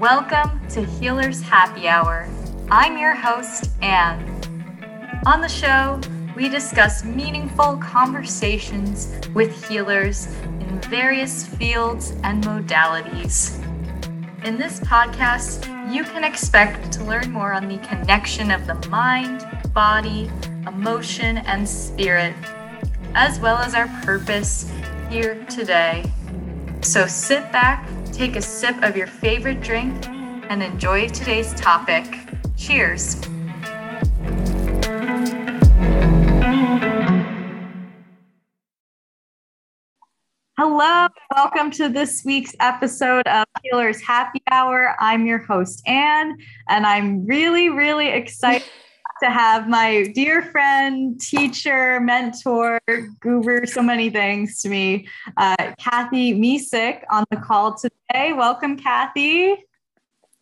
Welcome 0.00 0.66
to 0.70 0.86
Healers 0.86 1.42
Happy 1.42 1.86
Hour. 1.86 2.26
I'm 2.70 2.96
your 2.96 3.14
host, 3.14 3.70
Anne. 3.82 4.24
On 5.26 5.42
the 5.42 5.48
show, 5.48 6.00
we 6.34 6.48
discuss 6.48 7.04
meaningful 7.04 7.76
conversations 7.76 9.20
with 9.34 9.68
healers 9.68 10.34
in 10.44 10.80
various 10.88 11.44
fields 11.44 12.12
and 12.22 12.42
modalities. 12.42 13.59
In 14.42 14.56
this 14.56 14.80
podcast, 14.80 15.66
you 15.92 16.02
can 16.02 16.24
expect 16.24 16.90
to 16.92 17.04
learn 17.04 17.30
more 17.30 17.52
on 17.52 17.68
the 17.68 17.76
connection 17.86 18.50
of 18.50 18.66
the 18.66 18.74
mind, 18.88 19.46
body, 19.74 20.30
emotion, 20.66 21.38
and 21.38 21.68
spirit, 21.68 22.34
as 23.14 23.38
well 23.38 23.58
as 23.58 23.74
our 23.74 23.86
purpose 24.02 24.72
here 25.10 25.44
today. 25.44 26.10
So 26.80 27.06
sit 27.06 27.52
back, 27.52 27.86
take 28.12 28.36
a 28.36 28.42
sip 28.42 28.82
of 28.82 28.96
your 28.96 29.06
favorite 29.06 29.60
drink, 29.60 30.06
and 30.08 30.62
enjoy 30.62 31.08
today's 31.08 31.52
topic. 31.52 32.06
Cheers. 32.56 33.20
Welcome 41.42 41.70
to 41.70 41.88
this 41.88 42.22
week's 42.22 42.54
episode 42.60 43.26
of 43.26 43.46
Healers 43.62 44.02
Happy 44.02 44.42
Hour. 44.50 44.94
I'm 45.00 45.24
your 45.24 45.38
host, 45.38 45.82
Anne, 45.86 46.36
and 46.68 46.84
I'm 46.84 47.24
really, 47.24 47.70
really 47.70 48.08
excited 48.08 48.68
to 49.22 49.30
have 49.30 49.66
my 49.66 50.12
dear 50.14 50.42
friend, 50.42 51.18
teacher, 51.18 51.98
mentor, 52.00 52.78
guru, 53.20 53.64
so 53.64 53.80
many 53.80 54.10
things 54.10 54.60
to 54.60 54.68
me, 54.68 55.08
uh, 55.38 55.72
Cathy 55.78 56.34
Mesick 56.38 57.04
on 57.10 57.24
the 57.30 57.38
call 57.38 57.74
today. 57.74 58.34
Welcome, 58.34 58.76
Cathy. 58.76 59.64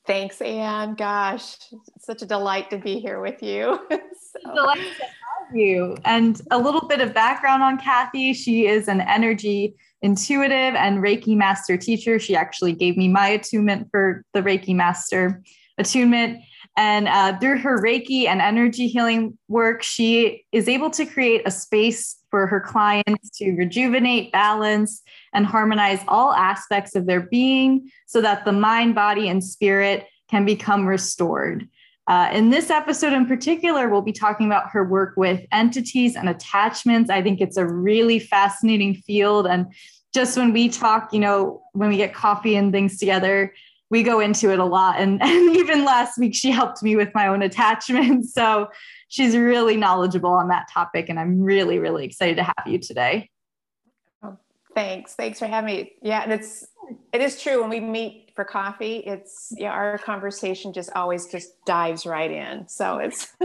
Thanks, 0.04 0.40
Anne. 0.40 0.96
Gosh, 0.96 1.58
such 2.00 2.22
a 2.22 2.26
delight 2.26 2.70
to 2.70 2.78
be 2.78 2.98
here 2.98 3.20
with 3.20 3.40
you. 3.40 3.78
so. 3.90 4.52
Delight 4.52 4.78
to 4.78 5.04
have 5.04 5.54
you. 5.54 5.96
And 6.04 6.42
a 6.50 6.58
little 6.58 6.88
bit 6.88 7.00
of 7.00 7.14
background 7.14 7.62
on 7.62 7.78
Cathy. 7.78 8.32
She 8.32 8.66
is 8.66 8.88
an 8.88 9.00
energy 9.00 9.76
intuitive 10.02 10.74
and 10.74 11.02
Reiki 11.02 11.36
master 11.36 11.76
teacher. 11.76 12.18
She 12.18 12.36
actually 12.36 12.72
gave 12.72 12.96
me 12.96 13.08
my 13.08 13.28
attunement 13.28 13.88
for 13.90 14.24
the 14.32 14.42
Reiki 14.42 14.74
master 14.74 15.42
attunement. 15.78 16.40
And 16.76 17.08
uh, 17.08 17.36
through 17.40 17.58
her 17.58 17.82
Reiki 17.82 18.26
and 18.26 18.40
energy 18.40 18.86
healing 18.86 19.36
work, 19.48 19.82
she 19.82 20.44
is 20.52 20.68
able 20.68 20.90
to 20.90 21.04
create 21.04 21.42
a 21.44 21.50
space 21.50 22.16
for 22.30 22.46
her 22.46 22.60
clients 22.60 23.30
to 23.38 23.52
rejuvenate, 23.52 24.30
balance, 24.30 25.02
and 25.32 25.44
harmonize 25.44 26.00
all 26.06 26.32
aspects 26.32 26.94
of 26.94 27.06
their 27.06 27.22
being 27.22 27.90
so 28.06 28.20
that 28.20 28.44
the 28.44 28.52
mind, 28.52 28.94
body, 28.94 29.28
and 29.28 29.42
spirit 29.42 30.06
can 30.30 30.44
become 30.44 30.86
restored. 30.86 31.68
Uh, 32.08 32.30
in 32.32 32.48
this 32.48 32.70
episode 32.70 33.12
in 33.12 33.26
particular, 33.26 33.90
we'll 33.90 34.00
be 34.00 34.12
talking 34.12 34.46
about 34.46 34.70
her 34.70 34.82
work 34.82 35.12
with 35.18 35.44
entities 35.52 36.16
and 36.16 36.26
attachments. 36.26 37.10
I 37.10 37.22
think 37.22 37.38
it's 37.42 37.58
a 37.58 37.66
really 37.66 38.18
fascinating 38.18 38.94
field. 38.94 39.46
And 39.46 39.66
just 40.14 40.38
when 40.38 40.54
we 40.54 40.70
talk, 40.70 41.12
you 41.12 41.20
know, 41.20 41.62
when 41.72 41.90
we 41.90 41.98
get 41.98 42.14
coffee 42.14 42.56
and 42.56 42.72
things 42.72 42.98
together, 42.98 43.52
we 43.90 44.02
go 44.02 44.20
into 44.20 44.50
it 44.50 44.58
a 44.58 44.64
lot. 44.64 44.98
And, 44.98 45.22
and 45.22 45.56
even 45.56 45.84
last 45.84 46.16
week, 46.18 46.34
she 46.34 46.50
helped 46.50 46.82
me 46.82 46.96
with 46.96 47.10
my 47.14 47.28
own 47.28 47.42
attachments. 47.42 48.32
So 48.38 48.68
she's 49.08 49.36
really 49.36 49.76
knowledgeable 49.76 50.30
on 50.30 50.48
that 50.48 50.68
topic. 50.72 51.10
And 51.10 51.18
I'm 51.18 51.40
really, 51.40 51.78
really 51.78 52.06
excited 52.06 52.36
to 52.36 52.44
have 52.44 52.66
you 52.66 52.78
today. 52.78 53.30
Thanks. 54.78 55.14
Thanks 55.14 55.40
for 55.40 55.46
having 55.46 55.74
me. 55.74 55.92
Yeah. 56.02 56.22
And 56.22 56.32
it's, 56.32 56.64
it 57.12 57.20
is 57.20 57.42
true 57.42 57.60
when 57.60 57.68
we 57.68 57.80
meet 57.80 58.30
for 58.34 58.44
coffee 58.44 58.98
it's 58.98 59.52
yeah 59.56 59.72
our 59.72 59.98
conversation 59.98 60.72
just 60.72 60.90
always 60.94 61.26
just 61.26 61.62
dives 61.66 62.06
right 62.06 62.30
in 62.30 62.66
so 62.68 62.98
it's 62.98 63.34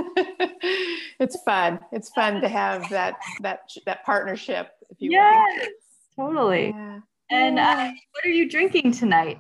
it's 1.20 1.36
fun 1.44 1.80
it's 1.92 2.10
fun 2.10 2.40
to 2.40 2.48
have 2.48 2.88
that 2.92 3.16
that 3.42 3.62
that 3.88 4.06
partnership 4.06 4.70
if 4.92 4.98
you 5.02 5.12
yes, 5.12 5.68
will 6.16 6.28
totally 6.28 6.68
yeah. 6.68 7.00
and 7.32 7.58
uh, 7.58 7.90
what 8.12 8.24
are 8.24 8.30
you 8.30 8.48
drinking 8.48 8.92
tonight 8.92 9.40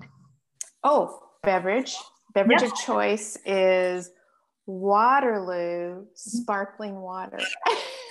oh 0.84 1.22
beverage 1.44 1.96
beverage 2.34 2.64
of 2.64 2.74
choice 2.74 3.38
is 3.46 4.10
waterloo 4.66 6.06
sparkling 6.14 6.96
water 7.02 7.40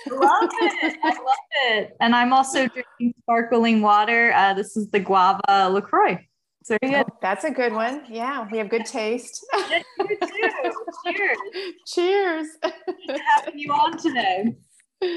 love 0.09 0.49
it. 0.51 0.97
I 1.03 1.09
love 1.09 1.37
it. 1.67 1.97
And 1.99 2.15
I'm 2.15 2.33
also 2.33 2.67
drinking 2.67 3.13
sparkling 3.21 3.81
water. 3.81 4.33
Uh, 4.33 4.53
this 4.53 4.75
is 4.77 4.89
the 4.89 4.99
guava 4.99 5.69
LaCroix. 5.69 6.19
So 6.63 6.77
oh, 6.81 7.03
that's 7.21 7.43
a 7.43 7.51
good 7.51 7.73
one. 7.73 8.03
Yeah, 8.09 8.47
we 8.49 8.57
have 8.57 8.69
good 8.69 8.85
taste. 8.85 9.45
yes, 9.53 9.83
you 9.99 11.13
do. 11.13 11.29
Cheers. 11.85 12.47
Cheers. 12.67 13.19
having 13.35 13.59
you 13.59 13.71
on 13.71 13.97
today. 13.97 14.55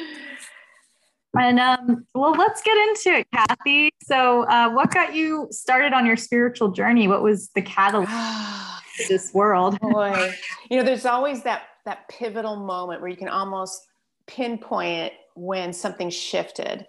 And 1.38 1.60
um, 1.60 2.06
well, 2.14 2.32
let's 2.32 2.62
get 2.62 2.74
into 2.88 3.18
it, 3.18 3.26
Cathy. 3.30 3.90
So, 4.04 4.44
uh, 4.44 4.70
what 4.70 4.90
got 4.90 5.14
you 5.14 5.48
started 5.50 5.92
on 5.92 6.06
your 6.06 6.16
spiritual 6.16 6.70
journey? 6.70 7.08
What 7.08 7.22
was 7.22 7.50
the 7.54 7.60
catalyst 7.60 8.10
this 9.08 9.32
world? 9.34 9.78
Boy, 9.80 10.34
you 10.70 10.76
know, 10.76 10.82
there's 10.82 11.06
always 11.06 11.42
that 11.42 11.62
that 11.84 12.08
pivotal 12.08 12.56
moment 12.56 13.00
where 13.00 13.10
you 13.10 13.16
can 13.16 13.28
almost 13.28 13.86
pinpoint 14.26 15.12
when 15.34 15.72
something 15.72 16.10
shifted. 16.10 16.86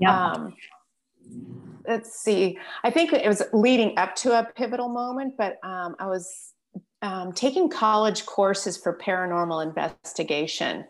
Yeah. 0.00 0.32
Um, 0.32 0.54
let's 1.86 2.18
see. 2.18 2.58
I 2.82 2.90
think 2.90 3.12
it 3.12 3.26
was 3.28 3.42
leading 3.52 3.96
up 3.98 4.16
to 4.16 4.38
a 4.38 4.44
pivotal 4.56 4.88
moment, 4.88 5.34
but 5.36 5.58
um, 5.62 5.94
I 5.98 6.06
was 6.06 6.52
um, 7.02 7.32
taking 7.32 7.68
college 7.68 8.26
courses 8.26 8.76
for 8.76 8.98
paranormal 8.98 9.64
investigation. 9.64 10.84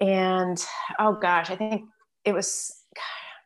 And 0.00 0.62
oh 0.98 1.14
gosh, 1.14 1.50
I 1.50 1.56
think 1.56 1.84
it 2.24 2.32
was, 2.32 2.82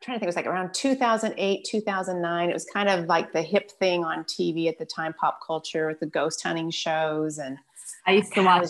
trying 0.01 0.15
to 0.15 0.19
think, 0.19 0.23
it 0.23 0.27
was 0.27 0.35
like 0.35 0.45
around 0.45 0.73
2008, 0.73 1.65
2009. 1.65 2.49
It 2.49 2.53
was 2.53 2.65
kind 2.65 2.89
of 2.89 3.05
like 3.05 3.33
the 3.33 3.41
hip 3.41 3.71
thing 3.71 4.03
on 4.03 4.23
TV 4.23 4.67
at 4.67 4.77
the 4.77 4.85
time, 4.85 5.13
pop 5.13 5.39
culture 5.45 5.87
with 5.87 5.99
the 5.99 6.05
ghost 6.05 6.41
hunting 6.43 6.69
shows. 6.69 7.37
And 7.37 7.57
I 8.05 8.13
used 8.13 8.33
to 8.33 8.43
watch 8.43 8.69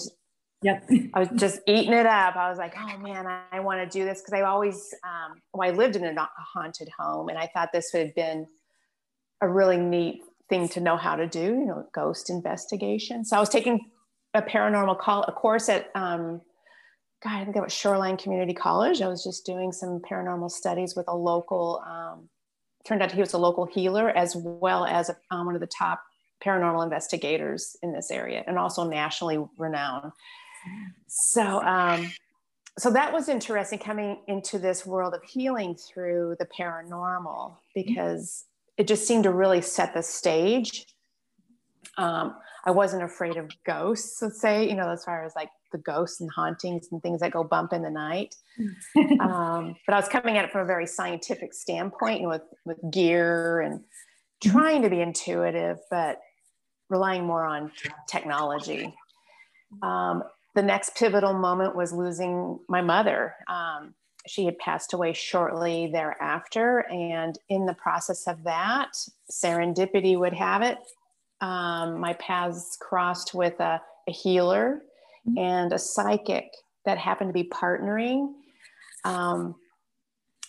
Yep. 0.63 0.89
I 1.13 1.19
was 1.19 1.29
just 1.35 1.61
eating 1.67 1.93
it 1.93 2.05
up. 2.05 2.35
I 2.35 2.49
was 2.49 2.57
like, 2.57 2.73
oh 2.77 2.97
man, 2.97 3.27
I, 3.27 3.41
I 3.51 3.59
want 3.59 3.79
to 3.79 3.97
do 3.97 4.05
this 4.05 4.21
because 4.21 4.33
I 4.33 4.41
always, 4.41 4.93
um, 5.03 5.41
well, 5.53 5.69
I 5.69 5.73
lived 5.73 5.95
in 5.95 6.03
a 6.03 6.29
haunted 6.37 6.89
home 6.97 7.29
and 7.29 7.37
I 7.37 7.47
thought 7.53 7.69
this 7.71 7.91
would 7.93 8.07
have 8.07 8.15
been 8.15 8.47
a 9.41 9.47
really 9.47 9.77
neat 9.77 10.21
thing 10.49 10.67
to 10.69 10.79
know 10.79 10.97
how 10.97 11.15
to 11.15 11.27
do, 11.27 11.39
you 11.39 11.65
know, 11.65 11.87
ghost 11.93 12.29
investigation. 12.29 13.23
So 13.25 13.37
I 13.37 13.39
was 13.39 13.49
taking 13.49 13.91
a 14.33 14.41
paranormal 14.41 14.99
call, 14.99 15.23
a 15.23 15.31
course 15.31 15.69
at, 15.69 15.89
um, 15.95 16.41
God, 17.23 17.33
I 17.33 17.43
think 17.43 17.55
it 17.55 17.63
was 17.63 17.73
Shoreline 17.73 18.17
Community 18.17 18.53
College. 18.53 19.01
I 19.01 19.07
was 19.07 19.23
just 19.23 19.45
doing 19.45 19.71
some 19.71 19.99
paranormal 19.99 20.51
studies 20.51 20.95
with 20.95 21.07
a 21.07 21.15
local, 21.15 21.83
um, 21.85 22.29
turned 22.85 23.01
out 23.01 23.11
he 23.11 23.19
was 23.19 23.33
a 23.33 23.39
local 23.39 23.65
healer 23.65 24.09
as 24.09 24.35
well 24.35 24.85
as 24.85 25.09
a, 25.09 25.17
um, 25.31 25.47
one 25.47 25.55
of 25.55 25.61
the 25.61 25.67
top 25.67 26.03
paranormal 26.45 26.83
investigators 26.83 27.75
in 27.81 27.91
this 27.91 28.11
area 28.11 28.43
and 28.45 28.59
also 28.59 28.87
nationally 28.87 29.43
renowned. 29.57 30.11
So, 31.07 31.63
um, 31.63 32.11
so 32.77 32.91
that 32.91 33.11
was 33.11 33.27
interesting 33.27 33.79
coming 33.79 34.19
into 34.27 34.59
this 34.59 34.85
world 34.85 35.15
of 35.15 35.23
healing 35.23 35.75
through 35.75 36.35
the 36.39 36.45
paranormal 36.45 37.57
because 37.73 38.45
it 38.77 38.87
just 38.87 39.07
seemed 39.07 39.23
to 39.23 39.31
really 39.31 39.61
set 39.61 39.95
the 39.95 40.03
stage. 40.03 40.85
Um, 41.97 42.35
I 42.65 42.71
wasn't 42.71 43.03
afraid 43.03 43.37
of 43.37 43.49
ghosts, 43.65 44.21
let's 44.21 44.39
say, 44.39 44.69
you 44.69 44.75
know, 44.75 44.91
as 44.91 45.03
far 45.03 45.25
as 45.25 45.33
like 45.35 45.49
the 45.71 45.77
ghosts 45.77 46.21
and 46.21 46.29
hauntings 46.35 46.87
and 46.91 47.01
things 47.01 47.21
that 47.21 47.31
go 47.31 47.43
bump 47.43 47.73
in 47.73 47.81
the 47.81 47.89
night. 47.89 48.35
um, 49.19 49.75
but 49.85 49.93
I 49.93 49.97
was 49.97 50.07
coming 50.07 50.37
at 50.37 50.45
it 50.45 50.51
from 50.51 50.61
a 50.61 50.65
very 50.65 50.87
scientific 50.87 51.53
standpoint, 51.53 52.21
know, 52.21 52.29
with, 52.29 52.41
with 52.65 52.77
gear 52.91 53.61
and 53.61 53.79
mm-hmm. 53.79 54.51
trying 54.51 54.81
to 54.81 54.89
be 54.89 55.01
intuitive, 55.01 55.77
but 55.89 56.19
relying 56.89 57.25
more 57.25 57.45
on 57.45 57.71
technology. 58.07 58.93
Um, 59.81 60.23
the 60.55 60.63
next 60.63 60.95
pivotal 60.95 61.33
moment 61.33 61.75
was 61.75 61.93
losing 61.93 62.59
my 62.67 62.81
mother. 62.81 63.35
Um, 63.47 63.93
she 64.27 64.45
had 64.45 64.57
passed 64.59 64.93
away 64.93 65.13
shortly 65.13 65.89
thereafter. 65.91 66.79
And 66.89 67.37
in 67.49 67.65
the 67.65 67.73
process 67.73 68.27
of 68.27 68.43
that, 68.43 68.89
serendipity 69.31 70.17
would 70.17 70.33
have 70.33 70.61
it. 70.61 70.77
Um, 71.41 71.99
my 71.99 72.13
paths 72.13 72.77
crossed 72.79 73.33
with 73.33 73.59
a, 73.59 73.81
a 74.07 74.11
healer. 74.11 74.81
And 75.35 75.73
a 75.73 75.79
psychic 75.79 76.51
that 76.85 76.97
happened 76.97 77.29
to 77.29 77.33
be 77.33 77.49
partnering 77.49 78.33
um, 79.03 79.55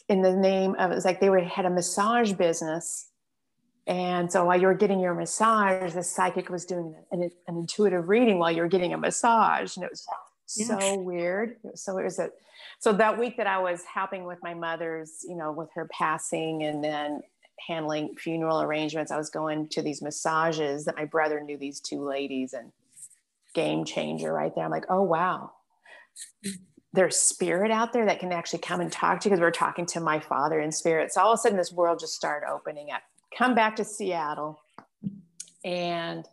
in 0.09 0.23
the 0.23 0.35
name 0.35 0.75
of 0.79 0.91
it 0.91 0.95
was 0.95 1.05
like 1.05 1.21
they 1.21 1.31
were 1.31 1.41
had 1.41 1.67
a 1.67 1.71
massage 1.71 2.33
business 2.33 3.09
And 3.89 4.31
so 4.31 4.45
while 4.45 4.61
you 4.61 4.67
were 4.67 4.75
getting 4.75 5.01
your 5.01 5.15
massage, 5.15 5.95
the 5.95 6.03
psychic 6.03 6.51
was 6.51 6.67
doing 6.67 6.95
an, 7.11 7.23
an 7.49 7.57
intuitive 7.57 8.09
reading 8.09 8.39
while 8.39 8.53
you 8.53 8.61
were 8.61 8.69
getting 8.69 8.93
a 8.93 8.99
massage. 8.99 9.77
And 9.77 9.85
it 9.85 9.91
was 9.91 10.07
yeah. 10.57 10.79
so 10.79 10.99
weird. 10.99 11.57
So 11.75 11.97
it 11.97 12.05
was 12.05 12.19
a, 12.19 12.31
so 12.81 12.93
that 12.93 13.19
week 13.19 13.39
that 13.39 13.47
I 13.47 13.59
was 13.59 13.85
helping 13.85 14.25
with 14.25 14.43
my 14.43 14.53
mother's, 14.53 15.25
you 15.27 15.37
know, 15.37 15.53
with 15.53 15.71
her 15.75 15.89
passing 15.91 16.65
and 16.65 16.85
then 16.85 17.23
handling 17.67 18.15
funeral 18.17 18.61
arrangements, 18.61 19.11
I 19.11 19.17
was 19.17 19.31
going 19.31 19.69
to 19.71 19.81
these 19.81 20.03
massages 20.03 20.85
that 20.85 20.97
my 20.97 21.07
brother 21.07 21.41
knew 21.41 21.57
these 21.57 21.81
two 21.81 22.07
ladies 22.07 22.53
and 22.53 22.71
game 23.59 23.85
changer 23.85 24.33
right 24.33 24.55
there. 24.55 24.65
I'm 24.65 24.71
like, 24.71 24.87
oh, 24.89 25.03
wow. 25.03 25.53
There's 26.93 27.17
spirit 27.17 27.71
out 27.71 27.93
there 27.93 28.07
that 28.07 28.21
can 28.21 28.33
actually 28.33 28.61
come 28.61 28.81
and 28.81 28.91
talk 28.91 29.21
to 29.21 29.29
you 29.29 29.31
because 29.31 29.41
we're 29.41 29.51
talking 29.51 29.87
to 29.87 30.01
my 30.01 30.21
father 30.21 30.61
in 30.61 30.73
spirit. 30.73 31.13
So 31.13 31.21
all 31.21 31.33
of 31.33 31.39
a 31.39 31.39
sudden, 31.39 31.59
this 31.59 31.73
world 31.73 31.99
just 32.01 32.15
started 32.15 32.47
opening 32.49 32.91
up 32.91 33.03
come 33.37 33.55
back 33.55 33.77
to 33.77 33.85
Seattle 33.85 34.61
and 35.65 36.25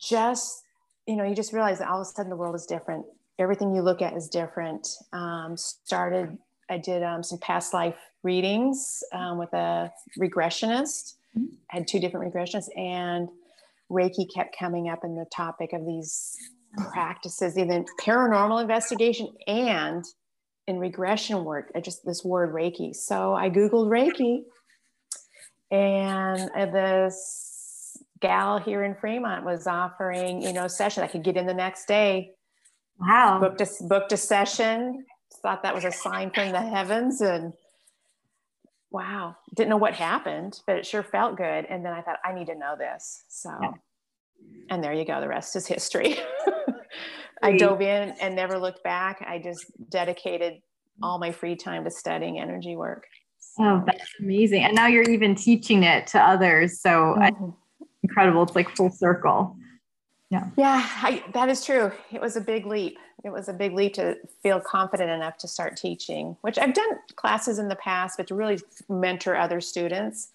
just, 0.00 0.62
you 1.06 1.16
know, 1.16 1.24
you 1.24 1.34
just 1.34 1.52
realize 1.52 1.78
that 1.78 1.88
all 1.88 2.00
of 2.00 2.02
a 2.02 2.10
sudden 2.10 2.30
the 2.30 2.36
world 2.36 2.54
is 2.54 2.66
different. 2.66 3.04
Everything 3.38 3.74
you 3.74 3.82
look 3.82 4.00
at 4.00 4.14
is 4.14 4.28
different. 4.28 4.86
Um, 5.12 5.56
started, 5.56 6.38
I 6.70 6.78
did 6.78 7.02
um, 7.02 7.22
some 7.22 7.38
past 7.38 7.74
life 7.74 7.96
readings 8.22 9.02
um, 9.12 9.38
with 9.38 9.52
a 9.52 9.92
regressionist. 10.18 11.14
Mm-hmm. 11.36 11.54
I 11.72 11.76
had 11.76 11.88
two 11.88 11.98
different 11.98 12.32
regressionists, 12.32 12.68
and 12.76 13.28
Reiki 13.94 14.26
kept 14.34 14.56
coming 14.58 14.88
up 14.88 15.00
in 15.04 15.14
the 15.14 15.26
topic 15.34 15.72
of 15.72 15.86
these 15.86 16.36
practices, 16.92 17.56
even 17.56 17.84
paranormal 18.00 18.60
investigation 18.60 19.28
and 19.46 20.04
in 20.66 20.78
regression 20.78 21.44
work. 21.44 21.70
I 21.74 21.80
just 21.80 22.04
this 22.04 22.24
word 22.24 22.52
Reiki. 22.52 22.94
So 22.94 23.34
I 23.34 23.50
Googled 23.50 23.88
Reiki 23.88 24.42
and 25.70 26.50
uh, 26.56 26.66
this 26.66 27.96
gal 28.20 28.58
here 28.58 28.84
in 28.84 28.94
Fremont 28.94 29.44
was 29.44 29.66
offering, 29.66 30.42
you 30.42 30.52
know, 30.52 30.64
a 30.64 30.68
session. 30.68 31.02
I 31.02 31.08
could 31.08 31.24
get 31.24 31.36
in 31.36 31.46
the 31.46 31.54
next 31.54 31.86
day. 31.86 32.30
Wow. 32.98 33.38
Booked 33.40 33.60
a, 33.60 33.68
booked 33.88 34.12
a 34.12 34.16
session. 34.16 35.04
Thought 35.42 35.62
that 35.62 35.74
was 35.74 35.84
a 35.84 35.92
sign 35.92 36.30
from 36.30 36.52
the 36.52 36.60
heavens. 36.60 37.20
And 37.20 37.52
wow, 38.94 39.34
didn't 39.56 39.70
know 39.70 39.76
what 39.76 39.92
happened, 39.92 40.60
but 40.68 40.76
it 40.76 40.86
sure 40.86 41.02
felt 41.02 41.36
good. 41.36 41.66
And 41.68 41.84
then 41.84 41.92
I 41.92 42.00
thought, 42.00 42.20
I 42.24 42.32
need 42.32 42.46
to 42.46 42.54
know 42.54 42.76
this. 42.78 43.24
So, 43.28 43.50
yeah. 43.60 43.72
and 44.70 44.84
there 44.84 44.92
you 44.92 45.04
go. 45.04 45.20
The 45.20 45.26
rest 45.26 45.56
is 45.56 45.66
history. 45.66 46.16
I 47.42 47.56
dove 47.56 47.82
in 47.82 48.10
and 48.20 48.36
never 48.36 48.56
looked 48.56 48.84
back. 48.84 49.22
I 49.26 49.40
just 49.40 49.66
dedicated 49.90 50.62
all 51.02 51.18
my 51.18 51.32
free 51.32 51.56
time 51.56 51.82
to 51.82 51.90
studying 51.90 52.38
energy 52.38 52.76
work. 52.76 53.04
Oh, 53.58 53.82
that's 53.84 54.14
amazing. 54.20 54.62
And 54.62 54.76
now 54.76 54.86
you're 54.86 55.10
even 55.10 55.34
teaching 55.34 55.82
it 55.82 56.06
to 56.08 56.20
others. 56.20 56.80
So 56.80 57.16
mm-hmm. 57.18 57.50
incredible. 58.04 58.44
It's 58.44 58.54
like 58.54 58.70
full 58.76 58.90
circle. 58.90 59.56
Yeah. 60.34 60.48
Yeah, 60.56 60.88
I, 60.96 61.22
that 61.32 61.48
is 61.48 61.64
true. 61.64 61.92
It 62.10 62.20
was 62.20 62.34
a 62.34 62.40
big 62.40 62.66
leap. 62.66 62.98
It 63.22 63.30
was 63.30 63.48
a 63.48 63.52
big 63.52 63.72
leap 63.72 63.94
to 63.94 64.16
feel 64.42 64.60
confident 64.60 65.10
enough 65.10 65.38
to 65.38 65.48
start 65.48 65.76
teaching, 65.76 66.36
which 66.40 66.58
I've 66.58 66.74
done 66.74 66.90
classes 67.14 67.60
in 67.60 67.68
the 67.68 67.76
past, 67.76 68.16
but 68.16 68.26
to 68.26 68.34
really 68.34 68.58
mentor 68.88 69.36
other 69.36 69.60
students. 69.60 70.30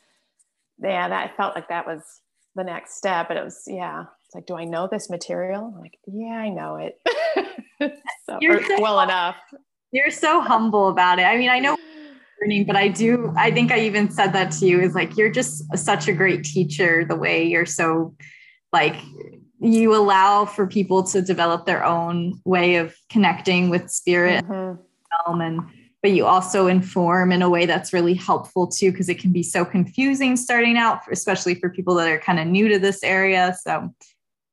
Yeah, 0.81 1.09
that 1.09 1.31
I 1.31 1.35
felt 1.35 1.53
like 1.53 1.67
that 1.67 1.85
was 1.85 2.21
the 2.55 2.63
next 2.63 2.95
step. 2.95 3.27
But 3.27 3.35
it 3.35 3.43
was, 3.43 3.63
yeah, 3.67 4.05
it's 4.25 4.33
like, 4.33 4.45
do 4.45 4.55
I 4.55 4.63
know 4.63 4.87
this 4.87 5.09
material? 5.09 5.73
I'm 5.75 5.81
like, 5.81 5.97
yeah, 6.07 6.37
I 6.37 6.47
know 6.47 6.77
it. 6.77 7.01
so, 8.25 8.39
so, 8.39 8.81
well 8.81 9.01
enough. 9.01 9.35
You're 9.91 10.11
so 10.11 10.39
humble 10.39 10.87
about 10.87 11.19
it. 11.19 11.23
I 11.23 11.35
mean, 11.35 11.49
I 11.49 11.59
know 11.59 11.75
learning, 12.41 12.67
but 12.67 12.77
I 12.77 12.87
do, 12.87 13.33
I 13.35 13.51
think 13.51 13.73
I 13.73 13.79
even 13.81 14.09
said 14.09 14.31
that 14.31 14.53
to 14.53 14.65
you 14.65 14.79
is 14.79 14.95
like, 14.95 15.17
you're 15.17 15.31
just 15.31 15.77
such 15.77 16.07
a 16.07 16.13
great 16.13 16.45
teacher, 16.45 17.03
the 17.03 17.17
way 17.17 17.43
you're 17.43 17.65
so 17.65 18.15
like, 18.71 18.95
you 19.59 19.95
allow 19.95 20.45
for 20.45 20.65
people 20.65 21.03
to 21.03 21.21
develop 21.21 21.65
their 21.65 21.83
own 21.83 22.39
way 22.45 22.75
of 22.75 22.95
connecting 23.09 23.69
with 23.69 23.89
spirit 23.89 24.45
mm-hmm. 24.45 25.41
and 25.41 25.61
but 26.01 26.11
you 26.11 26.25
also 26.25 26.67
inform 26.67 27.33
in 27.33 27.41
a 27.41 27.49
way 27.49 27.65
that's 27.65 27.91
really 27.91 28.13
helpful 28.13 28.67
too 28.67 28.91
because 28.91 29.09
it 29.09 29.19
can 29.19 29.31
be 29.31 29.43
so 29.43 29.65
confusing 29.65 30.37
starting 30.37 30.77
out 30.77 31.01
especially 31.11 31.55
for 31.55 31.69
people 31.69 31.93
that 31.95 32.09
are 32.09 32.19
kind 32.19 32.39
of 32.39 32.47
new 32.47 32.69
to 32.69 32.79
this 32.79 33.03
area. 33.03 33.55
So 33.61 33.93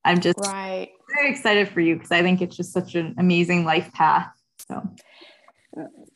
i'm 0.05 0.21
just 0.21 0.39
right. 0.41 0.91
very 1.15 1.31
excited 1.31 1.69
for 1.69 1.81
you 1.81 1.95
because 1.95 2.11
i 2.11 2.23
think 2.23 2.43
it's 2.43 2.57
just 2.57 2.73
such 2.73 2.95
an 2.95 3.15
amazing 3.19 3.65
life 3.65 3.93
path. 3.93 4.29
So. 4.69 4.83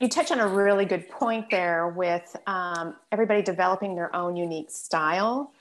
You 0.01 0.09
touch 0.09 0.33
on 0.33 0.41
a 0.41 0.49
really 0.49 0.87
good 0.87 1.09
point 1.11 1.51
there 1.51 1.89
with 1.89 2.35
um, 2.47 2.97
everybody 3.13 3.43
developing 3.43 3.95
their 3.95 4.15
own 4.17 4.35
unique 4.35 4.71
style 4.71 5.53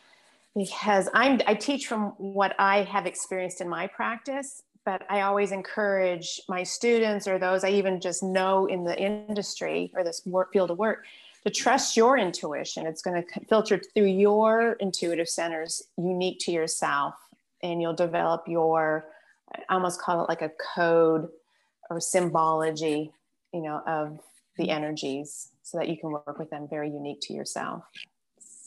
because 0.59 1.07
I'm, 1.13 1.39
I 1.47 1.53
teach 1.53 1.87
from 1.87 2.13
what 2.17 2.53
I 2.59 2.83
have 2.83 3.05
experienced 3.05 3.61
in 3.61 3.69
my 3.69 3.87
practice, 3.87 4.61
but 4.83 5.05
I 5.09 5.21
always 5.21 5.53
encourage 5.53 6.41
my 6.49 6.63
students 6.63 7.29
or 7.29 7.39
those 7.39 7.63
I 7.63 7.69
even 7.69 8.01
just 8.01 8.21
know 8.21 8.65
in 8.65 8.83
the 8.83 8.99
industry 8.99 9.89
or 9.95 10.03
this 10.03 10.21
work, 10.25 10.51
field 10.51 10.69
of 10.69 10.77
work 10.77 11.05
to 11.45 11.49
trust 11.49 11.95
your 11.95 12.17
intuition. 12.17 12.85
It's 12.85 13.01
going 13.01 13.23
to 13.23 13.45
filter 13.45 13.79
through 13.79 14.07
your 14.07 14.73
intuitive 14.81 15.29
centers 15.29 15.81
unique 15.97 16.39
to 16.41 16.51
yourself, 16.51 17.15
and 17.63 17.81
you'll 17.81 17.93
develop 17.93 18.45
your, 18.45 19.05
I 19.55 19.73
almost 19.73 20.01
call 20.01 20.23
it 20.25 20.27
like 20.27 20.41
a 20.41 20.51
code 20.75 21.29
or 21.89 22.01
symbology 22.01 23.13
you 23.53 23.61
know 23.61 23.81
of 23.87 24.19
the 24.57 24.63
mm-hmm. 24.63 24.71
energies 24.71 25.49
so 25.63 25.77
that 25.77 25.87
you 25.87 25.97
can 25.97 26.11
work 26.11 26.37
with 26.37 26.49
them 26.49 26.67
very 26.69 26.89
unique 26.89 27.21
to 27.21 27.33
yourself 27.33 27.83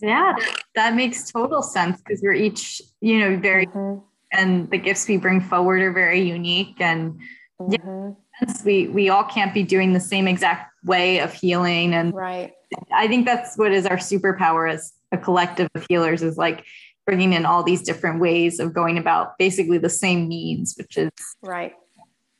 yeah 0.02 0.34
that 0.74 0.94
makes 0.94 1.30
total 1.30 1.62
sense 1.62 2.00
because 2.02 2.20
we're 2.22 2.32
each 2.32 2.82
you 3.00 3.18
know 3.18 3.36
very 3.36 3.66
mm-hmm. 3.66 3.98
and 4.32 4.70
the 4.70 4.78
gifts 4.78 5.06
we 5.08 5.16
bring 5.16 5.40
forward 5.40 5.80
are 5.80 5.92
very 5.92 6.20
unique 6.20 6.80
and 6.80 7.18
mm-hmm. 7.60 7.72
yeah, 7.72 8.54
we 8.64 8.88
we 8.88 9.08
all 9.08 9.24
can't 9.24 9.54
be 9.54 9.62
doing 9.62 9.92
the 9.92 10.00
same 10.00 10.26
exact 10.26 10.72
way 10.84 11.20
of 11.20 11.32
healing 11.32 11.94
and 11.94 12.12
right 12.12 12.52
i 12.92 13.06
think 13.06 13.24
that's 13.24 13.56
what 13.56 13.72
is 13.72 13.86
our 13.86 13.96
superpower 13.96 14.70
as 14.70 14.92
a 15.12 15.18
collective 15.18 15.68
of 15.74 15.86
healers 15.88 16.22
is 16.22 16.36
like 16.36 16.64
bringing 17.06 17.32
in 17.32 17.44
all 17.44 17.62
these 17.62 17.82
different 17.82 18.20
ways 18.20 18.58
of 18.58 18.72
going 18.72 18.98
about 18.98 19.38
basically 19.38 19.78
the 19.78 19.90
same 19.90 20.28
needs 20.28 20.74
which 20.76 20.98
is 20.98 21.10
right 21.42 21.74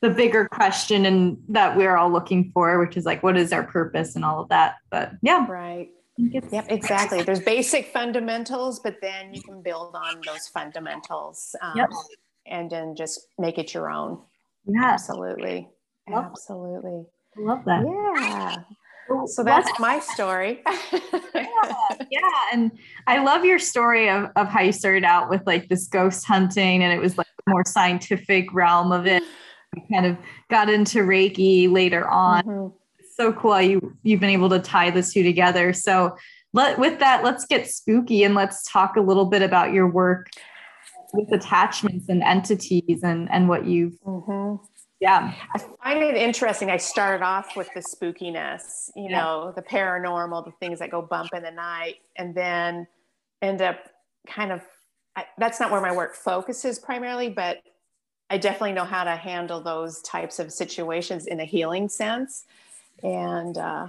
the 0.03 0.09
bigger 0.09 0.49
question 0.49 1.05
and 1.05 1.37
that 1.47 1.77
we're 1.77 1.95
all 1.95 2.11
looking 2.11 2.51
for, 2.53 2.77
which 2.77 2.97
is 2.97 3.05
like, 3.05 3.23
what 3.23 3.37
is 3.37 3.53
our 3.53 3.63
purpose 3.63 4.17
and 4.17 4.25
all 4.25 4.41
of 4.41 4.49
that. 4.49 4.75
But 4.91 5.13
yeah. 5.21 5.47
Right. 5.49 5.91
Yep, 6.17 6.65
exactly. 6.69 7.23
There's 7.23 7.39
basic 7.39 7.87
fundamentals, 7.87 8.79
but 8.79 8.97
then 9.01 9.33
you 9.33 9.41
can 9.41 9.61
build 9.61 9.95
on 9.95 10.21
those 10.25 10.47
fundamentals 10.47 11.55
um, 11.61 11.73
yep. 11.75 11.89
and 12.45 12.69
then 12.69 12.95
just 12.95 13.27
make 13.39 13.57
it 13.57 13.73
your 13.73 13.89
own. 13.89 14.21
Yeah. 14.65 14.85
Absolutely. 14.85 15.67
Love 16.07 16.25
Absolutely. 16.25 17.05
I 17.37 17.41
love 17.41 17.65
that. 17.65 17.83
Yeah. 17.83 18.55
So 19.25 19.43
that's 19.43 19.69
my 19.79 19.99
story. 19.99 20.61
yeah, 21.35 21.73
yeah. 22.09 22.19
And 22.53 22.71
I 23.07 23.21
love 23.23 23.43
your 23.43 23.59
story 23.59 24.09
of, 24.09 24.29
of 24.35 24.47
how 24.47 24.61
you 24.61 24.71
started 24.71 25.03
out 25.03 25.29
with 25.29 25.41
like 25.45 25.67
this 25.67 25.87
ghost 25.87 26.25
hunting 26.25 26.83
and 26.83 26.93
it 26.93 27.01
was 27.01 27.17
like 27.17 27.27
the 27.45 27.51
more 27.51 27.63
scientific 27.65 28.53
realm 28.53 28.91
of 28.91 29.05
it 29.05 29.23
kind 29.91 30.05
of 30.05 30.17
got 30.49 30.69
into 30.69 30.99
Reiki 30.99 31.71
later 31.71 32.07
on. 32.07 32.43
Mm-hmm. 32.43 32.75
So 33.15 33.33
cool 33.33 33.61
you 33.61 33.95
you've 34.03 34.19
been 34.19 34.29
able 34.29 34.49
to 34.49 34.59
tie 34.59 34.89
the 34.89 35.03
two 35.03 35.23
together. 35.23 35.73
So 35.73 36.15
let 36.53 36.79
with 36.79 36.99
that, 36.99 37.23
let's 37.23 37.45
get 37.45 37.69
spooky 37.69 38.23
and 38.23 38.35
let's 38.35 38.69
talk 38.69 38.95
a 38.95 39.01
little 39.01 39.25
bit 39.25 39.41
about 39.41 39.73
your 39.73 39.87
work 39.87 40.29
with 41.13 41.31
attachments 41.31 42.09
and 42.09 42.23
entities 42.23 43.03
and 43.03 43.31
and 43.31 43.47
what 43.47 43.65
you've 43.65 43.99
mm-hmm. 44.01 44.55
yeah 44.99 45.31
i 45.55 45.59
find 45.83 46.01
it 46.03 46.15
interesting 46.15 46.71
i 46.71 46.77
started 46.77 47.23
off 47.23 47.55
with 47.55 47.69
the 47.75 47.81
spookiness 47.81 48.89
you 48.95 49.09
yeah. 49.09 49.21
know 49.21 49.53
the 49.55 49.61
paranormal 49.61 50.43
the 50.43 50.51
things 50.59 50.79
that 50.79 50.89
go 50.89 51.03
bump 51.03 51.29
in 51.35 51.43
the 51.43 51.51
night 51.51 51.97
and 52.17 52.33
then 52.33 52.87
end 53.43 53.61
up 53.61 53.77
kind 54.27 54.51
of 54.51 54.61
I, 55.15 55.25
that's 55.37 55.59
not 55.59 55.69
where 55.69 55.81
my 55.81 55.95
work 55.95 56.15
focuses 56.15 56.79
primarily 56.79 57.29
but 57.29 57.61
I 58.33 58.37
definitely 58.37 58.73
know 58.73 58.85
how 58.85 59.03
to 59.03 59.15
handle 59.15 59.61
those 59.61 60.01
types 60.01 60.39
of 60.39 60.51
situations 60.51 61.27
in 61.27 61.39
a 61.39 61.45
healing 61.45 61.87
sense, 61.87 62.45
and 63.03 63.57
uh, 63.57 63.87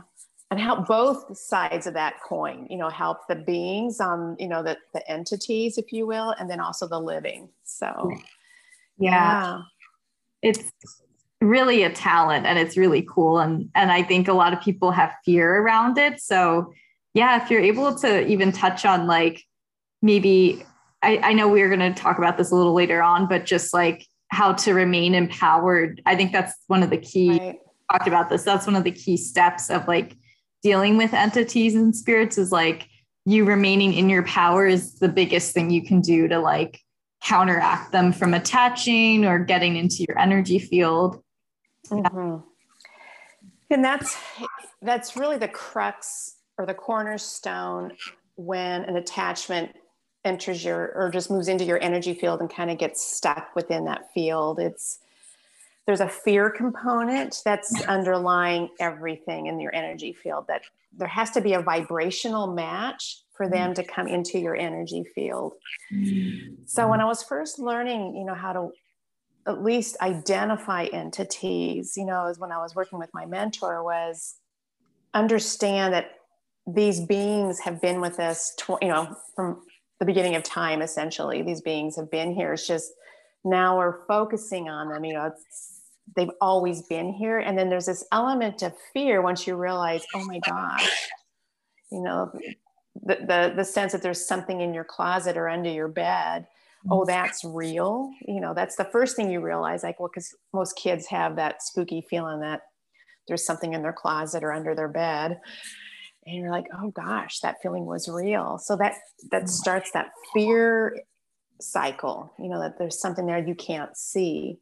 and 0.50 0.60
help 0.60 0.86
both 0.86 1.36
sides 1.36 1.86
of 1.86 1.94
that 1.94 2.14
coin. 2.26 2.66
You 2.68 2.76
know, 2.76 2.88
help 2.88 3.26
the 3.28 3.36
beings 3.36 4.00
on 4.00 4.36
you 4.38 4.48
know 4.48 4.62
the 4.62 4.76
the 4.92 5.08
entities, 5.10 5.78
if 5.78 5.92
you 5.92 6.06
will, 6.06 6.34
and 6.38 6.50
then 6.50 6.60
also 6.60 6.86
the 6.86 7.00
living. 7.00 7.48
So, 7.64 8.10
yeah, 8.98 9.10
yeah. 9.10 9.62
it's 10.42 10.72
really 11.40 11.82
a 11.82 11.90
talent 11.90 12.46
and 12.46 12.58
it's 12.58 12.76
really 12.76 13.06
cool 13.06 13.38
and 13.38 13.68
and 13.74 13.92
I 13.92 14.02
think 14.02 14.28
a 14.28 14.32
lot 14.32 14.54
of 14.54 14.62
people 14.62 14.90
have 14.90 15.14
fear 15.24 15.62
around 15.62 15.98
it. 15.98 16.20
So, 16.20 16.72
yeah, 17.12 17.42
if 17.42 17.50
you're 17.50 17.60
able 17.60 17.94
to 17.96 18.26
even 18.26 18.50
touch 18.50 18.84
on 18.84 19.06
like 19.06 19.42
maybe 20.02 20.64
I, 21.02 21.18
I 21.22 21.32
know 21.34 21.48
we 21.48 21.60
are 21.62 21.68
going 21.68 21.92
to 21.92 22.00
talk 22.00 22.18
about 22.18 22.38
this 22.38 22.50
a 22.50 22.56
little 22.56 22.72
later 22.72 23.02
on, 23.02 23.28
but 23.28 23.44
just 23.44 23.74
like 23.74 24.06
how 24.28 24.54
to 24.54 24.72
remain 24.72 25.14
empowered. 25.14 26.00
I 26.06 26.16
think 26.16 26.32
that's 26.32 26.54
one 26.66 26.82
of 26.82 26.90
the 26.90 26.96
key 26.96 27.38
right. 27.38 27.58
Talked 27.94 28.08
about 28.08 28.28
this. 28.28 28.42
That's 28.42 28.66
one 28.66 28.76
of 28.76 28.84
the 28.84 28.90
key 28.90 29.16
steps 29.16 29.70
of 29.70 29.86
like 29.86 30.16
dealing 30.62 30.96
with 30.96 31.12
entities 31.12 31.74
and 31.74 31.94
spirits 31.94 32.38
is 32.38 32.50
like 32.50 32.88
you 33.26 33.44
remaining 33.44 33.94
in 33.94 34.08
your 34.08 34.24
power 34.24 34.66
is 34.66 34.98
the 34.98 35.08
biggest 35.08 35.52
thing 35.52 35.70
you 35.70 35.84
can 35.84 36.00
do 36.00 36.28
to 36.28 36.38
like 36.38 36.80
counteract 37.22 37.92
them 37.92 38.12
from 38.12 38.34
attaching 38.34 39.24
or 39.24 39.38
getting 39.38 39.76
into 39.76 40.04
your 40.08 40.18
energy 40.18 40.58
field. 40.58 41.22
Mm-hmm. 41.88 42.38
And 43.70 43.84
that's 43.84 44.16
that's 44.82 45.16
really 45.16 45.38
the 45.38 45.48
crux 45.48 46.36
or 46.58 46.66
the 46.66 46.74
cornerstone 46.74 47.92
when 48.36 48.82
an 48.84 48.96
attachment 48.96 49.74
enters 50.24 50.64
your 50.64 50.92
or 50.94 51.10
just 51.10 51.30
moves 51.30 51.48
into 51.48 51.64
your 51.64 51.82
energy 51.82 52.14
field 52.14 52.40
and 52.40 52.54
kind 52.54 52.70
of 52.70 52.78
gets 52.78 53.04
stuck 53.04 53.54
within 53.54 53.84
that 53.86 54.12
field. 54.12 54.58
It's 54.58 54.98
there's 55.86 56.00
a 56.00 56.08
fear 56.08 56.50
component 56.50 57.42
that's 57.44 57.82
underlying 57.86 58.70
everything 58.80 59.46
in 59.46 59.60
your 59.60 59.74
energy 59.74 60.12
field 60.12 60.46
that 60.48 60.62
there 60.96 61.08
has 61.08 61.30
to 61.32 61.40
be 61.40 61.54
a 61.54 61.60
vibrational 61.60 62.46
match 62.46 63.20
for 63.36 63.48
them 63.48 63.74
to 63.74 63.82
come 63.82 64.06
into 64.06 64.38
your 64.38 64.56
energy 64.56 65.04
field. 65.14 65.54
So 66.66 66.88
when 66.88 67.00
I 67.00 67.04
was 67.04 67.22
first 67.22 67.58
learning, 67.58 68.16
you 68.16 68.24
know, 68.24 68.34
how 68.34 68.52
to 68.52 68.70
at 69.46 69.62
least 69.62 69.96
identify 70.00 70.84
entities, 70.84 71.94
you 71.96 72.06
know, 72.06 72.26
as 72.26 72.38
when 72.38 72.52
I 72.52 72.58
was 72.58 72.74
working 72.74 72.98
with 72.98 73.10
my 73.12 73.26
mentor 73.26 73.82
was 73.82 74.36
understand 75.12 75.92
that 75.92 76.12
these 76.66 77.00
beings 77.00 77.60
have 77.60 77.80
been 77.82 78.00
with 78.00 78.18
us, 78.18 78.54
tw- 78.56 78.80
you 78.80 78.88
know, 78.88 79.14
from 79.36 79.62
the 79.98 80.06
beginning 80.06 80.34
of 80.34 80.42
time, 80.44 80.80
essentially. 80.80 81.42
These 81.42 81.60
beings 81.60 81.96
have 81.96 82.10
been 82.10 82.34
here. 82.34 82.54
It's 82.54 82.66
just 82.66 82.92
now 83.44 83.76
we're 83.76 84.06
focusing 84.06 84.68
on 84.68 84.88
them, 84.88 85.04
you 85.04 85.14
know, 85.14 85.32
they've 86.16 86.30
always 86.40 86.82
been 86.82 87.12
here. 87.12 87.38
And 87.38 87.58
then 87.58 87.70
there's 87.70 87.86
this 87.86 88.06
element 88.12 88.62
of 88.62 88.74
fear 88.92 89.22
once 89.22 89.46
you 89.46 89.56
realize, 89.56 90.04
oh 90.14 90.24
my 90.24 90.38
gosh, 90.40 91.08
you 91.90 92.02
know, 92.02 92.30
the, 93.02 93.16
the, 93.16 93.52
the 93.56 93.64
sense 93.64 93.92
that 93.92 94.02
there's 94.02 94.24
something 94.24 94.60
in 94.60 94.74
your 94.74 94.84
closet 94.84 95.36
or 95.36 95.48
under 95.48 95.70
your 95.70 95.88
bed 95.88 96.46
oh 96.90 97.00
mm-hmm. 97.00 97.08
that's 97.08 97.44
real 97.44 98.10
you 98.26 98.40
know 98.40 98.54
that's 98.54 98.76
the 98.76 98.84
first 98.84 99.16
thing 99.16 99.30
you 99.30 99.40
realize 99.40 99.82
like 99.82 99.98
well 99.98 100.08
because 100.12 100.34
most 100.52 100.76
kids 100.76 101.06
have 101.06 101.36
that 101.36 101.62
spooky 101.62 102.04
feeling 102.08 102.40
that 102.40 102.62
there's 103.26 103.44
something 103.44 103.72
in 103.72 103.82
their 103.82 103.92
closet 103.92 104.44
or 104.44 104.52
under 104.52 104.74
their 104.74 104.88
bed 104.88 105.40
and 106.26 106.36
you're 106.36 106.50
like 106.50 106.66
oh 106.80 106.90
gosh 106.90 107.40
that 107.40 107.56
feeling 107.62 107.86
was 107.86 108.08
real 108.08 108.58
so 108.58 108.76
that 108.76 108.94
that 109.30 109.42
mm-hmm. 109.42 109.48
starts 109.48 109.90
that 109.92 110.10
fear 110.32 111.00
cycle 111.60 112.32
you 112.38 112.48
know 112.48 112.60
that 112.60 112.78
there's 112.78 113.00
something 113.00 113.26
there 113.26 113.38
you 113.38 113.54
can't 113.54 113.96
see 113.96 114.58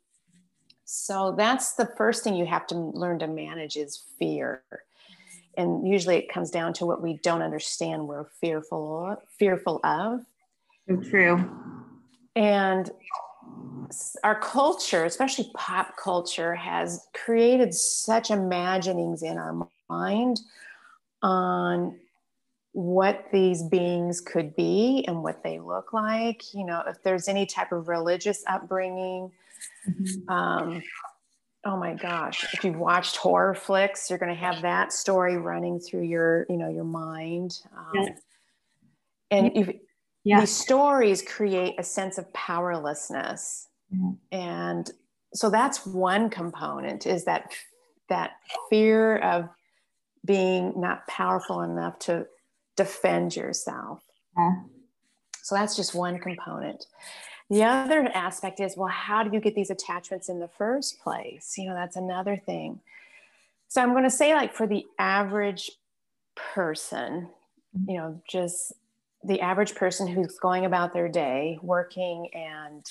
so 0.95 1.35
that's 1.39 1.73
the 1.73 1.87
first 1.97 2.23
thing 2.23 2.35
you 2.35 2.45
have 2.45 2.67
to 2.67 2.75
learn 2.75 3.19
to 3.21 3.27
manage 3.27 3.79
is 3.79 4.03
fear. 4.19 4.63
And 5.57 5.89
usually 5.89 6.17
it 6.17 6.29
comes 6.29 6.51
down 6.51 6.75
to 6.75 6.85
what 6.85 7.01
we 7.01 7.15
don't 7.23 7.41
understand 7.41 8.07
we're 8.07 8.27
fearful 8.43 9.17
fearful 9.39 9.81
of. 9.85 10.21
True. 11.09 11.51
And 12.37 12.91
our 14.23 14.39
culture 14.39 15.07
especially 15.07 15.51
pop 15.55 15.97
culture 15.97 16.55
has 16.55 17.07
created 17.15 17.73
such 17.73 18.31
imaginings 18.31 19.23
in 19.23 19.39
our 19.39 19.67
mind 19.89 20.43
on 21.23 21.99
what 22.73 23.27
these 23.33 23.63
beings 23.63 24.21
could 24.21 24.57
be 24.57 25.05
and 25.07 25.23
what 25.23 25.43
they 25.43 25.59
look 25.61 25.93
like 25.93 26.55
you 26.55 26.65
know 26.65 26.83
if 26.87 27.03
there's 27.03 27.29
any 27.29 27.45
type 27.45 27.71
of 27.71 27.87
religious 27.89 28.43
upbringing 28.47 29.31
mm-hmm. 29.89 30.33
um, 30.33 30.83
oh 31.67 31.77
my 31.77 31.93
gosh 31.93 32.47
if 32.55 32.65
you've 32.65 32.77
watched 32.77 33.17
horror 33.17 33.55
flicks 33.55 34.09
you're 34.09 34.19
going 34.19 34.35
to 34.35 34.41
have 34.41 34.63
that 34.63 34.91
story 34.91 35.37
running 35.37 35.79
through 35.79 36.03
your 36.03 36.47
you 36.49 36.57
know 36.57 36.71
your 36.71 36.85
mind 36.85 37.59
um, 37.77 37.93
yeah. 37.95 38.09
and 39.31 39.75
yeah. 40.25 40.41
these 40.41 40.51
stories 40.51 41.21
create 41.21 41.75
a 41.79 41.85
sense 41.85 42.17
of 42.17 42.33
powerlessness 42.33 43.69
mm-hmm. 43.95 44.13
and 44.33 44.91
so 45.35 45.51
that's 45.51 45.85
one 45.85 46.31
component 46.31 47.07
is 47.07 47.27
that 47.27 47.53
that 48.09 48.33
fear 48.71 49.19
of 49.19 49.49
being 50.25 50.73
not 50.81 51.07
powerful 51.07 51.63
enough 51.63 51.99
to 51.99 52.27
defend 52.77 53.35
yourself 53.37 54.03
yeah. 54.37 54.55
so 55.43 55.55
that's 55.55 55.77
just 55.77 55.95
one 55.95 56.19
component 56.19 56.87
the 57.53 57.65
other 57.65 58.11
aspect 58.15 58.61
is, 58.61 58.79
well, 58.79 58.89
how 58.89 59.23
do 59.23 59.31
you 59.31 59.39
get 59.39 59.55
these 59.55 59.69
attachments 59.69 60.31
in 60.31 60.39
the 60.39 60.49
first 60.49 61.01
place? 61.01 61.59
You 61.59 61.69
know, 61.69 61.75
that's 61.75 61.97
another 61.97 62.35
thing. 62.35 62.81
So 63.69 63.83
I'm 63.83 63.91
going 63.91 64.05
to 64.05 64.11
say, 64.11 64.33
like, 64.33 64.55
for 64.55 64.67
the 64.67 64.87
average 64.99 65.71
person, 66.35 67.29
mm-hmm. 67.77 67.91
you 67.91 67.99
know, 67.99 68.23
just 68.27 68.73
the 69.23 69.43
average 69.43 69.75
person 69.75 70.07
who's 70.07 70.39
going 70.39 70.65
about 70.65 70.95
their 70.95 71.11
day, 71.11 71.59
working 71.61 72.29
and 72.33 72.87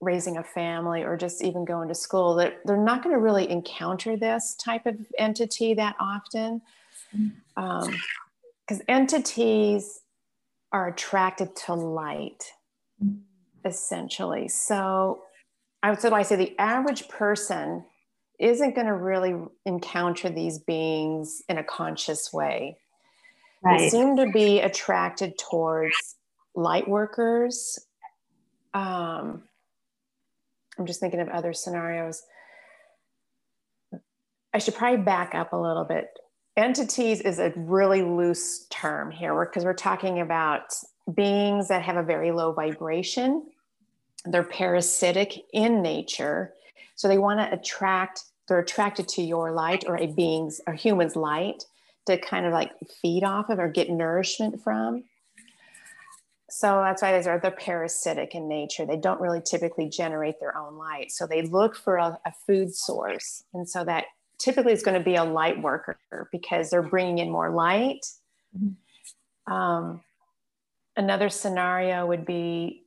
raising 0.00 0.36
a 0.36 0.44
family 0.44 1.02
or 1.02 1.16
just 1.16 1.42
even 1.42 1.64
going 1.64 1.88
to 1.88 1.94
school, 1.96 2.36
that 2.36 2.60
they're 2.64 2.76
not 2.76 3.02
going 3.02 3.16
to 3.16 3.20
really 3.20 3.50
encounter 3.50 4.16
this 4.16 4.54
type 4.54 4.86
of 4.86 4.96
entity 5.18 5.74
that 5.74 5.96
often. 5.98 6.62
Mm-hmm. 7.16 7.62
Um, 7.62 7.96
Because 8.66 8.82
entities 8.88 10.00
are 10.72 10.88
attracted 10.88 11.54
to 11.56 11.74
light 11.74 12.52
essentially. 13.64 14.48
So 14.48 15.22
I 15.82 15.90
would 15.90 16.00
say, 16.00 16.10
I 16.10 16.22
say 16.22 16.36
the 16.36 16.58
average 16.58 17.08
person 17.08 17.84
isn't 18.38 18.74
going 18.74 18.86
to 18.86 18.94
really 18.94 19.34
encounter 19.66 20.28
these 20.28 20.58
beings 20.58 21.42
in 21.48 21.58
a 21.58 21.64
conscious 21.64 22.32
way. 22.32 22.78
Right. 23.62 23.78
They 23.78 23.88
seem 23.90 24.16
to 24.16 24.30
be 24.32 24.60
attracted 24.60 25.38
towards 25.38 26.16
light 26.54 26.88
workers. 26.88 27.78
Um, 28.74 29.42
I'm 30.78 30.86
just 30.86 31.00
thinking 31.00 31.20
of 31.20 31.28
other 31.28 31.52
scenarios. 31.52 32.22
I 34.52 34.58
should 34.58 34.74
probably 34.74 35.02
back 35.02 35.34
up 35.34 35.52
a 35.52 35.56
little 35.56 35.84
bit. 35.84 36.08
Entities 36.56 37.22
is 37.22 37.38
a 37.38 37.52
really 37.56 38.02
loose 38.02 38.66
term 38.68 39.10
here 39.10 39.46
because 39.46 39.64
we're 39.64 39.72
talking 39.72 40.20
about 40.20 40.74
beings 41.14 41.68
that 41.68 41.82
have 41.82 41.96
a 41.96 42.02
very 42.02 42.30
low 42.30 42.52
vibration. 42.52 43.46
They're 44.26 44.44
parasitic 44.44 45.44
in 45.54 45.80
nature. 45.80 46.52
So 46.94 47.08
they 47.08 47.16
want 47.16 47.40
to 47.40 47.52
attract, 47.52 48.24
they're 48.48 48.58
attracted 48.58 49.08
to 49.08 49.22
your 49.22 49.52
light 49.52 49.84
or 49.86 49.96
a 49.96 50.06
being's, 50.06 50.60
a 50.66 50.74
human's 50.74 51.16
light 51.16 51.64
to 52.06 52.18
kind 52.18 52.44
of 52.44 52.52
like 52.52 52.72
feed 53.00 53.24
off 53.24 53.48
of 53.48 53.58
or 53.58 53.68
get 53.68 53.88
nourishment 53.88 54.62
from. 54.62 55.04
So 56.50 56.82
that's 56.84 57.00
why 57.00 57.16
these 57.16 57.26
are 57.26 57.38
they're 57.38 57.50
parasitic 57.50 58.34
in 58.34 58.46
nature. 58.46 58.84
They 58.84 58.98
don't 58.98 59.22
really 59.22 59.40
typically 59.40 59.88
generate 59.88 60.38
their 60.38 60.54
own 60.54 60.76
light. 60.76 61.12
So 61.12 61.26
they 61.26 61.40
look 61.40 61.74
for 61.74 61.96
a, 61.96 62.18
a 62.26 62.32
food 62.46 62.74
source. 62.74 63.44
And 63.54 63.66
so 63.66 63.84
that 63.84 64.04
typically 64.42 64.72
is 64.72 64.82
going 64.82 64.98
to 64.98 65.04
be 65.04 65.14
a 65.14 65.24
light 65.24 65.60
worker 65.60 65.96
because 66.32 66.70
they're 66.70 66.82
bringing 66.82 67.18
in 67.18 67.30
more 67.30 67.50
light. 67.50 68.06
Mm-hmm. 68.56 69.52
Um, 69.52 70.00
another 70.96 71.28
scenario 71.28 72.06
would 72.06 72.26
be 72.26 72.84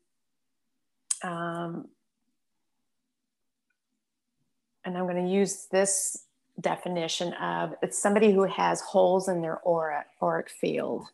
um, 1.24 1.88
and 4.85 4.97
I'm 4.97 5.07
going 5.07 5.25
to 5.25 5.31
use 5.31 5.67
this 5.71 6.25
definition 6.62 7.33
of 7.33 7.74
it's 7.81 7.97
somebody 7.97 8.31
who 8.31 8.43
has 8.43 8.81
holes 8.81 9.27
in 9.27 9.41
their 9.41 9.57
aura, 9.59 10.05
auric 10.21 10.50
field. 10.50 11.07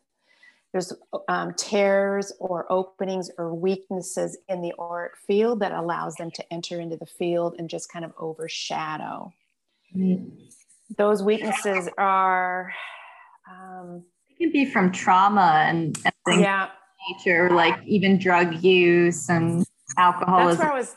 There's 0.72 0.92
um, 1.28 1.54
tears 1.54 2.32
or 2.38 2.70
openings 2.70 3.30
or 3.38 3.54
weaknesses 3.54 4.38
in 4.48 4.62
the 4.62 4.72
auric 4.78 5.12
field 5.26 5.60
that 5.60 5.72
allows 5.72 6.14
them 6.14 6.30
to 6.32 6.52
enter 6.52 6.80
into 6.80 6.96
the 6.96 7.06
field 7.06 7.56
and 7.58 7.68
just 7.68 7.90
kind 7.92 8.04
of 8.04 8.12
overshadow. 8.18 9.32
Mm-hmm. 9.96 10.28
Those 10.98 11.22
weaknesses 11.22 11.88
are. 11.98 12.72
Um, 13.50 14.04
it 14.30 14.38
can 14.38 14.52
be 14.52 14.64
from 14.64 14.92
trauma 14.92 15.64
and, 15.66 15.96
and 16.04 16.14
things. 16.26 16.42
Yeah 16.42 16.68
nature, 17.10 17.50
like 17.50 17.76
even 17.86 18.18
drug 18.18 18.62
use 18.62 19.28
and 19.28 19.64
alcoholism. 19.96 20.48
That's 20.48 20.60
where 20.60 20.72
I 20.72 20.78
was. 20.78 20.96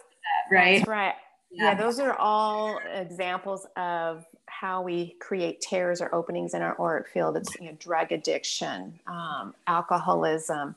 Right. 0.51 0.87
Right. 0.87 1.13
Yeah. 1.51 1.71
yeah, 1.71 1.75
those 1.75 1.99
are 1.99 2.13
all 2.13 2.79
examples 2.93 3.65
of 3.77 4.25
how 4.47 4.81
we 4.81 5.15
create 5.19 5.61
tears 5.61 6.01
or 6.01 6.13
openings 6.13 6.53
in 6.53 6.61
our 6.61 6.79
auric 6.79 7.07
field. 7.07 7.37
It's 7.37 7.55
you 7.59 7.67
know, 7.67 7.77
drug 7.79 8.11
addiction, 8.11 8.99
um, 9.07 9.55
alcoholism, 9.65 10.75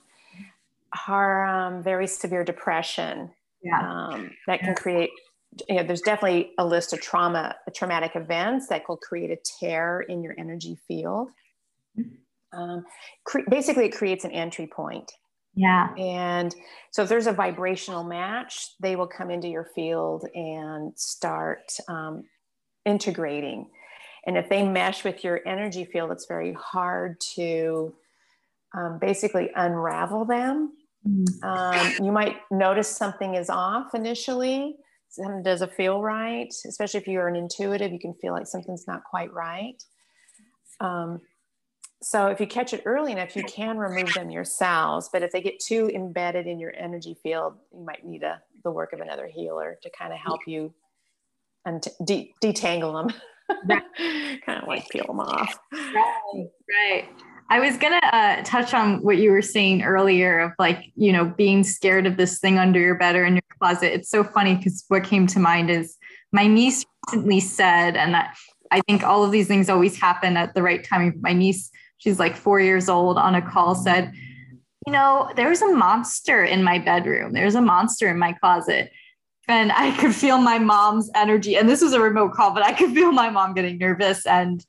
harm, 0.95 1.83
very 1.83 2.07
severe 2.07 2.45
depression. 2.45 3.31
Yeah. 3.63 3.81
Um, 3.81 4.31
that 4.47 4.61
can 4.61 4.75
create. 4.77 5.11
You 5.69 5.77
know, 5.77 5.83
there's 5.83 6.03
definitely 6.03 6.53
a 6.59 6.65
list 6.65 6.93
of 6.93 7.01
trauma, 7.01 7.57
traumatic 7.75 8.13
events 8.15 8.69
that 8.69 8.83
will 8.89 8.97
create 8.97 9.31
a 9.31 9.39
tear 9.61 10.01
in 10.01 10.23
your 10.23 10.35
energy 10.39 10.79
field. 10.87 11.31
Um, 12.53 12.85
cre- 13.25 13.49
basically, 13.51 13.87
it 13.87 13.97
creates 13.97 14.25
an 14.25 14.31
entry 14.33 14.67
point. 14.67 15.13
Yeah. 15.55 15.93
And 15.97 16.55
so 16.93 17.03
if 17.03 17.09
there's 17.09 17.27
a 17.27 17.33
vibrational 17.33 18.05
match, 18.05 18.75
they 18.81 18.95
will 18.95 19.09
come 19.09 19.31
into 19.31 19.49
your 19.49 19.69
field 19.75 20.25
and 20.35 20.93
start 20.97 21.73
um, 21.89 22.25
integrating. 22.85 23.69
And 24.27 24.37
if 24.37 24.49
they 24.49 24.63
mesh 24.63 25.05
with 25.05 25.25
your 25.25 25.41
energy 25.47 25.85
field, 25.85 26.13
it's 26.13 26.27
very 26.27 26.53
hard 26.53 27.21
to 27.35 27.95
um, 28.77 28.99
basically 29.01 29.51
unravel 29.57 30.25
them. 30.27 30.73
Mm-hmm. 31.07 31.45
Um, 31.45 32.07
you 32.07 32.13
might 32.13 32.37
notice 32.51 32.89
something 32.89 33.35
is 33.35 33.51
off 33.51 33.95
initially. 33.95 34.77
Something 35.19 35.43
doesn't 35.43 35.73
feel 35.73 36.01
right, 36.01 36.53
especially 36.67 37.01
if 37.01 37.09
you're 37.09 37.29
an 37.29 37.37
intuitive, 37.37 37.93
you 37.93 37.99
can 37.99 38.15
feel 38.15 38.33
like 38.33 38.47
something's 38.47 38.87
not 38.87 39.03
quite 39.05 39.33
right. 39.33 39.83
Um, 40.81 41.21
so 42.01 42.29
if 42.29 42.41
you 42.41 42.47
catch 42.47 42.73
it 42.73 42.83
early 42.85 43.11
enough, 43.11 43.35
you 43.35 43.43
can 43.43 43.77
remove 43.77 44.15
them 44.15 44.31
yourselves. 44.31 45.11
But 45.13 45.23
if 45.23 45.33
they 45.33 45.41
get 45.41 45.59
too 45.59 45.91
embedded 45.93 46.47
in 46.47 46.61
your 46.61 46.73
energy 46.77 47.17
field, 47.23 47.55
you 47.73 47.85
might 47.85 48.07
need 48.07 48.23
a, 48.23 48.41
the 48.63 48.71
work 48.71 48.93
of 48.93 49.01
another 49.01 49.27
healer 49.27 49.77
to 49.83 49.91
kind 49.91 50.13
of 50.13 50.21
help 50.21 50.41
you 50.47 50.73
and 51.65 51.85
de- 52.05 52.33
detangle 52.43 52.93
them. 52.93 53.17
kind 54.47 54.63
of 54.63 54.69
like 54.69 54.89
peel 54.91 55.07
them 55.07 55.21
off. 55.21 55.59
Right. 55.73 56.49
Right. 56.69 57.09
I 57.51 57.61
was 57.61 57.77
gonna 57.79 58.01
uh, 58.13 58.43
touch 58.43 58.75
on 58.75 59.03
what 59.03 59.19
you 59.19 59.31
were 59.31 59.43
saying 59.43 59.83
earlier 59.83 60.39
of 60.41 60.53
like 60.59 60.93
you 60.97 61.13
know 61.13 61.25
being 61.25 61.65
scared 61.65 62.07
of 62.07 62.17
this 62.17 62.39
thing 62.39 62.59
under 62.59 62.79
your 62.79 62.95
bed 62.95 63.17
or 63.17 63.25
in 63.25 63.35
your 63.35 63.43
closet. 63.59 63.95
It's 63.95 64.11
so 64.11 64.23
funny 64.23 64.57
because 64.57 64.85
what 64.89 65.05
came 65.05 65.27
to 65.29 65.41
mind 65.41 65.71
is 65.71 65.97
my 66.33 66.47
niece 66.47 66.85
recently 67.07 67.41
said, 67.41 67.97
and 67.97 68.17
I 68.71 68.81
think 68.87 69.03
all 69.03 69.25
of 69.25 69.31
these 69.31 69.49
things 69.49 69.71
always 69.71 69.99
happen 69.99 70.37
at 70.37 70.55
the 70.55 70.63
right 70.63 70.85
time. 70.85 71.15
My 71.21 71.33
niece, 71.33 71.71
she's 71.99 72.19
like 72.19 72.37
four 72.37 72.61
years 72.61 72.89
old, 72.89 73.17
on 73.17 73.35
a 73.35 73.43
call 73.43 73.75
said, 73.75 74.13
you 74.87 74.93
know, 74.93 75.31
there's 75.37 75.63
a 75.63 75.69
monster 75.69 76.45
in 76.45 76.63
my 76.63 76.79
bedroom. 76.79 77.33
There's 77.33 77.55
a 77.55 77.63
monster 77.63 78.09
in 78.09 78.19
my 78.19 78.35
closet 78.35 78.91
and 79.49 79.73
I 79.73 79.97
could 79.97 80.15
feel 80.15 80.39
my 80.39 80.59
mom's 80.59 81.11
energy. 81.15 81.57
And 81.57 81.69
this 81.69 81.81
was 81.81 81.95
a 81.95 82.01
remote 82.01 82.35
call, 82.35 82.53
but 82.53 82.63
I 82.63 82.73
could 82.73 82.93
feel 82.93 83.13
my 83.13 83.31
mom 83.31 83.55
getting 83.55 83.79
nervous. 83.79 84.27
And 84.27 84.65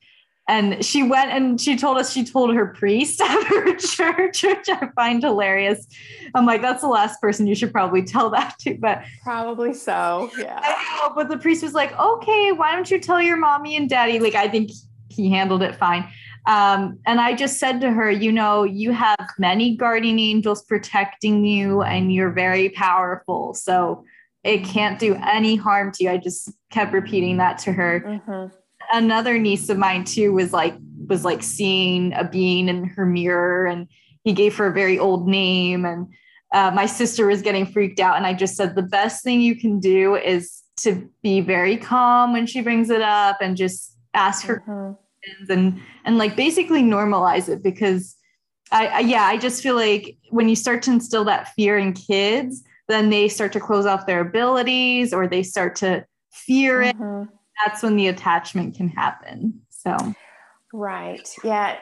and 0.50 0.84
she 0.84 1.03
went 1.03 1.32
and 1.32 1.62
she 1.62 1.77
told 1.77 1.98
us 1.98 2.12
she 2.12 2.25
told 2.25 2.56
her 2.56 2.65
priest 2.65 3.22
at 3.22 3.44
her 3.46 3.75
church, 3.75 4.44
which 4.44 4.68
I 4.68 4.89
find 4.96 5.22
hilarious. 5.22 5.88
I'm 6.34 6.48
like, 6.48 6.62
that's 6.62 6.82
the 6.82 6.88
last 6.88 7.22
person 7.22 7.46
you 7.46 7.53
should 7.53 7.72
probably 7.72 8.01
tell 8.01 8.32
that 8.32 8.58
to. 8.62 8.75
But 8.75 9.03
probably 9.24 9.74
so. 9.74 10.32
Yeah. 10.38 10.60
Know, 11.01 11.13
but 11.15 11.29
the 11.29 11.38
priest 11.38 11.62
was 11.62 11.74
like, 11.74 11.98
okay, 11.98 12.51
why 12.51 12.74
don't 12.74 12.89
you 12.89 13.00
tell 13.00 13.22
your 13.22 13.38
mommy 13.38 13.75
and 13.75 13.88
daddy? 13.88 14.20
Like, 14.20 14.34
I 14.34 14.48
think 14.48 14.72
he 15.10 15.29
handled 15.29 15.62
it 15.62 15.75
fine. 15.75 16.10
Um, 16.48 16.98
and 17.06 17.22
I 17.22 17.36
just 17.36 17.60
said 17.60 17.79
to 17.82 17.91
her, 17.91 18.10
you 18.10 18.32
know, 18.32 18.63
you 18.63 18.91
have 18.91 19.29
many 19.38 19.75
guardian 19.75 20.18
angels 20.18 20.63
protecting 20.63 21.46
you 21.46 21.84
and 21.84 22.12
you're 22.12 22.32
very 22.32 22.70
powerful. 22.70 23.53
So 23.53 24.03
it 24.44 24.63
can't 24.63 24.98
do 24.98 25.15
any 25.15 25.58
harm 25.58 25.91
to 25.91 26.06
you. 26.06 26.10
I 26.10 26.18
just 26.18 26.51
kept 26.72 26.91
repeating 26.91 27.38
that 27.38 27.60
to 27.60 27.72
her. 27.74 28.01
Mm-hmm. 28.01 28.56
Another 28.91 29.38
niece 29.38 29.69
of 29.69 29.77
mine 29.77 30.03
too 30.03 30.34
was 30.34 30.53
like 30.53 30.75
was 31.08 31.25
like 31.25 31.43
seeing 31.43 32.13
a 32.13 32.24
being 32.24 32.69
in 32.69 32.86
her 32.86 33.05
mirror, 33.05 33.65
and 33.65 33.88
he 34.24 34.34
gave 34.34 34.55
her 34.58 34.67
a 34.67 34.74
very 34.74 35.00
old 35.00 35.27
name. 35.27 35.86
And 35.86 36.08
uh, 36.53 36.72
my 36.72 36.86
sister 36.86 37.27
was 37.27 37.41
getting 37.41 37.65
freaked 37.65 38.00
out, 38.00 38.17
and 38.17 38.25
I 38.25 38.34
just 38.34 38.55
said 38.55 38.75
the 38.75 38.81
best 38.81 39.24
thing 39.24 39.41
you 39.41 39.55
can 39.55 39.79
do 39.79 40.15
is 40.15 40.62
to 40.77 41.10
be 41.22 41.41
very 41.41 41.77
calm 41.77 42.34
when 42.34 42.48
she 42.48 42.62
brings 42.62 42.89
it 42.89 43.01
up, 43.01 43.38
and 43.41 43.55
just 43.55 43.96
ask 44.13 44.46
her 44.46 44.63
mm-hmm. 44.67 44.93
questions 44.93 45.50
and 45.50 45.81
and 46.05 46.17
like 46.17 46.36
basically 46.36 46.81
normalize 46.81 47.48
it 47.48 47.62
because 47.62 48.15
I, 48.72 48.88
I 48.88 49.00
yeah 49.00 49.24
I 49.24 49.38
just 49.38 49.62
feel 49.62 49.75
like 49.75 50.17
when 50.29 50.50
you 50.50 50.55
start 50.55 50.81
to 50.84 50.91
instill 50.91 51.25
that 51.25 51.50
fear 51.53 51.77
in 51.77 51.93
kids 51.93 52.63
then 52.88 53.12
they 53.12 53.27
start 53.27 53.53
to 53.53 53.60
close 53.60 53.86
off 53.86 54.08
their 54.08 54.19
abilities 54.19 55.13
or 55.13 55.27
they 55.27 55.43
start 55.43 55.75
to 55.77 56.05
fear 56.34 56.81
mm-hmm. 56.81 57.24
it. 57.24 57.29
That's 57.63 57.84
when 57.84 57.96
the 57.96 58.08
attachment 58.08 58.75
can 58.75 58.89
happen. 58.89 59.62
So, 59.70 59.96
right. 60.74 61.28
Yeah. 61.44 61.78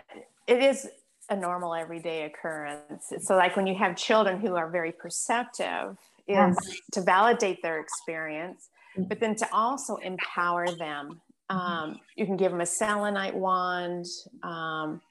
It 0.47 0.63
is 0.63 0.87
a 1.29 1.35
normal 1.35 1.75
everyday 1.75 2.23
occurrence. 2.23 3.11
So, 3.21 3.35
like 3.35 3.55
when 3.55 3.67
you 3.67 3.75
have 3.75 3.95
children 3.95 4.39
who 4.39 4.55
are 4.55 4.69
very 4.69 4.91
perceptive, 4.91 5.97
is 6.27 6.81
to 6.91 7.01
validate 7.01 7.61
their 7.61 7.79
experience, 7.79 8.69
but 8.97 9.19
then 9.19 9.35
to 9.35 9.47
also 9.53 9.95
empower 9.97 10.67
them. 10.75 11.21
Um, 11.49 12.01
you 12.17 12.25
can 12.25 12.35
give 12.35 12.51
them 12.51 12.59
a 12.59 12.65
selenite 12.65 13.33
wand. 13.33 14.05
Um, 14.43 15.01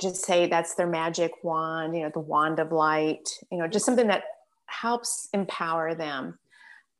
just 0.00 0.24
say 0.24 0.46
that's 0.46 0.74
their 0.74 0.86
magic 0.86 1.32
wand, 1.42 1.96
you 1.96 2.02
know, 2.02 2.10
the 2.10 2.20
wand 2.20 2.60
of 2.60 2.70
light, 2.70 3.28
you 3.50 3.58
know, 3.58 3.66
just 3.66 3.84
something 3.84 4.06
that 4.08 4.24
helps 4.66 5.28
empower 5.32 5.94
them 5.94 6.38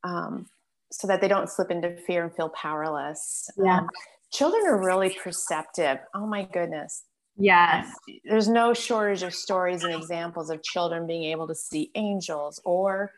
um, 0.02 0.46
so 0.90 1.06
that 1.06 1.20
they 1.20 1.28
don't 1.28 1.50
slip 1.50 1.70
into 1.70 1.96
fear 1.96 2.24
and 2.24 2.34
feel 2.34 2.48
powerless. 2.50 3.50
Yeah. 3.62 3.80
Um, 3.80 3.88
children 4.32 4.62
are 4.66 4.84
really 4.84 5.16
perceptive. 5.22 5.98
Oh 6.14 6.26
my 6.26 6.44
goodness. 6.44 7.04
Yes. 7.36 7.94
There's 8.24 8.48
no 8.48 8.74
shortage 8.74 9.22
of 9.22 9.34
stories 9.34 9.84
and 9.84 9.94
examples 9.94 10.50
of 10.50 10.62
children 10.62 11.06
being 11.06 11.24
able 11.24 11.46
to 11.46 11.54
see 11.54 11.90
angels 11.94 12.60
or, 12.64 13.12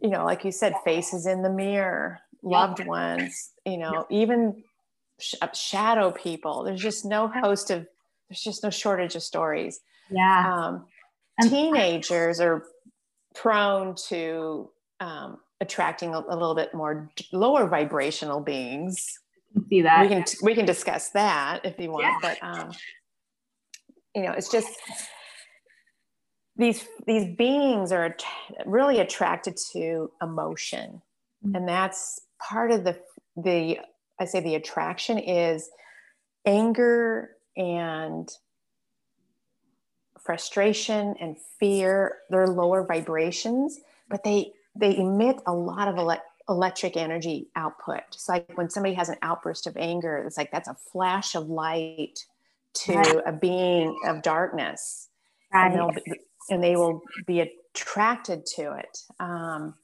you 0.00 0.10
know, 0.10 0.24
like 0.24 0.44
you 0.44 0.50
said, 0.50 0.74
faces 0.84 1.26
in 1.26 1.42
the 1.42 1.50
mirror, 1.50 2.18
loved 2.42 2.84
ones, 2.84 3.52
you 3.64 3.78
know, 3.78 4.06
even 4.10 4.64
sh- 5.20 5.34
uh, 5.40 5.52
shadow 5.52 6.10
people. 6.10 6.64
There's 6.64 6.82
just 6.82 7.04
no 7.04 7.28
host 7.28 7.70
of, 7.70 7.86
there's 8.28 8.42
just 8.42 8.64
no 8.64 8.70
shortage 8.70 9.14
of 9.14 9.22
stories. 9.22 9.80
Yeah. 10.10 10.52
Um, 10.52 10.86
teenagers 11.48 12.40
are 12.40 12.64
prone 13.34 13.94
to 14.08 14.70
um, 14.98 15.38
attracting 15.62 16.12
a, 16.12 16.18
a, 16.18 16.34
little 16.36 16.56
bit 16.56 16.74
more 16.74 17.08
lower 17.32 17.66
vibrational 17.68 18.40
beings. 18.40 19.18
See 19.70 19.82
that 19.82 20.02
we 20.02 20.08
can 20.08 20.24
we 20.42 20.54
can 20.54 20.66
discuss 20.66 21.10
that 21.10 21.60
if 21.64 21.78
you 21.78 21.90
want, 21.90 22.04
yeah. 22.04 22.16
but 22.20 22.38
um, 22.42 22.72
you 24.14 24.22
know, 24.22 24.32
it's 24.32 24.50
just 24.50 24.68
these 26.56 26.84
these 27.06 27.34
beings 27.36 27.92
are 27.92 28.16
really 28.66 28.98
attracted 28.98 29.56
to 29.72 30.10
emotion, 30.20 31.00
mm-hmm. 31.46 31.54
and 31.54 31.68
that's 31.68 32.20
part 32.40 32.72
of 32.72 32.84
the 32.84 32.98
the 33.36 33.78
I 34.20 34.24
say 34.24 34.40
the 34.40 34.56
attraction 34.56 35.18
is 35.18 35.70
anger 36.44 37.30
and 37.56 38.28
frustration 40.24 41.14
and 41.20 41.36
fear 41.58 42.18
they're 42.30 42.46
lower 42.46 42.86
vibrations 42.86 43.80
but 44.08 44.22
they 44.22 44.52
they 44.74 44.96
emit 44.96 45.40
a 45.46 45.52
lot 45.52 45.88
of 45.88 45.96
ele- 45.96 46.22
electric 46.48 46.96
energy 46.96 47.48
output 47.56 48.02
It's 48.12 48.28
like 48.28 48.56
when 48.56 48.70
somebody 48.70 48.94
has 48.94 49.08
an 49.08 49.16
outburst 49.22 49.66
of 49.66 49.76
anger 49.76 50.24
it's 50.26 50.36
like 50.36 50.50
that's 50.50 50.68
a 50.68 50.76
flash 50.92 51.34
of 51.34 51.48
light 51.48 52.18
to 52.74 52.94
right. 52.94 53.16
a 53.26 53.32
being 53.32 53.96
of 54.06 54.22
darkness 54.22 55.08
right. 55.52 55.72
and, 55.72 55.94
be, 55.94 56.12
and, 56.50 56.64
they 56.64 56.76
will 56.76 57.02
be 57.26 57.40
attracted 57.40 58.46
to 58.56 58.72
it 58.72 58.98
um, 59.20 59.74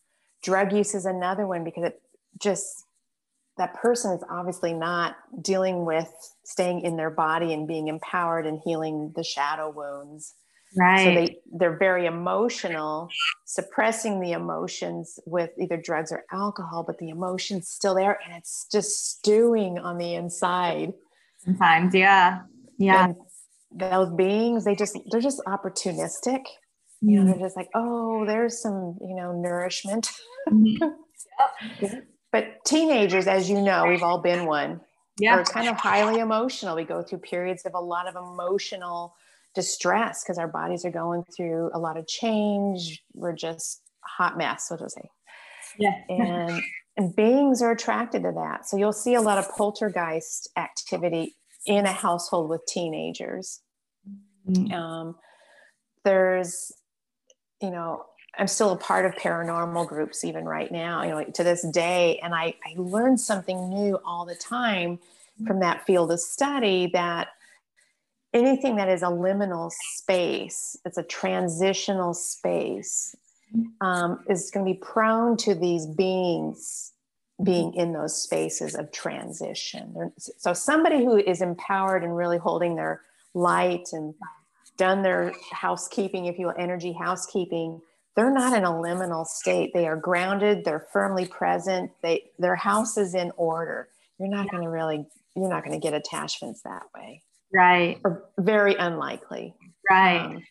drug 0.42 0.72
use 0.72 0.94
is 0.94 1.07
another 1.07 1.46
one 1.46 1.64
because 1.64 1.85
it 1.85 2.01
just 2.38 2.85
that 3.57 3.74
person 3.74 4.12
is 4.12 4.22
obviously 4.31 4.72
not 4.72 5.16
dealing 5.42 5.85
with 5.85 6.11
staying 6.44 6.81
in 6.83 6.96
their 6.96 7.11
body 7.11 7.53
and 7.53 7.66
being 7.66 7.88
empowered 7.88 8.46
and 8.46 8.61
healing 8.64 9.12
the 9.16 9.24
shadow 9.24 9.70
wounds 9.70 10.35
right 10.76 11.04
so 11.04 11.14
they 11.14 11.38
they're 11.59 11.76
very 11.78 12.07
emotional 12.07 13.09
suppressing 13.44 14.20
the 14.20 14.33
emotions 14.33 15.18
with 15.26 15.50
either 15.59 15.76
drugs 15.76 16.12
or 16.12 16.24
alcohol 16.33 16.83
but 16.87 16.98
the 16.98 17.09
emotions 17.09 17.68
still 17.68 17.94
there 17.94 18.18
and 18.24 18.37
it's 18.37 18.66
just 18.70 19.18
stewing 19.18 19.78
on 19.78 19.98
the 19.98 20.14
inside 20.14 20.92
sometimes 21.38 21.94
yeah 21.94 22.40
yeah 22.78 23.07
and 23.07 23.16
those 23.72 24.11
beings 24.14 24.64
they 24.64 24.74
just 24.74 24.96
they're 25.11 25.20
just 25.20 25.40
opportunistic 25.46 26.42
you 27.00 27.16
know 27.16 27.22
mm-hmm. 27.22 27.31
they're 27.31 27.48
just 27.48 27.57
like 27.57 27.68
oh 27.74 28.24
there's 28.26 28.61
some 28.61 28.96
you 29.00 29.14
know 29.14 29.33
nourishment 29.33 30.11
mm-hmm. 30.48 30.88
But 32.31 32.64
teenagers, 32.64 33.26
as 33.26 33.48
you 33.48 33.61
know, 33.61 33.87
we've 33.87 34.02
all 34.02 34.20
been 34.20 34.46
one. 34.46 34.81
Yeah. 35.18 35.38
Are 35.38 35.44
kind 35.44 35.68
of 35.68 35.76
highly 35.76 36.20
emotional. 36.20 36.76
We 36.76 36.85
go 36.85 37.02
through 37.02 37.18
periods 37.18 37.64
of 37.64 37.74
a 37.74 37.81
lot 37.81 38.07
of 38.07 38.14
emotional 38.14 39.14
distress 39.58 40.22
because 40.22 40.38
our 40.38 40.46
bodies 40.46 40.84
are 40.84 40.92
going 40.92 41.24
through 41.36 41.68
a 41.74 41.80
lot 41.80 41.96
of 41.96 42.06
change. 42.06 43.02
We're 43.12 43.34
just 43.34 43.82
hot 44.02 44.38
mess, 44.38 44.68
so 44.68 44.76
to 44.76 44.88
say. 44.88 45.10
Yeah. 45.80 45.96
And 46.08 46.62
and 46.96 47.16
beings 47.16 47.60
are 47.60 47.72
attracted 47.72 48.22
to 48.22 48.30
that. 48.36 48.68
So 48.68 48.76
you'll 48.76 48.92
see 48.92 49.14
a 49.14 49.20
lot 49.20 49.36
of 49.36 49.48
poltergeist 49.50 50.48
activity 50.56 51.34
in 51.66 51.86
a 51.86 51.92
household 51.92 52.48
with 52.50 52.64
teenagers. 52.66 53.60
Mm-hmm. 54.48 54.72
Um, 54.72 55.16
there's, 56.04 56.72
you 57.60 57.70
know, 57.70 58.04
I'm 58.38 58.46
still 58.46 58.70
a 58.70 58.76
part 58.76 59.06
of 59.06 59.16
paranormal 59.16 59.88
groups 59.88 60.22
even 60.22 60.44
right 60.44 60.70
now, 60.70 61.02
you 61.02 61.10
know, 61.10 61.24
to 61.24 61.42
this 61.42 61.66
day. 61.72 62.20
And 62.22 62.32
I, 62.32 62.54
I 62.64 62.74
learn 62.76 63.18
something 63.18 63.68
new 63.68 63.98
all 64.04 64.24
the 64.24 64.36
time 64.36 65.00
from 65.46 65.60
that 65.60 65.84
field 65.84 66.12
of 66.12 66.20
study 66.20 66.90
that 66.92 67.28
anything 68.38 68.77
that 68.77 68.88
is 68.88 69.03
a 69.03 69.07
liminal 69.07 69.70
space, 69.96 70.77
it's 70.85 70.98
a 70.98 71.03
transitional 71.03 72.14
space, 72.14 73.14
um, 73.81 74.24
is 74.29 74.51
going 74.51 74.64
to 74.64 74.72
be 74.72 74.79
prone 74.79 75.37
to 75.38 75.55
these 75.55 75.87
beings 75.87 76.92
being 77.44 77.72
in 77.74 77.92
those 77.92 78.20
spaces 78.22 78.74
of 78.74 78.90
transition. 78.92 80.12
So 80.38 80.53
somebody 80.53 81.05
who 81.05 81.16
is 81.16 81.40
empowered 81.40 82.03
and 82.03 82.16
really 82.16 82.38
holding 82.38 82.74
their 82.74 83.03
light 83.35 83.88
and 83.92 84.14
done 84.77 85.03
their 85.03 85.33
housekeeping, 85.53 86.27
if 86.27 86.38
you 86.38 86.46
will, 86.46 86.55
energy 86.59 86.92
housekeeping, 86.92 87.81
they're 88.16 88.33
not 88.33 88.57
in 88.57 88.64
a 88.64 88.70
liminal 88.70 89.24
state. 89.24 89.70
They 89.72 89.87
are 89.87 89.96
grounded, 89.96 90.64
they're 90.64 90.87
firmly 90.92 91.27
present, 91.27 91.92
they 92.03 92.31
their 92.38 92.57
house 92.57 92.96
is 92.96 93.14
in 93.14 93.31
order. 93.37 93.88
You're 94.18 94.29
not 94.29 94.51
going 94.51 94.64
to 94.64 94.68
really, 94.68 95.07
you're 95.37 95.48
not 95.48 95.64
going 95.64 95.81
to 95.81 95.85
get 95.85 95.94
attachments 95.94 96.62
that 96.62 96.83
way. 96.96 97.22
Right. 97.52 97.98
Or 98.04 98.24
very 98.38 98.74
unlikely. 98.74 99.54
Right. 99.90 100.18
Um, 100.18 100.42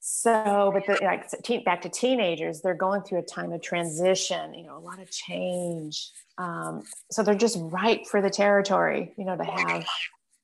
so, 0.00 0.70
but 0.72 0.86
the, 0.86 1.02
like 1.04 1.28
teen, 1.42 1.64
back 1.64 1.82
to 1.82 1.88
teenagers, 1.88 2.60
they're 2.60 2.74
going 2.74 3.02
through 3.02 3.20
a 3.20 3.22
time 3.22 3.52
of 3.52 3.62
transition, 3.62 4.54
you 4.54 4.64
know, 4.64 4.76
a 4.76 4.80
lot 4.80 5.00
of 5.00 5.10
change. 5.10 6.10
Um, 6.38 6.82
so 7.10 7.22
they're 7.22 7.34
just 7.34 7.58
ripe 7.60 8.06
for 8.06 8.20
the 8.20 8.30
territory, 8.30 9.12
you 9.16 9.24
know, 9.24 9.36
to 9.36 9.44
have 9.44 9.86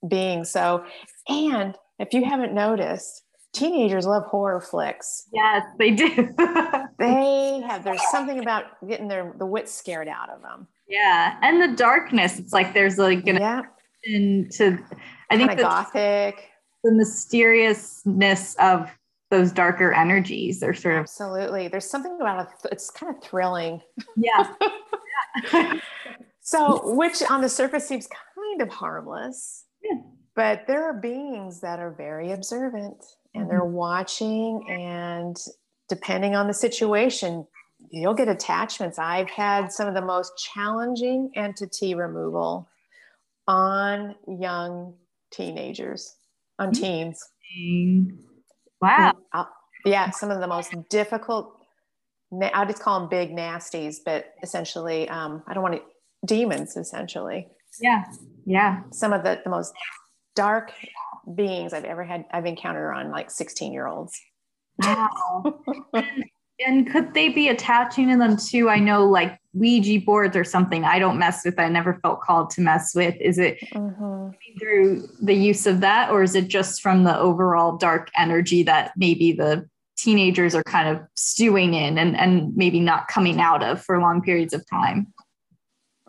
being. 0.08 0.44
So, 0.44 0.84
and 1.28 1.76
if 1.98 2.14
you 2.14 2.24
haven't 2.24 2.54
noticed, 2.54 3.22
teenagers 3.52 4.06
love 4.06 4.24
horror 4.24 4.60
flicks. 4.60 5.24
Yes, 5.32 5.64
they 5.78 5.90
do. 5.90 6.08
they 6.98 7.62
have. 7.66 7.84
There's 7.84 8.10
something 8.10 8.40
about 8.40 8.64
getting 8.88 9.08
their 9.08 9.34
the 9.38 9.46
wits 9.46 9.72
scared 9.72 10.08
out 10.08 10.30
of 10.30 10.42
them. 10.42 10.66
Yeah, 10.88 11.36
and 11.42 11.60
the 11.60 11.76
darkness. 11.76 12.38
It's 12.38 12.52
like 12.52 12.74
there's 12.74 12.98
like 12.98 13.26
an 13.26 13.36
yeah. 13.36 13.62
into. 14.04 14.78
I 15.30 15.36
think 15.36 15.50
the, 15.50 15.56
gothic. 15.56 16.50
The 16.84 16.92
mysteriousness 16.92 18.56
of 18.56 18.90
those 19.30 19.52
darker 19.52 19.92
energies. 19.92 20.60
They're 20.60 20.74
sort 20.74 20.96
of 20.96 21.00
absolutely. 21.02 21.68
There's 21.68 21.88
something 21.88 22.16
about 22.20 22.48
it. 22.48 22.68
It's 22.72 22.90
kind 22.90 23.14
of 23.14 23.22
thrilling. 23.22 23.80
Yeah. 24.16 24.52
yeah. 25.52 25.80
so, 26.40 26.94
which 26.94 27.22
on 27.30 27.40
the 27.40 27.48
surface 27.48 27.86
seems 27.86 28.08
kind 28.08 28.60
of 28.60 28.68
harmless. 28.68 29.66
Yeah. 29.82 29.98
But 30.34 30.66
there 30.66 30.84
are 30.84 30.94
beings 30.94 31.60
that 31.60 31.78
are 31.78 31.92
very 31.92 32.32
observant 32.32 33.04
and 33.34 33.48
they're 33.48 33.60
mm-hmm. 33.60 33.72
watching 33.72 34.66
and 34.68 35.36
depending 35.88 36.34
on 36.34 36.46
the 36.46 36.54
situation 36.54 37.46
you'll 37.90 38.14
get 38.14 38.28
attachments 38.28 38.98
i've 38.98 39.30
had 39.30 39.72
some 39.72 39.88
of 39.88 39.94
the 39.94 40.02
most 40.02 40.32
challenging 40.36 41.30
entity 41.34 41.94
removal 41.94 42.68
on 43.48 44.14
young 44.38 44.94
teenagers 45.30 46.16
on 46.58 46.72
teens 46.72 47.22
wow 48.80 49.12
yeah 49.84 50.10
some 50.10 50.30
of 50.30 50.40
the 50.40 50.46
most 50.46 50.74
difficult 50.88 51.56
i 52.54 52.64
just 52.64 52.82
call 52.82 53.00
them 53.00 53.08
big 53.08 53.30
nasties 53.30 53.96
but 54.04 54.34
essentially 54.42 55.08
um, 55.08 55.42
i 55.46 55.54
don't 55.54 55.62
want 55.62 55.74
to 55.74 55.82
demons 56.26 56.76
essentially 56.76 57.48
yeah 57.80 58.04
yeah 58.46 58.82
some 58.92 59.12
of 59.12 59.22
the, 59.24 59.40
the 59.44 59.50
most 59.50 59.72
dark 60.34 60.72
beings 61.34 61.72
I've 61.72 61.84
ever 61.84 62.04
had, 62.04 62.24
I've 62.30 62.46
encountered 62.46 62.92
on 62.92 63.10
like 63.10 63.30
16 63.30 63.72
year 63.72 63.86
olds. 63.86 64.18
Wow. 64.82 65.60
and, 65.94 66.24
and 66.66 66.90
could 66.90 67.14
they 67.14 67.28
be 67.28 67.48
attaching 67.48 68.08
to 68.08 68.16
them 68.16 68.36
too? 68.36 68.68
I 68.68 68.78
know 68.78 69.06
like 69.06 69.38
Ouija 69.52 70.04
boards 70.04 70.36
or 70.36 70.44
something 70.44 70.84
I 70.84 70.98
don't 70.98 71.18
mess 71.18 71.44
with. 71.44 71.58
I 71.58 71.68
never 71.68 71.94
felt 72.02 72.20
called 72.20 72.50
to 72.50 72.60
mess 72.60 72.94
with. 72.94 73.16
Is 73.20 73.38
it 73.38 73.58
mm-hmm. 73.72 74.30
through 74.58 75.08
the 75.20 75.34
use 75.34 75.66
of 75.66 75.80
that, 75.80 76.10
or 76.10 76.22
is 76.22 76.34
it 76.34 76.48
just 76.48 76.80
from 76.80 77.04
the 77.04 77.18
overall 77.18 77.76
dark 77.76 78.10
energy 78.16 78.62
that 78.64 78.92
maybe 78.96 79.32
the 79.32 79.68
teenagers 79.96 80.54
are 80.54 80.62
kind 80.62 80.88
of 80.88 81.02
stewing 81.16 81.74
in 81.74 81.98
and, 81.98 82.16
and 82.16 82.56
maybe 82.56 82.80
not 82.80 83.08
coming 83.08 83.40
out 83.40 83.62
of 83.62 83.82
for 83.82 84.00
long 84.00 84.22
periods 84.22 84.54
of 84.54 84.68
time? 84.68 85.12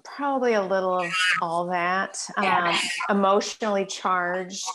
Probably 0.03 0.53
a 0.53 0.63
little 0.63 0.99
of 0.99 1.13
all 1.41 1.67
that. 1.67 2.17
Um, 2.37 2.75
emotionally 3.09 3.85
charged 3.85 4.65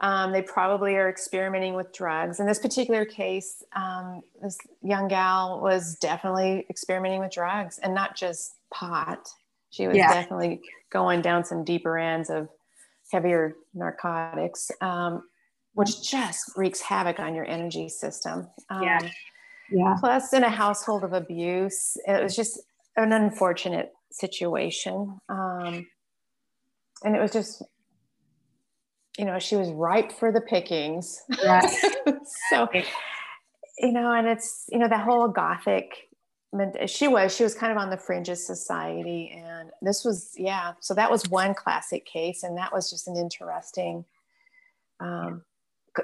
um, 0.00 0.32
they 0.32 0.42
probably 0.42 0.94
are 0.94 1.08
experimenting 1.08 1.74
with 1.74 1.92
drugs. 1.92 2.38
In 2.38 2.46
this 2.46 2.58
particular 2.58 3.04
case, 3.04 3.64
um, 3.74 4.22
this 4.40 4.56
young 4.82 5.08
gal 5.08 5.60
was 5.60 5.96
definitely 5.96 6.66
experimenting 6.70 7.20
with 7.20 7.32
drugs 7.32 7.78
and 7.82 7.94
not 7.94 8.16
just 8.16 8.54
pot. 8.72 9.28
She 9.70 9.86
was 9.86 9.96
yeah. 9.96 10.12
definitely 10.14 10.60
going 10.90 11.20
down 11.20 11.44
some 11.44 11.64
deeper 11.64 11.98
ends 11.98 12.30
of 12.30 12.48
heavier 13.10 13.54
narcotics, 13.74 14.70
um, 14.80 15.24
which 15.74 16.08
just 16.08 16.52
wreaks 16.56 16.80
havoc 16.80 17.18
on 17.18 17.34
your 17.34 17.44
energy 17.44 17.88
system. 17.88 18.48
yeah. 18.70 19.00
Yeah. 19.70 19.96
Plus, 20.00 20.32
in 20.32 20.44
a 20.44 20.48
household 20.48 21.04
of 21.04 21.12
abuse, 21.12 21.96
it 22.06 22.22
was 22.22 22.34
just 22.34 22.58
an 22.96 23.12
unfortunate 23.12 23.92
situation. 24.10 25.18
Um, 25.28 25.86
and 27.04 27.14
it 27.14 27.20
was 27.20 27.32
just 27.32 27.62
you 29.18 29.24
know, 29.24 29.38
she 29.38 29.56
was 29.56 29.70
ripe 29.70 30.12
for 30.12 30.32
the 30.32 30.40
pickings. 30.40 31.20
Right. 31.44 31.68
so, 32.50 32.68
you 33.78 33.92
know, 33.92 34.12
and 34.12 34.28
it's, 34.28 34.64
you 34.70 34.78
know, 34.78 34.88
that 34.88 35.04
whole 35.04 35.28
gothic, 35.28 36.08
she 36.86 37.08
was, 37.08 37.34
she 37.34 37.42
was 37.42 37.54
kind 37.54 37.72
of 37.72 37.78
on 37.78 37.90
the 37.90 37.96
fringes 37.96 38.40
of 38.40 38.56
society. 38.56 39.42
And 39.44 39.70
this 39.82 40.04
was, 40.04 40.32
yeah. 40.36 40.72
So 40.80 40.94
that 40.94 41.10
was 41.10 41.28
one 41.28 41.54
classic 41.54 42.06
case. 42.06 42.42
And 42.44 42.56
that 42.56 42.72
was 42.72 42.90
just 42.90 43.08
an 43.08 43.16
interesting, 43.16 44.04
um, 45.00 45.42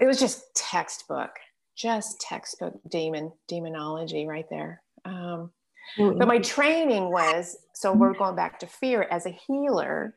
it 0.00 0.06
was 0.06 0.18
just 0.18 0.54
textbook, 0.54 1.30
just 1.76 2.20
textbook 2.20 2.74
demon, 2.88 3.32
demonology 3.48 4.26
right 4.26 4.46
there. 4.50 4.82
Um, 5.04 5.50
mm-hmm. 5.98 6.18
But 6.18 6.28
my 6.28 6.38
training 6.38 7.10
was, 7.10 7.56
so 7.74 7.92
we're 7.92 8.14
going 8.14 8.36
back 8.36 8.58
to 8.60 8.66
fear 8.66 9.06
as 9.10 9.26
a 9.26 9.30
healer 9.46 10.14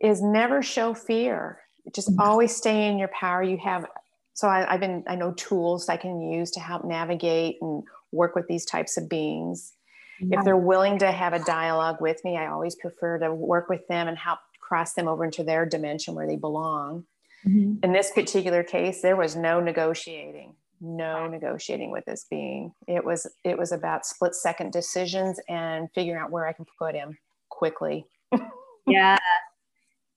is 0.00 0.22
never 0.22 0.62
show 0.62 0.94
fear 0.94 1.60
just 1.94 2.10
mm-hmm. 2.10 2.20
always 2.20 2.54
stay 2.54 2.88
in 2.88 2.98
your 2.98 3.08
power. 3.08 3.42
You 3.42 3.58
have, 3.58 3.86
so 4.34 4.48
I, 4.48 4.70
have 4.70 4.80
been, 4.80 5.04
I 5.06 5.16
know 5.16 5.32
tools 5.32 5.88
I 5.88 5.96
can 5.96 6.20
use 6.20 6.50
to 6.52 6.60
help 6.60 6.84
navigate 6.84 7.58
and 7.60 7.82
work 8.12 8.34
with 8.34 8.46
these 8.48 8.64
types 8.64 8.96
of 8.96 9.08
beings. 9.08 9.72
Yeah. 10.20 10.38
If 10.38 10.44
they're 10.44 10.56
willing 10.56 10.98
to 10.98 11.10
have 11.10 11.32
a 11.32 11.38
dialogue 11.38 11.96
with 12.00 12.22
me, 12.24 12.36
I 12.36 12.48
always 12.48 12.74
prefer 12.74 13.18
to 13.18 13.32
work 13.32 13.68
with 13.68 13.86
them 13.88 14.06
and 14.08 14.18
help 14.18 14.38
cross 14.60 14.92
them 14.92 15.08
over 15.08 15.24
into 15.24 15.42
their 15.42 15.66
dimension 15.66 16.14
where 16.14 16.26
they 16.26 16.36
belong. 16.36 17.04
Mm-hmm. 17.46 17.84
In 17.84 17.92
this 17.92 18.10
particular 18.12 18.62
case, 18.62 19.00
there 19.02 19.16
was 19.16 19.34
no 19.34 19.60
negotiating, 19.60 20.54
no 20.80 21.26
negotiating 21.26 21.90
with 21.90 22.04
this 22.04 22.26
being. 22.30 22.72
It 22.86 23.04
was 23.04 23.26
it 23.44 23.58
was 23.58 23.72
about 23.72 24.04
split 24.04 24.34
second 24.34 24.72
decisions 24.72 25.40
and 25.48 25.88
figuring 25.94 26.20
out 26.20 26.30
where 26.30 26.46
I 26.46 26.52
can 26.52 26.66
put 26.78 26.94
him 26.94 27.16
quickly. 27.48 28.06
yeah, 28.86 29.16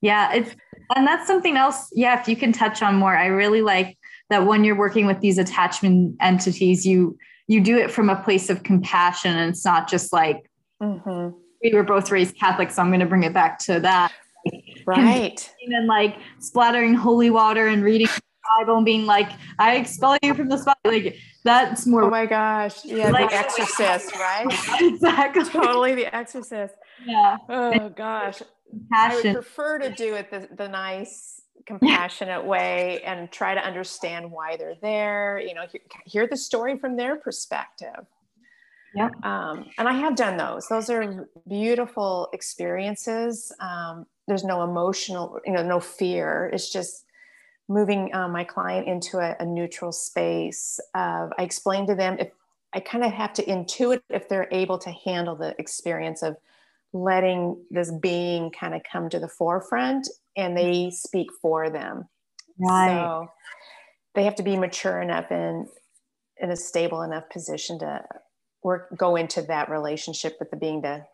yeah, 0.04 0.34
it's 0.34 0.54
and 0.96 1.08
that's 1.08 1.26
something 1.26 1.56
else. 1.56 1.90
Yeah, 1.94 2.20
if 2.20 2.28
you 2.28 2.36
can 2.36 2.52
touch 2.52 2.84
on 2.84 2.96
more, 2.96 3.16
I 3.16 3.28
really 3.28 3.62
like 3.62 3.98
that 4.30 4.46
when 4.46 4.66
you're 4.66 4.78
working 4.78 5.06
with 5.06 5.22
these 5.22 5.38
attachment 5.38 6.18
entities, 6.20 6.86
you 6.86 7.18
you 7.48 7.62
do 7.62 7.78
it 7.78 7.90
from 7.90 8.10
a 8.10 8.22
place 8.22 8.50
of 8.50 8.64
compassion, 8.64 9.34
and 9.36 9.50
it's 9.50 9.64
not 9.64 9.90
just 9.90 10.12
like 10.12 10.52
mm-hmm. 10.82 11.36
we 11.64 11.74
were 11.74 11.84
both 11.84 12.12
raised 12.12 12.36
Catholic, 12.38 12.70
so 12.70 12.82
I'm 12.82 12.90
going 12.90 13.00
to 13.00 13.06
bring 13.06 13.24
it 13.24 13.32
back 13.34 13.60
to 13.60 13.80
that. 13.80 14.12
Right. 14.86 15.50
And, 15.66 15.88
like 15.88 16.18
splattering 16.40 16.94
holy 16.94 17.30
water 17.30 17.68
and 17.68 17.82
reading 17.82 18.08
the 18.08 18.22
Bible 18.60 18.76
and 18.76 18.86
being 18.86 19.06
like, 19.06 19.32
"I 19.58 19.78
expel 19.78 20.18
you 20.22 20.34
from 20.34 20.50
the 20.50 20.58
spot." 20.58 20.78
Like 20.84 21.16
that's 21.46 21.88
more. 21.88 22.04
Oh 22.04 22.10
my 22.10 22.26
gosh! 22.26 22.84
Yeah, 22.84 23.10
like, 23.10 23.30
the 23.30 23.38
Exorcist, 23.38 24.14
right? 24.18 24.48
exactly. 24.82 25.46
Totally, 25.46 25.96
the 25.96 26.14
Exorcist. 26.14 26.76
Yeah. 27.06 27.38
Oh 27.48 27.88
gosh. 27.88 28.42
I 28.92 29.16
would 29.16 29.34
prefer 29.34 29.80
to 29.80 29.90
do 29.90 30.16
it 30.16 30.30
the, 30.32 30.48
the 30.56 30.68
nice, 30.68 31.42
compassionate 31.66 32.44
way 32.44 33.02
and 33.04 33.32
try 33.32 33.54
to 33.54 33.62
understand 33.62 34.30
why 34.30 34.58
they're 34.58 34.76
there. 34.82 35.40
You 35.40 35.54
know, 35.54 35.66
hear, 35.72 35.82
hear 36.06 36.28
the 36.28 36.38
story 36.38 36.78
from 36.78 36.96
their 36.96 37.16
perspective. 37.16 38.06
Yeah. 38.96 39.10
Um, 39.24 39.66
and 39.78 39.88
I 39.88 39.94
have 39.94 40.16
done 40.16 40.38
those. 40.38 40.68
Those 40.68 40.90
are 40.90 41.28
beautiful 41.48 42.30
experiences. 42.32 43.52
Um, 43.60 44.06
there's 44.28 44.44
no 44.44 44.64
emotional, 44.64 45.40
you 45.46 45.54
know, 45.54 45.64
no 45.64 45.80
fear. 45.80 46.50
It's 46.54 46.70
just 46.70 47.06
moving 47.68 48.14
uh, 48.14 48.28
my 48.28 48.44
client 48.44 48.88
into 48.88 49.18
a, 49.18 49.36
a 49.40 49.46
neutral 49.46 49.92
space. 49.92 50.80
Of, 50.94 51.32
I 51.38 51.44
explain 51.44 51.88
to 51.88 51.96
them 51.96 52.18
if 52.20 52.32
I 52.74 52.80
kind 52.80 53.04
of 53.04 53.12
have 53.12 53.34
to 53.34 53.44
intuit 53.46 54.02
if 54.10 54.28
they're 54.30 54.48
able 54.52 54.78
to 54.80 54.92
handle 54.92 55.36
the 55.36 55.56
experience 55.60 56.22
of 56.22 56.38
letting 56.94 57.58
this 57.72 57.92
being 58.02 58.52
kind 58.52 58.76
of 58.76 58.82
come 58.90 59.10
to 59.10 59.20
the 59.20 59.28
forefront 59.28 60.08
and 60.38 60.56
they 60.56 60.92
speak 60.92 61.28
for 61.42 61.70
them. 61.70 62.08
Right. 62.60 62.96
So 62.96 63.28
they 64.16 64.24
have 64.24 64.36
to 64.36 64.44
be 64.44 64.56
mature 64.56 65.02
enough 65.02 65.26
and 65.32 65.68
in 66.38 66.52
a 66.52 66.56
stable 66.56 67.02
enough 67.02 67.30
position 67.32 67.80
to 67.80 68.04
work 68.64 68.96
go 68.98 69.16
into 69.16 69.42
that 69.42 69.70
relationship 69.70 70.38
with 70.40 70.52
the 70.52 70.58
being 70.58 70.82
to 70.84 71.06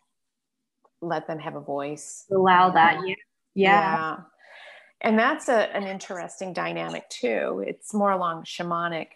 let 1.01 1.27
them 1.27 1.39
have 1.39 1.55
a 1.55 1.61
voice. 1.61 2.25
Allow 2.31 2.71
that. 2.71 2.99
Yeah. 3.05 3.15
yeah. 3.55 4.17
And 5.01 5.17
that's 5.17 5.47
a, 5.47 5.73
an 5.75 5.83
interesting 5.83 6.51
dynamic 6.51 7.07
too. 7.09 7.63
It's 7.65 7.93
more 7.93 8.11
along 8.11 8.43
shamanic 8.43 9.07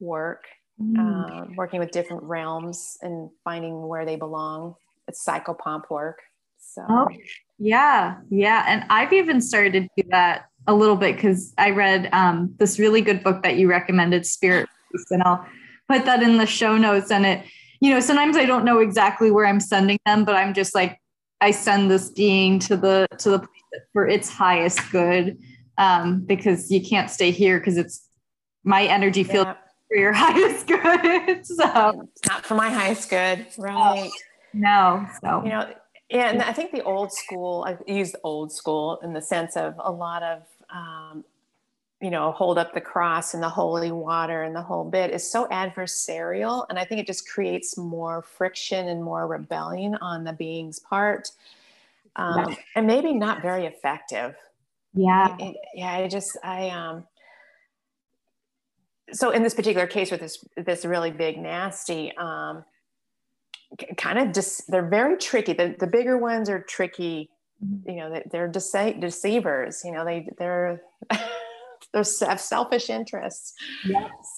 work, 0.00 0.44
mm. 0.80 0.96
uh, 0.96 1.46
working 1.54 1.80
with 1.80 1.90
different 1.90 2.22
realms 2.22 2.96
and 3.02 3.28
finding 3.44 3.86
where 3.86 4.06
they 4.06 4.16
belong 4.16 4.74
it's 5.08 5.24
psychopomp 5.24 5.90
work. 5.90 6.20
So 6.58 6.84
oh, 6.88 7.08
yeah, 7.58 8.16
yeah. 8.30 8.64
And 8.68 8.84
I've 8.90 9.12
even 9.12 9.40
started 9.40 9.72
to 9.72 10.02
do 10.02 10.08
that 10.10 10.46
a 10.66 10.74
little 10.74 10.96
bit 10.96 11.16
because 11.16 11.52
I 11.58 11.70
read 11.70 12.08
um, 12.12 12.54
this 12.58 12.78
really 12.78 13.00
good 13.00 13.24
book 13.24 13.42
that 13.42 13.56
you 13.56 13.68
recommended, 13.68 14.26
Spirit, 14.26 14.68
and 15.10 15.22
I'll 15.22 15.44
put 15.88 16.04
that 16.04 16.22
in 16.22 16.36
the 16.36 16.46
show 16.46 16.76
notes. 16.76 17.10
And 17.10 17.24
it, 17.24 17.44
you 17.80 17.90
know, 17.90 18.00
sometimes 18.00 18.36
I 18.36 18.44
don't 18.44 18.64
know 18.64 18.78
exactly 18.78 19.30
where 19.30 19.46
I'm 19.46 19.60
sending 19.60 19.98
them, 20.06 20.24
but 20.24 20.36
I'm 20.36 20.52
just 20.54 20.74
like, 20.74 21.00
I 21.40 21.52
send 21.52 21.90
this 21.90 22.10
being 22.10 22.58
to 22.60 22.76
the 22.76 23.06
to 23.18 23.30
the 23.30 23.48
for 23.92 24.06
its 24.06 24.28
highest 24.28 24.80
good 24.90 25.38
um, 25.78 26.20
because 26.20 26.70
you 26.70 26.84
can't 26.84 27.10
stay 27.10 27.30
here 27.30 27.58
because 27.58 27.76
it's 27.76 28.08
my 28.64 28.84
energy 28.84 29.24
field 29.24 29.46
yeah. 29.46 29.54
for 29.88 29.96
your 29.96 30.12
highest 30.16 30.66
good. 30.66 31.46
so 31.46 32.02
it's 32.02 32.28
not 32.28 32.44
for 32.44 32.54
my 32.54 32.70
highest 32.70 33.08
good, 33.08 33.46
right? 33.56 34.10
No, 34.52 35.06
so 35.20 35.42
you 35.44 35.50
know, 35.50 35.72
yeah, 36.08 36.30
and 36.30 36.42
I 36.42 36.52
think 36.52 36.72
the 36.72 36.82
old 36.82 37.12
school. 37.12 37.66
I 37.66 37.76
use 37.90 38.14
old 38.24 38.52
school 38.52 38.98
in 39.02 39.12
the 39.12 39.22
sense 39.22 39.56
of 39.56 39.74
a 39.78 39.90
lot 39.90 40.22
of 40.22 40.42
um, 40.70 41.24
you 42.00 42.10
know, 42.10 42.30
hold 42.30 42.58
up 42.58 42.74
the 42.74 42.80
cross 42.80 43.34
and 43.34 43.42
the 43.42 43.48
holy 43.48 43.90
water 43.90 44.44
and 44.44 44.54
the 44.54 44.62
whole 44.62 44.84
bit 44.84 45.10
is 45.10 45.28
so 45.28 45.48
adversarial. 45.48 46.64
And 46.70 46.78
I 46.78 46.84
think 46.84 47.00
it 47.00 47.06
just 47.06 47.28
creates 47.28 47.76
more 47.76 48.22
friction 48.22 48.88
and 48.88 49.02
more 49.02 49.26
rebellion 49.26 49.96
on 49.96 50.22
the 50.22 50.32
being's 50.32 50.78
part. 50.78 51.30
Um, 52.14 52.56
and 52.76 52.86
maybe 52.86 53.12
not 53.12 53.42
very 53.42 53.66
effective. 53.66 54.36
Yeah. 54.94 55.36
yeah. 55.74 55.92
I 55.92 56.08
just, 56.08 56.36
I, 56.44 56.68
um, 56.70 57.04
so 59.12 59.30
in 59.30 59.42
this 59.42 59.54
particular 59.54 59.86
case 59.86 60.10
with 60.10 60.20
this, 60.20 60.44
this 60.56 60.84
really 60.84 61.10
big 61.10 61.38
nasty, 61.38 62.16
um, 62.16 62.64
kind 63.96 64.18
of 64.18 64.32
just, 64.32 64.70
they're 64.70 64.88
very 64.88 65.16
tricky. 65.16 65.52
The, 65.52 65.76
the 65.78 65.86
bigger 65.86 66.18
ones 66.18 66.48
are 66.48 66.62
tricky. 66.62 67.30
Mm-hmm. 67.64 67.90
You 67.90 67.96
know, 67.96 68.22
they're 68.30 68.50
dece- 68.50 69.00
deceivers, 69.00 69.82
you 69.84 69.92
know, 69.92 70.04
they, 70.04 70.28
they're, 70.38 70.80
they 71.92 72.02
have 72.26 72.40
selfish 72.40 72.90
interests. 72.90 73.54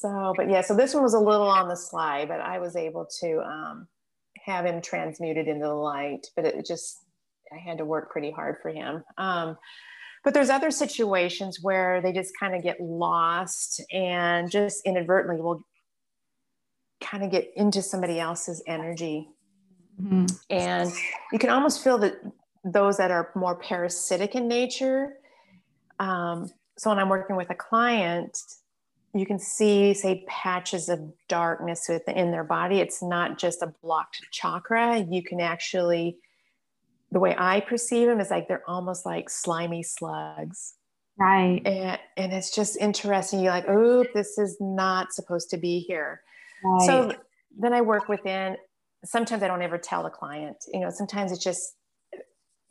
So, 0.00 0.34
but 0.36 0.48
yeah, 0.48 0.60
so 0.60 0.74
this 0.74 0.94
one 0.94 1.02
was 1.02 1.14
a 1.14 1.18
little 1.18 1.48
on 1.48 1.68
the 1.68 1.76
slide, 1.76 2.28
but 2.28 2.40
I 2.40 2.58
was 2.58 2.76
able 2.76 3.06
to 3.20 3.40
um, 3.40 3.88
have 4.44 4.64
him 4.64 4.80
transmuted 4.80 5.48
into 5.48 5.66
the 5.66 5.74
light. 5.74 6.26
But 6.36 6.46
it 6.46 6.66
just, 6.66 6.98
I 7.52 7.58
had 7.58 7.78
to 7.78 7.84
work 7.84 8.10
pretty 8.10 8.30
hard 8.30 8.56
for 8.62 8.70
him. 8.70 9.02
Um, 9.18 9.56
but 10.22 10.34
there's 10.34 10.50
other 10.50 10.70
situations 10.70 11.58
where 11.62 12.02
they 12.02 12.12
just 12.12 12.32
kind 12.38 12.54
of 12.54 12.62
get 12.62 12.80
lost 12.80 13.82
and 13.90 14.50
just 14.50 14.82
inadvertently 14.84 15.40
will 15.40 15.62
kind 17.00 17.22
of 17.24 17.30
get 17.30 17.50
into 17.56 17.82
somebody 17.82 18.20
else's 18.20 18.62
energy. 18.66 19.28
Mm-hmm. 20.00 20.26
And 20.50 20.92
you 21.32 21.38
can 21.38 21.50
almost 21.50 21.82
feel 21.82 21.98
that 21.98 22.14
those 22.64 22.96
that 22.98 23.10
are 23.10 23.30
more 23.34 23.56
parasitic 23.56 24.34
in 24.34 24.48
nature 24.48 25.14
um, 26.00 26.50
so 26.78 26.90
when 26.90 26.98
I'm 26.98 27.10
working 27.10 27.36
with 27.36 27.50
a 27.50 27.54
client, 27.54 28.36
you 29.14 29.26
can 29.26 29.38
see, 29.38 29.92
say, 29.92 30.24
patches 30.26 30.88
of 30.88 31.00
darkness 31.28 31.86
within 31.88 32.30
their 32.30 32.44
body. 32.44 32.80
It's 32.80 33.02
not 33.02 33.38
just 33.38 33.62
a 33.62 33.72
blocked 33.82 34.20
chakra. 34.32 34.98
You 34.98 35.22
can 35.22 35.40
actually, 35.40 36.16
the 37.12 37.20
way 37.20 37.36
I 37.38 37.60
perceive 37.60 38.08
them 38.08 38.18
is 38.18 38.30
like 38.30 38.48
they're 38.48 38.68
almost 38.68 39.04
like 39.04 39.28
slimy 39.28 39.82
slugs. 39.82 40.74
Right. 41.18 41.60
And, 41.66 41.98
and 42.16 42.32
it's 42.32 42.54
just 42.54 42.78
interesting. 42.78 43.40
You're 43.40 43.52
like, 43.52 43.68
oh, 43.68 44.06
this 44.14 44.38
is 44.38 44.56
not 44.58 45.12
supposed 45.12 45.50
to 45.50 45.58
be 45.58 45.80
here. 45.80 46.22
Right. 46.64 46.86
So 46.86 47.12
then 47.58 47.72
I 47.72 47.80
work 47.80 48.08
within, 48.08 48.56
sometimes 49.04 49.42
I 49.42 49.48
don't 49.48 49.62
ever 49.62 49.78
tell 49.78 50.02
the 50.02 50.10
client, 50.10 50.56
you 50.72 50.80
know, 50.80 50.90
sometimes 50.90 51.32
it's 51.32 51.42
just, 51.42 51.74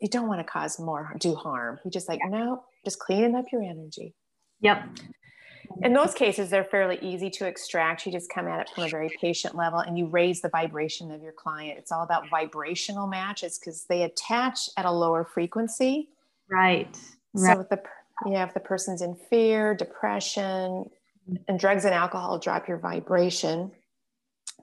you 0.00 0.08
don't 0.08 0.28
want 0.28 0.40
to 0.40 0.44
cause 0.44 0.78
more, 0.78 1.14
do 1.18 1.34
harm. 1.34 1.78
You 1.84 1.90
just 1.90 2.08
like, 2.08 2.20
no, 2.26 2.64
just 2.84 2.98
cleaning 2.98 3.34
up 3.34 3.46
your 3.52 3.62
energy. 3.62 4.14
Yep. 4.60 4.98
In 5.82 5.92
those 5.92 6.14
cases, 6.14 6.50
they're 6.50 6.64
fairly 6.64 6.98
easy 7.00 7.30
to 7.30 7.46
extract. 7.46 8.04
You 8.04 8.12
just 8.12 8.30
come 8.32 8.48
at 8.48 8.60
it 8.60 8.70
from 8.74 8.84
a 8.84 8.88
very 8.88 9.10
patient 9.20 9.54
level 9.54 9.78
and 9.78 9.96
you 9.96 10.06
raise 10.06 10.40
the 10.40 10.48
vibration 10.48 11.12
of 11.12 11.22
your 11.22 11.32
client. 11.32 11.78
It's 11.78 11.92
all 11.92 12.02
about 12.02 12.28
vibrational 12.28 13.06
matches 13.06 13.58
because 13.58 13.84
they 13.88 14.02
attach 14.02 14.68
at 14.76 14.84
a 14.84 14.90
lower 14.90 15.24
frequency. 15.24 16.08
Right. 16.50 16.88
right. 17.34 17.54
So 17.54 17.60
if 17.60 17.68
the 17.68 17.82
yeah, 18.26 18.44
if 18.44 18.52
the 18.52 18.60
person's 18.60 19.00
in 19.00 19.16
fear, 19.30 19.74
depression, 19.74 20.84
mm-hmm. 20.84 21.36
and 21.48 21.58
drugs 21.58 21.84
and 21.84 21.94
alcohol 21.94 22.38
drop 22.38 22.68
your 22.68 22.78
vibration. 22.78 23.70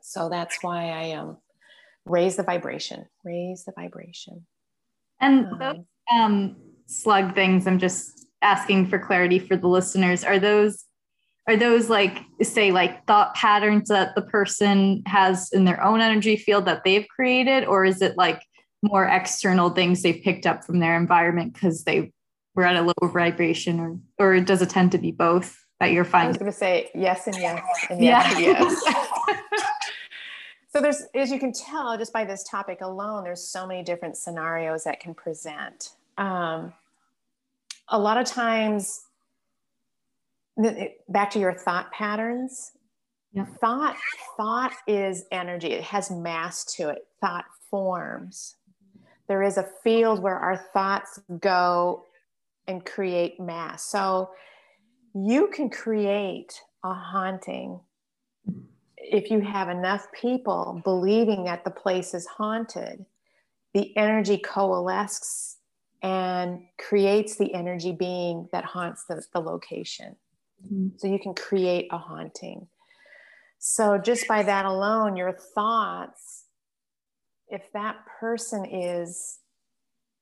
So 0.08 0.30
that's 0.30 0.60
why 0.62 0.90
I 0.90 1.12
um 1.12 1.38
raise 2.06 2.38
the 2.38 2.44
vibration, 2.44 3.06
raise 3.26 3.66
the 3.66 3.74
vibration. 3.74 4.46
And 5.20 5.48
um, 5.48 5.60
those 5.60 5.86
um 6.16 6.56
slug 6.86 7.36
things 7.36 7.68
i'm 7.68 7.80
just 7.80 8.26
asking 8.42 8.88
for 8.88 9.00
clarity 9.00 9.40
for 9.40 9.58
the 9.58 9.68
listeners. 9.68 10.24
Are 10.24 10.40
those 10.40 10.86
are 11.48 11.58
those 11.58 11.90
like 11.90 12.20
say 12.42 12.72
like 12.72 13.06
thought 13.06 13.36
patterns 13.36 13.90
that 13.90 14.16
the 14.16 14.22
person 14.22 15.04
has 15.06 15.52
in 15.52 15.66
their 15.66 15.84
own 15.84 16.00
energy 16.00 16.38
field 16.38 16.66
that 16.66 16.86
they've 16.86 17.08
created? 17.10 17.66
Or 17.66 17.84
is 17.84 18.02
it 18.02 18.16
like 18.18 18.42
more 18.82 19.06
external 19.06 19.72
things 19.72 20.02
they've 20.02 20.24
picked 20.24 20.46
up 20.46 20.64
from 20.64 20.80
their 20.80 20.96
environment 20.96 21.54
because 21.54 21.84
they 21.84 22.14
were 22.56 22.64
at 22.64 22.78
a 22.78 22.82
lower 22.82 23.12
vibration? 23.12 23.80
Or 23.82 24.00
or 24.18 24.40
does 24.40 24.62
it 24.62 24.70
tend 24.70 24.94
to 24.94 24.98
be 24.98 25.12
both 25.12 25.58
that 25.80 25.92
you're 25.92 26.06
finding 26.06 26.28
i 26.28 26.30
was 26.30 26.38
going 26.38 26.52
to 26.52 26.58
say 26.58 26.90
yes 26.96 27.28
and 27.28 27.36
yes 27.36 27.62
and 27.90 28.04
yes 28.04 28.40
yeah. 28.40 28.64
and 28.64 28.72
yes 28.76 29.64
so 30.70 30.82
there's 30.82 31.04
as 31.16 31.32
you 31.32 31.40
can 31.40 31.54
tell 31.54 31.98
just 31.98 32.14
by 32.14 32.26
this 32.26 32.44
topic 32.44 32.80
alone 32.82 33.24
there's 33.24 33.48
so 33.48 33.66
many 33.66 33.84
different 33.84 34.18
scenarios 34.18 34.84
that 34.84 35.00
can 35.00 35.14
present. 35.14 35.92
Um, 36.18 36.74
a 37.90 37.98
lot 37.98 38.18
of 38.18 38.26
times 38.26 39.02
back 41.08 41.32
to 41.32 41.40
your 41.40 41.54
thought 41.54 41.92
patterns. 41.92 42.72
Yeah. 43.34 43.46
thought 43.62 43.98
thought 44.36 44.74
is 44.88 45.26
energy. 45.32 45.72
It 45.72 45.84
has 45.84 46.10
mass 46.10 46.66
to 46.76 46.90
it. 46.90 47.08
Thought 47.22 47.46
forms. 47.70 48.56
There 49.28 49.44
is 49.44 49.58
a 49.58 49.68
field 49.84 50.22
where 50.22 50.38
our 50.38 50.58
thoughts 50.74 51.20
go 51.40 52.06
and 52.68 52.86
create 52.86 53.40
mass. 53.40 53.84
So 53.84 54.32
you 55.14 55.48
can 55.48 55.70
create 55.70 56.62
a 56.84 56.94
haunting 56.94 57.80
if 59.12 59.32
you 59.32 59.42
have 59.42 59.70
enough 59.70 60.08
people 60.20 60.82
believing 60.84 61.46
that 61.46 61.64
the 61.64 61.72
place 61.72 62.14
is 62.14 62.26
haunted 62.26 63.06
the 63.78 63.96
energy 63.96 64.40
coalesces 64.40 65.58
and 66.02 66.62
creates 66.80 67.38
the 67.38 67.54
energy 67.54 67.92
being 67.92 68.50
that 68.52 68.66
haunts 68.66 69.06
the, 69.06 69.24
the 69.34 69.40
location. 69.40 70.16
Mm-hmm. 70.66 70.98
So 70.98 71.08
you 71.08 71.20
can 71.20 71.36
create 71.36 71.88
a 71.92 71.98
haunting. 71.98 72.68
So 73.60 74.00
just 74.00 74.28
by 74.28 74.42
that 74.44 74.66
alone, 74.66 75.16
your 75.16 75.32
thoughts, 75.32 76.46
if 77.50 77.62
that 77.74 77.98
person 78.20 78.66
is, 78.66 79.40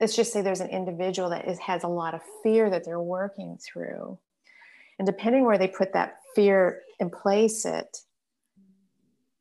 let's 0.01 0.17
just 0.17 0.33
say 0.33 0.41
there's 0.41 0.59
an 0.59 0.69
individual 0.69 1.29
that 1.29 1.47
is, 1.47 1.59
has 1.59 1.83
a 1.83 1.87
lot 1.87 2.13
of 2.13 2.21
fear 2.43 2.69
that 2.69 2.83
they're 2.83 2.99
working 2.99 3.57
through. 3.57 4.17
And 4.99 5.05
depending 5.05 5.45
where 5.45 5.57
they 5.57 5.67
put 5.69 5.93
that 5.93 6.17
fear 6.35 6.81
and 6.99 7.09
place 7.11 7.65
it, 7.65 7.99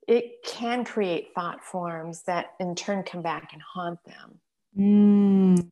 it 0.09 0.43
can 0.45 0.85
create 0.85 1.29
thought 1.35 1.63
forms 1.63 2.23
that 2.23 2.55
in 2.61 2.75
turn 2.75 3.03
come 3.03 3.23
back 3.23 3.53
and 3.53 3.63
haunt 3.63 3.99
them. 4.05 4.41
Mm. 4.79 5.71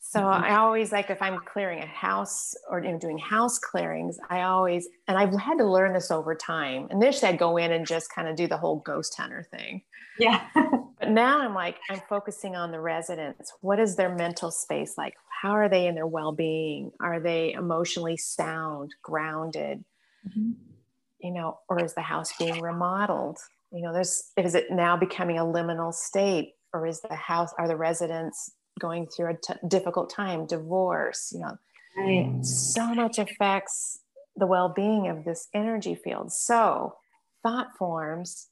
So 0.00 0.20
mm-hmm. 0.20 0.44
I 0.44 0.56
always 0.56 0.92
like 0.92 1.10
if 1.10 1.20
I'm 1.20 1.40
clearing 1.40 1.82
a 1.82 1.86
house 1.86 2.54
or 2.70 2.80
you 2.80 2.92
know, 2.92 2.98
doing 2.98 3.18
house 3.18 3.58
clearings, 3.58 4.18
I 4.30 4.42
always 4.42 4.88
and 5.08 5.18
I've 5.18 5.34
had 5.34 5.58
to 5.58 5.64
learn 5.64 5.92
this 5.92 6.10
over 6.10 6.34
time. 6.34 6.88
Initially, 6.90 7.32
I'd 7.32 7.38
go 7.38 7.56
in 7.56 7.72
and 7.72 7.86
just 7.86 8.12
kind 8.14 8.28
of 8.28 8.36
do 8.36 8.46
the 8.46 8.56
whole 8.56 8.76
ghost 8.76 9.16
hunter 9.16 9.46
thing. 9.50 9.82
Yeah. 10.18 10.46
but 10.54 11.10
now 11.10 11.40
I'm 11.40 11.54
like 11.54 11.78
I'm 11.90 12.00
focusing 12.08 12.54
on 12.54 12.70
the 12.70 12.80
residents. 12.80 13.52
What 13.62 13.80
is 13.80 13.96
their 13.96 14.14
mental 14.14 14.50
space 14.50 14.96
like? 14.96 15.14
How 15.28 15.50
are 15.50 15.68
they 15.68 15.86
in 15.86 15.94
their 15.94 16.06
well-being? 16.06 16.92
Are 17.00 17.20
they 17.20 17.52
emotionally 17.52 18.16
sound, 18.16 18.94
grounded? 19.02 19.84
Mm-hmm. 20.26 20.52
You 21.20 21.32
know, 21.32 21.58
or 21.68 21.82
is 21.82 21.94
the 21.94 22.02
house 22.02 22.32
being 22.38 22.60
remodeled? 22.60 23.38
You 23.72 23.82
know, 23.82 23.92
there's 23.92 24.32
is 24.36 24.54
it 24.54 24.70
now 24.70 24.96
becoming 24.96 25.38
a 25.38 25.44
liminal 25.44 25.92
state, 25.92 26.54
or 26.72 26.86
is 26.86 27.00
the 27.00 27.14
house 27.14 27.52
are 27.58 27.68
the 27.68 27.76
residents 27.76 28.52
going 28.78 29.06
through 29.06 29.30
a 29.30 29.34
t- 29.34 29.54
difficult 29.68 30.10
time, 30.10 30.46
divorce, 30.46 31.32
you 31.34 31.40
know, 31.40 31.56
right. 31.96 32.44
so 32.44 32.94
much 32.94 33.18
affects 33.18 34.00
the 34.36 34.46
well 34.46 34.68
being 34.68 35.08
of 35.08 35.24
this 35.24 35.48
energy 35.54 35.94
field. 35.94 36.32
So, 36.32 36.96
thought 37.42 37.76
forms, 37.78 38.48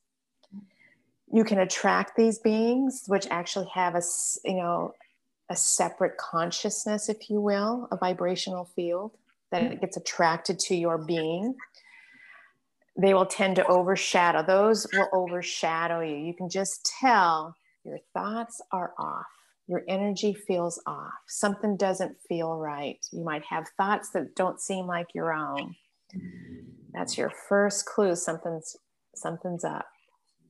you 1.33 1.45
can 1.45 1.59
attract 1.59 2.17
these 2.17 2.39
beings, 2.39 3.05
which 3.07 3.27
actually 3.31 3.69
have 3.75 3.95
a, 3.95 4.03
you 4.45 4.55
know, 4.55 4.95
a 5.51 5.57
separate 5.57 6.17
consciousness, 6.17 7.09
if 7.09 7.29
you 7.29 7.41
will, 7.41 7.89
a 7.91 7.97
vibrational 7.97 8.65
field 8.65 9.13
that 9.51 9.63
it 9.63 9.81
gets 9.81 9.97
attracted 9.97 10.59
to 10.59 10.75
your 10.75 10.99
being. 10.99 11.55
They 12.97 13.13
will 13.13 13.27
tend 13.27 13.57
to 13.57 13.67
overshadow, 13.67 14.45
those 14.45 14.87
will 14.93 15.09
overshadow 15.13 16.01
you. 16.01 16.17
You 16.17 16.35
can 16.35 16.49
just 16.49 16.89
tell 17.01 17.57
your 17.85 17.99
thoughts 18.15 18.63
are 18.73 18.93
off 18.99 19.27
your 19.67 19.83
energy 19.89 20.35
feels 20.35 20.81
off. 20.87 21.13
Something 21.27 21.77
doesn't 21.77 22.17
feel 22.29 22.57
right. 22.57 22.99
You 23.13 23.25
might 23.25 23.45
have 23.47 23.67
thoughts 23.77 24.11
that 24.11 24.35
don't 24.35 24.61
seem 24.61 24.87
like 24.87 25.09
your 25.15 25.33
own. 25.33 25.75
That's 26.93 27.17
your 27.17 27.33
first 27.49 27.87
clue. 27.87 28.15
Something's 28.15 28.77
something's 29.15 29.65
up. 29.65 29.87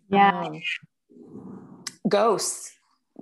Yeah. 0.08 0.44
Um, 0.46 0.60
ghosts. 2.08 2.72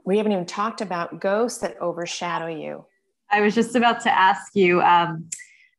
We 0.05 0.17
haven't 0.17 0.33
even 0.33 0.47
talked 0.47 0.81
about 0.81 1.21
ghosts 1.21 1.61
that 1.61 1.77
overshadow 1.81 2.47
you. 2.47 2.87
I 3.31 3.41
was 3.41 3.55
just 3.55 3.75
about 3.77 4.01
to 4.03 4.11
ask 4.11 4.55
you. 4.55 4.81
Um, 4.81 5.29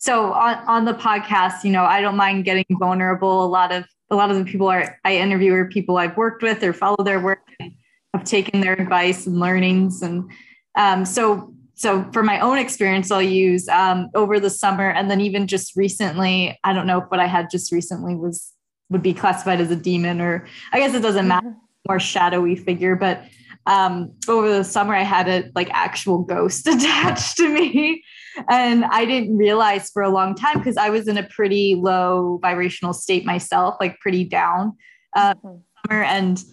so 0.03 0.33
on, 0.33 0.57
on 0.67 0.83
the 0.83 0.93
podcast, 0.93 1.63
you 1.63 1.71
know, 1.71 1.85
I 1.85 2.01
don't 2.01 2.17
mind 2.17 2.43
getting 2.43 2.65
vulnerable. 2.71 3.45
A 3.45 3.47
lot 3.47 3.71
of 3.71 3.85
a 4.09 4.17
lot 4.17 4.29
of 4.29 4.37
the 4.37 4.43
people 4.43 4.67
are 4.67 4.99
I 5.05 5.15
interview 5.15 5.53
are 5.53 5.69
people 5.69 5.95
I've 5.95 6.17
worked 6.17 6.43
with 6.43 6.61
or 6.61 6.73
follow 6.73 7.05
their 7.05 7.21
work 7.21 7.39
and 7.61 7.71
have 8.13 8.25
taken 8.25 8.59
their 8.59 8.73
advice 8.73 9.25
and 9.25 9.39
learnings. 9.39 10.01
And 10.01 10.29
um, 10.75 11.05
so 11.05 11.53
so 11.75 12.03
for 12.11 12.21
my 12.21 12.41
own 12.41 12.57
experience, 12.57 13.11
I'll 13.11 13.21
use 13.21 13.69
um, 13.69 14.09
over 14.13 14.41
the 14.41 14.49
summer 14.49 14.89
and 14.89 15.09
then 15.09 15.21
even 15.21 15.47
just 15.47 15.77
recently, 15.77 16.59
I 16.65 16.73
don't 16.73 16.85
know 16.85 16.99
if 16.99 17.05
what 17.09 17.21
I 17.21 17.25
had 17.25 17.49
just 17.49 17.71
recently 17.71 18.13
was 18.13 18.51
would 18.89 19.03
be 19.03 19.13
classified 19.13 19.61
as 19.61 19.71
a 19.71 19.75
demon 19.77 20.19
or 20.19 20.45
I 20.73 20.79
guess 20.79 20.93
it 20.93 21.01
doesn't 21.01 21.29
matter, 21.29 21.47
mm-hmm. 21.47 21.87
more 21.87 22.01
shadowy 22.01 22.57
figure, 22.57 22.97
but 22.97 23.23
um, 23.67 24.11
over 24.27 24.49
the 24.49 24.65
summer 24.65 24.95
I 24.95 25.03
had 25.03 25.29
a 25.29 25.49
like 25.55 25.69
actual 25.71 26.23
ghost 26.23 26.67
attached 26.67 27.37
to 27.37 27.47
me 27.47 28.03
and 28.49 28.85
I 28.85 29.05
didn't 29.05 29.37
realize 29.37 29.89
for 29.89 30.01
a 30.03 30.09
long 30.09 30.35
time 30.35 30.57
because 30.57 30.77
I 30.77 30.89
was 30.89 31.07
in 31.07 31.17
a 31.17 31.23
pretty 31.23 31.75
low 31.75 32.39
vibrational 32.41 32.93
state 32.93 33.25
myself, 33.25 33.75
like 33.79 33.99
pretty 33.99 34.23
down 34.23 34.77
uh, 35.15 35.33
mm-hmm. 35.35 35.91
and 35.91 36.43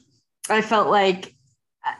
I 0.49 0.63
felt 0.63 0.89
like 0.89 1.35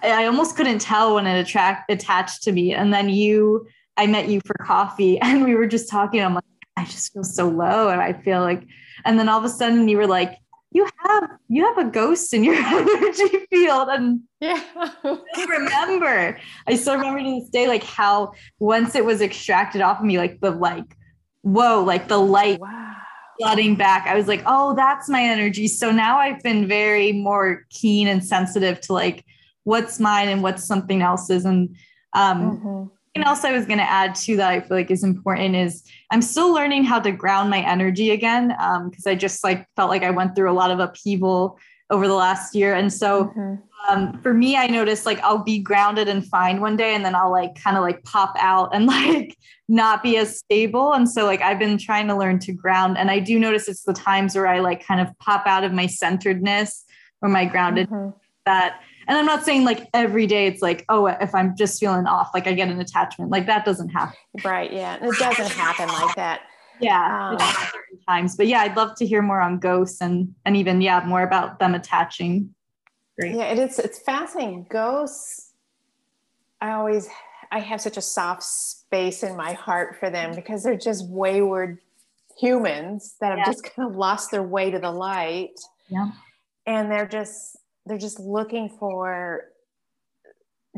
I 0.03 0.27
almost 0.27 0.57
couldn't 0.57 0.81
tell 0.81 1.15
when 1.15 1.27
it 1.27 1.41
attract 1.41 1.91
attached 1.91 2.43
to 2.45 2.53
me. 2.53 2.75
And 2.75 2.93
then 2.93 3.09
you, 3.09 3.67
I 3.97 4.07
met 4.07 4.29
you 4.29 4.41
for 4.45 4.55
coffee, 4.65 5.19
and 5.23 5.45
we 5.45 5.55
were 5.55 5.67
just 5.67 5.89
talking. 5.89 6.23
I'm 6.23 6.35
like, 6.35 6.45
I 6.77 6.85
just 6.85 7.13
feel 7.13 7.25
so 7.25 7.49
low, 7.49 7.89
and 7.89 8.01
I 8.01 8.13
feel 8.13 8.41
like, 8.41 8.65
and 9.05 9.19
then 9.19 9.29
all 9.29 9.39
of 9.39 9.45
a 9.45 9.49
sudden 9.49 9.89
you 9.89 9.97
were 9.97 10.07
like, 10.07 10.37
you 10.73 10.89
have 10.99 11.31
you 11.49 11.67
have 11.67 11.79
a 11.79 11.91
ghost 11.91 12.33
in 12.33 12.45
your 12.45 12.55
energy 12.59 13.47
field. 13.51 13.89
And 13.89 14.21
yeah. 14.41 14.63
I 14.75 15.47
remember 15.49 16.39
i 16.67 16.77
still 16.77 16.95
remember 16.95 17.21
to 17.21 17.41
this 17.41 17.49
day 17.51 17.69
like 17.69 17.85
how 17.85 18.33
once 18.59 18.95
it 18.95 19.05
was 19.05 19.21
extracted 19.21 19.83
off 19.83 19.99
of 19.99 20.05
me 20.05 20.19
like 20.19 20.41
the 20.41 20.51
like 20.51 20.97
whoa 21.43 21.83
like 21.83 22.09
the 22.09 22.19
light 22.19 22.61
wow. 22.61 22.95
flooding 23.39 23.77
back 23.77 24.07
i 24.07 24.15
was 24.15 24.29
like 24.29 24.43
oh 24.47 24.75
that's 24.75 25.09
my 25.09 25.23
energy. 25.23 25.69
So 25.69 25.91
now 25.91 26.19
i've 26.19 26.43
been 26.43 26.67
very 26.67 27.13
more 27.13 27.67
keen 27.71 28.09
and 28.09 28.25
sensitive 28.25 28.81
to 28.83 28.93
like 28.93 29.25
what's 29.65 30.01
mine 30.01 30.29
and 30.29 30.43
what's 30.43 30.65
something 30.65 31.03
else's. 31.03 31.45
And 31.45 31.77
um 32.15 32.59
mm-hmm 32.59 32.97
something 33.15 33.29
else 33.29 33.45
I 33.45 33.53
was 33.53 33.67
going 33.67 33.79
to 33.79 33.91
add 33.91 34.15
to 34.17 34.37
that 34.37 34.49
I 34.51 34.61
feel 34.61 34.77
like 34.77 34.91
is 34.91 35.05
important 35.05 35.57
is 35.57 35.83
I'm 36.11 36.23
still 36.23 36.53
learning 36.53 36.85
how 36.85 37.01
to 37.01 37.11
ground 37.11 37.51
my 37.51 37.61
energy 37.61 38.11
again 38.11 38.49
because 38.49 39.07
um, 39.07 39.13
I 39.13 39.15
just 39.15 39.43
like 39.43 39.67
felt 39.77 39.91
like 39.91 40.03
I 40.03 40.11
went 40.11 40.37
through 40.37 40.51
a 40.51 40.55
lot 40.55 40.71
of 40.71 40.79
upheaval 40.79 41.59
over 41.91 42.07
the 42.07 42.15
last 42.15 42.55
year, 42.55 42.73
and 42.75 42.93
so 42.93 43.25
mm-hmm. 43.25 43.55
um, 43.89 44.21
for 44.23 44.33
me, 44.33 44.57
I 44.57 44.69
noticed 44.69 45.07
like 45.07 45.19
I'll 45.23 45.43
be 45.43 45.59
grounded 45.59 46.09
and 46.09 46.25
fine 46.25 46.61
one 46.61 46.77
day, 46.77 46.95
and 46.95 47.05
then 47.05 47.17
I'll 47.17 47.33
like 47.33 47.57
kind 47.61 47.77
of 47.77 47.83
like 47.83 48.05
pop 48.05 48.37
out 48.39 48.73
and 48.73 48.87
like 48.87 49.37
not 49.69 50.01
be 50.01 50.17
as 50.17 50.39
stable, 50.39 50.93
and 50.93 51.11
so 51.11 51.25
like 51.25 51.41
I've 51.41 51.59
been 51.59 51.79
trying 51.79 52.07
to 52.07 52.17
learn 52.17 52.39
to 52.41 52.53
ground, 52.53 52.97
and 52.97 53.11
I 53.11 53.19
do 53.19 53.41
notice 53.41 53.69
it's 53.69 53.83
the 53.83 53.93
times 53.93 54.37
where 54.37 54.47
I 54.47 54.61
like 54.61 54.87
kind 54.87 55.01
of 55.01 55.09
pop 55.19 55.49
out 55.49 55.65
of 55.65 55.73
my 55.73 55.89
centeredness 55.89 56.85
or 57.23 57.29
my 57.29 57.45
grounded 57.45 57.89
mm-hmm. 57.91 58.17
that 58.47 58.81
and 59.11 59.19
I'm 59.19 59.27
not 59.27 59.45
saying 59.45 59.65
like 59.65 59.89
every 59.93 60.29
day 60.29 60.47
it's 60.47 60.63
like, 60.63 60.85
oh, 60.89 61.07
if 61.07 61.35
I'm 61.35 61.57
just 61.57 61.81
feeling 61.81 62.07
off, 62.07 62.31
like 62.33 62.47
I 62.47 62.53
get 62.53 62.69
an 62.69 62.79
attachment. 62.79 63.33
Like 63.33 63.45
that 63.47 63.65
doesn't 63.65 63.89
happen. 63.89 64.17
Right. 64.45 64.73
Yeah. 64.73 65.05
It 65.05 65.19
doesn't 65.19 65.51
happen 65.51 65.89
like 65.89 66.15
that. 66.15 66.43
Yeah. 66.81 67.31
Um, 67.33 67.39
certain 67.41 68.05
times. 68.09 68.37
But 68.37 68.47
yeah, 68.47 68.61
I'd 68.61 68.77
love 68.77 68.95
to 68.99 69.07
hear 69.07 69.21
more 69.21 69.41
on 69.41 69.59
ghosts 69.59 70.01
and 70.01 70.33
and 70.47 70.57
even 70.57 70.81
yeah, 70.81 71.03
more 71.05 71.25
about 71.25 71.59
them 71.59 71.75
attaching. 71.75 72.55
Great. 73.19 73.35
Yeah, 73.35 73.47
it 73.47 73.59
is 73.59 73.81
it's 73.81 73.99
fascinating. 73.99 74.69
Ghosts, 74.71 75.55
I 76.61 76.71
always 76.71 77.09
I 77.51 77.59
have 77.59 77.81
such 77.81 77.97
a 77.97 78.03
soft 78.03 78.45
space 78.45 79.25
in 79.25 79.37
my 79.37 79.55
heart 79.55 79.97
for 79.99 80.09
them 80.09 80.37
because 80.37 80.63
they're 80.63 80.77
just 80.77 81.09
wayward 81.09 81.79
humans 82.39 83.17
that 83.21 83.31
have 83.31 83.39
yeah. 83.39 83.45
just 83.45 83.65
kind 83.65 83.91
of 83.91 83.97
lost 83.97 84.31
their 84.31 84.45
way 84.45 84.71
to 84.71 84.79
the 84.79 84.93
light. 84.93 85.59
Yeah. 85.89 86.13
And 86.65 86.89
they're 86.89 87.09
just 87.09 87.57
they're 87.91 87.99
just 87.99 88.21
looking 88.21 88.69
for 88.69 89.47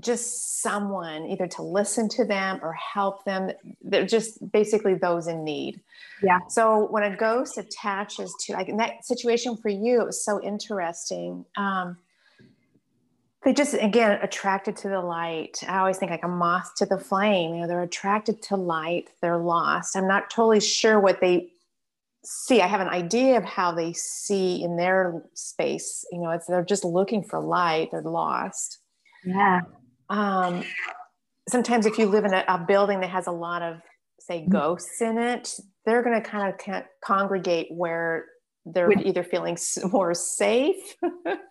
just 0.01 0.63
someone 0.63 1.27
either 1.27 1.47
to 1.47 1.63
listen 1.63 2.09
to 2.09 2.25
them 2.25 2.59
or 2.63 2.73
help 2.73 3.23
them. 3.27 3.51
They're 3.83 4.07
just 4.07 4.51
basically 4.51 4.95
those 4.95 5.27
in 5.27 5.45
need. 5.45 5.79
Yeah. 6.23 6.39
So 6.49 6.87
when 6.91 7.03
a 7.03 7.15
ghost 7.15 7.59
attaches 7.59 8.35
to 8.47 8.55
like 8.55 8.71
in 8.71 8.79
that 8.79 9.05
situation 9.05 9.59
for 9.59 9.69
you 9.69 10.01
it 10.01 10.07
was 10.07 10.25
so 10.25 10.43
interesting. 10.43 11.45
Um, 11.59 11.99
they 13.45 13.53
just 13.53 13.75
again 13.75 14.19
attracted 14.23 14.75
to 14.79 14.89
the 14.89 15.01
light. 15.01 15.59
I 15.69 15.81
always 15.81 15.99
think 15.99 16.11
like 16.11 16.25
a 16.25 16.29
moth 16.29 16.73
to 16.77 16.87
the 16.87 16.99
flame. 16.99 17.55
You 17.55 17.61
know 17.61 17.69
they're 17.69 17.83
attracted 17.83 18.41
to 18.45 18.57
light. 18.57 19.11
They're 19.21 19.37
lost. 19.37 19.97
I'm 19.97 20.09
not 20.09 20.31
totally 20.31 20.61
sure 20.61 20.99
what 20.99 21.21
they 21.21 21.52
see 22.25 22.61
i 22.61 22.67
have 22.67 22.81
an 22.81 22.89
idea 22.89 23.37
of 23.37 23.45
how 23.45 23.73
they 23.73 23.93
see 23.93 24.63
in 24.63 24.77
their 24.77 25.23
space 25.35 26.05
you 26.13 26.21
know 26.21 26.31
it's 26.31 26.47
they're 26.47 26.65
just 26.65 26.85
looking 26.85 27.23
for 27.23 27.41
light 27.41 27.89
they're 27.91 28.03
lost. 28.03 28.79
Yeah. 29.25 29.61
Um, 30.09 30.65
sometimes 31.49 31.87
if 31.87 31.99
you 31.99 32.07
live 32.07 32.25
in 32.25 32.35
a, 32.35 32.45
a, 32.49 32.59
building 32.59 33.01
that 33.01 33.11
has 33.11 33.27
a 33.27 33.33
lot 33.33 33.63
of 33.63 33.77
say 34.21 34.41
mm-hmm. 34.41 34.53
ghosts 34.53 35.01
in 35.01 35.19
it 35.19 35.55
they're 35.85 36.03
going 36.03 36.21
to 36.21 36.29
kind 36.29 36.53
of 36.53 36.83
congregate 37.05 37.69
where 37.71 38.27
they're 38.67 38.89
with, 38.89 39.01
either 39.01 39.25
feeling 39.25 39.57
more 39.91 40.15
safe 40.15 40.97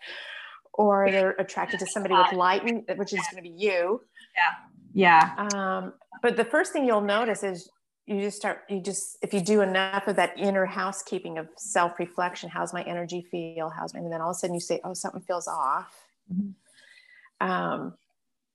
or 0.74 1.10
they're 1.12 1.32
attracted 1.32 1.80
to 1.80 1.86
somebody 1.86 2.16
with 2.16 2.32
light 2.34 2.64
which 2.64 3.14
is 3.14 3.20
going 3.32 3.44
to 3.44 3.50
be 3.50 3.56
you. 3.56 4.02
Yeah. 4.36 4.52
Yeah. 4.94 5.48
Um, 5.54 5.94
but 6.22 6.38
the 6.38 6.46
first 6.46 6.74
thing 6.74 6.86
you'll 6.86 7.02
notice 7.02 7.44
is 7.44 7.70
you 8.08 8.20
just 8.20 8.38
start 8.38 8.62
you 8.70 8.82
just 8.82 9.18
if 9.22 9.34
you 9.34 9.42
do 9.42 9.62
enough 9.62 10.08
of 10.08 10.16
that 10.16 10.38
inner 10.38 10.66
housekeeping 10.66 11.38
of 11.38 11.48
self-reflection 11.58 12.50
how's 12.50 12.74
my 12.74 12.84
energy 12.84 13.26
feel? 13.30 13.70
How's 13.70 13.94
my 13.94 14.00
and 14.00 14.12
then 14.12 14.22
all 14.22 14.32
of 14.32 14.36
a 14.36 14.40
sudden 14.40 14.54
you 14.54 14.60
say 14.60 14.80
oh 14.84 14.94
something 14.94 15.22
feels 15.22 15.48
off. 15.48 15.94
Mm-hmm. 16.32 17.48
um, 17.48 17.94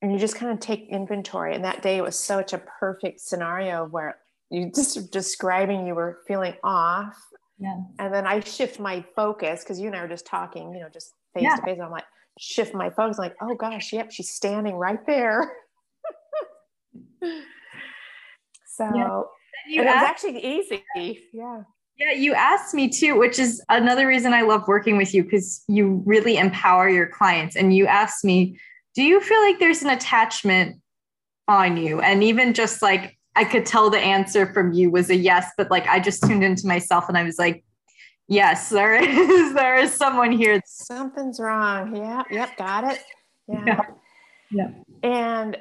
and 0.02 0.12
you 0.12 0.18
just 0.18 0.37
kind 0.37 0.52
of 0.52 0.61
take 0.61 0.88
inventory. 0.88 1.54
And 1.54 1.64
that 1.64 1.82
day 1.82 1.96
it 1.96 2.02
was 2.02 2.18
such 2.18 2.52
a 2.52 2.59
perfect 2.59 3.20
scenario 3.20 3.87
where 3.87 4.18
you 4.50 4.70
just 4.72 5.11
describing 5.11 5.87
you 5.87 5.94
were 5.94 6.20
feeling 6.26 6.54
off. 6.62 7.16
Yeah. 7.59 7.80
and 7.98 8.12
then 8.12 8.26
i 8.26 8.38
shift 8.40 8.78
my 8.78 9.02
focus 9.14 9.64
because 9.64 9.80
you 9.80 9.87
and 9.87 9.96
i 9.96 10.02
were 10.02 10.09
just 10.09 10.26
talking 10.26 10.74
you 10.74 10.80
know 10.80 10.90
just 10.90 11.14
face 11.32 11.44
yeah. 11.44 11.56
to 11.56 11.62
face. 11.62 11.78
I'm 11.82 11.90
like 11.90 12.04
shift 12.38 12.74
my 12.74 12.90
focus. 12.90 13.18
Like 13.18 13.35
oh 13.40 13.54
gosh 13.54 13.94
yep 13.94 14.12
she's 14.12 14.28
standing 14.28 14.74
right 14.74 15.04
there 15.06 15.50
so 18.76 18.90
yeah 18.94 19.20
you 19.66 19.82
it 19.82 19.86
asked, 19.86 20.24
was 20.24 20.34
actually 20.34 20.44
easy. 20.44 20.84
Yeah. 21.32 21.62
Yeah, 21.98 22.12
you 22.12 22.34
asked 22.34 22.74
me 22.74 22.88
too, 22.88 23.18
which 23.18 23.38
is 23.38 23.62
another 23.70 24.06
reason 24.06 24.34
I 24.34 24.42
love 24.42 24.68
working 24.68 24.98
with 24.98 25.14
you 25.14 25.24
because 25.24 25.64
you 25.66 26.02
really 26.04 26.36
empower 26.36 26.88
your 26.90 27.06
clients. 27.06 27.56
And 27.56 27.74
you 27.74 27.86
asked 27.86 28.22
me, 28.22 28.58
do 28.94 29.02
you 29.02 29.20
feel 29.20 29.40
like 29.40 29.58
there's 29.58 29.82
an 29.82 29.90
attachment 29.90 30.76
on 31.48 31.78
you? 31.78 32.00
And 32.00 32.22
even 32.22 32.52
just 32.52 32.82
like 32.82 33.16
I 33.34 33.44
could 33.44 33.64
tell 33.64 33.88
the 33.88 33.98
answer 33.98 34.52
from 34.52 34.72
you 34.72 34.90
was 34.90 35.08
a 35.08 35.16
yes, 35.16 35.50
but 35.56 35.70
like 35.70 35.86
I 35.86 36.00
just 36.00 36.22
tuned 36.22 36.44
into 36.44 36.66
myself 36.66 37.08
and 37.08 37.16
I 37.16 37.22
was 37.22 37.38
like, 37.38 37.64
yes, 38.28 38.68
there 38.68 38.94
is 39.02 39.54
there 39.54 39.76
is 39.76 39.94
someone 39.94 40.32
here. 40.32 40.60
Something's 40.66 41.40
wrong. 41.40 41.96
Yeah, 41.96 42.22
yep, 42.30 42.56
got 42.58 42.84
it. 42.84 43.02
Yeah. 43.48 43.64
Yeah. 44.50 44.68
yeah. 45.02 45.10
And 45.10 45.56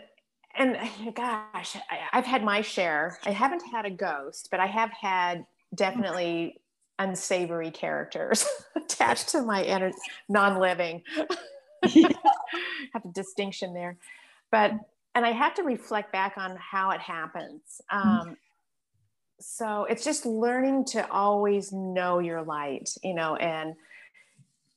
and 0.57 0.77
gosh, 1.15 1.75
I, 1.89 2.15
have 2.15 2.25
had 2.25 2.43
my 2.43 2.61
share. 2.61 3.19
I 3.25 3.31
haven't 3.31 3.63
had 3.71 3.85
a 3.85 3.91
ghost, 3.91 4.49
but 4.51 4.59
I 4.59 4.67
have 4.67 4.91
had 4.91 5.45
definitely 5.73 6.61
unsavory 6.97 7.71
characters 7.71 8.45
attached 8.75 9.29
to 9.29 9.41
my 9.41 9.91
non-living. 10.29 11.03
have 11.83 13.05
a 13.05 13.09
distinction 13.13 13.73
there, 13.73 13.97
but 14.51 14.71
and 15.13 15.25
I 15.25 15.31
have 15.31 15.53
to 15.55 15.63
reflect 15.63 16.11
back 16.11 16.35
on 16.35 16.57
how 16.57 16.89
it 16.91 16.99
happens. 16.99 17.79
Um, 17.91 18.37
so 19.39 19.85
it's 19.85 20.03
just 20.03 20.25
learning 20.25 20.85
to 20.85 21.09
always 21.11 21.71
know 21.71 22.19
your 22.19 22.41
light, 22.41 22.89
you 23.03 23.13
know, 23.13 23.35
and 23.35 23.75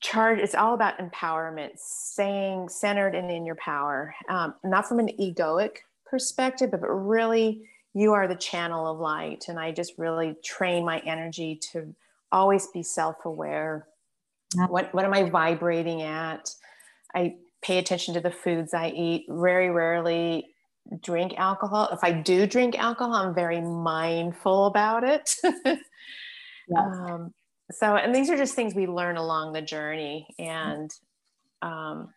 charge 0.00 0.38
it's 0.38 0.54
all 0.54 0.74
about 0.74 0.98
empowerment 0.98 1.70
staying 1.76 2.68
centered 2.68 3.14
and 3.14 3.30
in 3.30 3.44
your 3.44 3.56
power 3.56 4.14
um, 4.28 4.54
not 4.64 4.86
from 4.86 4.98
an 4.98 5.08
egoic 5.20 5.78
perspective 6.06 6.70
but 6.70 6.86
really 6.86 7.62
you 7.94 8.12
are 8.12 8.28
the 8.28 8.36
channel 8.36 8.86
of 8.86 8.98
light 8.98 9.46
and 9.48 9.58
i 9.58 9.72
just 9.72 9.94
really 9.98 10.36
train 10.44 10.84
my 10.84 10.98
energy 11.00 11.56
to 11.56 11.94
always 12.30 12.66
be 12.68 12.82
self-aware 12.82 13.86
what 14.68 14.92
what 14.94 15.04
am 15.04 15.12
i 15.14 15.28
vibrating 15.28 16.02
at 16.02 16.54
i 17.14 17.34
pay 17.62 17.78
attention 17.78 18.14
to 18.14 18.20
the 18.20 18.30
foods 18.30 18.74
I 18.74 18.88
eat. 18.90 19.26
Very 19.28 19.70
rarely 19.70 20.54
drink 21.02 21.34
alcohol. 21.36 21.88
If 21.92 22.00
I 22.02 22.12
do 22.12 22.46
drink 22.46 22.78
alcohol, 22.78 23.14
I'm 23.14 23.34
very 23.34 23.60
mindful 23.60 24.66
about 24.66 25.04
it. 25.04 25.34
yes. 25.44 25.80
um, 26.76 27.32
so, 27.70 27.96
and 27.96 28.14
these 28.14 28.30
are 28.30 28.36
just 28.36 28.54
things 28.54 28.74
we 28.74 28.86
learn 28.86 29.16
along 29.16 29.52
the 29.52 29.62
journey. 29.62 30.26
And 30.38 30.90
um, 31.60 32.14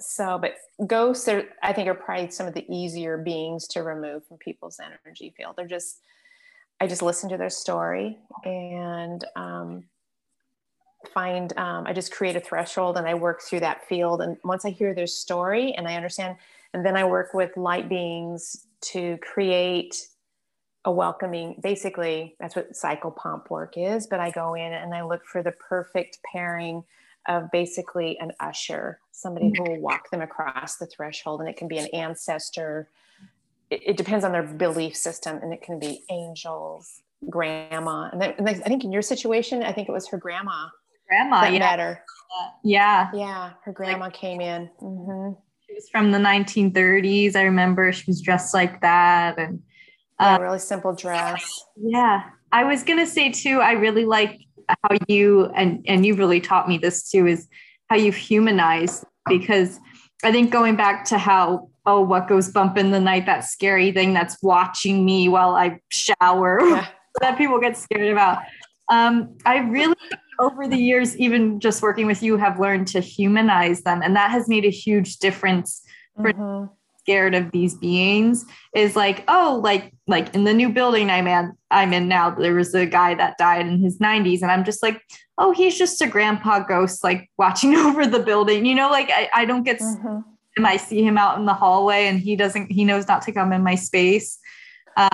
so, 0.00 0.38
but 0.38 0.54
ghosts 0.86 1.28
are, 1.28 1.44
I 1.62 1.72
think, 1.72 1.88
are 1.88 1.94
probably 1.94 2.30
some 2.30 2.46
of 2.46 2.54
the 2.54 2.66
easier 2.68 3.16
beings 3.16 3.66
to 3.68 3.82
remove 3.82 4.26
from 4.26 4.38
people's 4.38 4.80
energy 4.80 5.32
field. 5.36 5.54
They're 5.56 5.66
just, 5.66 6.00
I 6.80 6.86
just 6.86 7.02
listen 7.02 7.30
to 7.30 7.36
their 7.36 7.50
story 7.50 8.18
and 8.44 9.24
um, 9.36 9.84
find, 11.12 11.56
um, 11.56 11.86
I 11.86 11.92
just 11.92 12.12
create 12.12 12.34
a 12.34 12.40
threshold 12.40 12.96
and 12.96 13.06
I 13.06 13.14
work 13.14 13.42
through 13.42 13.60
that 13.60 13.86
field. 13.88 14.22
And 14.22 14.36
once 14.42 14.64
I 14.64 14.70
hear 14.70 14.92
their 14.92 15.06
story 15.06 15.72
and 15.74 15.86
I 15.86 15.94
understand, 15.94 16.36
and 16.72 16.84
then 16.84 16.96
I 16.96 17.04
work 17.04 17.32
with 17.32 17.56
light 17.56 17.88
beings 17.88 18.66
to 18.80 19.16
create 19.18 20.08
a 20.86 20.92
welcoming 20.92 21.58
basically 21.62 22.36
that's 22.38 22.54
what 22.54 22.72
psychopomp 22.72 23.48
work 23.50 23.74
is 23.76 24.06
but 24.06 24.20
i 24.20 24.30
go 24.30 24.54
in 24.54 24.72
and 24.72 24.94
i 24.94 25.02
look 25.02 25.24
for 25.24 25.42
the 25.42 25.52
perfect 25.52 26.18
pairing 26.30 26.84
of 27.26 27.50
basically 27.50 28.18
an 28.18 28.32
usher 28.40 29.00
somebody 29.10 29.52
who 29.56 29.62
will 29.64 29.80
walk 29.80 30.10
them 30.10 30.20
across 30.20 30.76
the 30.76 30.86
threshold 30.86 31.40
and 31.40 31.48
it 31.48 31.56
can 31.56 31.68
be 31.68 31.78
an 31.78 31.86
ancestor. 31.94 32.88
It, 33.70 33.80
it 33.86 33.96
depends 33.96 34.24
on 34.24 34.32
their 34.32 34.42
belief 34.42 34.96
system 34.96 35.38
and 35.42 35.52
it 35.52 35.62
can 35.62 35.78
be 35.78 36.02
angels 36.10 37.00
grandma 37.30 38.10
and, 38.12 38.20
then, 38.20 38.34
and 38.36 38.46
i 38.46 38.52
think 38.52 38.84
in 38.84 38.92
your 38.92 39.00
situation 39.00 39.62
i 39.62 39.72
think 39.72 39.88
it 39.88 39.92
was 39.92 40.06
her 40.08 40.18
grandma 40.18 40.66
grandma 41.08 41.40
that 41.40 41.52
yeah. 42.62 43.08
yeah. 43.14 43.18
Yeah 43.18 43.50
her 43.64 43.72
grandma 43.72 44.06
like, 44.06 44.12
came 44.12 44.42
in. 44.42 44.68
Mm-hmm. 44.82 45.32
she 45.66 45.72
was 45.72 45.88
from 45.88 46.12
the 46.12 46.18
1930s 46.18 47.34
i 47.34 47.42
remember. 47.42 47.92
She 47.92 48.04
was 48.06 48.20
dressed 48.20 48.52
like 48.52 48.82
that 48.82 49.38
and 49.38 49.62
um, 50.18 50.40
really 50.40 50.58
simple 50.58 50.94
dress. 50.94 51.64
Yeah. 51.76 52.22
I 52.52 52.64
was 52.64 52.82
going 52.82 52.98
to 52.98 53.06
say 53.06 53.30
too, 53.30 53.60
I 53.60 53.72
really 53.72 54.04
like 54.04 54.40
how 54.68 54.96
you, 55.08 55.46
and, 55.56 55.84
and 55.86 56.06
you 56.06 56.14
really 56.14 56.40
taught 56.40 56.68
me 56.68 56.78
this 56.78 57.10
too, 57.10 57.26
is 57.26 57.48
how 57.90 57.96
you've 57.96 58.16
humanized 58.16 59.04
because 59.28 59.80
I 60.22 60.32
think 60.32 60.50
going 60.50 60.76
back 60.76 61.04
to 61.06 61.18
how, 61.18 61.68
oh, 61.86 62.00
what 62.00 62.28
goes 62.28 62.50
bump 62.50 62.78
in 62.78 62.90
the 62.92 63.00
night, 63.00 63.26
that 63.26 63.44
scary 63.44 63.92
thing 63.92 64.14
that's 64.14 64.42
watching 64.42 65.04
me 65.04 65.28
while 65.28 65.56
I 65.56 65.80
shower 65.90 66.60
yeah. 66.62 66.86
that 67.20 67.36
people 67.36 67.60
get 67.60 67.76
scared 67.76 68.10
about. 68.10 68.38
Um, 68.90 69.36
I 69.44 69.58
really, 69.58 69.96
over 70.38 70.68
the 70.68 70.76
years, 70.78 71.16
even 71.16 71.60
just 71.60 71.82
working 71.82 72.06
with 72.06 72.22
you, 72.22 72.36
have 72.36 72.60
learned 72.60 72.86
to 72.88 73.00
humanize 73.00 73.82
them. 73.82 74.00
And 74.02 74.14
that 74.16 74.30
has 74.30 74.48
made 74.48 74.64
a 74.64 74.70
huge 74.70 75.18
difference 75.18 75.82
for 76.16 76.32
mm-hmm 76.32 76.72
scared 77.04 77.34
of 77.34 77.52
these 77.52 77.74
beings 77.74 78.46
is 78.74 78.96
like 78.96 79.24
oh 79.28 79.60
like 79.62 79.92
like 80.06 80.34
in 80.34 80.44
the 80.44 80.54
new 80.54 80.70
building 80.70 81.10
i'm 81.10 81.26
in 81.26 81.52
i'm 81.70 81.92
in 81.92 82.08
now 82.08 82.30
there 82.30 82.54
was 82.54 82.74
a 82.74 82.86
guy 82.86 83.14
that 83.14 83.36
died 83.36 83.66
in 83.66 83.78
his 83.78 83.98
90s 83.98 84.40
and 84.40 84.50
i'm 84.50 84.64
just 84.64 84.82
like 84.82 85.02
oh 85.36 85.52
he's 85.52 85.76
just 85.76 86.00
a 86.00 86.06
grandpa 86.06 86.60
ghost 86.60 87.04
like 87.04 87.30
watching 87.38 87.74
over 87.86 88.06
the 88.06 88.20
building 88.20 88.64
you 88.64 88.74
know 88.74 88.88
like 88.88 89.10
i, 89.10 89.28
I 89.34 89.44
don't 89.44 89.64
get 89.64 89.80
mm-hmm. 89.80 90.20
and 90.56 90.66
i 90.66 90.78
see 90.78 91.04
him 91.04 91.18
out 91.18 91.38
in 91.38 91.44
the 91.44 91.52
hallway 91.52 92.06
and 92.06 92.18
he 92.18 92.36
doesn't 92.36 92.72
he 92.72 92.86
knows 92.86 93.06
not 93.06 93.20
to 93.22 93.32
come 93.32 93.52
in 93.52 93.62
my 93.62 93.74
space 93.74 94.38
um, 94.96 95.10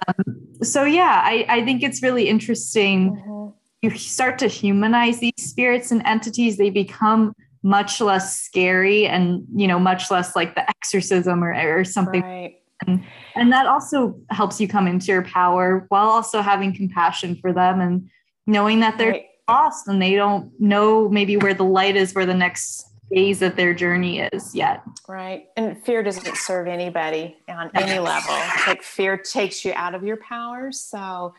so 0.63 0.85
yeah 0.85 1.23
i 1.25 1.45
i 1.49 1.65
think 1.65 1.83
it's 1.83 2.05
really 2.05 2.29
interesting 2.29 3.17
mm-hmm. 3.17 3.49
you 3.83 3.99
start 3.99 4.39
to 4.39 4.47
humanize 4.47 5.19
these 5.19 5.33
spirits 5.39 5.91
and 5.91 6.07
entities 6.07 6.57
they 6.57 6.71
become 6.71 7.35
much 7.63 8.01
less 8.01 8.41
scary 8.41 9.07
and 9.07 9.45
you 9.55 9.69
know 9.69 9.79
much 9.79 10.11
less 10.11 10.35
like 10.35 10.55
the 10.55 10.69
exorcism 10.69 11.45
or, 11.45 11.53
or 11.53 11.85
something. 11.85 12.23
Right. 12.23 12.57
and, 12.87 13.05
and 13.35 13.53
that 13.53 13.67
also 13.67 14.19
helps 14.31 14.61
you 14.61 14.69
come 14.69 14.87
into 14.87 15.07
your 15.07 15.23
power 15.23 15.85
while 15.89 16.09
also 16.09 16.41
having 16.41 16.75
compassion 16.75 17.37
for 17.37 17.53
them 17.53 17.81
and 17.81 18.09
knowing 18.47 18.81
that 18.81 18.97
they're 18.97 19.11
right. 19.11 19.27
lost 19.49 19.89
and 19.89 20.01
they 20.01 20.15
don't 20.15 20.51
know 20.61 21.09
maybe 21.09 21.37
where 21.37 21.55
the 21.55 21.65
light 21.65 21.97
is 21.97 22.15
where 22.15 22.27
the 22.27 22.35
next 22.35 22.87
phase 23.13 23.43
of 23.43 23.57
their 23.57 23.75
journey 23.75 24.21
is 24.21 24.55
yet. 24.55 24.83
Right. 25.09 25.49
And 25.57 25.83
fear 25.85 26.03
doesn't 26.03 26.37
serve 26.37 26.69
anybody 26.69 27.37
on 27.49 27.71
any 27.75 27.99
level. 27.99 28.35
Like 28.67 28.83
fear 28.83 29.17
takes 29.17 29.65
you 29.65 29.73
out 29.75 29.95
of 29.95 30.03
your 30.05 30.17
power. 30.17 30.71
So 30.73 31.35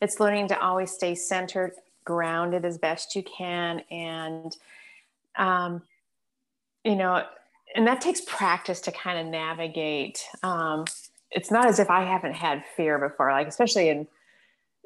it's 0.00 0.20
learning 0.20 0.48
to 0.48 0.60
always 0.60 0.92
stay 0.92 1.14
centered 1.14 1.72
grounded 2.04 2.64
as 2.64 2.76
best 2.76 3.16
you 3.16 3.22
can 3.22 3.80
and 3.90 4.54
um, 5.36 5.82
you 6.84 6.96
know, 6.96 7.24
and 7.74 7.86
that 7.86 8.00
takes 8.00 8.20
practice 8.20 8.80
to 8.82 8.92
kind 8.92 9.18
of 9.18 9.26
navigate. 9.26 10.24
Um, 10.42 10.84
it's 11.30 11.50
not 11.50 11.66
as 11.66 11.78
if 11.78 11.90
I 11.90 12.04
haven't 12.04 12.34
had 12.34 12.64
fear 12.76 12.98
before, 12.98 13.32
like 13.32 13.48
especially 13.48 13.88
in, 13.88 14.06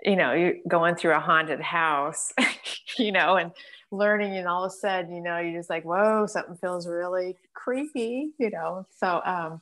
you 0.03 0.16
know, 0.16 0.32
you're 0.32 0.55
going 0.66 0.94
through 0.94 1.14
a 1.14 1.20
haunted 1.20 1.61
house, 1.61 2.32
you 2.99 3.12
know, 3.12 3.36
and 3.36 3.53
learning, 3.90 4.36
and 4.36 4.46
all 4.46 4.64
of 4.64 4.72
a 4.72 4.74
sudden, 4.74 5.14
you 5.14 5.22
know, 5.22 5.38
you're 5.38 5.59
just 5.59 5.70
like, 5.70 5.84
whoa, 5.84 6.26
something 6.26 6.57
feels 6.57 6.86
really 6.86 7.36
creepy, 7.55 8.30
you 8.38 8.51
know. 8.51 8.86
So, 8.96 9.20
um, 9.24 9.61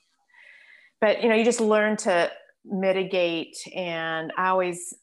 but 1.00 1.22
you 1.22 1.28
know, 1.28 1.34
you 1.34 1.44
just 1.44 1.60
learn 1.60 1.96
to 1.98 2.30
mitigate, 2.64 3.56
and 3.74 4.32
I 4.36 4.48
always 4.48 4.94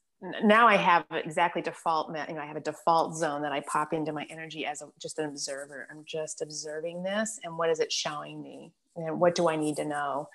now 0.44 0.68
I 0.68 0.78
have 0.78 1.06
exactly 1.12 1.62
default, 1.62 2.08
you 2.08 2.36
know, 2.36 2.42
I 2.42 2.46
have 2.46 2.56
a 2.56 2.62
default 2.62 3.16
zone 3.16 3.42
that 3.42 3.52
I 3.52 3.62
pop 3.62 3.94
into 3.94 4.14
my 4.14 4.26
energy 4.30 4.66
as 4.66 4.82
a, 4.82 4.88
just 5.02 5.20
an 5.20 5.26
observer. 5.26 5.88
I'm 5.92 6.04
just 6.06 6.42
observing 6.42 7.04
this 7.04 7.40
and 7.44 7.58
what 7.58 7.70
is 7.70 7.80
it 7.80 7.92
showing 7.92 8.42
me? 8.42 8.72
And 8.96 9.20
what 9.20 9.36
do 9.36 9.50
I 9.50 9.56
need 9.56 9.76
to 9.78 9.86
know? 9.86 10.30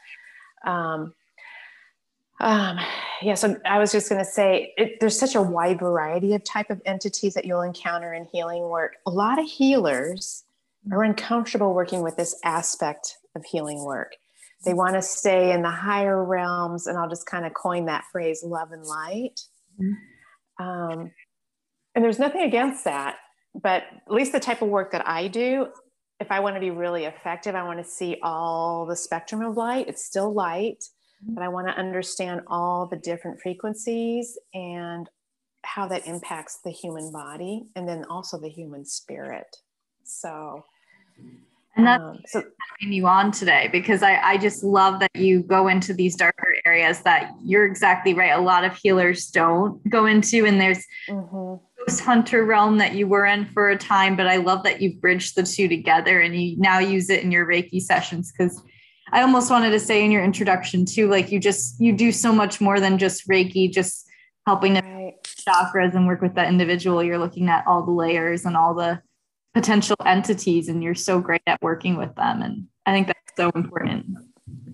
Um, 0.67 1.15
um, 2.41 2.79
yeah, 3.23 3.35
so 3.35 3.57
I 3.65 3.79
was 3.79 3.91
just 3.91 4.09
going 4.09 4.25
to 4.25 4.31
say 4.31 4.73
it, 4.77 5.01
there's 5.01 5.19
such 5.19 5.35
a 5.35 5.43
wide 5.43 5.81
variety 5.81 6.35
of 6.35 6.45
type 6.45 6.71
of 6.71 6.81
entities 6.85 7.35
that 7.35 7.45
you'll 7.45 7.63
encounter 7.63 8.13
in 8.13 8.27
healing 8.27 8.63
work. 8.69 8.97
A 9.07 9.11
lot 9.11 9.41
of 9.41 9.47
healers 9.47 10.45
are 10.93 11.03
uncomfortable 11.03 11.75
working 11.75 12.03
with 12.03 12.17
this 12.17 12.39
aspect 12.45 13.17
of 13.35 13.45
healing 13.45 13.85
work. 13.85 14.17
They 14.65 14.75
want 14.75 14.95
to 14.95 15.03
stay 15.03 15.53
in 15.53 15.63
the 15.63 15.71
higher 15.71 16.23
realms, 16.25 16.87
and 16.87 16.99
I'll 16.99 17.09
just 17.09 17.27
kind 17.27 17.47
of 17.47 17.55
coin 17.55 17.87
that 17.87 18.05
phrase 18.11 18.43
love 18.45 18.73
and 18.73 18.85
light. 18.85 19.41
Mm-hmm. 19.81 20.65
Um, 20.65 21.11
and 21.95 22.05
there's 22.05 22.19
nothing 22.19 22.43
against 22.43 22.85
that, 22.85 23.17
but 23.55 23.85
at 24.07 24.13
least 24.13 24.33
the 24.33 24.41
type 24.41 24.63
of 24.63 24.69
work 24.69 24.93
that 24.93 25.07
I 25.09 25.29
do, 25.29 25.69
if 26.21 26.31
I 26.31 26.41
want 26.41 26.57
to 26.57 26.61
be 26.61 26.71
really 26.71 27.05
effective, 27.05 27.55
I 27.55 27.63
want 27.63 27.79
to 27.79 27.85
see 27.85 28.19
all 28.23 28.87
the 28.87 28.97
spectrum 28.97 29.43
of 29.43 29.57
light. 29.57 29.89
It's 29.89 30.05
still 30.05 30.33
light, 30.33 30.85
mm-hmm. 31.25 31.35
but 31.35 31.43
I 31.43 31.49
want 31.49 31.69
to 31.69 31.75
understand 31.75 32.43
all 32.49 32.87
the 32.87 32.97
different 32.97 33.41
frequencies 33.41 34.37
and 34.53 35.09
how 35.65 35.87
that 35.89 36.07
impacts 36.07 36.59
the 36.65 36.71
human 36.71 37.13
body 37.13 37.67
and 37.77 37.89
then 37.89 38.05
also 38.05 38.39
the 38.39 38.49
human 38.49 38.85
spirit. 38.85 39.57
So, 40.05 40.65
and 41.79 41.87
that's 41.87 42.03
um, 42.03 42.19
so 42.27 42.43
having 42.81 42.93
you 42.93 43.07
on 43.07 43.31
today 43.31 43.69
because 43.73 44.03
I, 44.03 44.17
I 44.17 44.37
just 44.37 44.63
love 44.63 45.01
that 45.01 45.15
you 45.15 45.43
go 45.43 45.69
into 45.69 45.95
these 45.95 46.17
darker 46.17 46.57
areas 46.67 47.01
that 47.01 47.33
you're 47.43 47.67
exactly 47.67 48.15
right. 48.15 48.37
A 48.37 48.41
lot 48.41 48.65
of 48.65 48.77
healers 48.77 49.29
don't 49.31 49.89
go 49.89 50.07
into, 50.07 50.45
and 50.45 50.61
there's 50.61 50.85
mm-hmm. 51.09 51.65
ghost 51.85 52.01
hunter 52.01 52.45
realm 52.45 52.79
that 52.79 52.95
you 52.95 53.07
were 53.07 53.27
in 53.27 53.47
for 53.47 53.71
a 53.71 53.79
time, 53.79 54.17
but 54.17 54.27
I 54.27 54.37
love 54.37 54.65
that 54.65 54.83
you've 54.83 55.01
bridged 55.01 55.37
the 55.37 55.45
two 55.45 55.69
together 55.69 56.21
and 56.21 56.41
you 56.41 56.57
now 56.59 56.81
use 56.81 57.09
it 57.09 57.23
in 57.23 57.31
your 57.31 57.47
Reiki 57.47 57.81
sessions 57.81 58.33
because 58.33 58.61
I 59.13 59.23
almost 59.23 59.51
wanted 59.51 59.71
to 59.71 59.81
say 59.81 60.05
in 60.05 60.11
your 60.11 60.25
introduction 60.25 60.85
too, 60.85 61.09
like 61.09 61.31
you 61.31 61.39
just 61.39 61.81
you 61.81 61.93
do 61.93 62.11
so 62.13 62.33
much 62.33 62.61
more 62.61 62.81
than 62.81 62.99
just 62.99 63.29
Reiki, 63.29 63.73
just 63.73 64.07
helping 64.47 64.75
right. 64.75 65.15
chakras 65.25 65.95
and 65.95 66.07
work 66.07 66.23
with 66.23 66.35
that 66.35 66.49
individual. 66.49 67.05
You're 67.05 67.19
looking 67.19 67.49
at 67.49 67.65
all 67.67 67.85
the 67.85 67.93
layers 67.93 68.45
and 68.45 68.57
all 68.57 68.75
the 68.75 69.01
potential 69.59 69.97
entities 70.07 70.69
and 70.69 70.85
you're 70.85 70.95
so 70.95 71.19
great 71.19 71.43
at 71.49 71.61
working 71.61 71.97
with 71.97 72.15
them 72.15 72.43
and 72.43 72.69
i 72.87 72.93
think 72.93 73.09
that's 73.09 73.19
so 73.37 73.51
important. 73.57 74.07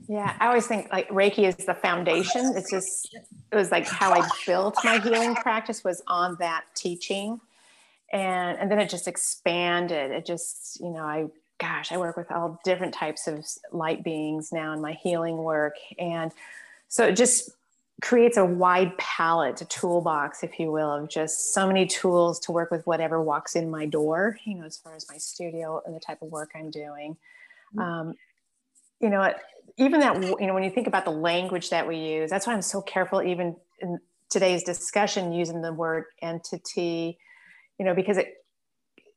Yeah 0.07 0.37
i 0.39 0.47
always 0.47 0.67
think 0.67 0.93
like 0.93 1.09
reiki 1.09 1.49
is 1.49 1.57
the 1.57 1.73
foundation. 1.73 2.53
It's 2.55 2.71
just 2.71 3.17
it 3.51 3.57
was 3.57 3.71
like 3.71 3.87
how 3.87 4.13
i 4.13 4.29
built 4.47 4.77
my 4.85 4.99
healing 4.99 5.35
practice 5.37 5.83
was 5.83 6.03
on 6.07 6.37
that 6.41 6.65
teaching 6.75 7.41
and 8.13 8.59
and 8.59 8.71
then 8.71 8.79
it 8.79 8.91
just 8.91 9.09
expanded. 9.09 10.11
It 10.11 10.27
just 10.27 10.79
you 10.81 10.91
know 10.91 11.05
i 11.05 11.27
gosh 11.59 11.91
i 11.91 11.97
work 11.97 12.19
with 12.19 12.31
all 12.31 12.61
different 12.63 12.93
types 12.93 13.27
of 13.27 13.43
light 13.73 14.05
beings 14.05 14.51
now 14.53 14.75
in 14.75 14.83
my 14.83 14.93
healing 14.93 15.39
work 15.39 15.77
and 15.99 16.31
so 16.89 17.07
it 17.07 17.17
just 17.17 17.51
creates 18.05 18.37
a 18.37 18.45
wide 18.45 18.97
palette, 18.99 19.63
a 19.63 19.65
toolbox, 19.65 20.43
if 20.43 20.61
you 20.61 20.71
will, 20.71 20.93
of 20.93 21.09
just 21.09 21.55
so 21.55 21.67
many 21.67 21.87
tools 21.87 22.39
to 22.39 22.53
work 22.53 22.71
with 22.71 22.87
whatever 22.87 23.23
walks 23.23 23.57
in 23.57 23.71
my 23.71 23.87
door, 23.87 24.37
you 24.45 24.55
know, 24.55 24.67
as 24.67 24.77
far 24.77 24.95
as 24.95 25.07
my 25.11 25.17
studio 25.17 25.81
and 25.87 25.97
the 25.97 26.01
type 26.01 26.21
of 26.21 26.29
work 26.29 26.51
I'm 26.55 26.71
doing. 26.71 27.17
Mm-hmm. 27.75 27.81
Um, 27.81 28.15
you 29.01 29.09
know, 29.09 29.33
even 29.79 30.01
that, 30.01 30.23
you 30.23 30.47
know, 30.47 30.53
when 30.53 30.65
you 30.65 30.71
think 30.71 30.87
about 30.87 31.07
the 31.07 31.13
language 31.13 31.71
that 31.71 31.89
we 31.89 31.97
use, 31.97 32.29
that's 32.29 32.47
why 32.47 32.53
I'm 32.53 32.61
so 32.61 32.83
careful, 32.83 33.23
even 33.23 33.57
in 33.81 33.99
today's 34.29 34.63
discussion, 34.65 35.33
using 35.33 35.63
the 35.63 35.73
word 35.73 36.05
entity, 36.21 37.17
you 37.79 37.87
know, 37.87 37.95
because 37.95 38.19
it, 38.19 38.35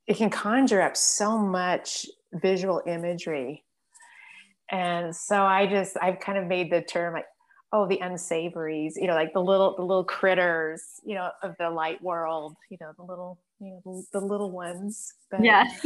it 0.07 0.15
can 0.15 0.29
conjure 0.29 0.81
up 0.81 0.95
so 0.95 1.37
much 1.37 2.05
visual 2.31 2.81
imagery 2.87 3.65
and 4.69 5.15
so 5.15 5.43
I 5.43 5.65
just 5.65 5.95
I've 6.01 6.19
kind 6.19 6.37
of 6.37 6.45
made 6.45 6.71
the 6.71 6.81
term 6.81 7.13
like 7.13 7.25
oh 7.73 7.87
the 7.87 7.99
unsavories 7.99 8.97
you 8.97 9.07
know 9.07 9.15
like 9.15 9.33
the 9.33 9.41
little 9.41 9.75
the 9.75 9.81
little 9.81 10.03
critters 10.03 11.01
you 11.03 11.15
know 11.15 11.29
of 11.43 11.55
the 11.59 11.69
light 11.69 12.01
world 12.01 12.55
you 12.69 12.77
know 12.79 12.91
the 12.97 13.03
little 13.03 13.39
you 13.59 13.69
know 13.69 13.81
the, 13.85 14.19
the 14.19 14.25
little 14.25 14.51
ones. 14.51 15.13
But, 15.29 15.43
yes 15.43 15.83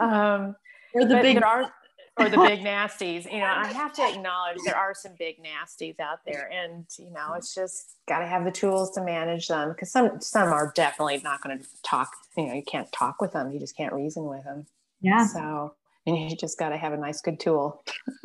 um 0.00 0.54
or 0.94 1.04
the 1.04 1.18
big 1.22 1.36
there 1.36 1.46
are 1.46 1.72
or 2.18 2.28
the 2.28 2.36
big 2.36 2.60
nasties 2.64 3.30
you 3.30 3.38
know 3.38 3.52
i 3.56 3.66
have 3.66 3.92
to 3.94 4.02
acknowledge 4.02 4.58
there 4.64 4.76
are 4.76 4.94
some 4.94 5.12
big 5.18 5.36
nasties 5.42 5.98
out 5.98 6.18
there 6.26 6.50
and 6.52 6.86
you 6.98 7.10
know 7.10 7.34
it's 7.34 7.54
just 7.54 7.96
got 8.06 8.20
to 8.20 8.26
have 8.26 8.44
the 8.44 8.52
tools 8.52 8.90
to 8.92 9.02
manage 9.02 9.48
them 9.48 9.70
because 9.70 9.90
some 9.90 10.20
some 10.20 10.52
are 10.52 10.72
definitely 10.76 11.20
not 11.24 11.42
going 11.42 11.58
to 11.58 11.64
talk 11.82 12.12
you 12.36 12.46
know 12.46 12.54
you 12.54 12.62
can't 12.62 12.92
talk 12.92 13.20
with 13.20 13.32
them 13.32 13.50
you 13.50 13.58
just 13.58 13.76
can't 13.76 13.92
reason 13.92 14.24
with 14.24 14.44
them. 14.44 14.66
Yeah. 15.00 15.26
So 15.26 15.74
and 16.06 16.30
you 16.30 16.36
just 16.36 16.58
got 16.58 16.70
to 16.70 16.76
have 16.76 16.92
a 16.92 16.96
nice 16.96 17.20
good 17.20 17.40
tool 17.40 17.82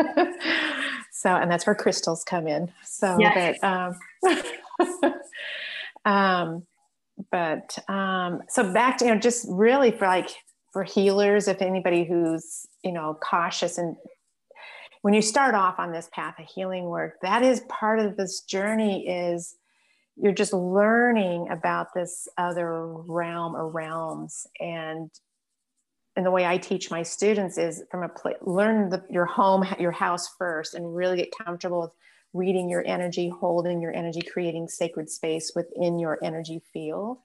so 1.20 1.36
and 1.36 1.52
that's 1.52 1.68
where 1.68 1.76
crystals 1.76 2.24
come 2.24 2.48
in 2.48 2.72
so 2.86 3.18
yes. 3.20 3.58
but 3.62 3.94
um, 5.04 5.14
um 6.06 6.64
but 7.30 7.78
um 7.90 8.42
so 8.48 8.72
back 8.72 8.98
to 8.98 9.06
you 9.06 9.14
know 9.14 9.20
just 9.20 9.46
really 9.50 9.92
for 9.92 10.08
like 10.08 10.30
for 10.72 10.84
healers 10.84 11.50
if 11.50 11.62
anybody 11.62 12.06
who's 12.06 12.66
you 12.86 12.92
know 12.94 13.18
cautious 13.22 13.78
and 13.78 13.98
when 15.02 15.14
you 15.14 15.22
start 15.22 15.56
off 15.56 15.78
on 15.78 15.92
this 15.92 16.10
path 16.14 16.36
of 16.40 16.46
healing 16.46 16.86
work 16.86 17.16
that 17.22 17.44
is 17.44 17.62
part 17.68 18.00
of 18.00 18.16
this 18.16 18.42
journey 18.42 19.06
is 19.06 19.56
you're 20.16 20.32
just 20.32 20.54
learning 20.54 21.50
about 21.50 21.88
this 21.94 22.30
other 22.38 22.88
realm 22.88 23.56
or 23.56 23.68
realms 23.68 24.48
and 24.62 25.12
and 26.20 26.26
the 26.26 26.32
way 26.32 26.46
I 26.46 26.58
teach 26.58 26.92
my 26.92 27.02
students 27.02 27.58
is 27.58 27.82
from 27.90 28.04
a 28.04 28.10
place, 28.10 28.36
learn 28.42 28.90
the, 28.90 29.02
your 29.10 29.26
home, 29.26 29.66
your 29.80 29.94
house 29.94 30.28
first, 30.38 30.74
and 30.74 30.94
really 30.94 31.16
get 31.16 31.32
comfortable 31.32 31.80
with 31.80 31.92
reading 32.34 32.68
your 32.68 32.86
energy, 32.86 33.30
holding 33.30 33.80
your 33.80 33.94
energy, 33.96 34.22
creating 34.22 34.68
sacred 34.68 35.10
space 35.10 35.54
within 35.56 35.98
your 35.98 36.20
energy 36.22 36.62
field. 36.74 37.20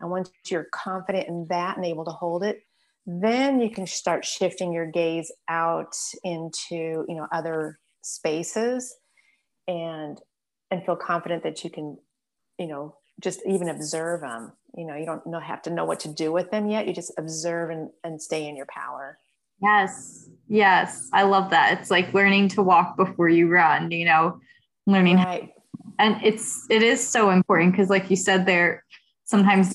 And 0.00 0.10
once 0.10 0.32
you're 0.48 0.66
confident 0.74 1.28
in 1.28 1.46
that 1.48 1.76
and 1.76 1.86
able 1.86 2.04
to 2.06 2.10
hold 2.10 2.42
it, 2.42 2.64
then 3.06 3.60
you 3.60 3.70
can 3.70 3.86
start 3.86 4.24
shifting 4.24 4.72
your 4.72 4.86
gaze 4.86 5.30
out 5.48 5.94
into 6.24 7.04
you 7.06 7.14
know 7.14 7.28
other 7.30 7.78
spaces 8.02 8.96
and 9.68 10.20
and 10.72 10.84
feel 10.84 10.96
confident 10.96 11.44
that 11.44 11.62
you 11.62 11.70
can 11.70 11.98
you 12.58 12.66
know 12.66 12.96
just 13.20 13.40
even 13.46 13.68
observe 13.68 14.20
them 14.20 14.52
you 14.76 14.84
know 14.84 14.96
you 14.96 15.06
don't 15.06 15.26
know, 15.26 15.38
have 15.38 15.62
to 15.62 15.70
know 15.70 15.84
what 15.84 16.00
to 16.00 16.08
do 16.08 16.32
with 16.32 16.50
them 16.50 16.68
yet. 16.68 16.86
You 16.86 16.92
just 16.92 17.12
observe 17.18 17.70
and, 17.70 17.90
and 18.02 18.20
stay 18.20 18.48
in 18.48 18.56
your 18.56 18.66
power. 18.66 19.18
Yes. 19.62 20.28
Yes. 20.48 21.08
I 21.12 21.22
love 21.22 21.50
that. 21.50 21.78
It's 21.78 21.90
like 21.90 22.12
learning 22.12 22.48
to 22.50 22.62
walk 22.62 22.96
before 22.96 23.28
you 23.28 23.48
run 23.48 23.90
you 23.90 24.04
know 24.04 24.40
learning 24.86 25.16
right. 25.16 25.50
and 25.98 26.22
it's 26.22 26.66
it 26.70 26.82
is 26.82 27.06
so 27.06 27.30
important 27.30 27.72
because 27.72 27.88
like 27.88 28.10
you 28.10 28.16
said 28.16 28.44
there 28.46 28.84
sometimes 29.24 29.74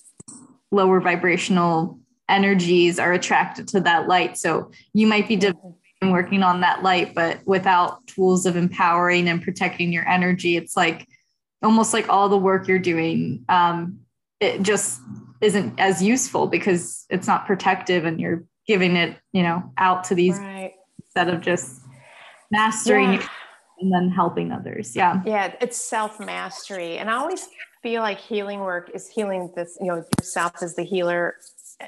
lower 0.72 1.00
vibrational 1.00 2.00
energies 2.28 3.00
are 3.00 3.14
attracted 3.14 3.68
to 3.70 3.80
that 3.80 4.08
light. 4.08 4.38
So 4.38 4.72
you 4.94 5.08
might 5.08 5.28
be 5.28 5.38
mm-hmm. 5.38 6.12
working 6.12 6.44
on 6.44 6.62
that 6.62 6.84
light 6.84 7.16
but 7.16 7.40
without 7.46 8.06
tools 8.06 8.46
of 8.46 8.56
empowering 8.56 9.30
and 9.30 9.42
protecting 9.42 9.92
your 9.92 10.08
energy 10.08 10.58
it's 10.58 10.76
like 10.76 11.08
almost 11.62 11.94
like 11.94 12.10
all 12.10 12.30
the 12.30 12.38
work 12.38 12.68
you're 12.68 12.80
doing 12.80 13.44
um, 13.50 14.00
it 14.40 14.62
just 14.62 15.02
isn't 15.42 15.80
as 15.80 16.02
useful 16.02 16.48
because 16.48 17.06
it's 17.10 17.28
not 17.28 17.46
protective 17.46 18.06
and 18.06 18.20
you're 18.20 18.44
giving 18.68 18.96
it 18.96 19.18
you 19.34 19.44
know 19.44 19.72
out 19.78 20.04
to 20.04 20.16
these 20.16 20.38
right. 20.38 20.74
instead 21.02 21.30
of 21.30 21.42
just 21.42 21.82
mastering 22.52 23.14
yeah. 23.14 23.28
and 23.80 23.94
then 23.94 24.10
helping 24.10 24.52
others 24.52 24.96
yeah 24.96 25.22
yeah 25.26 25.54
it's 25.62 25.78
self 25.78 26.20
mastery 26.20 26.98
and 26.98 27.10
i 27.10 27.16
always 27.16 27.48
feel 27.82 28.02
like 28.02 28.20
healing 28.20 28.60
work 28.60 28.92
is 28.94 29.08
healing 29.08 29.52
this 29.56 29.78
you 29.80 29.88
know 29.88 30.04
yourself 30.20 30.62
as 30.62 30.76
the 30.76 30.84
healer 30.84 31.36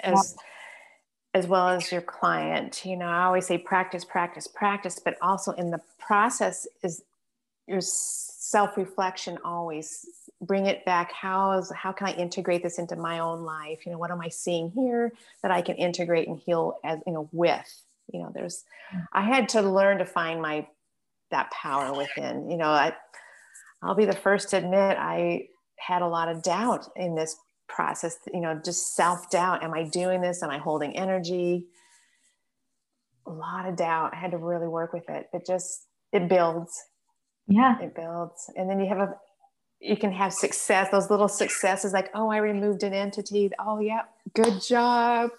as 0.04 0.36
yeah. 0.38 1.40
as 1.40 1.48
well 1.48 1.68
as 1.68 1.92
your 1.92 2.02
client 2.02 2.84
you 2.86 2.96
know 2.96 3.06
i 3.06 3.24
always 3.24 3.46
say 3.46 3.58
practice 3.58 4.06
practice 4.06 4.48
practice 4.48 5.00
but 5.04 5.16
also 5.22 5.52
in 5.54 5.72
the 5.72 5.80
process 6.00 6.68
is 6.84 7.04
your 7.68 7.82
self-reflection 8.52 9.40
always 9.46 10.06
bring 10.42 10.66
it 10.66 10.84
back. 10.86 11.12
How 11.14 11.54
is 11.54 11.72
how 11.72 11.92
can 11.92 12.08
i 12.08 12.14
integrate 12.14 12.64
this 12.64 12.80
into 12.80 12.96
my 12.96 13.20
own 13.20 13.44
life? 13.44 13.86
You 13.86 13.92
know 13.92 13.98
what 13.98 14.12
am 14.12 14.22
i 14.22 14.30
seeing 14.30 14.72
here 14.72 15.14
that 15.42 15.52
i 15.52 15.62
can 15.62 15.76
integrate 15.78 16.28
and 16.28 16.38
heal 16.38 16.78
as 16.84 17.00
you 17.08 17.14
know 17.14 17.30
with? 17.32 17.84
You 18.12 18.22
know 18.22 18.32
there's 18.34 18.64
i 19.14 19.22
had 19.22 19.50
to 19.50 19.62
learn 19.62 20.00
to 20.00 20.06
find 20.06 20.42
my 20.42 20.68
that 21.30 21.52
power 21.52 21.96
within. 21.96 22.50
You 22.50 22.58
know 22.58 22.70
i 22.70 22.94
i'll 23.82 23.96
be 23.96 24.06
the 24.06 24.16
first 24.16 24.50
to 24.50 24.58
admit 24.58 24.98
i 25.00 25.48
had 25.78 26.02
a 26.02 26.08
lot 26.08 26.28
of 26.28 26.44
doubt 26.44 26.88
in 26.96 27.16
this 27.16 27.36
process 27.68 28.18
you 28.34 28.42
know 28.42 28.60
just 28.64 28.96
self-doubt. 28.96 29.64
Am 29.64 29.74
i 29.74 29.84
doing 29.84 30.22
this? 30.22 30.44
Am 30.44 30.50
i 30.50 30.58
holding 30.58 30.98
energy? 30.98 31.68
A 33.28 33.32
lot 33.32 33.68
of 33.70 33.76
doubt. 33.76 34.14
I 34.14 34.18
had 34.18 34.32
to 34.32 34.38
really 34.38 34.68
work 34.68 34.94
with 34.94 35.08
it. 35.10 35.30
It 35.32 35.46
just 35.46 35.86
it 36.12 36.28
builds 36.28 36.74
yeah 37.52 37.80
it 37.80 37.96
builds 37.96 38.50
and 38.56 38.70
then 38.70 38.80
you 38.80 38.88
have 38.88 39.00
a 39.00 39.16
you 39.80 39.98
can 39.98 40.12
have 40.12 40.32
success 40.32 40.90
those 40.92 41.10
little 41.10 41.28
successes 41.28 41.94
like 41.94 42.10
oh 42.14 42.30
i 42.30 42.38
removed 42.38 42.84
an 42.84 42.94
entity 42.94 43.50
oh 43.60 43.80
yeah 43.80 44.02
good 44.36 44.62
job 44.62 45.30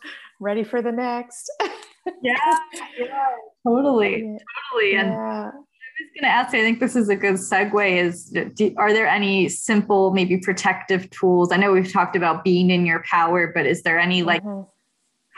ready 0.40 0.64
for 0.64 0.82
the 0.82 0.92
next 0.92 1.50
yeah 2.22 2.36
yeah 2.98 3.26
totally 3.66 4.36
totally 4.70 4.94
and 4.96 5.10
yeah. 5.10 5.50
I 5.92 6.04
was 6.04 6.10
going 6.20 6.22
to 6.22 6.34
ask, 6.34 6.54
I 6.54 6.62
think 6.62 6.80
this 6.80 6.96
is 6.96 7.10
a 7.10 7.14
good 7.16 7.34
segue 7.34 8.02
is 8.02 8.34
do, 8.54 8.74
are 8.78 8.94
there 8.94 9.06
any 9.06 9.48
simple, 9.48 10.10
maybe 10.12 10.38
protective 10.38 11.08
tools? 11.10 11.52
I 11.52 11.58
know 11.58 11.70
we've 11.70 11.92
talked 11.92 12.16
about 12.16 12.42
being 12.42 12.70
in 12.70 12.86
your 12.86 13.04
power, 13.08 13.52
but 13.54 13.66
is 13.66 13.82
there 13.82 13.98
any 13.98 14.22
like 14.22 14.42
mm-hmm. 14.42 14.62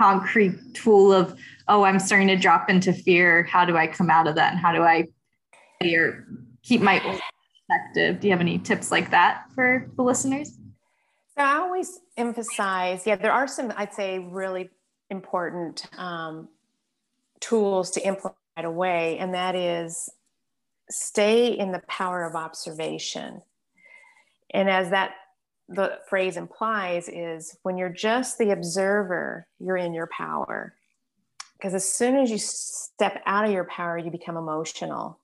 concrete 0.01 0.55
tool 0.73 1.13
of, 1.13 1.37
oh, 1.67 1.83
I'm 1.83 1.99
starting 1.99 2.29
to 2.29 2.37
drop 2.37 2.71
into 2.71 2.93
fear. 2.93 3.43
How 3.43 3.65
do 3.65 3.77
I 3.77 3.89
come 3.89 4.11
out 4.11 4.29
of 4.29 4.37
that? 4.37 4.53
And 4.53 4.61
how 4.61 4.73
do 4.73 4.83
I 4.83 5.09
or 5.83 6.27
keep 6.65 6.81
my 6.81 6.99
perspective. 6.99 8.21
Do 8.21 8.27
you 8.27 8.33
have 8.33 8.41
any 8.41 8.59
tips 8.59 8.91
like 8.91 9.11
that 9.11 9.45
for 9.55 9.91
the 9.97 10.03
listeners? 10.03 10.59
So 11.37 11.43
I 11.43 11.59
always 11.59 12.01
emphasize, 12.17 13.07
yeah, 13.07 13.17
there 13.17 13.33
are 13.33 13.47
some, 13.47 13.73
I'd 13.77 13.93
say, 13.93 14.19
really 14.19 14.71
important 15.11 15.87
um, 15.99 16.49
tools 17.41 17.91
to 17.93 18.07
implement 18.07 18.37
right 18.57 18.65
away, 18.65 19.19
and 19.19 19.35
that 19.35 19.55
is 19.55 20.09
stay 20.91 21.49
in 21.49 21.73
the 21.73 21.83
power 21.89 22.25
of 22.25 22.35
observation. 22.35 23.43
And 24.51 24.71
as 24.71 24.91
that 24.91 25.13
the 25.69 25.99
phrase 26.09 26.37
implies 26.37 27.09
is 27.09 27.57
when 27.63 27.79
you're 27.79 27.89
just 27.89 28.39
the 28.39 28.51
observer, 28.51 29.47
you're 29.59 29.77
in 29.77 29.95
your 29.95 30.09
power. 30.17 30.75
Because 31.57 31.75
as 31.75 31.91
soon 31.91 32.17
as 32.17 32.31
you 32.31 32.39
step 32.39 33.23
out 33.27 33.47
of 33.47 33.51
your 33.51 33.65
power, 33.65 33.97
you 33.97 34.11
become 34.11 34.37
emotional. 34.37 35.19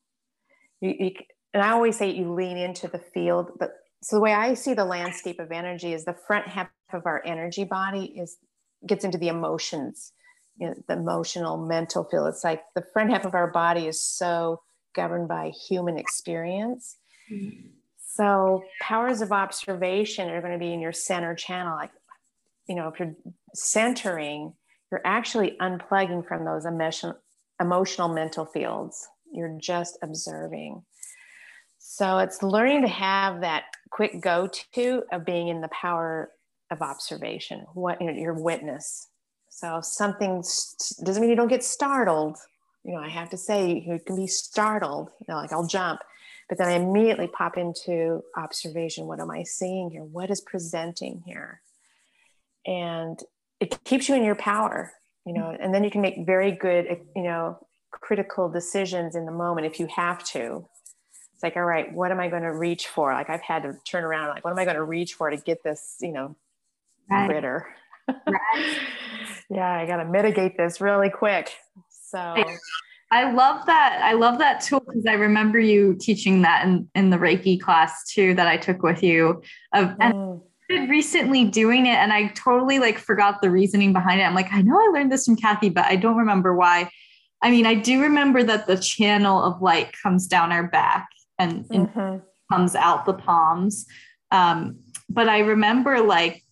You, 0.80 0.94
you, 0.98 1.10
and 1.52 1.62
I 1.62 1.70
always 1.70 1.96
say 1.96 2.10
you 2.10 2.32
lean 2.32 2.56
into 2.56 2.88
the 2.88 2.98
field, 2.98 3.52
but 3.58 3.70
so 4.02 4.16
the 4.16 4.22
way 4.22 4.32
I 4.32 4.54
see 4.54 4.72
the 4.72 4.84
landscape 4.84 5.40
of 5.40 5.52
energy 5.52 5.92
is 5.92 6.04
the 6.04 6.16
front 6.26 6.46
half 6.48 6.70
of 6.92 7.06
our 7.06 7.22
energy 7.24 7.64
body 7.64 8.04
is 8.04 8.38
gets 8.86 9.04
into 9.04 9.18
the 9.18 9.28
emotions, 9.28 10.12
you 10.56 10.68
know, 10.68 10.74
the 10.88 10.94
emotional, 10.94 11.58
mental 11.58 12.04
field. 12.04 12.28
It's 12.28 12.44
like 12.44 12.62
the 12.74 12.84
front 12.92 13.10
half 13.10 13.24
of 13.24 13.34
our 13.34 13.50
body 13.50 13.86
is 13.86 14.02
so 14.02 14.62
governed 14.94 15.28
by 15.28 15.50
human 15.50 15.98
experience. 15.98 16.96
Mm-hmm. 17.30 17.68
So 17.98 18.64
powers 18.80 19.20
of 19.20 19.32
observation 19.32 20.30
are 20.30 20.40
going 20.40 20.52
to 20.52 20.58
be 20.58 20.72
in 20.72 20.80
your 20.80 20.92
center 20.92 21.34
channel. 21.34 21.76
Like, 21.76 21.92
you 22.68 22.74
know, 22.74 22.88
if 22.88 22.98
you're 22.98 23.14
centering, 23.54 24.54
you're 24.90 25.02
actually 25.04 25.56
unplugging 25.60 26.26
from 26.26 26.44
those 26.44 26.66
emotion, 26.66 27.14
emotional 27.60 28.08
mental 28.08 28.44
fields. 28.46 29.06
You're 29.32 29.58
just 29.60 29.98
observing. 30.02 30.82
So 31.78 32.18
it's 32.18 32.42
learning 32.42 32.82
to 32.82 32.88
have 32.88 33.40
that 33.40 33.64
quick 33.90 34.20
go 34.20 34.48
to 34.74 35.02
of 35.12 35.24
being 35.24 35.48
in 35.48 35.60
the 35.60 35.68
power 35.68 36.30
of 36.70 36.82
observation, 36.82 37.66
what 37.74 38.00
you 38.00 38.06
know, 38.06 38.18
your 38.18 38.34
witness. 38.34 39.08
So 39.48 39.80
something 39.82 40.42
doesn't 41.02 41.20
mean 41.20 41.30
you 41.30 41.36
don't 41.36 41.48
get 41.48 41.64
startled. 41.64 42.38
You 42.84 42.92
know, 42.92 43.00
I 43.00 43.08
have 43.08 43.30
to 43.30 43.36
say 43.36 43.84
you 43.86 43.98
can 44.06 44.16
be 44.16 44.26
startled. 44.26 45.10
You 45.20 45.26
know, 45.28 45.40
like 45.40 45.52
I'll 45.52 45.66
jump, 45.66 46.00
but 46.48 46.58
then 46.58 46.68
I 46.68 46.72
immediately 46.72 47.26
pop 47.26 47.58
into 47.58 48.22
observation. 48.36 49.06
What 49.06 49.20
am 49.20 49.30
I 49.30 49.42
seeing 49.42 49.90
here? 49.90 50.04
What 50.04 50.30
is 50.30 50.40
presenting 50.40 51.22
here? 51.26 51.60
And 52.66 53.18
it 53.58 53.82
keeps 53.84 54.08
you 54.08 54.14
in 54.14 54.22
your 54.22 54.36
power. 54.36 54.92
You 55.26 55.34
know, 55.34 55.54
and 55.60 55.74
then 55.74 55.84
you 55.84 55.90
can 55.90 56.00
make 56.00 56.24
very 56.24 56.52
good, 56.52 56.86
you 57.14 57.22
know, 57.22 57.58
critical 57.90 58.48
decisions 58.48 59.14
in 59.14 59.26
the 59.26 59.32
moment 59.32 59.66
if 59.66 59.80
you 59.80 59.86
have 59.86 60.22
to 60.24 60.66
it's 61.34 61.42
like 61.42 61.56
all 61.56 61.64
right 61.64 61.92
what 61.92 62.10
am 62.10 62.20
i 62.20 62.28
going 62.28 62.42
to 62.42 62.52
reach 62.52 62.86
for 62.86 63.12
like 63.12 63.30
i've 63.30 63.42
had 63.42 63.62
to 63.62 63.74
turn 63.86 64.04
around 64.04 64.28
like 64.28 64.44
what 64.44 64.50
am 64.52 64.58
i 64.58 64.64
going 64.64 64.76
to 64.76 64.84
reach 64.84 65.14
for 65.14 65.30
to 65.30 65.36
get 65.36 65.62
this 65.62 65.96
you 66.00 66.12
know 66.12 66.36
right. 67.10 67.28
critter 67.28 67.66
right. 68.08 68.78
yeah 69.50 69.72
i 69.72 69.86
got 69.86 69.96
to 69.96 70.04
mitigate 70.04 70.56
this 70.56 70.80
really 70.80 71.10
quick 71.10 71.52
so 72.10 72.34
I 73.12 73.32
love 73.32 73.66
that. 73.66 74.00
I 74.02 74.12
love 74.12 74.38
that 74.38 74.60
tool 74.60 74.80
because 74.80 75.04
I 75.06 75.14
remember 75.14 75.58
you 75.58 75.96
teaching 75.98 76.42
that 76.42 76.64
in, 76.64 76.88
in 76.94 77.10
the 77.10 77.16
Reiki 77.16 77.60
class 77.60 78.04
too 78.08 78.34
that 78.34 78.46
I 78.46 78.56
took 78.56 78.82
with 78.82 79.02
you. 79.02 79.42
Of 79.74 79.94
and 79.98 80.14
mm. 80.14 80.40
recently 80.88 81.44
doing 81.44 81.86
it 81.86 81.96
and 81.96 82.12
I 82.12 82.28
totally 82.28 82.78
like 82.78 82.98
forgot 82.98 83.42
the 83.42 83.50
reasoning 83.50 83.92
behind 83.92 84.20
it. 84.20 84.24
I'm 84.24 84.34
like, 84.34 84.52
I 84.52 84.62
know 84.62 84.76
I 84.76 84.90
learned 84.92 85.10
this 85.10 85.24
from 85.24 85.34
Cathy, 85.34 85.70
but 85.70 85.86
I 85.86 85.96
don't 85.96 86.16
remember 86.16 86.54
why. 86.54 86.88
I 87.42 87.50
mean, 87.50 87.66
I 87.66 87.74
do 87.74 88.02
remember 88.02 88.42
that 88.42 88.66
the 88.66 88.78
channel 88.78 89.42
of 89.42 89.62
light 89.62 89.94
comes 90.02 90.26
down 90.26 90.52
our 90.52 90.68
back 90.68 91.08
and, 91.38 91.64
mm-hmm. 91.64 92.18
comes 92.52 92.74
out 92.74 93.06
the 93.06 93.14
palms. 93.14 93.86
Um, 94.30 94.80
but 95.08 95.28
I 95.28 95.40
remember 95.40 96.00
like 96.00 96.44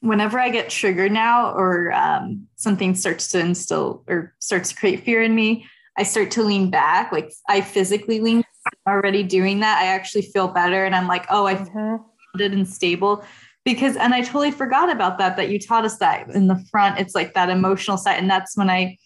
whenever 0.00 0.38
I 0.38 0.50
get 0.50 0.70
triggered 0.70 1.12
now 1.12 1.52
or 1.52 1.92
um, 1.92 2.46
something 2.56 2.94
starts 2.94 3.28
to 3.28 3.40
instill 3.40 4.04
or 4.08 4.34
starts 4.38 4.70
to 4.70 4.76
create 4.76 5.04
fear 5.04 5.22
in 5.22 5.34
me, 5.34 5.66
I 5.98 6.02
start 6.02 6.30
to 6.32 6.42
lean 6.42 6.70
back. 6.70 7.12
Like 7.12 7.32
I 7.48 7.60
physically 7.60 8.20
lean 8.20 8.44
already 8.86 9.22
doing 9.22 9.60
that. 9.60 9.82
I 9.82 9.86
actually 9.86 10.22
feel 10.22 10.48
better. 10.48 10.84
And 10.84 10.94
I'm 10.94 11.06
like, 11.06 11.26
oh, 11.30 11.46
I 11.46 11.56
mm-hmm. 11.56 12.40
it 12.40 12.52
and 12.52 12.68
stable 12.68 13.24
because, 13.64 13.96
and 13.96 14.14
I 14.14 14.20
totally 14.20 14.50
forgot 14.50 14.90
about 14.90 15.18
that, 15.18 15.36
that 15.36 15.48
you 15.48 15.58
taught 15.58 15.84
us 15.84 15.98
that 15.98 16.30
in 16.30 16.46
the 16.46 16.62
front, 16.70 17.00
it's 17.00 17.14
like 17.14 17.34
that 17.34 17.50
emotional 17.50 17.96
side. 17.96 18.18
And 18.18 18.30
that's 18.30 18.56
when 18.56 18.70
I, 18.70 18.98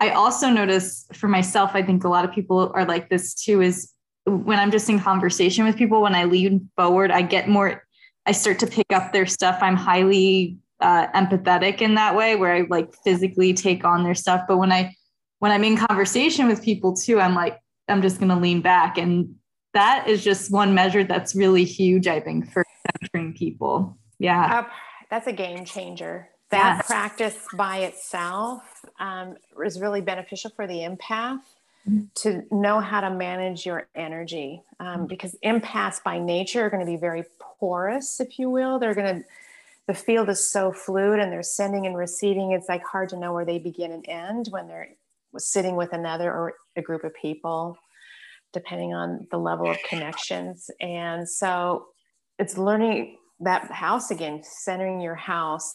I 0.00 0.10
also 0.10 0.48
notice 0.48 1.06
for 1.12 1.28
myself, 1.28 1.72
I 1.74 1.82
think 1.82 2.04
a 2.04 2.08
lot 2.08 2.24
of 2.24 2.32
people 2.32 2.72
are 2.74 2.86
like 2.86 3.10
this 3.10 3.34
too, 3.34 3.60
is 3.60 3.92
when 4.24 4.58
I'm 4.58 4.70
just 4.70 4.88
in 4.88 4.98
conversation 4.98 5.64
with 5.64 5.76
people, 5.76 6.00
when 6.00 6.14
I 6.14 6.24
lean 6.24 6.70
forward, 6.76 7.10
I 7.10 7.22
get 7.22 7.48
more 7.48 7.84
I 8.26 8.32
start 8.32 8.58
to 8.60 8.66
pick 8.66 8.92
up 8.92 9.12
their 9.12 9.26
stuff. 9.26 9.58
I'm 9.60 9.76
highly 9.76 10.58
uh, 10.80 11.08
empathetic 11.08 11.80
in 11.80 11.94
that 11.94 12.14
way, 12.14 12.36
where 12.36 12.54
I 12.54 12.66
like 12.68 12.94
physically 13.02 13.54
take 13.54 13.84
on 13.84 14.04
their 14.04 14.14
stuff. 14.14 14.42
But 14.46 14.58
when 14.58 14.72
I 14.72 14.94
when 15.38 15.52
I'm 15.52 15.64
in 15.64 15.76
conversation 15.76 16.46
with 16.46 16.62
people 16.62 16.94
too, 16.94 17.18
I'm 17.18 17.34
like 17.34 17.58
I'm 17.88 18.02
just 18.02 18.18
going 18.18 18.28
to 18.28 18.36
lean 18.36 18.60
back, 18.60 18.98
and 18.98 19.34
that 19.74 20.06
is 20.06 20.22
just 20.22 20.52
one 20.52 20.74
measure 20.74 21.02
that's 21.02 21.34
really 21.34 21.64
huge. 21.64 22.06
I 22.06 22.20
think 22.20 22.52
for 22.52 22.64
centering 22.92 23.34
people. 23.34 23.98
Yeah, 24.18 24.60
uh, 24.60 24.68
that's 25.10 25.26
a 25.26 25.32
game 25.32 25.64
changer. 25.64 26.28
That 26.50 26.78
yes. 26.78 26.86
practice 26.86 27.46
by 27.56 27.78
itself 27.78 28.62
um, 29.00 29.36
is 29.64 29.80
really 29.80 30.00
beneficial 30.00 30.50
for 30.50 30.66
the 30.66 30.74
empath 30.74 31.40
to 32.14 32.44
know 32.50 32.78
how 32.78 33.00
to 33.00 33.10
manage 33.10 33.64
your 33.64 33.88
energy 33.94 34.62
um, 34.80 35.06
because 35.06 35.34
empaths 35.44 36.02
by 36.02 36.18
nature 36.18 36.64
are 36.64 36.70
going 36.70 36.84
to 36.84 36.90
be 36.90 36.96
very 36.98 37.24
porous 37.58 38.20
if 38.20 38.38
you 38.38 38.50
will. 38.50 38.78
They're 38.78 38.94
going 38.94 39.22
to 39.22 39.28
the 39.86 39.94
field 39.94 40.28
is 40.28 40.52
so 40.52 40.70
fluid 40.70 41.18
and 41.18 41.32
they're 41.32 41.42
sending 41.42 41.84
and 41.84 41.96
receiving. 41.96 42.52
It's 42.52 42.68
like 42.68 42.84
hard 42.84 43.08
to 43.08 43.16
know 43.16 43.32
where 43.32 43.44
they 43.44 43.58
begin 43.58 43.90
and 43.90 44.04
end 44.08 44.46
when 44.50 44.68
they're 44.68 44.90
sitting 45.36 45.74
with 45.74 45.92
another 45.92 46.30
or 46.30 46.54
a 46.76 46.82
group 46.82 47.02
of 47.02 47.12
people 47.14 47.76
depending 48.52 48.94
on 48.94 49.26
the 49.30 49.38
level 49.38 49.68
of 49.68 49.78
connections. 49.88 50.70
And 50.80 51.28
so 51.28 51.86
it's 52.38 52.58
learning 52.58 53.16
that 53.40 53.70
house 53.70 54.10
again 54.10 54.42
centering 54.44 55.00
your 55.00 55.14
house 55.14 55.74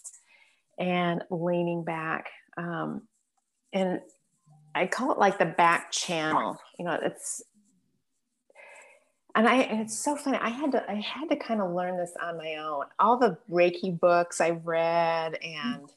and 0.77 1.23
leaning 1.29 1.83
back 1.83 2.27
um, 2.57 3.01
and 3.75 3.99
I 4.73 4.87
call 4.87 5.11
it 5.11 5.19
like 5.19 5.37
the 5.37 5.45
back 5.45 5.91
channel. 5.91 6.57
You 6.79 6.85
know, 6.85 6.97
it's 7.03 7.43
and 9.35 9.47
I 9.47 9.55
and 9.55 9.81
it's 9.81 9.99
so 9.99 10.15
funny. 10.15 10.37
I 10.41 10.49
had 10.49 10.71
to 10.71 10.89
I 10.89 10.95
had 10.95 11.29
to 11.29 11.35
kind 11.35 11.61
of 11.61 11.71
learn 11.71 11.97
this 11.97 12.13
on 12.23 12.37
my 12.37 12.55
own. 12.55 12.85
All 12.99 13.19
the 13.19 13.37
Reiki 13.51 13.99
books 13.99 14.41
I've 14.41 14.65
read, 14.65 15.37
and 15.43 15.91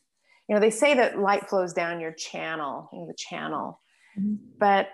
you 0.48 0.54
know, 0.54 0.60
they 0.60 0.70
say 0.70 0.94
that 0.94 1.18
light 1.18 1.48
flows 1.48 1.72
down 1.72 2.00
your 2.00 2.12
channel, 2.12 2.88
you 2.92 3.00
know, 3.00 3.06
the 3.06 3.14
channel, 3.14 3.80
mm-hmm. 4.18 4.34
but 4.58 4.88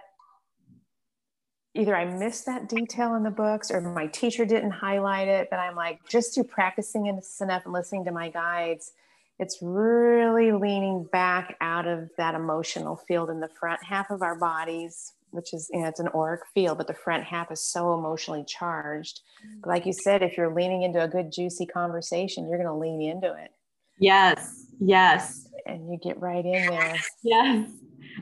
either 1.74 1.96
I 1.96 2.04
missed 2.04 2.46
that 2.46 2.68
detail 2.68 3.14
in 3.14 3.22
the 3.22 3.30
books 3.30 3.70
or 3.70 3.80
my 3.80 4.06
teacher 4.06 4.44
didn't 4.44 4.70
highlight 4.70 5.28
it. 5.28 5.48
But 5.50 5.58
I'm 5.58 5.74
like, 5.74 6.06
just 6.08 6.34
through 6.34 6.44
practicing 6.44 7.06
enough 7.06 7.64
and 7.64 7.72
listening 7.72 8.04
to 8.04 8.12
my 8.12 8.28
guides, 8.28 8.92
it's 9.38 9.58
really 9.60 10.52
leaning 10.52 11.06
back 11.10 11.56
out 11.60 11.86
of 11.86 12.10
that 12.18 12.34
emotional 12.34 12.96
field 12.96 13.30
in 13.30 13.40
the 13.40 13.48
front 13.48 13.82
half 13.82 14.10
of 14.10 14.22
our 14.22 14.38
bodies 14.38 15.12
which 15.30 15.52
is 15.52 15.68
you 15.72 15.80
know 15.80 15.88
it's 15.88 16.00
an 16.00 16.08
auric 16.14 16.42
field 16.54 16.78
but 16.78 16.86
the 16.86 16.94
front 16.94 17.24
half 17.24 17.50
is 17.50 17.60
so 17.60 17.92
emotionally 17.94 18.44
charged. 18.46 19.20
But 19.60 19.68
like 19.68 19.86
you 19.86 19.92
said 19.92 20.22
if 20.22 20.36
you're 20.36 20.54
leaning 20.54 20.82
into 20.82 21.02
a 21.02 21.08
good 21.08 21.32
juicy 21.32 21.66
conversation 21.66 22.48
you're 22.48 22.58
going 22.58 22.68
to 22.68 22.74
lean 22.74 23.02
into 23.02 23.32
it. 23.34 23.50
Yes 23.98 24.66
yes. 24.80 25.48
And 25.66 25.90
you 25.90 25.98
get 26.02 26.20
right 26.20 26.44
in 26.44 26.66
there. 26.66 26.96
Yes. 27.22 27.70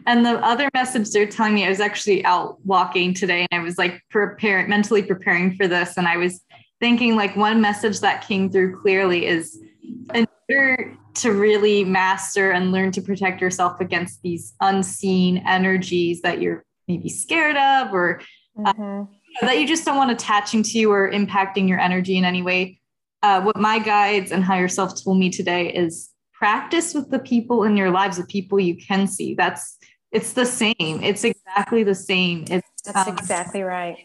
And 0.06 0.24
the 0.24 0.38
other 0.44 0.70
message 0.72 1.10
they're 1.10 1.26
telling 1.26 1.54
me 1.54 1.66
i 1.66 1.68
was 1.68 1.80
actually 1.80 2.24
out 2.24 2.64
walking 2.64 3.12
today 3.12 3.46
and 3.50 3.60
i 3.60 3.62
was 3.62 3.76
like 3.76 4.00
preparing 4.10 4.70
mentally 4.70 5.02
preparing 5.02 5.54
for 5.54 5.68
this 5.68 5.98
and 5.98 6.08
i 6.08 6.16
was 6.16 6.40
thinking 6.80 7.14
like 7.14 7.36
one 7.36 7.60
message 7.60 8.00
that 8.00 8.26
came 8.26 8.50
through 8.50 8.80
clearly 8.80 9.26
is 9.26 9.60
order 10.14 10.96
to 11.14 11.32
really 11.32 11.84
master 11.84 12.50
and 12.50 12.72
learn 12.72 12.92
to 12.92 13.02
protect 13.02 13.40
yourself 13.40 13.80
against 13.80 14.22
these 14.22 14.54
unseen 14.60 15.38
energies 15.46 16.22
that 16.22 16.40
you're 16.40 16.64
maybe 16.88 17.08
scared 17.08 17.56
of 17.56 17.92
or 17.92 18.20
uh, 18.64 18.72
mm-hmm. 18.72 19.02
uh, 19.02 19.46
that 19.46 19.58
you 19.58 19.66
just 19.66 19.84
don't 19.84 19.96
want 19.96 20.10
attaching 20.10 20.62
to 20.62 20.78
you 20.78 20.90
or 20.90 21.10
impacting 21.10 21.68
your 21.68 21.78
energy 21.78 22.16
in 22.16 22.24
any 22.24 22.42
way. 22.42 22.78
Uh, 23.22 23.40
what 23.40 23.56
my 23.56 23.78
guides 23.78 24.32
and 24.32 24.42
higher 24.42 24.68
self 24.68 25.02
told 25.02 25.18
me 25.18 25.30
today 25.30 25.72
is 25.72 26.10
practice 26.32 26.92
with 26.92 27.08
the 27.10 27.20
people 27.20 27.64
in 27.64 27.76
your 27.76 27.90
lives, 27.90 28.16
the 28.16 28.24
people 28.24 28.58
you 28.58 28.76
can 28.76 29.06
see. 29.06 29.34
That's 29.34 29.78
it's 30.10 30.32
the 30.34 30.44
same. 30.44 30.74
It's 30.78 31.24
exactly 31.24 31.84
the 31.84 31.94
same. 31.94 32.44
It's 32.50 32.82
that's 32.84 33.08
um, 33.08 33.16
exactly 33.16 33.62
right. 33.62 33.96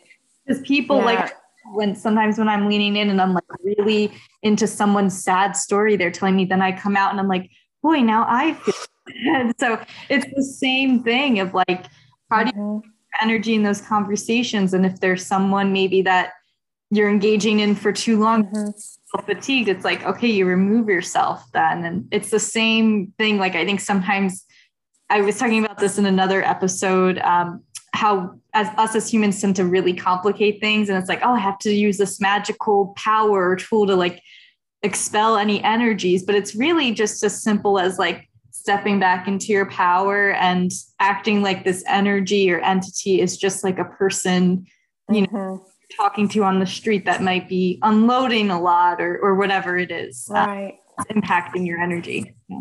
Because 0.45 0.61
people 0.61 0.99
yeah. 0.99 1.05
like 1.05 1.33
when 1.73 1.95
sometimes 1.95 2.37
when 2.37 2.49
I'm 2.49 2.67
leaning 2.67 2.95
in 2.95 3.09
and 3.09 3.21
I'm 3.21 3.33
like 3.33 3.43
really 3.63 4.11
into 4.43 4.67
someone's 4.67 5.21
sad 5.21 5.55
story 5.55 5.95
they're 5.95 6.11
telling 6.11 6.35
me, 6.35 6.45
then 6.45 6.61
I 6.61 6.71
come 6.71 6.95
out 6.95 7.11
and 7.11 7.19
I'm 7.19 7.27
like, 7.27 7.49
boy, 7.81 8.01
now 8.01 8.25
I 8.27 8.53
feel. 8.53 8.73
And 9.25 9.53
so 9.59 9.79
it's 10.09 10.25
the 10.35 10.43
same 10.43 11.03
thing 11.03 11.39
of 11.39 11.53
like, 11.53 11.85
how 12.29 12.43
do 12.43 12.51
you 12.55 12.61
mm-hmm. 12.61 13.27
energy 13.27 13.55
in 13.55 13.63
those 13.63 13.81
conversations? 13.81 14.73
And 14.73 14.85
if 14.85 14.99
there's 14.99 15.25
someone 15.25 15.71
maybe 15.73 16.01
that 16.03 16.31
you're 16.89 17.09
engaging 17.09 17.59
in 17.59 17.75
for 17.75 17.91
too 17.91 18.19
long, 18.19 18.45
mm-hmm. 18.45 19.25
fatigued, 19.25 19.69
it's 19.69 19.85
like, 19.85 20.03
okay, 20.05 20.27
you 20.27 20.45
remove 20.45 20.89
yourself 20.89 21.43
then. 21.53 21.85
And 21.85 22.07
it's 22.11 22.29
the 22.29 22.39
same 22.39 23.13
thing. 23.17 23.37
Like, 23.37 23.55
I 23.55 23.65
think 23.65 23.79
sometimes 23.79 24.45
I 25.09 25.21
was 25.21 25.37
talking 25.37 25.63
about 25.63 25.77
this 25.77 25.97
in 25.97 26.05
another 26.05 26.43
episode. 26.43 27.19
Um, 27.19 27.63
how 27.97 28.31
as 28.53 28.67
us 28.77 28.95
as 28.95 29.11
humans 29.11 29.41
tend 29.41 29.55
to 29.55 29.65
really 29.65 29.91
complicate 29.91 30.61
things 30.61 30.87
and 30.87 30.97
it's 30.99 31.09
like 31.09 31.19
oh 31.23 31.33
i 31.33 31.39
have 31.39 31.57
to 31.57 31.71
use 31.71 31.97
this 31.97 32.21
magical 32.21 32.93
power 32.95 33.49
or 33.49 33.55
tool 33.55 33.87
to 33.87 33.95
like 33.95 34.21
expel 34.83 35.35
any 35.35 35.63
energies 35.63 36.21
but 36.21 36.35
it's 36.35 36.53
really 36.53 36.91
just 36.91 37.23
as 37.23 37.41
simple 37.41 37.79
as 37.79 37.97
like 37.97 38.29
stepping 38.51 38.99
back 38.99 39.27
into 39.27 39.47
your 39.47 39.65
power 39.65 40.33
and 40.33 40.71
acting 40.99 41.41
like 41.41 41.63
this 41.63 41.83
energy 41.87 42.51
or 42.51 42.59
entity 42.59 43.19
is 43.19 43.35
just 43.35 43.63
like 43.63 43.79
a 43.79 43.85
person 43.85 44.63
you 45.09 45.23
mm-hmm. 45.23 45.35
know 45.35 45.65
talking 45.95 46.29
to 46.29 46.43
on 46.43 46.59
the 46.59 46.67
street 46.67 47.03
that 47.05 47.23
might 47.23 47.49
be 47.49 47.79
unloading 47.81 48.51
a 48.51 48.61
lot 48.61 49.01
or 49.01 49.17
or 49.23 49.33
whatever 49.33 49.75
it 49.75 49.89
is 49.89 50.27
right 50.29 50.77
uh, 50.99 51.03
impacting 51.05 51.65
your 51.65 51.79
energy 51.79 52.35
yeah. 52.47 52.59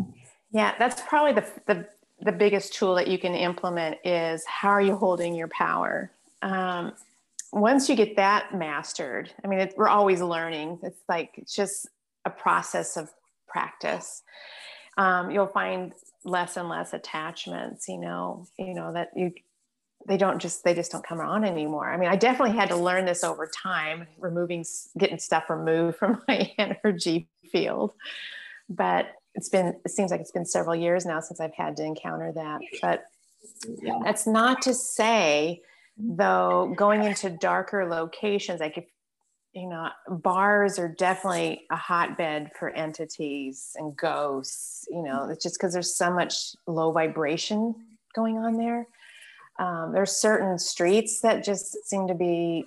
yeah 0.51 0.75
that's 0.79 0.99
probably 1.01 1.33
the 1.33 1.45
the 1.67 1.85
the 2.21 2.31
biggest 2.31 2.73
tool 2.73 2.95
that 2.95 3.07
you 3.07 3.17
can 3.17 3.35
implement 3.35 3.97
is 4.03 4.43
how 4.45 4.69
are 4.69 4.81
you 4.81 4.95
holding 4.95 5.35
your 5.35 5.47
power? 5.49 6.11
Um, 6.41 6.93
once 7.51 7.87
you 7.87 7.95
get 7.95 8.17
that 8.17 8.53
mastered 8.53 9.31
i 9.43 9.47
mean 9.47 9.59
it, 9.59 9.73
we're 9.77 9.87
always 9.87 10.21
learning. 10.21 10.79
It's 10.83 11.01
like 11.07 11.31
it's 11.35 11.55
just 11.55 11.87
a 12.25 12.29
process 12.29 12.97
of 12.97 13.09
practice. 13.47 14.23
Um, 14.97 15.31
you'll 15.31 15.47
find 15.47 15.93
less 16.25 16.57
and 16.57 16.67
less 16.67 16.93
attachments 16.93 17.87
you 17.87 17.97
know 17.97 18.45
you 18.57 18.73
know 18.73 18.91
that 18.93 19.11
you 19.15 19.31
they 20.07 20.17
don't 20.17 20.39
just 20.39 20.63
they 20.63 20.73
just 20.73 20.91
don't 20.91 21.05
come 21.05 21.19
on 21.19 21.43
anymore. 21.43 21.89
I 21.89 21.97
mean 21.97 22.09
i 22.09 22.15
definitely 22.15 22.57
had 22.57 22.69
to 22.69 22.75
learn 22.75 23.05
this 23.05 23.23
over 23.23 23.47
time 23.47 24.07
removing 24.19 24.65
getting 24.97 25.19
stuff 25.19 25.49
removed 25.49 25.97
from 25.99 26.21
my 26.27 26.51
energy 26.57 27.27
field. 27.51 27.93
But 28.69 29.07
it's 29.37 29.49
been 29.49 29.67
it 29.85 29.91
seems 29.91 30.11
like 30.11 30.19
it's 30.19 30.31
been 30.31 30.45
several 30.45 30.75
years 30.75 31.05
now 31.05 31.21
since 31.21 31.39
I've 31.39 31.53
had 31.53 31.77
to 31.77 31.83
encounter 31.83 32.31
that. 32.33 32.59
But 32.81 33.05
yeah. 33.81 33.99
that's 34.03 34.27
not 34.27 34.61
to 34.63 34.73
say 34.73 35.61
though 35.97 36.73
going 36.77 37.03
into 37.03 37.29
darker 37.29 37.87
locations 37.87 38.59
like 38.59 38.77
if 38.77 38.85
you 39.53 39.67
know 39.67 39.89
bars 40.07 40.77
are 40.77 40.87
definitely 40.87 41.65
a 41.71 41.75
hotbed 41.75 42.51
for 42.57 42.69
entities 42.69 43.75
and 43.77 43.97
ghosts 43.97 44.85
you 44.91 45.01
know 45.01 45.27
it's 45.29 45.41
just 45.41 45.57
because 45.57 45.73
there's 45.73 45.95
so 45.95 46.13
much 46.13 46.55
low 46.67 46.91
vibration 46.91 47.73
going 48.13 48.37
on 48.37 48.57
there 48.57 48.87
um, 49.59 49.91
there's 49.91 50.11
certain 50.11 50.59
streets 50.59 51.21
that 51.21 51.43
just 51.43 51.75
seem 51.87 52.07
to 52.07 52.13
be 52.13 52.63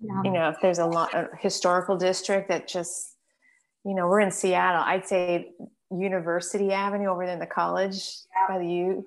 yeah. 0.00 0.22
you 0.22 0.30
know 0.30 0.50
if 0.50 0.56
there's 0.60 0.78
a 0.78 0.86
lot 0.86 1.14
a 1.14 1.28
historical 1.40 1.96
district 1.96 2.48
that 2.48 2.68
just 2.68 3.16
you 3.86 3.94
know 3.94 4.06
we're 4.06 4.20
in 4.20 4.30
seattle 4.30 4.82
i'd 4.84 5.06
say 5.06 5.50
University 5.90 6.72
Avenue 6.72 7.08
over 7.08 7.24
there 7.24 7.34
in 7.34 7.40
the 7.40 7.46
college 7.46 7.96
yeah. 8.34 8.54
by 8.54 8.58
the 8.58 8.68
U. 8.68 9.04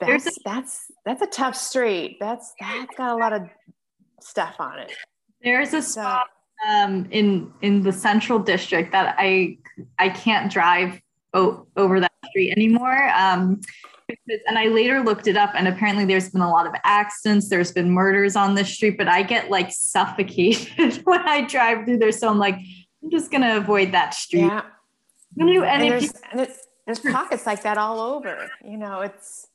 that's 0.00 0.26
a, 0.26 0.30
that's 0.44 0.90
that's 1.04 1.22
a 1.22 1.26
tough 1.26 1.56
street. 1.56 2.18
That's 2.20 2.52
that's 2.60 2.96
got 2.96 3.12
a 3.12 3.16
lot 3.16 3.32
of 3.32 3.48
stuff 4.20 4.56
on 4.58 4.78
it. 4.78 4.92
There's 5.42 5.72
a 5.74 5.82
spot 5.82 6.26
um, 6.68 7.06
in 7.10 7.52
in 7.62 7.82
the 7.82 7.92
central 7.92 8.38
district 8.38 8.92
that 8.92 9.14
I 9.18 9.58
I 9.98 10.08
can't 10.08 10.50
drive 10.50 11.00
o- 11.34 11.66
over 11.76 12.00
that 12.00 12.12
street 12.26 12.52
anymore. 12.52 13.10
Um, 13.14 13.60
because, 14.08 14.40
and 14.46 14.56
I 14.56 14.68
later 14.68 15.00
looked 15.00 15.26
it 15.26 15.36
up, 15.36 15.52
and 15.54 15.66
apparently 15.66 16.04
there's 16.04 16.30
been 16.30 16.40
a 16.40 16.50
lot 16.50 16.66
of 16.66 16.74
accidents. 16.84 17.48
There's 17.48 17.72
been 17.72 17.90
murders 17.90 18.36
on 18.36 18.54
this 18.54 18.68
street, 18.68 18.98
but 18.98 19.08
I 19.08 19.22
get 19.22 19.50
like 19.50 19.70
suffocated 19.72 20.96
when 21.04 21.20
I 21.26 21.42
drive 21.42 21.84
through 21.84 21.98
there. 21.98 22.12
So 22.12 22.28
I'm 22.28 22.38
like, 22.38 22.56
I'm 23.02 23.10
just 23.10 23.30
gonna 23.30 23.56
avoid 23.56 23.92
that 23.92 24.14
street. 24.14 24.42
Yeah. 24.42 24.62
I'm 25.38 25.46
gonna 25.46 25.52
do 25.52 25.64
and 25.64 25.82
there's, 25.82 26.12
there's 26.86 27.00
pockets 27.00 27.46
like 27.46 27.62
that 27.62 27.78
all 27.78 28.00
over. 28.00 28.50
You 28.64 28.76
know, 28.76 29.00
it's 29.00 29.48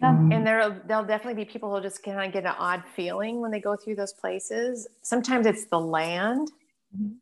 yeah. 0.00 0.10
and 0.10 0.46
there'll 0.46 0.76
there'll 0.86 1.04
definitely 1.04 1.44
be 1.44 1.50
people 1.50 1.74
who 1.74 1.82
just 1.82 2.02
kind 2.02 2.26
of 2.26 2.32
get 2.32 2.44
an 2.44 2.54
odd 2.58 2.84
feeling 2.94 3.40
when 3.40 3.50
they 3.50 3.60
go 3.60 3.76
through 3.76 3.96
those 3.96 4.12
places. 4.12 4.86
Sometimes 5.02 5.46
it's 5.46 5.66
the 5.66 5.80
land. 5.80 6.50
Mm-hmm. 6.96 7.14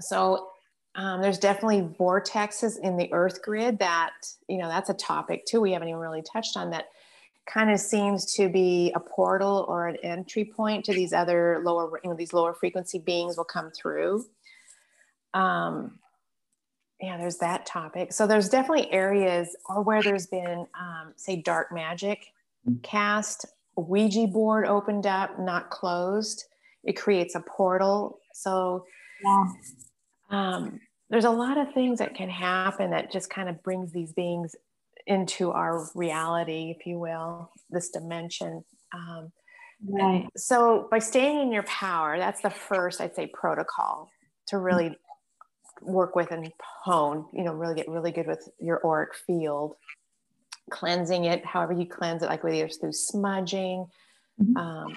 So 0.00 0.50
um, 0.94 1.22
there's 1.22 1.38
definitely 1.38 1.82
vortexes 1.98 2.78
in 2.80 2.96
the 2.96 3.12
earth 3.12 3.40
grid 3.42 3.78
that, 3.78 4.12
you 4.48 4.58
know, 4.58 4.68
that's 4.68 4.90
a 4.90 4.94
topic 4.94 5.44
too. 5.46 5.60
We 5.60 5.72
haven't 5.72 5.88
even 5.88 6.00
really 6.00 6.22
touched 6.22 6.56
on 6.56 6.70
that 6.70 6.86
kind 7.46 7.70
of 7.70 7.80
seems 7.80 8.34
to 8.34 8.48
be 8.48 8.92
a 8.94 9.00
portal 9.00 9.64
or 9.68 9.86
an 9.88 9.96
entry 10.02 10.44
point 10.44 10.84
to 10.84 10.92
these 10.92 11.12
other 11.12 11.62
lower, 11.64 12.00
you 12.04 12.10
know, 12.10 12.16
these 12.16 12.32
lower 12.32 12.52
frequency 12.52 12.98
beings 12.98 13.36
will 13.36 13.44
come 13.44 13.70
through. 13.70 14.24
Um, 15.34 15.98
yeah, 17.00 17.16
there's 17.16 17.38
that 17.38 17.64
topic. 17.64 18.12
So 18.12 18.26
there's 18.26 18.48
definitely 18.48 18.90
areas 18.92 19.56
or 19.68 19.82
where 19.82 20.02
there's 20.02 20.26
been, 20.26 20.66
um, 20.78 21.12
say, 21.16 21.36
dark 21.36 21.72
magic 21.72 22.26
cast, 22.82 23.46
Ouija 23.76 24.26
board 24.26 24.66
opened 24.66 25.06
up, 25.06 25.38
not 25.38 25.70
closed. 25.70 26.44
It 26.84 26.94
creates 26.94 27.34
a 27.34 27.40
portal. 27.40 28.18
So 28.34 28.84
yeah. 29.24 29.46
um, 30.30 30.80
there's 31.10 31.24
a 31.24 31.30
lot 31.30 31.56
of 31.58 31.72
things 31.72 31.98
that 32.00 32.14
can 32.14 32.28
happen 32.28 32.90
that 32.90 33.12
just 33.12 33.30
kind 33.30 33.48
of 33.48 33.62
brings 33.62 33.92
these 33.92 34.12
beings 34.12 34.54
into 35.06 35.52
our 35.52 35.88
reality, 35.94 36.74
if 36.76 36.86
you 36.86 36.98
will, 36.98 37.50
this 37.70 37.88
dimension. 37.90 38.64
Um, 38.92 39.32
right. 39.88 40.26
So 40.36 40.88
by 40.90 40.98
staying 40.98 41.40
in 41.40 41.52
your 41.52 41.62
power, 41.62 42.18
that's 42.18 42.42
the 42.42 42.50
first, 42.50 43.00
I'd 43.00 43.14
say, 43.14 43.30
protocol 43.32 44.10
to 44.48 44.58
really 44.58 44.98
work 45.82 46.16
with 46.16 46.30
and 46.30 46.52
hone, 46.60 47.26
you 47.32 47.44
know, 47.44 47.52
really 47.52 47.74
get 47.74 47.88
really 47.88 48.12
good 48.12 48.26
with 48.26 48.48
your 48.60 48.84
auric 48.84 49.14
field, 49.14 49.76
cleansing 50.70 51.24
it, 51.24 51.44
however 51.44 51.72
you 51.72 51.86
cleanse 51.86 52.22
it, 52.22 52.26
like 52.26 52.44
whether 52.44 52.64
it's 52.64 52.76
through 52.76 52.92
smudging, 52.92 53.86
mm-hmm. 54.40 54.56
um, 54.56 54.96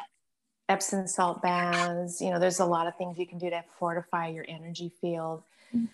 Epsom 0.70 1.08
salt 1.08 1.42
baths, 1.42 2.22
you 2.22 2.30
know, 2.30 2.40
there's 2.40 2.60
a 2.60 2.66
lot 2.66 2.88
of 2.88 2.96
things 2.96 3.18
you 3.18 3.28
can 3.28 3.38
do 3.38 3.50
to 3.50 3.64
fortify 3.78 4.28
your 4.28 4.46
energy 4.48 4.92
field. 5.02 5.44
Mm-hmm 5.76 5.86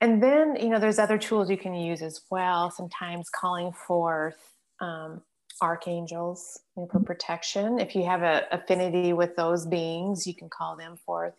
and 0.00 0.22
then 0.22 0.56
you 0.56 0.68
know 0.68 0.78
there's 0.78 0.98
other 0.98 1.18
tools 1.18 1.50
you 1.50 1.56
can 1.56 1.74
use 1.74 2.02
as 2.02 2.20
well 2.30 2.70
sometimes 2.70 3.28
calling 3.30 3.72
forth 3.72 4.54
um, 4.80 5.22
archangels 5.62 6.60
you 6.76 6.82
know, 6.82 6.88
for 6.88 7.00
protection 7.00 7.78
if 7.78 7.94
you 7.94 8.04
have 8.04 8.22
an 8.22 8.42
affinity 8.50 9.12
with 9.12 9.36
those 9.36 9.66
beings 9.66 10.26
you 10.26 10.34
can 10.34 10.48
call 10.48 10.76
them 10.76 10.96
forth 11.04 11.34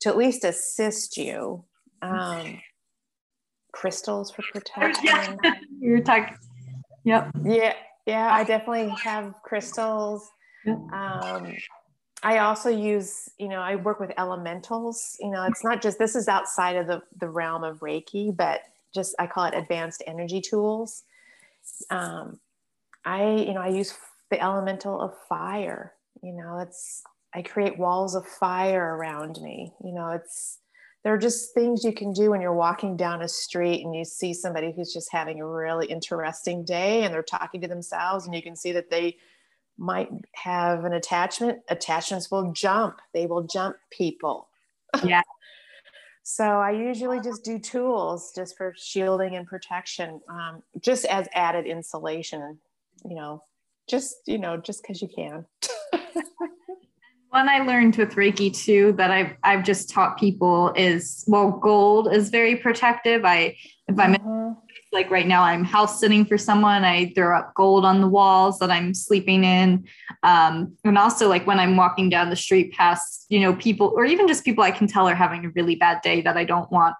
to 0.00 0.08
at 0.08 0.16
least 0.16 0.44
assist 0.44 1.16
you 1.16 1.64
um, 2.02 2.60
crystals 3.72 4.30
for 4.30 4.42
protection 4.52 5.38
yeah. 5.42 5.54
you're 5.80 6.00
talking 6.00 6.36
yep 7.04 7.30
yeah 7.44 7.74
yeah 8.06 8.32
i 8.32 8.44
definitely 8.44 8.94
have 9.02 9.34
crystals 9.42 10.30
yep. 10.66 10.76
um, 10.92 11.54
I 12.22 12.38
also 12.38 12.68
use, 12.68 13.28
you 13.38 13.48
know, 13.48 13.60
I 13.60 13.74
work 13.74 13.98
with 13.98 14.12
elementals. 14.16 15.16
You 15.20 15.30
know, 15.30 15.44
it's 15.44 15.64
not 15.64 15.82
just 15.82 15.98
this 15.98 16.14
is 16.14 16.28
outside 16.28 16.76
of 16.76 16.86
the, 16.86 17.02
the 17.18 17.28
realm 17.28 17.64
of 17.64 17.80
Reiki, 17.80 18.34
but 18.34 18.60
just 18.94 19.14
I 19.18 19.26
call 19.26 19.44
it 19.46 19.54
advanced 19.54 20.04
energy 20.06 20.40
tools. 20.40 21.02
Um, 21.90 22.38
I, 23.04 23.34
you 23.34 23.54
know, 23.54 23.60
I 23.60 23.68
use 23.68 23.94
the 24.30 24.40
elemental 24.40 25.00
of 25.00 25.14
fire. 25.28 25.94
You 26.22 26.32
know, 26.32 26.58
it's 26.58 27.02
I 27.34 27.42
create 27.42 27.78
walls 27.78 28.14
of 28.14 28.26
fire 28.26 28.96
around 28.96 29.40
me. 29.42 29.72
You 29.84 29.92
know, 29.92 30.10
it's 30.10 30.58
there 31.02 31.12
are 31.12 31.18
just 31.18 31.52
things 31.52 31.84
you 31.84 31.92
can 31.92 32.12
do 32.12 32.30
when 32.30 32.40
you're 32.40 32.54
walking 32.54 32.96
down 32.96 33.22
a 33.22 33.28
street 33.28 33.84
and 33.84 33.94
you 33.94 34.04
see 34.04 34.32
somebody 34.32 34.72
who's 34.72 34.92
just 34.92 35.10
having 35.10 35.40
a 35.40 35.46
really 35.46 35.86
interesting 35.86 36.64
day 36.64 37.02
and 37.02 37.12
they're 37.12 37.22
talking 37.22 37.60
to 37.60 37.68
themselves 37.68 38.26
and 38.26 38.34
you 38.34 38.42
can 38.42 38.54
see 38.54 38.72
that 38.72 38.88
they 38.88 39.16
might 39.78 40.08
have 40.34 40.84
an 40.84 40.92
attachment, 40.92 41.58
attachments 41.68 42.30
will 42.30 42.52
jump. 42.52 43.00
They 43.12 43.26
will 43.26 43.42
jump 43.42 43.76
people. 43.90 44.48
Yeah. 45.02 45.22
so 46.22 46.44
I 46.44 46.70
usually 46.70 47.20
just 47.20 47.44
do 47.44 47.58
tools 47.58 48.32
just 48.34 48.56
for 48.56 48.72
shielding 48.76 49.34
and 49.34 49.46
protection, 49.46 50.20
um, 50.28 50.62
just 50.80 51.04
as 51.06 51.26
added 51.34 51.66
insulation, 51.66 52.58
you 53.04 53.16
know, 53.16 53.42
just, 53.88 54.16
you 54.26 54.38
know, 54.38 54.56
just 54.56 54.82
because 54.82 55.02
you 55.02 55.08
can. 55.08 55.46
One 57.32 57.48
I 57.48 57.60
learned 57.60 57.96
with 57.96 58.14
Reiki 58.14 58.54
too 58.54 58.92
that 58.98 59.10
I've 59.10 59.36
I've 59.42 59.64
just 59.64 59.90
taught 59.90 60.18
people 60.18 60.72
is 60.76 61.24
well, 61.26 61.50
gold 61.50 62.12
is 62.12 62.28
very 62.28 62.56
protective. 62.56 63.24
I 63.24 63.56
if 63.88 63.98
I'm 63.98 64.14
mm-hmm 64.14 64.52
like 64.92 65.10
right 65.10 65.26
now 65.26 65.42
i'm 65.42 65.64
house 65.64 65.98
sitting 65.98 66.24
for 66.24 66.36
someone 66.36 66.84
i 66.84 67.10
throw 67.14 67.36
up 67.36 67.54
gold 67.54 67.84
on 67.84 68.00
the 68.00 68.06
walls 68.06 68.58
that 68.58 68.70
i'm 68.70 68.94
sleeping 68.94 69.44
in 69.44 69.84
um, 70.22 70.76
and 70.84 70.98
also 70.98 71.28
like 71.28 71.46
when 71.46 71.58
i'm 71.58 71.76
walking 71.76 72.08
down 72.08 72.30
the 72.30 72.36
street 72.36 72.72
past 72.72 73.26
you 73.28 73.40
know 73.40 73.54
people 73.56 73.92
or 73.96 74.04
even 74.04 74.28
just 74.28 74.44
people 74.44 74.62
i 74.62 74.70
can 74.70 74.86
tell 74.86 75.08
are 75.08 75.14
having 75.14 75.44
a 75.46 75.50
really 75.50 75.74
bad 75.74 76.00
day 76.02 76.20
that 76.20 76.36
i 76.36 76.44
don't 76.44 76.70
want 76.70 76.94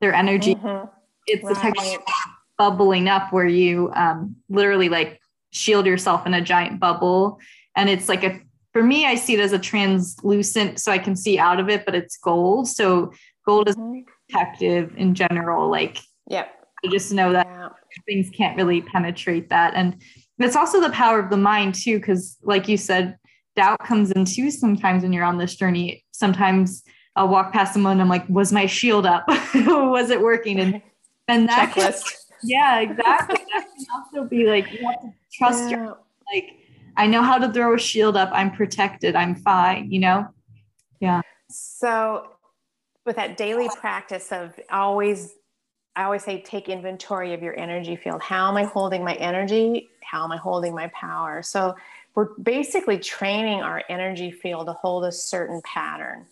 their 0.00 0.14
energy 0.14 0.54
mm-hmm. 0.54 0.86
it's 1.26 1.42
right. 1.44 1.54
the 1.54 1.60
type 1.60 1.74
of 1.78 2.04
bubbling 2.56 3.08
up 3.08 3.32
where 3.32 3.46
you 3.46 3.90
um, 3.94 4.36
literally 4.48 4.88
like 4.88 5.20
shield 5.50 5.84
yourself 5.84 6.26
in 6.26 6.34
a 6.34 6.40
giant 6.40 6.78
bubble 6.78 7.40
and 7.76 7.90
it's 7.90 8.08
like 8.08 8.22
a 8.22 8.40
for 8.72 8.82
me 8.82 9.06
i 9.06 9.14
see 9.14 9.34
it 9.34 9.40
as 9.40 9.52
a 9.52 9.58
translucent 9.58 10.80
so 10.80 10.90
i 10.92 10.98
can 10.98 11.16
see 11.16 11.38
out 11.38 11.60
of 11.60 11.68
it 11.68 11.84
but 11.84 11.94
it's 11.94 12.16
gold 12.16 12.68
so 12.68 13.12
gold 13.46 13.68
mm-hmm. 13.68 13.96
is 13.96 14.04
protective 14.28 14.96
in 14.96 15.14
general 15.14 15.70
like 15.70 15.98
yep 16.28 16.62
I 16.84 16.88
just 16.88 17.12
know 17.12 17.32
that 17.32 17.46
yeah. 17.46 17.68
things 18.06 18.30
can't 18.30 18.56
really 18.56 18.82
penetrate 18.82 19.48
that. 19.50 19.74
And 19.74 20.02
it's 20.38 20.56
also 20.56 20.80
the 20.80 20.90
power 20.90 21.20
of 21.20 21.30
the 21.30 21.36
mind 21.36 21.74
too, 21.74 21.98
because 21.98 22.36
like 22.42 22.68
you 22.68 22.76
said, 22.76 23.16
doubt 23.54 23.78
comes 23.80 24.10
in 24.10 24.24
too 24.24 24.50
sometimes 24.50 25.02
when 25.02 25.12
you're 25.12 25.24
on 25.24 25.38
this 25.38 25.54
journey. 25.54 26.04
Sometimes 26.12 26.82
I'll 27.14 27.28
walk 27.28 27.52
past 27.52 27.74
someone 27.74 27.92
and 27.92 28.02
I'm 28.02 28.08
like, 28.08 28.28
was 28.28 28.52
my 28.52 28.66
shield 28.66 29.06
up? 29.06 29.24
was 29.54 30.10
it 30.10 30.20
working? 30.20 30.58
And 30.58 30.82
and 31.28 31.48
that 31.48 31.72
checklist. 31.72 32.02
Can, 32.02 32.14
yeah, 32.44 32.80
exactly. 32.80 33.36
that 33.54 33.66
can 33.76 33.86
also 33.94 34.28
be 34.28 34.46
like 34.46 34.72
you 34.72 34.84
have 34.84 35.00
to 35.02 35.12
trust 35.32 35.70
yeah. 35.70 35.76
your 35.76 35.98
like 36.32 36.56
I 36.96 37.06
know 37.06 37.22
how 37.22 37.38
to 37.38 37.52
throw 37.52 37.74
a 37.74 37.78
shield 37.78 38.16
up. 38.16 38.30
I'm 38.32 38.50
protected. 38.50 39.16
I'm 39.16 39.34
fine, 39.34 39.90
you 39.90 40.00
know? 40.00 40.28
Yeah. 41.00 41.22
So 41.48 42.28
with 43.04 43.16
that 43.16 43.36
daily 43.36 43.68
practice 43.80 44.32
of 44.32 44.58
always 44.70 45.34
I 45.94 46.04
always 46.04 46.24
say 46.24 46.40
take 46.40 46.70
inventory 46.70 47.34
of 47.34 47.42
your 47.42 47.58
energy 47.58 47.96
field. 47.96 48.22
How 48.22 48.48
am 48.48 48.56
I 48.56 48.64
holding 48.64 49.04
my 49.04 49.14
energy? 49.14 49.90
How 50.02 50.24
am 50.24 50.32
I 50.32 50.38
holding 50.38 50.74
my 50.74 50.90
power? 50.94 51.42
So 51.42 51.74
we're 52.14 52.28
basically 52.42 52.98
training 52.98 53.60
our 53.60 53.82
energy 53.90 54.30
field 54.30 54.68
to 54.68 54.72
hold 54.72 55.04
a 55.04 55.12
certain 55.12 55.60
pattern. 55.62 56.26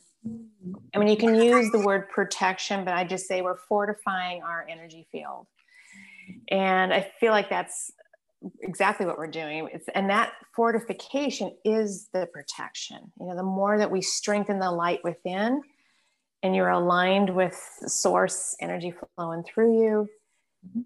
I 0.95 0.99
mean, 0.99 1.09
you 1.09 1.17
can 1.17 1.35
use 1.35 1.71
the 1.73 1.81
word 1.81 2.09
protection, 2.09 2.85
but 2.85 2.95
I 2.95 3.05
just 3.05 3.27
say 3.27 3.43
we're 3.43 3.57
fortifying 3.57 4.43
our 4.43 4.67
energy 4.69 5.07
field. 5.13 5.47
And 6.49 6.93
I 6.93 7.11
feel 7.19 7.33
like 7.33 7.51
that's 7.51 7.93
exactly 8.61 9.07
what 9.07 9.19
we're 9.19 9.27
doing. 9.27 9.69
It's, 9.73 9.89
and 9.95 10.09
that 10.11 10.33
fortification 10.55 11.57
is 11.65 12.09
the 12.13 12.27
protection. 12.33 13.13
You 13.21 13.29
know, 13.29 13.37
the 13.37 13.43
more 13.43 13.79
that 13.79 13.91
we 13.91 14.01
strengthen 14.01 14.59
the 14.59 14.71
light 14.71 15.01
within, 15.05 15.63
and 16.43 16.55
you're 16.55 16.71
aligned 16.71 17.35
with 17.35 17.55
source 17.87 18.57
energy 18.61 18.95
flowing 19.17 19.43
through 19.43 19.83
you 19.83 20.09
mm-hmm. 20.67 20.81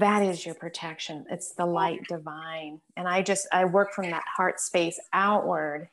that 0.00 0.22
is 0.22 0.44
your 0.44 0.54
protection 0.54 1.24
it's 1.30 1.54
the 1.54 1.64
light 1.64 2.00
divine 2.08 2.80
and 2.96 3.06
i 3.08 3.22
just 3.22 3.46
i 3.52 3.64
work 3.64 3.92
from 3.92 4.10
that 4.10 4.24
heart 4.36 4.60
space 4.60 4.98
outward 5.12 5.88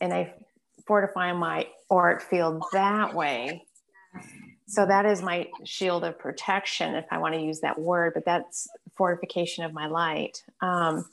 and 0.00 0.12
i 0.12 0.32
fortify 0.86 1.32
my 1.32 1.66
auric 1.90 2.22
field 2.22 2.62
that 2.72 3.12
way 3.14 3.62
so 4.66 4.84
that 4.84 5.06
is 5.06 5.22
my 5.22 5.48
shield 5.64 6.04
of 6.04 6.18
protection 6.18 6.94
if 6.94 7.04
i 7.10 7.18
want 7.18 7.34
to 7.34 7.40
use 7.40 7.60
that 7.60 7.78
word 7.78 8.12
but 8.14 8.24
that's 8.24 8.68
fortification 8.96 9.64
of 9.64 9.72
my 9.72 9.86
light 9.86 10.42
um, 10.60 11.04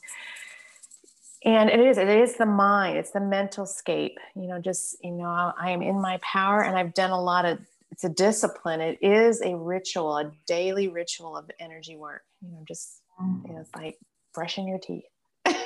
and 1.46 1.70
it 1.70 1.80
is 1.80 1.98
it 1.98 2.08
is 2.10 2.36
the 2.36 2.46
mind 2.46 2.98
it's 2.98 3.12
the 3.12 3.20
mental 3.20 3.66
scape 3.66 4.18
you 4.36 4.48
know 4.48 4.60
just 4.60 4.98
you 5.04 5.12
know 5.12 5.54
i 5.60 5.70
am 5.72 5.82
in 5.82 6.00
my 6.02 6.18
power 6.22 6.64
and 6.64 6.78
i've 6.78 6.94
done 6.94 7.12
a 7.12 7.22
lot 7.22 7.46
of 7.46 7.60
it's 7.92 8.04
a 8.04 8.10
discipline 8.10 8.82
it 8.82 8.98
is 9.02 9.42
a 9.42 9.56
ritual 9.56 10.18
a 10.18 10.32
daily 10.48 10.88
ritual 10.88 11.38
of 11.38 11.50
energy 11.60 11.96
work 11.96 12.24
you 12.42 12.50
know 12.52 12.64
just 12.68 13.02
you 13.46 13.54
know, 13.54 13.60
it's 13.62 13.70
like 13.76 13.98
brushing 14.34 14.68
your 14.68 14.80
teeth 14.80 15.04
every 15.46 15.58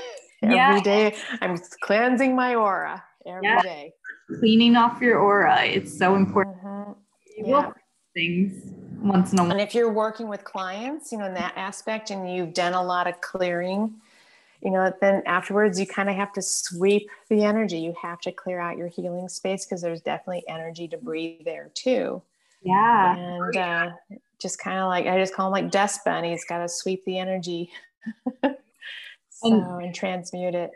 Yeah. 0.42 0.82
day 0.82 1.16
I'm 1.42 1.58
cleansing 1.82 2.36
my 2.36 2.56
aura 2.56 3.04
every 3.26 3.48
Yeah. 3.48 3.62
day. 3.62 3.94
Cleaning 4.40 4.76
off 4.76 5.02
your 5.02 5.20
aura. 5.20 5.64
It's 5.66 5.98
so 5.98 6.16
important. 6.16 6.58
Mhm. 6.64 6.96
Yeah. 7.38 7.72
Things 8.18 8.72
once 9.00 9.32
in 9.32 9.40
a 9.40 9.44
while. 9.44 9.52
And 9.52 9.62
if 9.62 9.76
you're 9.76 9.92
working 9.92 10.28
with 10.28 10.44
clients, 10.44 11.12
you 11.12 11.20
know, 11.20 11.26
in 11.26 11.34
that 11.36 11.54
aspect 11.56 12.10
and 12.10 12.32
you've 12.32 12.54
done 12.54 12.74
a 12.74 12.84
lot 12.84 13.08
of 13.08 13.22
clearing, 13.22 13.94
you 14.64 14.72
know, 14.72 14.92
then 15.02 15.22
afterwards 15.26 15.80
you 15.80 15.86
kind 15.86 16.10
of 16.10 16.16
have 16.16 16.34
to 16.34 16.42
sweep 16.42 17.10
the 17.30 17.44
energy. 17.44 17.78
You 17.78 17.94
have 18.02 18.20
to 18.22 18.32
clear 18.32 18.60
out 18.60 18.78
your 18.78 18.88
healing 18.88 19.30
space 19.30 19.66
because 19.66 19.82
there's 19.82 20.02
definitely 20.02 20.44
energy 20.48 20.88
debris 20.88 21.42
there 21.46 21.70
too. 21.76 22.22
Yeah. 22.64 23.16
And 23.16 23.56
uh, 23.56 23.90
just 24.40 24.60
kind 24.60 24.80
of 24.80 24.88
like, 24.88 25.06
I 25.06 25.20
just 25.20 25.36
call 25.36 25.52
them 25.52 25.64
like 25.64 25.72
dust 25.72 26.02
bunnies, 26.04 26.44
got 26.50 26.60
to 26.60 26.70
sweep 26.70 27.06
the 27.06 27.20
energy. 27.20 27.70
so, 28.44 28.56
And- 29.44 29.84
and 29.86 29.96
transmute 29.96 30.56
it. 30.56 30.72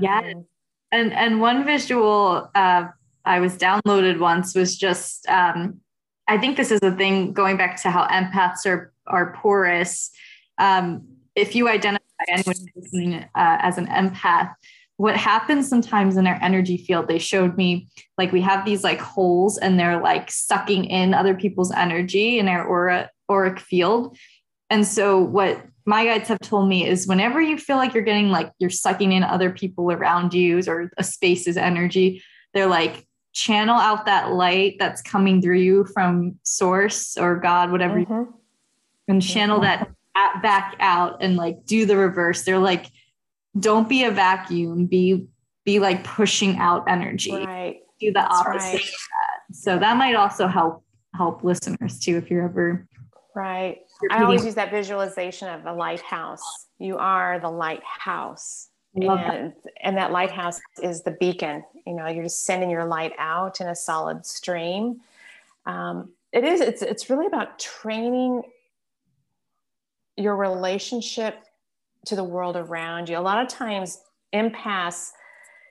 Yeah. 0.00 0.18
Um, 0.18 0.46
And 0.90 1.12
and 1.12 1.40
one 1.40 1.64
visual 1.64 2.50
uh, 2.54 2.88
I 3.24 3.40
was 3.40 3.56
downloaded 3.56 4.18
once 4.18 4.54
was 4.54 4.76
just 4.76 5.26
um, 5.28 5.80
I 6.26 6.38
think 6.38 6.56
this 6.56 6.70
is 6.70 6.80
a 6.82 6.92
thing 6.92 7.32
going 7.32 7.56
back 7.56 7.80
to 7.82 7.90
how 7.90 8.06
empaths 8.06 8.66
are 8.66 8.92
are 9.06 9.34
porous. 9.34 10.10
Um, 10.58 11.06
if 11.34 11.54
you 11.54 11.68
identify 11.68 12.24
anyone 12.28 12.54
listening 12.76 13.14
uh, 13.14 13.58
as 13.60 13.76
an 13.76 13.86
empath, 13.88 14.54
what 14.96 15.16
happens 15.16 15.68
sometimes 15.68 16.16
in 16.16 16.26
our 16.26 16.38
energy 16.40 16.76
field? 16.76 17.08
They 17.08 17.18
showed 17.18 17.56
me 17.56 17.88
like 18.16 18.32
we 18.32 18.40
have 18.42 18.64
these 18.64 18.84
like 18.84 19.00
holes 19.00 19.58
and 19.58 19.78
they're 19.78 20.00
like 20.00 20.30
sucking 20.30 20.84
in 20.84 21.12
other 21.12 21.34
people's 21.34 21.72
energy 21.72 22.38
in 22.38 22.48
our 22.48 22.64
aura 22.64 23.10
auric 23.28 23.58
field. 23.58 24.16
And 24.70 24.86
so 24.86 25.20
what 25.20 25.64
my 25.84 26.04
guides 26.04 26.28
have 26.28 26.40
told 26.40 26.68
me 26.68 26.86
is 26.86 27.06
whenever 27.06 27.40
you 27.40 27.58
feel 27.58 27.76
like 27.76 27.92
you're 27.92 28.02
getting 28.02 28.30
like 28.30 28.50
you're 28.58 28.70
sucking 28.70 29.12
in 29.12 29.22
other 29.22 29.50
people 29.50 29.90
around 29.90 30.32
you 30.32 30.62
or 30.66 30.90
a 30.96 31.04
space's 31.04 31.56
energy, 31.56 32.22
they're 32.54 32.66
like 32.66 33.03
channel 33.34 33.76
out 33.76 34.06
that 34.06 34.32
light 34.32 34.76
that's 34.78 35.02
coming 35.02 35.42
through 35.42 35.58
you 35.58 35.84
from 35.92 36.38
source 36.44 37.16
or 37.18 37.36
God, 37.36 37.70
whatever, 37.70 38.00
mhm. 38.00 38.32
and 39.08 39.22
channel 39.22 39.60
that 39.60 39.90
at, 40.14 40.40
back 40.40 40.76
out 40.80 41.22
and 41.22 41.36
like 41.36 41.66
do 41.66 41.84
the 41.84 41.96
reverse. 41.96 42.44
They're 42.44 42.58
like, 42.58 42.86
don't 43.58 43.88
be 43.88 44.04
a 44.04 44.10
vacuum, 44.10 44.86
be 44.86 45.26
be 45.64 45.78
like 45.78 46.04
pushing 46.04 46.58
out 46.58 46.84
energy. 46.88 47.32
Right. 47.32 47.80
Do 48.00 48.06
the 48.08 48.12
That's 48.14 48.34
opposite 48.34 48.72
right. 48.72 48.74
of 48.74 48.80
that. 48.80 49.56
So 49.56 49.78
that 49.78 49.96
might 49.96 50.14
also 50.14 50.46
help 50.46 50.84
help 51.14 51.44
listeners 51.44 51.98
too 51.98 52.16
if 52.16 52.30
you're 52.30 52.44
ever 52.44 52.86
Right. 53.34 53.80
I 54.12 54.22
always 54.22 54.44
use 54.44 54.54
that 54.54 54.70
visualization 54.70 55.48
of 55.48 55.66
a 55.66 55.72
lighthouse. 55.72 56.68
You 56.78 56.98
are 56.98 57.40
the 57.40 57.50
lighthouse. 57.50 58.68
Love 58.96 59.18
that. 59.18 59.34
and 59.34 59.52
and 59.82 59.96
that 59.96 60.12
lighthouse 60.12 60.60
is 60.82 61.02
the 61.02 61.10
beacon 61.12 61.64
you 61.84 61.94
know 61.94 62.06
you're 62.06 62.22
just 62.22 62.44
sending 62.44 62.70
your 62.70 62.84
light 62.84 63.12
out 63.18 63.60
in 63.60 63.68
a 63.68 63.74
solid 63.74 64.24
stream 64.24 65.00
um, 65.66 66.10
it 66.32 66.44
is 66.44 66.60
it's 66.60 66.82
it's 66.82 67.10
really 67.10 67.26
about 67.26 67.58
training 67.58 68.42
your 70.16 70.36
relationship 70.36 71.44
to 72.06 72.14
the 72.14 72.22
world 72.22 72.56
around 72.56 73.08
you 73.08 73.18
a 73.18 73.20
lot 73.20 73.42
of 73.42 73.48
times 73.48 74.00
empaths 74.32 75.10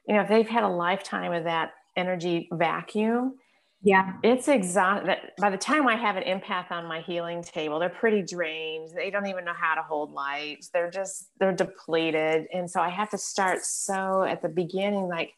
you 0.07 0.13
know 0.15 0.21
if 0.21 0.27
they've 0.27 0.49
had 0.49 0.63
a 0.63 0.67
lifetime 0.67 1.31
of 1.31 1.45
that 1.45 1.73
energy 1.95 2.49
vacuum 2.51 3.35
yeah. 3.83 4.13
it's 4.23 4.47
exhausting. 4.47 5.07
That 5.07 5.35
by 5.37 5.49
the 5.49 5.57
time 5.57 5.87
I 5.87 5.95
have 5.95 6.15
an 6.15 6.23
empath 6.23 6.71
on 6.71 6.85
my 6.87 7.01
healing 7.01 7.43
table, 7.43 7.79
they're 7.79 7.89
pretty 7.89 8.21
drained. 8.21 8.91
They 8.95 9.09
don't 9.09 9.27
even 9.27 9.45
know 9.45 9.53
how 9.53 9.75
to 9.75 9.81
hold 9.81 10.11
light. 10.13 10.65
They're 10.73 10.89
just 10.89 11.29
they're 11.39 11.53
depleted, 11.55 12.47
and 12.53 12.69
so 12.69 12.81
I 12.81 12.89
have 12.89 13.09
to 13.11 13.17
start 13.17 13.65
so 13.65 14.23
at 14.23 14.41
the 14.41 14.49
beginning, 14.49 15.07
like 15.07 15.33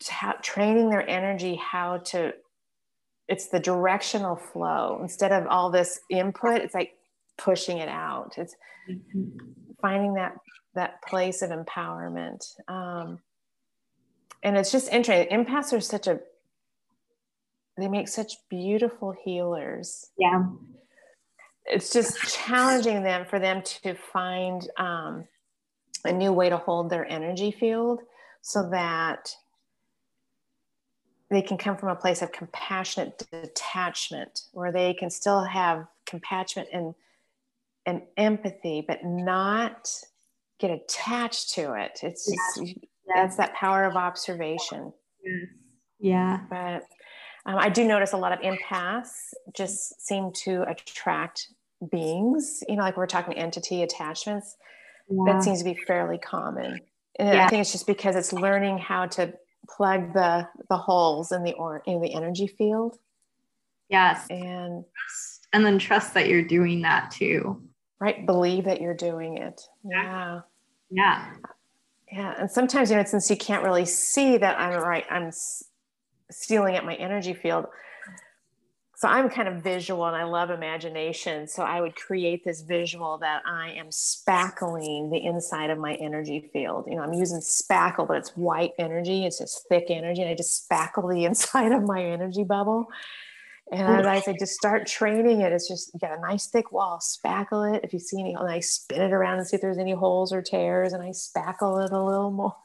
ta- 0.00 0.38
training 0.42 0.90
their 0.90 1.08
energy 1.08 1.56
how 1.56 1.98
to. 1.98 2.32
It's 3.28 3.48
the 3.48 3.60
directional 3.60 4.36
flow 4.36 4.98
instead 5.00 5.32
of 5.32 5.46
all 5.46 5.70
this 5.70 6.00
input. 6.10 6.60
It's 6.60 6.74
like 6.74 6.92
pushing 7.38 7.78
it 7.78 7.88
out. 7.88 8.34
It's 8.36 8.54
finding 9.80 10.14
that 10.14 10.36
that 10.74 11.02
place 11.02 11.42
of 11.42 11.50
empowerment. 11.50 12.44
Um, 12.68 13.20
and 14.42 14.56
it's 14.56 14.72
just 14.72 14.92
interesting. 14.92 15.28
Empaths 15.36 15.72
are 15.72 15.80
such 15.80 16.06
a 16.06 16.20
they 17.76 17.88
make 17.88 18.08
such 18.08 18.34
beautiful 18.48 19.14
healers. 19.24 20.10
Yeah. 20.18 20.44
It's 21.66 21.92
just 21.92 22.18
challenging 22.34 23.02
them 23.02 23.24
for 23.24 23.38
them 23.38 23.62
to 23.82 23.94
find 23.94 24.68
um, 24.76 25.26
a 26.04 26.12
new 26.12 26.32
way 26.32 26.50
to 26.50 26.56
hold 26.56 26.90
their 26.90 27.06
energy 27.06 27.50
field 27.50 28.00
so 28.42 28.68
that 28.70 29.34
they 31.30 31.42
can 31.42 31.56
come 31.56 31.76
from 31.76 31.88
a 31.88 31.96
place 31.96 32.22
of 32.22 32.30
compassionate 32.32 33.26
detachment 33.30 34.42
where 34.52 34.70
they 34.70 34.94
can 34.94 35.10
still 35.10 35.42
have 35.42 35.86
compassion 36.06 36.66
and 36.72 36.94
and 37.86 38.02
empathy 38.16 38.84
but 38.86 39.04
not 39.04 39.90
get 40.58 40.70
attached 40.70 41.50
to 41.50 41.72
it 41.74 41.98
it's 42.02 42.30
just 42.30 42.78
that's 43.14 43.36
that 43.36 43.52
power 43.54 43.84
of 43.84 43.96
observation 43.96 44.92
Yeah. 45.98 46.40
but 46.48 46.84
um, 47.46 47.56
I 47.58 47.68
do 47.68 47.84
notice 47.86 48.12
a 48.12 48.16
lot 48.16 48.32
of 48.32 48.40
empaths 48.40 49.32
just 49.54 50.00
seem 50.06 50.32
to 50.44 50.62
attract 50.68 51.48
beings, 51.90 52.62
you 52.68 52.76
know, 52.76 52.82
like 52.82 52.96
we're 52.96 53.06
talking 53.06 53.34
entity 53.34 53.82
attachments. 53.82 54.56
Yeah. 55.08 55.32
That 55.34 55.42
seems 55.42 55.58
to 55.58 55.64
be 55.64 55.74
fairly 55.74 56.18
common. 56.18 56.80
And 57.18 57.28
Yeah. 57.28 57.44
I 57.44 57.48
think 57.48 57.60
it's 57.60 57.72
just 57.72 57.86
because 57.86 58.16
it's 58.16 58.32
learning 58.32 58.78
how 58.78 59.06
to 59.06 59.34
plug 59.68 60.12
the 60.14 60.48
the 60.68 60.76
holes 60.76 61.32
in 61.32 61.42
the 61.42 61.52
or 61.54 61.82
in 61.86 62.00
the 62.00 62.14
energy 62.14 62.46
field 62.46 62.98
yes. 63.88 64.26
and 64.30 64.84
And 65.52 65.64
then 65.64 65.78
trust 65.78 66.14
that 66.14 66.28
you're 66.28 66.44
doing 66.44 66.82
that 66.82 67.10
too. 67.10 67.62
right 68.00 68.24
believe 68.26 68.64
that 68.64 68.80
you're 68.80 68.94
doing 68.96 69.38
it. 69.38 69.60
Yeah. 69.84 70.40
Yeah. 70.90 71.30
Yeah. 72.10 72.34
And 72.38 72.50
sometimes, 72.50 72.90
you 72.90 72.96
know, 72.96 73.04
since 73.04 73.28
you 73.30 73.36
can't 73.36 73.62
really 73.64 73.84
see 73.86 74.36
that 74.38 74.58
I'm 74.58 74.80
right, 74.80 75.04
I'm 75.10 75.30
stealing 76.30 76.76
at 76.76 76.84
my 76.84 76.94
energy 76.94 77.34
field. 77.34 77.66
So 78.96 79.08
I'm 79.08 79.28
kind 79.28 79.48
of 79.48 79.62
visual 79.62 80.06
and 80.06 80.16
I 80.16 80.24
love 80.24 80.50
imagination. 80.50 81.48
So 81.48 81.62
I 81.62 81.80
would 81.80 81.96
create 81.96 82.44
this 82.44 82.62
visual 82.62 83.18
that 83.18 83.42
I 83.44 83.72
am 83.72 83.88
spackling 83.88 85.10
the 85.10 85.24
inside 85.24 85.70
of 85.70 85.78
my 85.78 85.94
energy 85.94 86.48
field. 86.52 86.86
You 86.88 86.96
know, 86.96 87.02
I'm 87.02 87.12
using 87.12 87.40
spackle, 87.40 88.06
but 88.06 88.16
it's 88.18 88.30
white 88.30 88.72
energy. 88.78 89.26
It's 89.26 89.38
just 89.38 89.68
thick 89.68 89.86
energy. 89.90 90.22
And 90.22 90.30
I 90.30 90.34
just 90.34 90.68
spackle 90.68 91.12
the 91.12 91.24
inside 91.26 91.72
of 91.72 91.82
my 91.82 92.02
energy 92.02 92.44
bubble. 92.44 92.86
And 93.72 94.06
I 94.06 94.20
say, 94.20 94.36
just 94.38 94.52
start 94.52 94.86
training 94.86 95.40
it. 95.40 95.52
It's 95.52 95.66
just, 95.66 95.92
you 95.94 96.00
got 96.00 96.16
a 96.16 96.20
nice 96.20 96.48
thick 96.48 96.70
wall, 96.70 97.00
spackle 97.00 97.74
it. 97.74 97.82
If 97.82 97.92
you 97.92 97.98
see 97.98 98.20
any, 98.20 98.34
and 98.34 98.48
I 98.48 98.60
spin 98.60 99.00
it 99.00 99.12
around 99.12 99.38
and 99.38 99.46
see 99.46 99.56
if 99.56 99.62
there's 99.62 99.78
any 99.78 99.92
holes 99.92 100.32
or 100.32 100.42
tears, 100.42 100.92
and 100.92 101.02
I 101.02 101.08
spackle 101.08 101.84
it 101.84 101.90
a 101.90 102.02
little 102.02 102.30
more. 102.30 102.56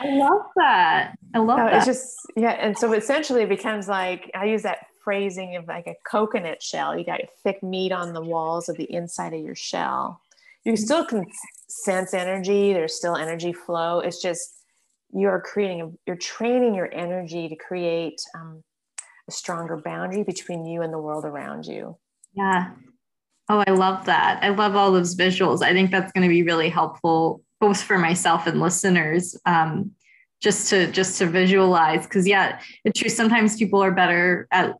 I 0.00 0.08
love 0.16 0.42
that. 0.56 1.14
I 1.34 1.38
love 1.38 1.58
So 1.60 1.64
that. 1.64 1.74
it's 1.76 1.86
just 1.86 2.16
yeah, 2.36 2.50
and 2.52 2.76
so 2.76 2.92
essentially 2.92 3.42
it 3.42 3.48
becomes 3.48 3.86
like 3.86 4.30
I 4.34 4.46
use 4.46 4.62
that 4.62 4.86
phrasing 5.04 5.56
of 5.56 5.68
like 5.68 5.86
a 5.86 5.94
coconut 6.04 6.62
shell. 6.62 6.98
You 6.98 7.04
got 7.04 7.20
thick 7.44 7.62
meat 7.62 7.92
on 7.92 8.12
the 8.12 8.22
walls 8.22 8.68
of 8.68 8.76
the 8.76 8.92
inside 8.92 9.32
of 9.34 9.40
your 9.40 9.54
shell. 9.54 10.20
You 10.64 10.76
still 10.76 11.04
can 11.04 11.24
sense 11.68 12.12
energy. 12.12 12.72
There's 12.72 12.94
still 12.94 13.16
energy 13.16 13.52
flow. 13.52 14.00
It's 14.00 14.20
just 14.20 14.62
you're 15.12 15.40
creating, 15.40 15.98
you're 16.06 16.16
training 16.16 16.74
your 16.74 16.92
energy 16.92 17.48
to 17.48 17.56
create 17.56 18.20
um, 18.34 18.62
stronger 19.32 19.76
boundary 19.76 20.22
between 20.22 20.64
you 20.64 20.82
and 20.82 20.92
the 20.92 20.98
world 20.98 21.24
around 21.24 21.66
you. 21.66 21.96
yeah. 22.34 22.70
Oh, 23.48 23.62
I 23.66 23.72
love 23.72 24.06
that. 24.06 24.38
I 24.42 24.50
love 24.50 24.76
all 24.76 24.92
those 24.92 25.16
visuals. 25.16 25.62
I 25.62 25.72
think 25.72 25.90
that's 25.90 26.12
going 26.12 26.22
to 26.22 26.28
be 26.28 26.42
really 26.44 26.68
helpful 26.70 27.42
both 27.60 27.82
for 27.82 27.98
myself 27.98 28.46
and 28.46 28.60
listeners. 28.60 29.36
Um, 29.44 29.90
just 30.40 30.70
to 30.70 30.90
just 30.90 31.18
to 31.18 31.26
visualize 31.26 32.02
because 32.04 32.26
yeah 32.26 32.58
it's 32.84 32.98
true 32.98 33.08
sometimes 33.08 33.56
people 33.56 33.80
are 33.80 33.92
better 33.92 34.48
at 34.50 34.74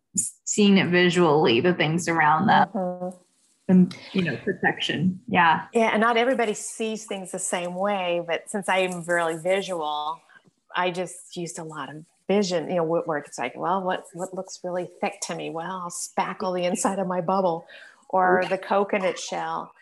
seeing 0.45 0.77
it 0.79 0.89
visually 0.89 1.61
the 1.61 1.73
things 1.73 2.09
around 2.09 2.49
them 2.49 2.69
Mhm. 2.75 3.19
and 3.69 3.97
you 4.13 4.23
know 4.23 4.37
protection 4.39 5.21
yeah 5.29 5.67
Yeah, 5.73 5.91
and 5.93 6.01
not 6.01 6.17
everybody 6.17 6.55
sees 6.55 7.05
things 7.07 7.31
the 7.31 7.39
same 7.39 7.75
way, 7.77 8.21
but 8.27 8.51
since 8.51 8.69
I'm 8.69 9.05
really 9.05 9.37
visual, 9.37 10.21
I 10.75 10.91
just 10.91 11.37
used 11.37 11.61
a 11.61 11.65
lot 11.65 11.89
of 11.95 12.05
vision, 12.35 12.69
you 12.69 12.77
know, 12.77 12.87
wh- 12.87 13.07
where 13.07 13.19
it's 13.19 13.39
like, 13.39 13.55
well, 13.57 13.83
what 13.83 14.05
what 14.15 14.35
looks 14.35 14.61
really 14.65 14.89
thick 15.01 15.15
to 15.23 15.35
me? 15.35 15.51
Well, 15.51 15.71
I'll 15.85 15.91
spackle 15.91 16.55
the 16.57 16.65
inside 16.65 16.99
of 16.99 17.07
my 17.07 17.21
bubble 17.21 17.67
or 18.09 18.45
the 18.49 18.59
coconut 18.59 19.19
shell. 19.19 19.73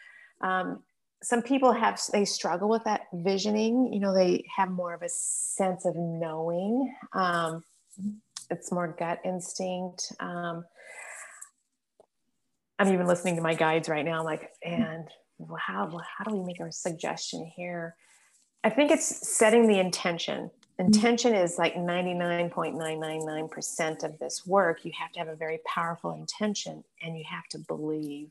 Um, 0.41 0.83
some 1.23 1.43
people 1.43 1.73
have 1.73 2.01
they 2.13 2.25
struggle 2.25 2.69
with 2.69 2.85
that 2.85 3.03
visioning, 3.13 3.93
you 3.93 4.01
know, 4.01 4.15
they 4.15 4.45
have 4.57 4.71
more 4.71 4.95
of 4.95 5.03
a 5.03 5.09
sense 5.09 5.85
of 5.85 5.95
knowing. 5.97 6.95
Um, 7.13 7.63
it's 8.51 8.73
more 8.73 8.89
gut 8.99 9.21
instinct. 9.25 10.13
Um, 10.19 10.65
I'm 12.79 12.93
even 12.93 13.07
listening 13.07 13.37
to 13.37 13.43
my 13.43 13.55
guides 13.55 13.89
right 13.89 14.05
now. 14.05 14.21
I'm 14.21 14.25
like, 14.25 14.51
and 14.65 15.07
how 15.59 16.01
how 16.17 16.25
do 16.25 16.35
we 16.35 16.45
make 16.45 16.61
our 16.61 16.71
suggestion 16.71 17.51
here? 17.55 17.95
I 18.65 18.71
think 18.71 18.91
it's 18.91 19.29
setting 19.29 19.67
the 19.67 19.79
intention. 19.79 20.51
Intention 20.81 21.35
is 21.35 21.59
like 21.59 21.75
99.999% 21.75 24.03
of 24.03 24.19
this 24.19 24.47
work. 24.47 24.83
You 24.85 24.93
have 24.99 25.13
to 25.13 25.19
have 25.19 25.29
a 25.29 25.37
very 25.37 25.61
powerful 25.67 26.13
intention 26.13 26.83
and 27.03 27.19
you 27.19 27.25
have 27.29 27.47
to 27.49 27.59
believe. 27.59 28.31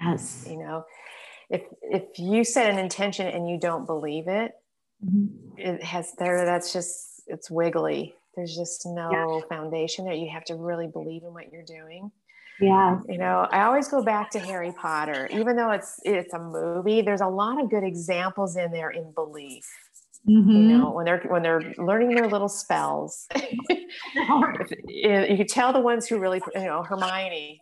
Yes. 0.00 0.48
You 0.50 0.58
know, 0.58 0.84
if 1.48 1.62
if 1.82 2.18
you 2.18 2.42
set 2.42 2.68
an 2.70 2.78
intention 2.78 3.28
and 3.28 3.48
you 3.48 3.56
don't 3.58 3.86
believe 3.86 4.26
it, 4.26 4.56
mm-hmm. 5.04 5.26
it 5.58 5.84
has 5.84 6.12
there 6.18 6.44
that's 6.44 6.72
just 6.72 7.22
it's 7.28 7.48
wiggly. 7.50 8.16
There's 8.34 8.56
just 8.56 8.84
no 8.86 9.10
yeah. 9.12 9.38
foundation 9.48 10.06
there. 10.06 10.14
You 10.14 10.30
have 10.30 10.44
to 10.46 10.56
really 10.56 10.88
believe 10.88 11.22
in 11.22 11.32
what 11.32 11.52
you're 11.52 11.62
doing. 11.62 12.10
Yeah. 12.60 13.00
You 13.08 13.18
know, 13.18 13.48
I 13.50 13.62
always 13.62 13.88
go 13.88 14.02
back 14.02 14.30
to 14.32 14.38
Harry 14.38 14.72
Potter. 14.72 15.28
Even 15.32 15.56
though 15.56 15.70
it's 15.70 15.98
it's 16.04 16.34
a 16.34 16.38
movie, 16.38 17.00
there's 17.00 17.22
a 17.22 17.26
lot 17.26 17.62
of 17.62 17.70
good 17.70 17.84
examples 17.84 18.56
in 18.56 18.70
there 18.70 18.90
in 18.90 19.12
belief. 19.12 19.66
Mm-hmm. 20.28 20.50
You 20.50 20.78
know, 20.78 20.90
when 20.90 21.06
they're 21.06 21.22
when 21.28 21.42
they're 21.42 21.62
learning 21.78 22.14
their 22.14 22.28
little 22.28 22.48
spells, 22.48 23.26
you 24.14 25.36
could 25.36 25.48
tell 25.48 25.72
the 25.72 25.80
ones 25.80 26.06
who 26.06 26.18
really, 26.18 26.42
you 26.54 26.64
know, 26.64 26.82
Hermione 26.82 27.60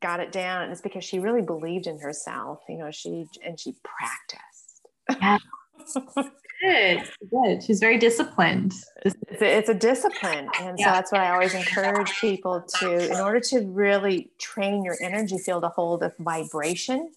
got 0.00 0.20
it 0.20 0.30
down, 0.30 0.62
and 0.62 0.72
it's 0.72 0.80
because 0.80 1.04
she 1.04 1.18
really 1.18 1.42
believed 1.42 1.86
in 1.86 1.98
herself. 1.98 2.60
You 2.68 2.78
know, 2.78 2.90
she 2.92 3.26
and 3.44 3.58
she 3.58 3.74
practiced. 3.82 4.86
Yeah. 5.20 5.38
good, 6.62 7.02
good. 7.30 7.62
She's 7.64 7.80
very 7.80 7.98
disciplined. 7.98 8.74
It's 9.04 9.42
a, 9.42 9.58
it's 9.58 9.68
a 9.68 9.74
discipline, 9.74 10.48
and 10.60 10.78
yeah. 10.78 10.86
so 10.86 10.90
that's 10.92 11.12
what 11.12 11.20
I 11.20 11.32
always 11.32 11.54
encourage 11.54 12.12
people 12.20 12.64
to. 12.78 13.12
In 13.12 13.20
order 13.20 13.40
to 13.40 13.60
really 13.66 14.30
train 14.38 14.84
your 14.84 14.96
energy 15.02 15.38
field 15.38 15.64
to 15.64 15.68
hold 15.68 16.04
a 16.04 16.12
vibration, 16.20 17.10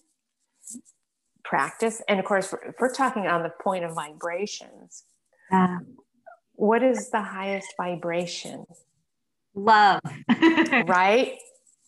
practice. 1.44 2.02
And 2.08 2.18
of 2.18 2.24
course, 2.24 2.52
if 2.66 2.74
we're 2.80 2.92
talking 2.92 3.26
on 3.26 3.42
the 3.42 3.52
point 3.62 3.84
of 3.84 3.94
vibrations, 3.94 5.04
yeah. 5.50 5.78
what 6.54 6.82
is 6.82 7.10
the 7.10 7.22
highest 7.22 7.74
vibration? 7.76 8.64
Love. 9.54 10.00
right? 10.86 11.36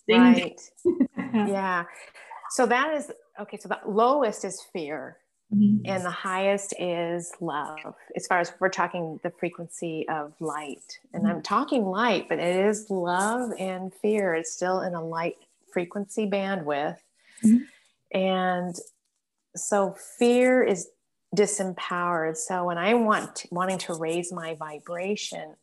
right. 0.08 0.60
yeah. 1.34 1.84
So 2.50 2.66
that 2.66 2.94
is 2.94 3.10
okay. 3.40 3.56
So 3.56 3.68
the 3.68 3.80
lowest 3.86 4.44
is 4.44 4.62
fear. 4.72 5.18
Mm-hmm. 5.54 5.82
And 5.84 6.04
the 6.04 6.10
highest 6.10 6.74
is 6.78 7.30
love, 7.40 7.78
as 8.16 8.26
far 8.26 8.40
as 8.40 8.52
we're 8.60 8.70
talking 8.70 9.20
the 9.22 9.30
frequency 9.38 10.06
of 10.08 10.32
light. 10.40 10.98
And 11.12 11.24
mm-hmm. 11.24 11.36
I'm 11.36 11.42
talking 11.42 11.84
light, 11.84 12.28
but 12.28 12.38
it 12.38 12.66
is 12.66 12.86
love 12.88 13.52
and 13.58 13.92
fear. 13.94 14.34
It's 14.34 14.52
still 14.52 14.80
in 14.80 14.94
a 14.94 15.04
light 15.04 15.34
frequency 15.72 16.26
bandwidth. 16.26 16.96
Mm-hmm. 17.44 17.56
And 18.18 18.74
so 19.56 19.96
fear 20.18 20.62
is 20.62 20.88
disempowered. 21.36 22.36
So 22.36 22.64
when 22.64 22.78
I 22.78 22.94
want 22.94 23.44
wanting 23.50 23.78
to 23.78 23.94
raise 23.94 24.32
my 24.32 24.54
vibration, 24.54 25.54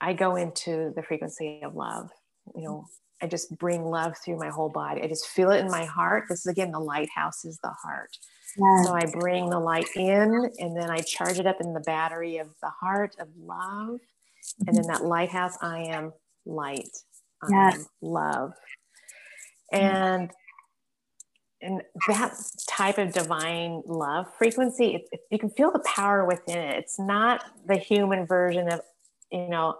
I 0.00 0.12
go 0.12 0.36
into 0.36 0.92
the 0.94 1.02
frequency 1.02 1.60
of 1.62 1.74
love. 1.74 2.10
You 2.54 2.64
know, 2.64 2.86
I 3.22 3.26
just 3.26 3.56
bring 3.56 3.84
love 3.84 4.14
through 4.24 4.38
my 4.38 4.48
whole 4.48 4.68
body. 4.68 5.02
I 5.02 5.08
just 5.08 5.26
feel 5.26 5.50
it 5.50 5.60
in 5.60 5.70
my 5.70 5.84
heart. 5.84 6.24
This 6.28 6.40
is 6.40 6.46
again 6.46 6.70
the 6.70 6.80
lighthouse 6.80 7.44
is 7.44 7.58
the 7.62 7.72
heart. 7.82 8.16
So 8.84 8.94
I 8.94 9.04
bring 9.12 9.50
the 9.50 9.60
light 9.60 9.88
in 9.96 10.50
and 10.58 10.74
then 10.74 10.90
I 10.90 11.00
charge 11.00 11.38
it 11.38 11.46
up 11.46 11.60
in 11.60 11.74
the 11.74 11.80
battery 11.80 12.38
of 12.38 12.48
the 12.62 12.70
heart 12.70 13.14
of 13.20 13.28
love. 13.38 13.98
And 14.66 14.74
then 14.74 14.84
mm-hmm. 14.84 14.92
that 14.92 15.04
lighthouse, 15.04 15.58
I 15.60 15.80
am 15.80 16.12
light. 16.46 16.88
I 17.42 17.48
yes. 17.50 17.76
am 17.76 17.86
love. 18.00 18.52
Mm-hmm. 19.74 19.84
And 19.84 20.30
and 21.66 21.82
that 22.08 22.32
type 22.68 22.98
of 22.98 23.12
divine 23.12 23.82
love 23.86 24.26
frequency, 24.38 24.94
it, 24.94 25.08
it, 25.10 25.20
you 25.30 25.38
can 25.38 25.50
feel 25.50 25.72
the 25.72 25.80
power 25.80 26.24
within 26.24 26.58
it. 26.58 26.78
It's 26.78 26.98
not 26.98 27.44
the 27.66 27.76
human 27.76 28.26
version 28.26 28.72
of, 28.72 28.80
you 29.32 29.48
know, 29.48 29.74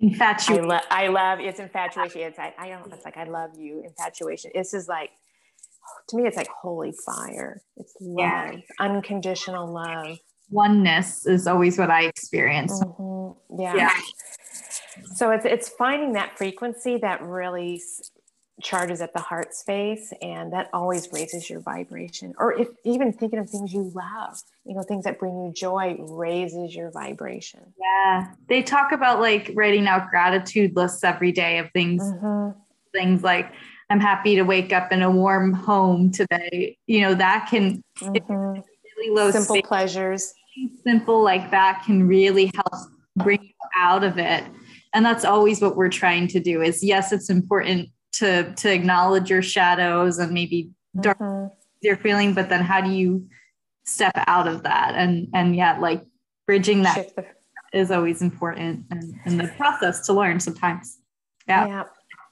infatuation. 0.00 0.64
I, 0.64 0.68
lo- 0.68 0.80
I 0.90 1.08
love 1.08 1.40
it's 1.40 1.58
infatuation. 1.58 2.20
It's 2.22 2.38
I, 2.38 2.54
I 2.58 2.68
don't. 2.68 2.92
It's 2.92 3.04
like 3.04 3.16
I 3.16 3.24
love 3.24 3.50
you. 3.56 3.82
Infatuation. 3.84 4.50
this 4.54 4.74
is 4.74 4.88
like 4.88 5.10
to 6.08 6.16
me, 6.16 6.26
it's 6.26 6.36
like 6.36 6.48
holy 6.48 6.92
fire. 6.92 7.62
It's 7.76 7.94
love, 8.00 8.18
yeah. 8.18 8.52
unconditional 8.78 9.72
love. 9.72 10.18
Oneness 10.50 11.26
is 11.26 11.46
always 11.46 11.78
what 11.78 11.90
I 11.90 12.02
experience. 12.02 12.82
Mm-hmm. 12.82 13.60
Yeah. 13.60 13.74
yeah. 13.76 13.90
So 15.14 15.30
it's 15.30 15.44
it's 15.44 15.68
finding 15.68 16.12
that 16.12 16.36
frequency 16.36 16.98
that 16.98 17.22
really 17.22 17.80
charges 18.60 19.00
at 19.00 19.12
the 19.12 19.20
heart 19.20 19.54
space 19.54 20.12
and 20.22 20.52
that 20.52 20.68
always 20.72 21.08
raises 21.12 21.48
your 21.48 21.60
vibration. 21.60 22.34
Or 22.38 22.52
if 22.52 22.68
even 22.84 23.12
thinking 23.12 23.38
of 23.38 23.48
things 23.48 23.72
you 23.72 23.90
love 23.94 24.40
you 24.64 24.74
know 24.76 24.82
things 24.82 25.04
that 25.04 25.18
bring 25.18 25.32
you 25.32 25.52
joy 25.52 25.96
raises 25.98 26.74
your 26.74 26.90
vibration. 26.90 27.60
Yeah. 27.80 28.32
They 28.48 28.62
talk 28.62 28.92
about 28.92 29.20
like 29.20 29.50
writing 29.54 29.86
out 29.86 30.10
gratitude 30.10 30.76
lists 30.76 31.02
every 31.02 31.32
day 31.32 31.58
of 31.58 31.70
things 31.72 32.02
mm-hmm. 32.02 32.58
things 32.92 33.22
like 33.22 33.52
i'm 33.88 34.00
happy 34.00 34.36
to 34.36 34.42
wake 34.42 34.72
up 34.72 34.92
in 34.92 35.02
a 35.02 35.10
warm 35.10 35.52
home 35.52 36.12
today. 36.12 36.78
You 36.86 37.00
know 37.00 37.14
that 37.14 37.48
can 37.50 37.82
mm-hmm. 37.98 38.32
really 38.32 39.10
low 39.10 39.30
simple 39.30 39.56
space, 39.56 39.66
pleasures. 39.66 40.34
Simple 40.84 41.22
like 41.22 41.50
that 41.50 41.82
can 41.84 42.06
really 42.06 42.52
help 42.54 42.84
bring 43.16 43.42
you 43.42 43.68
out 43.76 44.04
of 44.04 44.18
it. 44.18 44.44
And 44.92 45.04
that's 45.04 45.24
always 45.24 45.60
what 45.60 45.76
we're 45.76 45.88
trying 45.88 46.28
to 46.28 46.40
do 46.40 46.62
is 46.62 46.84
yes 46.84 47.12
it's 47.12 47.30
important 47.30 47.88
to 48.12 48.52
to 48.54 48.72
acknowledge 48.72 49.30
your 49.30 49.42
shadows 49.42 50.18
and 50.18 50.32
maybe 50.32 50.70
dark 51.00 51.18
mm-hmm. 51.18 51.46
you're 51.80 51.96
feeling 51.96 52.34
but 52.34 52.48
then 52.48 52.62
how 52.62 52.80
do 52.80 52.90
you 52.90 53.26
step 53.90 54.12
out 54.26 54.48
of 54.48 54.62
that? 54.62 54.94
And 54.94 55.28
and 55.34 55.54
yet 55.56 55.80
like 55.80 56.04
bridging 56.46 56.82
that 56.82 57.14
the- 57.16 57.26
is 57.72 57.90
always 57.90 58.20
important 58.20 58.84
and 58.90 59.14
in 59.26 59.36
the 59.36 59.48
process 59.56 60.06
to 60.06 60.12
learn 60.12 60.40
sometimes. 60.40 60.98
Yeah. 61.46 61.66
Yeah. 61.66 61.84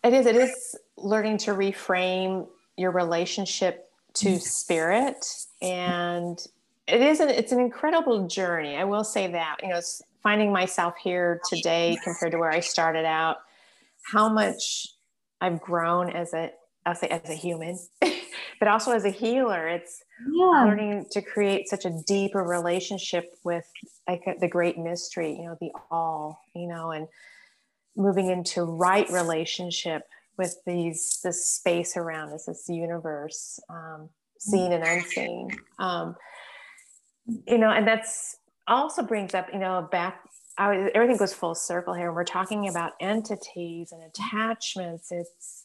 It 0.04 0.12
is 0.12 0.26
it 0.26 0.36
is 0.36 0.76
learning 0.96 1.38
to 1.38 1.52
reframe 1.52 2.48
your 2.76 2.92
relationship 2.92 3.86
to 4.14 4.38
spirit. 4.38 5.24
And 5.60 6.38
it 6.86 7.02
is 7.02 7.20
an, 7.20 7.28
it's 7.28 7.52
an 7.52 7.60
incredible 7.60 8.26
journey. 8.26 8.76
I 8.76 8.84
will 8.84 9.04
say 9.04 9.30
that 9.30 9.56
you 9.62 9.68
know 9.68 9.80
finding 10.22 10.52
myself 10.52 10.94
here 11.02 11.40
today 11.48 11.96
compared 12.02 12.32
to 12.32 12.38
where 12.38 12.50
i 12.50 12.58
started 12.58 13.04
out 13.04 13.36
how 14.12 14.28
much 14.28 14.88
I've 15.40 15.60
grown 15.60 16.10
as 16.10 16.34
a 16.34 16.50
I'll 16.86 16.94
say 16.94 17.08
as 17.08 17.28
a 17.28 17.34
human, 17.34 17.78
but 18.00 18.68
also 18.68 18.92
as 18.92 19.04
a 19.04 19.10
healer. 19.10 19.68
It's 19.68 20.02
yeah. 20.32 20.64
learning 20.64 21.06
to 21.10 21.20
create 21.20 21.68
such 21.68 21.84
a 21.84 21.90
deeper 22.06 22.42
relationship 22.42 23.34
with 23.44 23.64
like 24.08 24.24
the 24.40 24.48
great 24.48 24.78
mystery, 24.78 25.32
you 25.32 25.44
know, 25.44 25.56
the 25.60 25.70
all, 25.90 26.40
you 26.54 26.66
know, 26.66 26.90
and 26.92 27.08
moving 27.96 28.30
into 28.30 28.62
right 28.62 29.08
relationship 29.10 30.02
with 30.38 30.56
these 30.66 31.20
this 31.22 31.46
space 31.46 31.96
around 31.96 32.32
us, 32.32 32.46
this 32.46 32.68
universe, 32.68 33.60
um, 33.68 34.08
seen 34.38 34.72
and 34.72 34.84
unseen. 34.84 35.50
Um, 35.78 36.16
you 37.46 37.58
know, 37.58 37.70
and 37.70 37.86
that's 37.86 38.36
also 38.66 39.02
brings 39.02 39.34
up, 39.34 39.48
you 39.52 39.58
know, 39.58 39.88
back 39.90 40.22
I, 40.58 40.90
everything 40.94 41.16
goes 41.16 41.32
full 41.32 41.54
circle 41.54 41.94
here. 41.94 42.12
We're 42.12 42.24
talking 42.24 42.68
about 42.68 42.92
entities 43.00 43.92
and 43.92 44.02
attachments. 44.02 45.12
It's, 45.12 45.64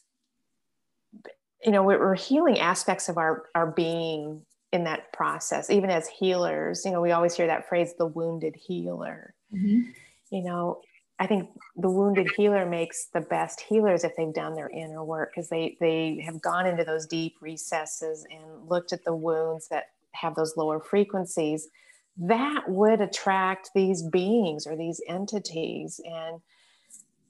you 1.64 1.72
know, 1.72 1.82
we're, 1.82 1.98
we're 1.98 2.14
healing 2.14 2.60
aspects 2.60 3.08
of 3.08 3.18
our, 3.18 3.46
our 3.54 3.66
being 3.66 4.42
in 4.72 4.84
that 4.84 5.12
process, 5.12 5.68
even 5.68 5.90
as 5.90 6.08
healers. 6.08 6.84
You 6.84 6.92
know, 6.92 7.00
we 7.00 7.12
always 7.12 7.34
hear 7.34 7.48
that 7.48 7.68
phrase, 7.68 7.94
the 7.98 8.06
wounded 8.06 8.54
healer. 8.56 9.34
Mm-hmm. 9.52 9.90
You 10.30 10.42
know, 10.42 10.80
I 11.18 11.26
think 11.26 11.48
the 11.76 11.90
wounded 11.90 12.28
healer 12.36 12.66
makes 12.66 13.06
the 13.06 13.20
best 13.20 13.60
healers 13.60 14.04
if 14.04 14.16
they've 14.16 14.34
done 14.34 14.54
their 14.54 14.68
inner 14.68 15.04
work 15.04 15.30
because 15.32 15.48
they 15.48 15.76
they 15.80 16.20
have 16.24 16.42
gone 16.42 16.66
into 16.66 16.82
those 16.82 17.06
deep 17.06 17.36
recesses 17.40 18.26
and 18.30 18.68
looked 18.68 18.92
at 18.92 19.04
the 19.04 19.14
wounds 19.14 19.68
that 19.68 19.90
have 20.12 20.34
those 20.34 20.56
lower 20.56 20.80
frequencies 20.80 21.68
that 22.16 22.64
would 22.68 23.00
attract 23.00 23.70
these 23.74 24.02
beings 24.02 24.66
or 24.66 24.76
these 24.76 25.00
entities 25.08 26.00
and 26.04 26.40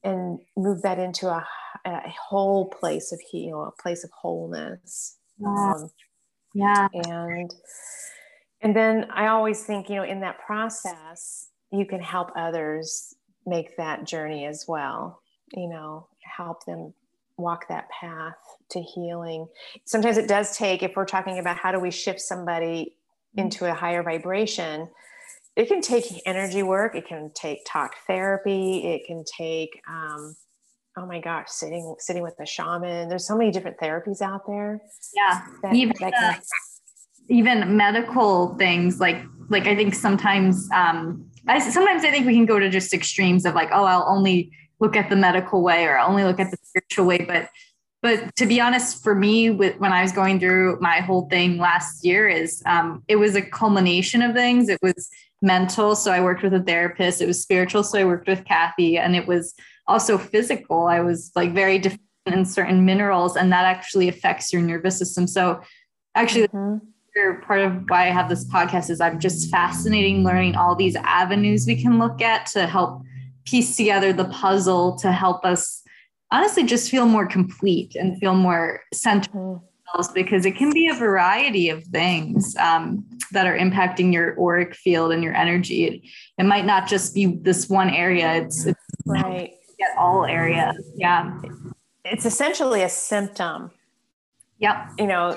and 0.03 0.39
move 0.57 0.83
that 0.83 0.99
into 0.99 1.29
a, 1.29 1.47
a 1.87 2.15
whole 2.29 2.67
place 2.69 3.11
of 3.13 3.21
heal 3.21 3.65
a 3.65 3.83
place 3.83 4.05
of 4.05 4.11
wholeness. 4.11 5.17
Um, 5.45 5.91
yeah. 6.55 6.87
and 6.93 7.53
and 8.61 8.77
then 8.77 9.07
i 9.13 9.27
always 9.27 9.65
think 9.65 9.91
you 9.91 9.97
know 9.97 10.05
in 10.05 10.21
that 10.21 10.39
process 10.39 11.49
you 11.73 11.85
can 11.85 12.01
help 12.01 12.31
others 12.37 13.15
make 13.45 13.77
that 13.77 14.07
journey 14.07 14.47
as 14.47 14.65
well 14.69 15.21
you 15.57 15.69
know 15.69 16.07
help 16.37 16.65
them 16.67 16.95
walk 17.37 17.69
that 17.69 17.89
path 17.91 18.37
to 18.71 18.81
healing. 18.81 19.47
Sometimes 19.85 20.17
it 20.17 20.29
does 20.29 20.57
take 20.57 20.83
if 20.83 20.93
we're 20.97 21.05
talking 21.05 21.39
about 21.39 21.57
how 21.57 21.73
do 21.73 21.81
we 21.81 21.91
shift 21.91 22.21
somebody 22.21 22.97
into 23.37 23.71
a 23.71 23.75
higher 23.75 24.03
vibration. 24.03 24.89
It 25.57 25.69
can 25.69 25.81
take 25.81 26.05
energy 26.27 26.63
work 26.63 26.97
it 26.97 27.07
can 27.07 27.31
take 27.35 27.61
talk 27.67 27.95
therapy 28.09 28.85
it 28.87 29.07
can 29.07 29.23
take 29.25 29.81
um, 29.89 30.35
oh 30.99 31.07
my 31.07 31.21
gosh 31.21 31.47
sitting 31.49 31.95
sitting 31.99 32.23
with 32.23 32.35
a 32.41 32.47
shaman. 32.47 33.09
There's 33.09 33.27
so 33.27 33.37
many 33.37 33.51
different 33.51 33.79
therapies 33.79 34.21
out 34.21 34.43
there 34.47 34.81
yeah. 35.15 35.43
that, 35.63 35.75
even 35.75 35.95
that 36.01 36.13
can, 36.13 36.41
even 37.29 37.77
medical 37.77 38.57
things 38.57 39.01
like 39.01 39.23
like 39.49 39.67
I 39.67 39.77
think 39.77 39.95
sometimes 39.95 40.69
um 40.75 41.31
I 41.47 41.59
sometimes 41.59 42.05
I 42.05 42.11
think 42.11 42.27
we 42.27 42.35
can 42.35 42.47
go 42.47 42.59
to 42.59 42.71
just 42.71 42.95
extremes 42.95 43.45
of 43.45 43.55
like, 43.55 43.69
oh, 43.73 43.85
I'll 43.85 44.07
only 44.09 44.51
look 44.81 44.97
at 44.97 45.11
the 45.11 45.17
medical 45.17 45.63
way 45.63 45.85
or 45.85 45.99
I'll 45.99 46.11
only 46.11 46.25
look 46.25 46.41
at 46.41 46.51
the 46.51 46.57
spiritual 46.63 47.07
way. 47.07 47.19
But 47.19 47.49
but 48.05 48.37
to 48.37 48.45
be 48.45 48.61
honest, 48.61 49.03
for 49.03 49.15
me, 49.15 49.49
with 49.49 49.79
when 49.79 49.91
I 49.91 50.03
was 50.03 50.13
going 50.13 50.39
through 50.39 50.79
my 50.79 51.01
whole 51.01 51.27
thing 51.31 51.57
last 51.57 52.05
year, 52.05 52.29
is 52.29 52.63
um, 52.67 53.03
it 53.09 53.17
was 53.17 53.35
a 53.35 53.41
culmination 53.41 54.21
of 54.21 54.35
things. 54.35 54.69
It 54.69 54.79
was 54.83 55.09
mental, 55.41 55.97
so 55.97 56.13
I 56.13 56.21
worked 56.21 56.43
with 56.43 56.53
a 56.53 56.63
therapist. 56.63 57.23
It 57.23 57.27
was 57.27 57.41
spiritual, 57.41 57.83
so 57.83 57.99
I 57.99 58.05
worked 58.05 58.29
with 58.29 58.45
Cathy, 58.45 58.99
and 58.99 59.17
it 59.17 59.27
was 59.27 59.55
also 59.87 60.19
physical. 60.19 60.87
I 60.87 61.01
was 61.01 61.33
like 61.35 61.55
very 61.55 61.79
deficient 61.79 62.03
in 62.27 62.45
certain 62.45 62.85
minerals, 62.85 63.39
and 63.39 63.51
that 63.53 63.65
actually 63.65 64.09
affects 64.09 64.53
your 64.53 64.61
nervous 64.61 64.99
system. 64.99 65.27
So 65.27 65.63
actually. 66.15 66.49
Mm-hmm 66.49 66.91
part 67.47 67.61
of 67.61 67.85
why 67.87 68.09
I 68.09 68.11
have 68.11 68.29
this 68.29 68.45
podcast 68.45 68.91
is 68.91 69.01
I'm 69.01 69.21
just 69.21 69.49
fascinating 69.49 70.25
learning 70.25 70.57
all 70.57 70.75
these 70.75 70.97
avenues 70.97 71.65
we 71.65 71.81
can 71.81 72.01
look 72.01 72.21
at 72.21 72.47
to 72.47 72.67
help 72.67 73.03
piece 73.45 73.77
together 73.77 74.13
the 74.13 74.25
puzzle 74.25 74.97
to 74.97 75.13
help 75.13 75.45
us 75.45 75.84
honestly 76.35 76.65
just 76.65 76.91
feel 76.91 77.07
more 77.07 77.27
complete 77.27 77.95
and 77.95 78.19
feel 78.19 78.35
more 78.35 78.81
centered 78.93 79.31
mm-hmm. 79.31 80.13
because 80.15 80.45
it 80.45 80.57
can 80.57 80.73
be 80.73 80.89
a 80.89 80.95
variety 80.95 81.69
of 81.69 81.85
things 81.85 82.57
um, 82.57 83.05
that 83.31 83.47
are 83.47 83.57
impacting 83.57 84.13
your 84.13 84.39
auric 84.41 84.75
field 84.75 85.13
and 85.13 85.23
your 85.23 85.35
energy. 85.35 85.85
It, 85.85 86.03
it 86.39 86.45
might 86.45 86.67
not 86.67 86.89
just 86.89 87.15
be 87.15 87.27
this 87.27 87.69
one 87.69 87.89
area. 87.91 88.35
It's, 88.35 88.67
it's 88.67 88.81
right. 89.07 89.53
Get 89.79 89.97
all 89.97 90.25
areas. 90.25 90.77
Yeah. 90.97 91.41
It's 92.05 92.27
essentially 92.27 92.83
a 92.83 92.89
symptom. 92.89 93.71
Yep. 94.59 94.77
You 94.99 95.07
know, 95.07 95.37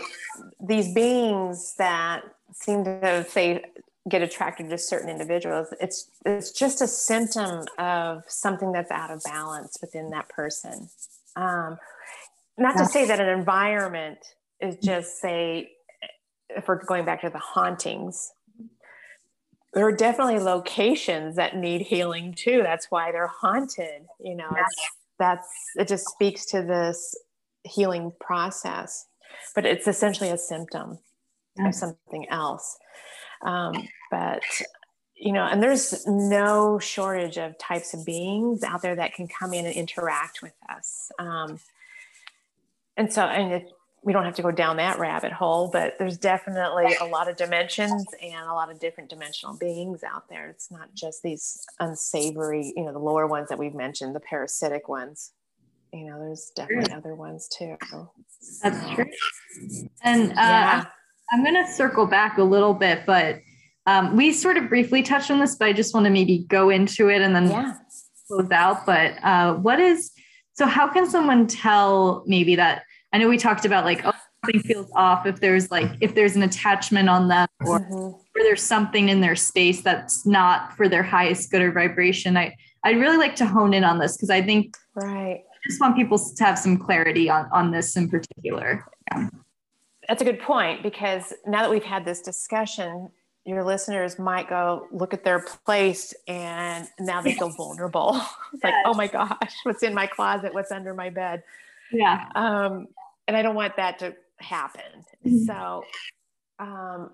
these 0.59 0.93
beings 0.93 1.75
that 1.77 2.23
seem 2.53 2.83
to 2.85 3.25
say 3.29 3.63
get 4.09 4.21
attracted 4.21 4.69
to 4.69 4.77
certain 4.77 5.09
individuals 5.09 5.67
it's 5.81 6.09
it's 6.25 6.51
just 6.51 6.81
a 6.81 6.87
symptom 6.87 7.65
of 7.77 8.23
something 8.27 8.71
that's 8.71 8.91
out 8.91 9.11
of 9.11 9.21
balance 9.23 9.77
within 9.81 10.09
that 10.11 10.29
person. 10.29 10.89
Um, 11.35 11.77
not 12.57 12.77
to 12.77 12.85
say 12.85 13.05
that 13.05 13.19
an 13.19 13.29
environment 13.29 14.19
is 14.59 14.77
just 14.77 15.19
say 15.19 15.71
if 16.49 16.67
we're 16.67 16.83
going 16.83 17.05
back 17.05 17.21
to 17.21 17.29
the 17.29 17.39
hauntings 17.39 18.31
there 19.73 19.85
are 19.85 19.95
definitely 19.95 20.39
locations 20.39 21.35
that 21.35 21.55
need 21.55 21.81
healing 21.81 22.33
too. 22.33 22.61
That's 22.63 22.89
why 22.89 23.11
they're 23.11 23.27
haunted 23.27 24.05
you 24.19 24.35
know 24.35 24.49
that's 25.19 25.47
it 25.75 25.87
just 25.87 26.07
speaks 26.09 26.45
to 26.45 26.61
this 26.61 27.15
healing 27.63 28.11
process 28.19 29.05
but 29.55 29.65
it's 29.65 29.87
essentially 29.87 30.29
a 30.29 30.37
symptom 30.37 30.99
of 31.59 31.73
something 31.73 32.27
else 32.29 32.77
um, 33.41 33.87
but 34.11 34.43
you 35.19 35.31
know, 35.31 35.43
and 35.43 35.61
there's 35.63 36.05
no 36.05 36.77
shortage 36.77 37.37
of 37.37 37.57
types 37.57 37.93
of 37.93 38.05
beings 38.05 38.63
out 38.63 38.81
there 38.81 38.95
that 38.95 39.15
can 39.15 39.27
come 39.27 39.53
in 39.53 39.65
and 39.65 39.75
interact 39.75 40.41
with 40.43 40.53
us. 40.69 41.11
Um, 41.17 41.59
and 42.95 43.11
so, 43.11 43.23
and 43.23 43.51
it, 43.53 43.71
we 44.03 44.13
don't 44.13 44.23
have 44.23 44.35
to 44.35 44.41
go 44.43 44.51
down 44.51 44.77
that 44.77 44.99
rabbit 44.99 45.31
hole, 45.31 45.69
but 45.71 45.97
there's 45.97 46.17
definitely 46.17 46.95
a 47.01 47.05
lot 47.05 47.27
of 47.27 47.35
dimensions 47.35 48.05
and 48.21 48.47
a 48.47 48.53
lot 48.53 48.71
of 48.71 48.79
different 48.79 49.09
dimensional 49.09 49.57
beings 49.57 50.03
out 50.03 50.29
there. 50.29 50.49
It's 50.49 50.71
not 50.71 50.93
just 50.93 51.23
these 51.23 51.65
unsavory, 51.79 52.73
you 52.75 52.85
know, 52.85 52.93
the 52.93 52.99
lower 52.99 53.27
ones 53.27 53.49
that 53.49 53.57
we've 53.57 53.73
mentioned, 53.75 54.15
the 54.15 54.19
parasitic 54.19 54.87
ones. 54.87 55.31
You 55.91 56.05
know, 56.05 56.19
there's 56.19 56.51
definitely 56.55 56.93
other 56.93 57.15
ones 57.15 57.47
too. 57.47 57.75
That's 58.61 58.95
true. 58.95 59.05
And 60.03 60.31
uh, 60.31 60.35
yeah. 60.35 60.85
I'm 61.31 61.43
going 61.43 61.55
to 61.55 61.71
circle 61.71 62.05
back 62.05 62.37
a 62.37 62.43
little 62.43 62.73
bit, 62.73 63.05
but 63.05 63.41
um, 63.85 64.15
we 64.15 64.33
sort 64.33 64.57
of 64.57 64.69
briefly 64.69 65.01
touched 65.01 65.31
on 65.31 65.39
this, 65.39 65.55
but 65.55 65.67
I 65.67 65.73
just 65.73 65.93
want 65.93 66.05
to 66.05 66.09
maybe 66.09 66.39
go 66.47 66.69
into 66.69 67.09
it 67.09 67.21
and 67.21 67.35
then 67.35 67.49
yeah. 67.49 67.73
close 68.27 68.51
out. 68.51 68.85
But 68.85 69.15
uh, 69.23 69.55
what 69.55 69.79
is 69.79 70.11
so? 70.53 70.65
How 70.65 70.87
can 70.87 71.09
someone 71.09 71.47
tell 71.47 72.23
maybe 72.27 72.55
that? 72.55 72.83
I 73.13 73.17
know 73.17 73.29
we 73.29 73.37
talked 73.37 73.65
about 73.65 73.85
like 73.85 74.05
oh 74.05 74.11
something 74.43 74.61
feels 74.61 74.91
off 74.95 75.25
if 75.25 75.39
there's 75.39 75.71
like 75.71 75.89
if 76.01 76.15
there's 76.15 76.35
an 76.35 76.43
attachment 76.43 77.07
on 77.07 77.29
them 77.29 77.47
or, 77.65 77.79
mm-hmm. 77.79 77.93
or 77.93 78.19
there's 78.35 78.61
something 78.61 79.09
in 79.09 79.21
their 79.21 79.35
space 79.35 79.81
that's 79.81 80.25
not 80.25 80.75
for 80.75 80.89
their 80.89 81.03
highest 81.03 81.49
good 81.49 81.61
or 81.61 81.71
vibration. 81.71 82.35
I 82.35 82.55
I'd 82.83 82.97
really 82.97 83.17
like 83.17 83.35
to 83.37 83.45
hone 83.45 83.73
in 83.73 83.85
on 83.85 83.99
this 83.99 84.17
because 84.17 84.29
I 84.29 84.41
think 84.41 84.75
right. 84.95 85.39
I 85.39 85.69
just 85.69 85.79
want 85.79 85.95
people 85.95 86.19
to 86.19 86.43
have 86.43 86.59
some 86.59 86.77
clarity 86.77 87.29
on 87.29 87.47
on 87.53 87.71
this 87.71 87.95
in 87.95 88.09
particular. 88.09 88.85
Yeah 89.11 89.29
that's 90.07 90.21
a 90.21 90.25
good 90.25 90.39
point 90.39 90.83
because 90.83 91.33
now 91.45 91.61
that 91.61 91.69
we've 91.69 91.83
had 91.83 92.05
this 92.05 92.21
discussion, 92.21 93.09
your 93.45 93.63
listeners 93.63 94.19
might 94.19 94.49
go 94.49 94.87
look 94.91 95.13
at 95.13 95.23
their 95.23 95.39
place 95.39 96.13
and 96.27 96.87
now 96.99 97.21
they 97.21 97.33
feel 97.33 97.49
vulnerable. 97.49 98.19
it's 98.53 98.63
like, 98.63 98.73
oh 98.85 98.93
my 98.93 99.07
gosh, 99.07 99.53
what's 99.63 99.83
in 99.83 99.93
my 99.93 100.07
closet? 100.07 100.53
What's 100.53 100.71
under 100.71 100.93
my 100.93 101.09
bed? 101.09 101.43
Yeah. 101.91 102.27
Um, 102.35 102.87
and 103.27 103.35
I 103.35 103.41
don't 103.41 103.55
want 103.55 103.75
that 103.77 103.99
to 103.99 104.15
happen. 104.39 105.05
Mm-hmm. 105.25 105.45
So, 105.45 105.83
um, 106.59 107.11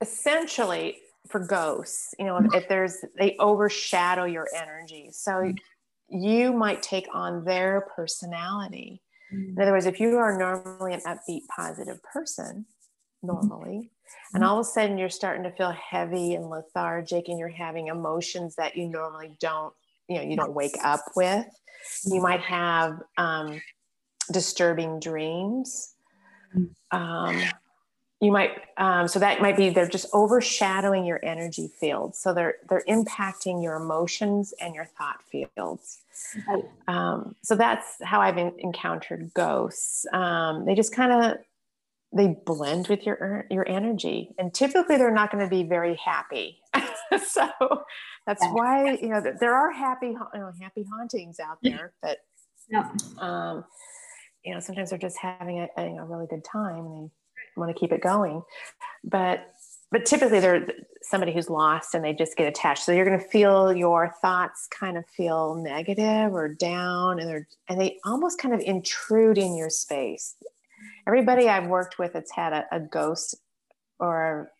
essentially, 0.00 0.98
for 1.28 1.40
ghosts, 1.40 2.14
you 2.18 2.26
know, 2.26 2.36
if, 2.36 2.54
if 2.54 2.68
there's, 2.68 3.04
they 3.18 3.36
overshadow 3.40 4.24
your 4.24 4.46
energy. 4.54 5.08
So, 5.12 5.52
you 6.08 6.52
might 6.52 6.82
take 6.84 7.08
on 7.12 7.44
their 7.44 7.88
personality 7.96 9.02
Mm. 9.32 9.56
in 9.56 9.62
other 9.62 9.72
words, 9.72 9.86
if 9.86 10.00
you 10.00 10.16
are 10.18 10.36
normally 10.38 10.94
an 10.94 11.00
upbeat, 11.00 11.42
positive 11.54 12.02
person, 12.02 12.66
mm-hmm. 13.24 13.26
normally, 13.26 13.90
and 14.34 14.42
mm-hmm. 14.42 14.50
all 14.50 14.60
of 14.60 14.66
a 14.66 14.68
sudden 14.68 14.98
you're 14.98 15.08
starting 15.08 15.44
to 15.44 15.50
feel 15.52 15.72
heavy 15.72 16.34
and 16.34 16.48
lethargic 16.48 17.28
and 17.28 17.38
you're 17.38 17.48
having 17.48 17.88
emotions 17.88 18.54
that 18.56 18.76
you 18.76 18.88
normally 18.88 19.32
don't, 19.40 19.72
you 20.08 20.16
know, 20.16 20.22
you 20.22 20.36
don't 20.36 20.54
wake 20.54 20.76
up 20.84 21.00
with, 21.16 21.46
you 22.04 22.20
might 22.20 22.40
mm-hmm. 22.40 22.54
have 22.54 23.02
um, 23.16 23.60
disturbing 24.32 25.00
dreams. 25.00 25.94
Mm. 26.56 26.68
Um, 26.92 27.42
you 28.20 28.32
might 28.32 28.50
um, 28.78 29.08
so 29.08 29.18
that 29.18 29.42
might 29.42 29.56
be 29.56 29.70
they're 29.70 29.88
just 29.88 30.06
overshadowing 30.14 31.04
your 31.04 31.20
energy 31.22 31.68
field. 31.78 32.14
So 32.14 32.32
they're 32.32 32.56
they're 32.68 32.84
impacting 32.88 33.62
your 33.62 33.76
emotions 33.76 34.54
and 34.60 34.74
your 34.74 34.86
thought 34.86 35.22
fields. 35.30 35.98
Um, 36.88 37.34
so 37.42 37.54
that's 37.56 37.96
how 38.02 38.22
i've 38.22 38.38
in, 38.38 38.52
encountered 38.58 39.32
ghosts. 39.34 40.06
Um, 40.12 40.64
they 40.64 40.74
just 40.74 40.94
kind 40.94 41.12
of 41.12 41.38
they 42.16 42.36
blend 42.46 42.88
with 42.88 43.04
your 43.04 43.46
your 43.50 43.68
energy. 43.68 44.34
And 44.38 44.52
typically 44.54 44.96
they're 44.96 45.10
not 45.10 45.30
going 45.30 45.44
to 45.44 45.50
be 45.50 45.62
very 45.62 45.96
happy. 45.96 46.58
So 47.24 47.48
that's 48.26 48.42
yeah. 48.42 48.52
why 48.52 48.98
you 49.00 49.08
know 49.08 49.22
there 49.40 49.54
are 49.54 49.70
happy 49.72 50.08
you 50.08 50.18
know 50.34 50.52
happy 50.60 50.84
hauntings 50.92 51.38
out 51.38 51.58
there 51.62 51.92
but 52.02 52.18
yeah. 52.68 52.90
um, 53.18 53.64
you 54.44 54.52
know 54.52 54.60
sometimes 54.60 54.90
they're 54.90 54.98
just 54.98 55.16
having 55.16 55.60
a, 55.60 55.68
a, 55.78 55.96
a 55.98 56.04
really 56.04 56.26
good 56.26 56.44
time 56.44 56.84
and 56.84 56.94
they 56.96 57.10
want 57.56 57.74
to 57.74 57.78
keep 57.78 57.92
it 57.92 58.02
going. 58.02 58.42
But 59.04 59.46
but 59.92 60.04
typically 60.04 60.40
they're 60.40 60.66
somebody 61.02 61.32
who's 61.32 61.48
lost 61.48 61.94
and 61.94 62.04
they 62.04 62.12
just 62.12 62.36
get 62.36 62.48
attached. 62.48 62.84
So 62.84 62.92
you're 62.92 63.04
going 63.04 63.20
to 63.20 63.28
feel 63.28 63.72
your 63.72 64.12
thoughts 64.20 64.66
kind 64.68 64.96
of 64.96 65.06
feel 65.06 65.54
negative 65.54 66.34
or 66.34 66.48
down 66.48 67.20
and 67.20 67.28
they're 67.28 67.46
and 67.68 67.80
they 67.80 67.98
almost 68.04 68.40
kind 68.40 68.54
of 68.54 68.60
intrude 68.60 69.38
in 69.38 69.56
your 69.56 69.70
space. 69.70 70.34
Everybody 71.06 71.48
i've 71.48 71.68
worked 71.68 71.98
with 71.98 72.12
that's 72.12 72.32
had 72.32 72.52
a, 72.52 72.64
a 72.72 72.80
ghost 72.80 73.36
or 73.98 74.50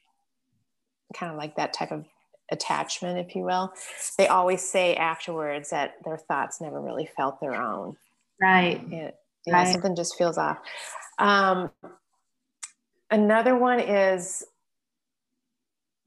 kind 1.14 1.30
of 1.32 1.38
like 1.38 1.56
that 1.56 1.72
type 1.72 1.92
of 1.92 2.04
attachment 2.50 3.18
if 3.18 3.34
you 3.34 3.42
will 3.42 3.72
they 4.16 4.28
always 4.28 4.62
say 4.62 4.94
afterwards 4.94 5.70
that 5.70 5.94
their 6.04 6.16
thoughts 6.16 6.60
never 6.60 6.80
really 6.80 7.08
felt 7.16 7.40
their 7.40 7.54
own. 7.54 7.96
Right. 8.40 8.80
It, 8.92 9.14
yeah, 9.46 9.54
right. 9.54 9.72
something 9.72 9.96
just 9.96 10.16
feels 10.16 10.38
off. 10.38 10.58
Um, 11.18 11.70
Another 13.10 13.56
one 13.56 13.80
is 13.80 14.44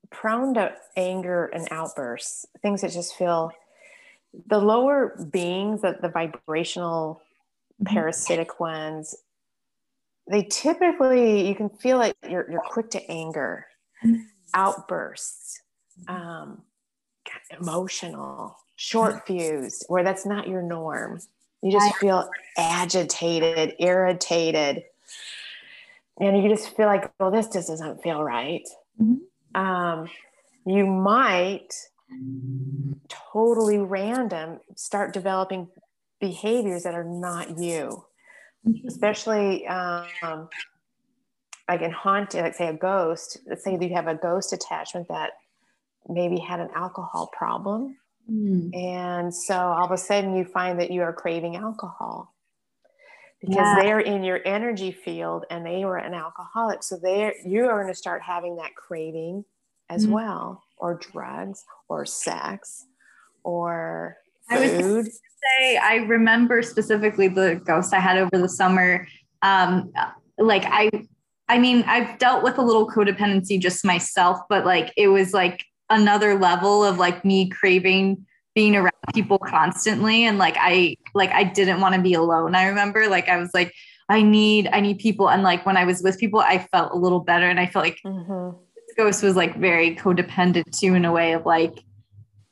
prone 0.09 0.53
to 0.55 0.73
anger 0.95 1.45
and 1.45 1.67
outbursts, 1.71 2.45
things 2.61 2.81
that 2.81 2.91
just 2.91 3.15
feel 3.15 3.51
the 4.47 4.59
lower 4.59 5.27
beings, 5.31 5.81
the, 5.81 5.97
the 6.01 6.09
vibrational 6.09 7.21
mm-hmm. 7.81 7.93
parasitic 7.93 8.59
ones, 8.59 9.15
they 10.29 10.43
typically, 10.43 11.47
you 11.47 11.55
can 11.55 11.69
feel 11.69 11.97
like 11.97 12.15
you're, 12.29 12.49
you're 12.51 12.61
quick 12.61 12.91
to 12.91 13.11
anger, 13.11 13.65
mm-hmm. 14.03 14.21
outbursts, 14.53 15.61
mm-hmm. 16.07 16.15
um, 16.15 16.61
emotional, 17.59 18.55
short 18.75 19.25
fused, 19.25 19.85
where 19.87 20.03
that's 20.03 20.25
not 20.25 20.47
your 20.47 20.61
norm. 20.61 21.19
You 21.61 21.71
just 21.71 21.95
feel 21.97 22.29
agitated, 22.57 23.75
irritated 23.79 24.83
and 26.19 26.41
you 26.41 26.49
just 26.49 26.75
feel 26.75 26.87
like, 26.87 27.11
well, 27.19 27.31
this 27.31 27.47
just 27.47 27.69
doesn't 27.69 28.01
feel 28.01 28.23
right. 28.23 28.67
Mm-hmm. 29.01 29.59
Um, 29.59 30.07
you 30.65 30.85
might 30.85 31.69
totally 33.07 33.77
random 33.77 34.59
start 34.75 35.13
developing 35.13 35.67
behaviors 36.19 36.83
that 36.83 36.93
are 36.93 37.03
not 37.03 37.57
you, 37.57 38.03
mm-hmm. 38.67 38.87
especially 38.87 39.65
um, 39.67 40.49
like 41.67 41.81
in 41.81 41.91
haunted, 41.91 42.41
like 42.41 42.55
say 42.55 42.67
a 42.67 42.73
ghost, 42.73 43.39
let's 43.47 43.63
say 43.63 43.77
you 43.79 43.95
have 43.95 44.07
a 44.07 44.15
ghost 44.15 44.53
attachment 44.53 45.07
that 45.07 45.31
maybe 46.07 46.39
had 46.39 46.59
an 46.59 46.69
alcohol 46.75 47.29
problem. 47.31 47.97
Mm. 48.29 48.75
And 48.75 49.33
so 49.33 49.55
all 49.55 49.85
of 49.85 49.91
a 49.91 49.97
sudden 49.97 50.35
you 50.35 50.45
find 50.45 50.79
that 50.79 50.91
you 50.91 51.01
are 51.01 51.13
craving 51.13 51.55
alcohol 51.55 52.33
because 53.41 53.55
yeah. 53.55 53.75
they're 53.81 53.99
in 53.99 54.23
your 54.23 54.39
energy 54.45 54.91
field 54.91 55.45
and 55.49 55.65
they 55.65 55.85
were 55.85 55.97
an 55.97 56.13
alcoholic. 56.13 56.83
So 56.83 56.97
they 57.01 57.33
you 57.45 57.65
are 57.65 57.81
going 57.81 57.93
to 57.93 57.97
start 57.97 58.21
having 58.21 58.57
that 58.57 58.75
craving 58.75 59.45
as 59.89 60.05
mm. 60.05 60.11
well, 60.11 60.63
or 60.77 60.95
drugs, 60.95 61.63
or 61.87 62.05
sex, 62.05 62.85
or 63.43 64.17
food. 64.49 65.07
I 65.07 65.09
say 65.09 65.77
I 65.77 65.95
remember 66.07 66.61
specifically 66.61 67.27
the 67.27 67.61
ghost 67.65 67.93
I 67.93 67.99
had 67.99 68.17
over 68.17 68.37
the 68.37 68.49
summer. 68.49 69.07
Um, 69.41 69.91
like 70.37 70.65
I 70.65 70.89
I 71.47 71.57
mean, 71.57 71.83
I've 71.87 72.19
dealt 72.19 72.43
with 72.43 72.57
a 72.57 72.61
little 72.61 72.87
codependency 72.87 73.59
just 73.59 73.83
myself, 73.83 74.39
but 74.49 74.65
like 74.65 74.93
it 74.95 75.07
was 75.07 75.33
like 75.33 75.65
another 75.89 76.37
level 76.37 76.83
of 76.83 76.99
like 76.99 77.25
me 77.25 77.49
craving 77.49 78.25
being 78.55 78.75
around 78.75 78.91
people 79.13 79.37
constantly 79.37 80.25
and 80.25 80.37
like 80.37 80.55
I 80.59 80.95
like 81.13 81.31
I 81.31 81.43
didn't 81.43 81.81
want 81.81 81.95
to 81.95 82.01
be 82.01 82.13
alone. 82.13 82.55
I 82.55 82.67
remember 82.67 83.07
like 83.07 83.29
I 83.29 83.37
was 83.37 83.51
like 83.53 83.73
I 84.09 84.21
need 84.21 84.69
I 84.71 84.79
need 84.79 84.99
people 84.99 85.29
and 85.29 85.43
like 85.43 85.65
when 85.65 85.77
I 85.77 85.85
was 85.85 86.01
with 86.01 86.19
people 86.19 86.39
I 86.39 86.59
felt 86.71 86.91
a 86.91 86.97
little 86.97 87.19
better 87.19 87.47
and 87.49 87.59
I 87.59 87.67
felt 87.67 87.85
like 87.85 87.99
mm-hmm. 88.05 88.57
ghost 88.97 89.23
was 89.23 89.35
like 89.35 89.57
very 89.57 89.95
codependent 89.95 90.77
too 90.77 90.95
in 90.95 91.05
a 91.05 91.11
way 91.11 91.33
of 91.33 91.45
like 91.45 91.83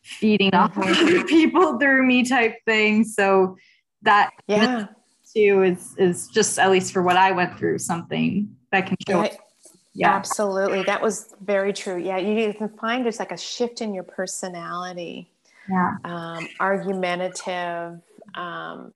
feeding 0.04 0.52
mm-hmm. 0.52 0.82
off 0.82 1.28
people 1.28 1.80
through 1.80 2.06
me 2.06 2.24
type 2.24 2.56
thing. 2.66 3.04
So 3.04 3.58
that 4.04 4.32
yeah 4.48 4.88
too 5.34 5.64
is 5.64 5.96
is 5.98 6.28
just 6.28 6.58
at 6.60 6.72
least 6.72 6.94
for 6.94 7.04
what 7.04 7.18
I 7.18 7.32
went 7.32 7.58
through 7.58 7.80
something 7.80 8.56
that 8.72 8.88
can 8.88 8.98
show. 9.08 9.24
Yeah, 9.24 9.34
yeah. 9.94 10.14
absolutely. 10.14 10.84
That 10.84 11.02
was 11.02 11.34
very 11.42 11.74
true. 11.74 11.98
Yeah, 11.98 12.18
you 12.18 12.54
can 12.54 12.70
find 12.70 13.04
just 13.04 13.20
like 13.20 13.32
a 13.32 13.38
shift 13.38 13.82
in 13.82 13.94
your 13.94 14.04
personality. 14.04 15.32
Yeah, 15.70 15.96
um, 16.04 16.48
argumentative. 16.60 18.02
Um, 18.36 18.94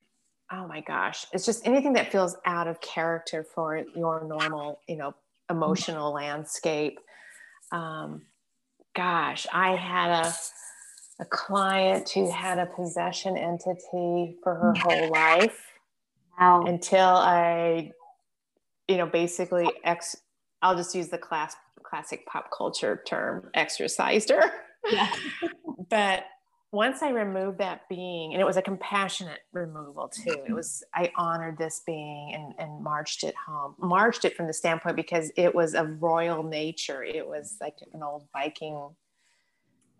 oh 0.51 0.67
my 0.67 0.81
gosh, 0.81 1.25
it's 1.33 1.45
just 1.45 1.65
anything 1.65 1.93
that 1.93 2.11
feels 2.11 2.35
out 2.45 2.67
of 2.67 2.79
character 2.81 3.43
for 3.43 3.83
your 3.95 4.23
normal, 4.25 4.79
you 4.87 4.97
know, 4.97 5.15
emotional 5.49 6.13
landscape. 6.13 6.99
Um, 7.71 8.23
gosh, 8.95 9.47
I 9.51 9.75
had 9.75 10.25
a 10.25 10.33
a 11.19 11.25
client 11.25 12.09
who 12.09 12.31
had 12.31 12.57
a 12.57 12.65
possession 12.65 13.37
entity 13.37 14.37
for 14.41 14.55
her 14.55 14.73
whole 14.75 15.11
life 15.11 15.67
wow. 16.39 16.63
until 16.65 17.05
I 17.05 17.91
you 18.91 18.97
know, 18.97 19.05
basically 19.05 19.67
ex 19.83 20.17
I'll 20.61 20.75
just 20.75 20.93
use 20.93 21.07
the 21.07 21.17
class 21.17 21.55
classic 21.81 22.25
pop 22.25 22.49
culture 22.55 23.01
term, 23.07 23.49
exorcised 23.53 24.29
her. 24.29 24.51
Yeah. 24.91 25.09
but 25.89 26.25
once 26.71 27.03
I 27.03 27.09
removed 27.09 27.57
that 27.57 27.87
being, 27.89 28.33
and 28.33 28.41
it 28.41 28.45
was 28.45 28.55
a 28.55 28.61
compassionate 28.61 29.39
removal 29.51 30.07
too. 30.07 30.43
It 30.47 30.53
was 30.53 30.83
I 30.95 31.11
honored 31.17 31.57
this 31.57 31.81
being 31.85 32.33
and, 32.33 32.53
and 32.57 32.81
marched 32.81 33.23
it 33.23 33.35
home. 33.35 33.75
Marched 33.77 34.23
it 34.23 34.35
from 34.35 34.47
the 34.47 34.53
standpoint 34.53 34.95
because 34.95 35.31
it 35.35 35.53
was 35.53 35.75
of 35.75 36.01
royal 36.01 36.43
nature. 36.43 37.03
It 37.03 37.27
was 37.27 37.57
like 37.59 37.75
an 37.93 38.01
old 38.01 38.27
Viking. 38.31 38.89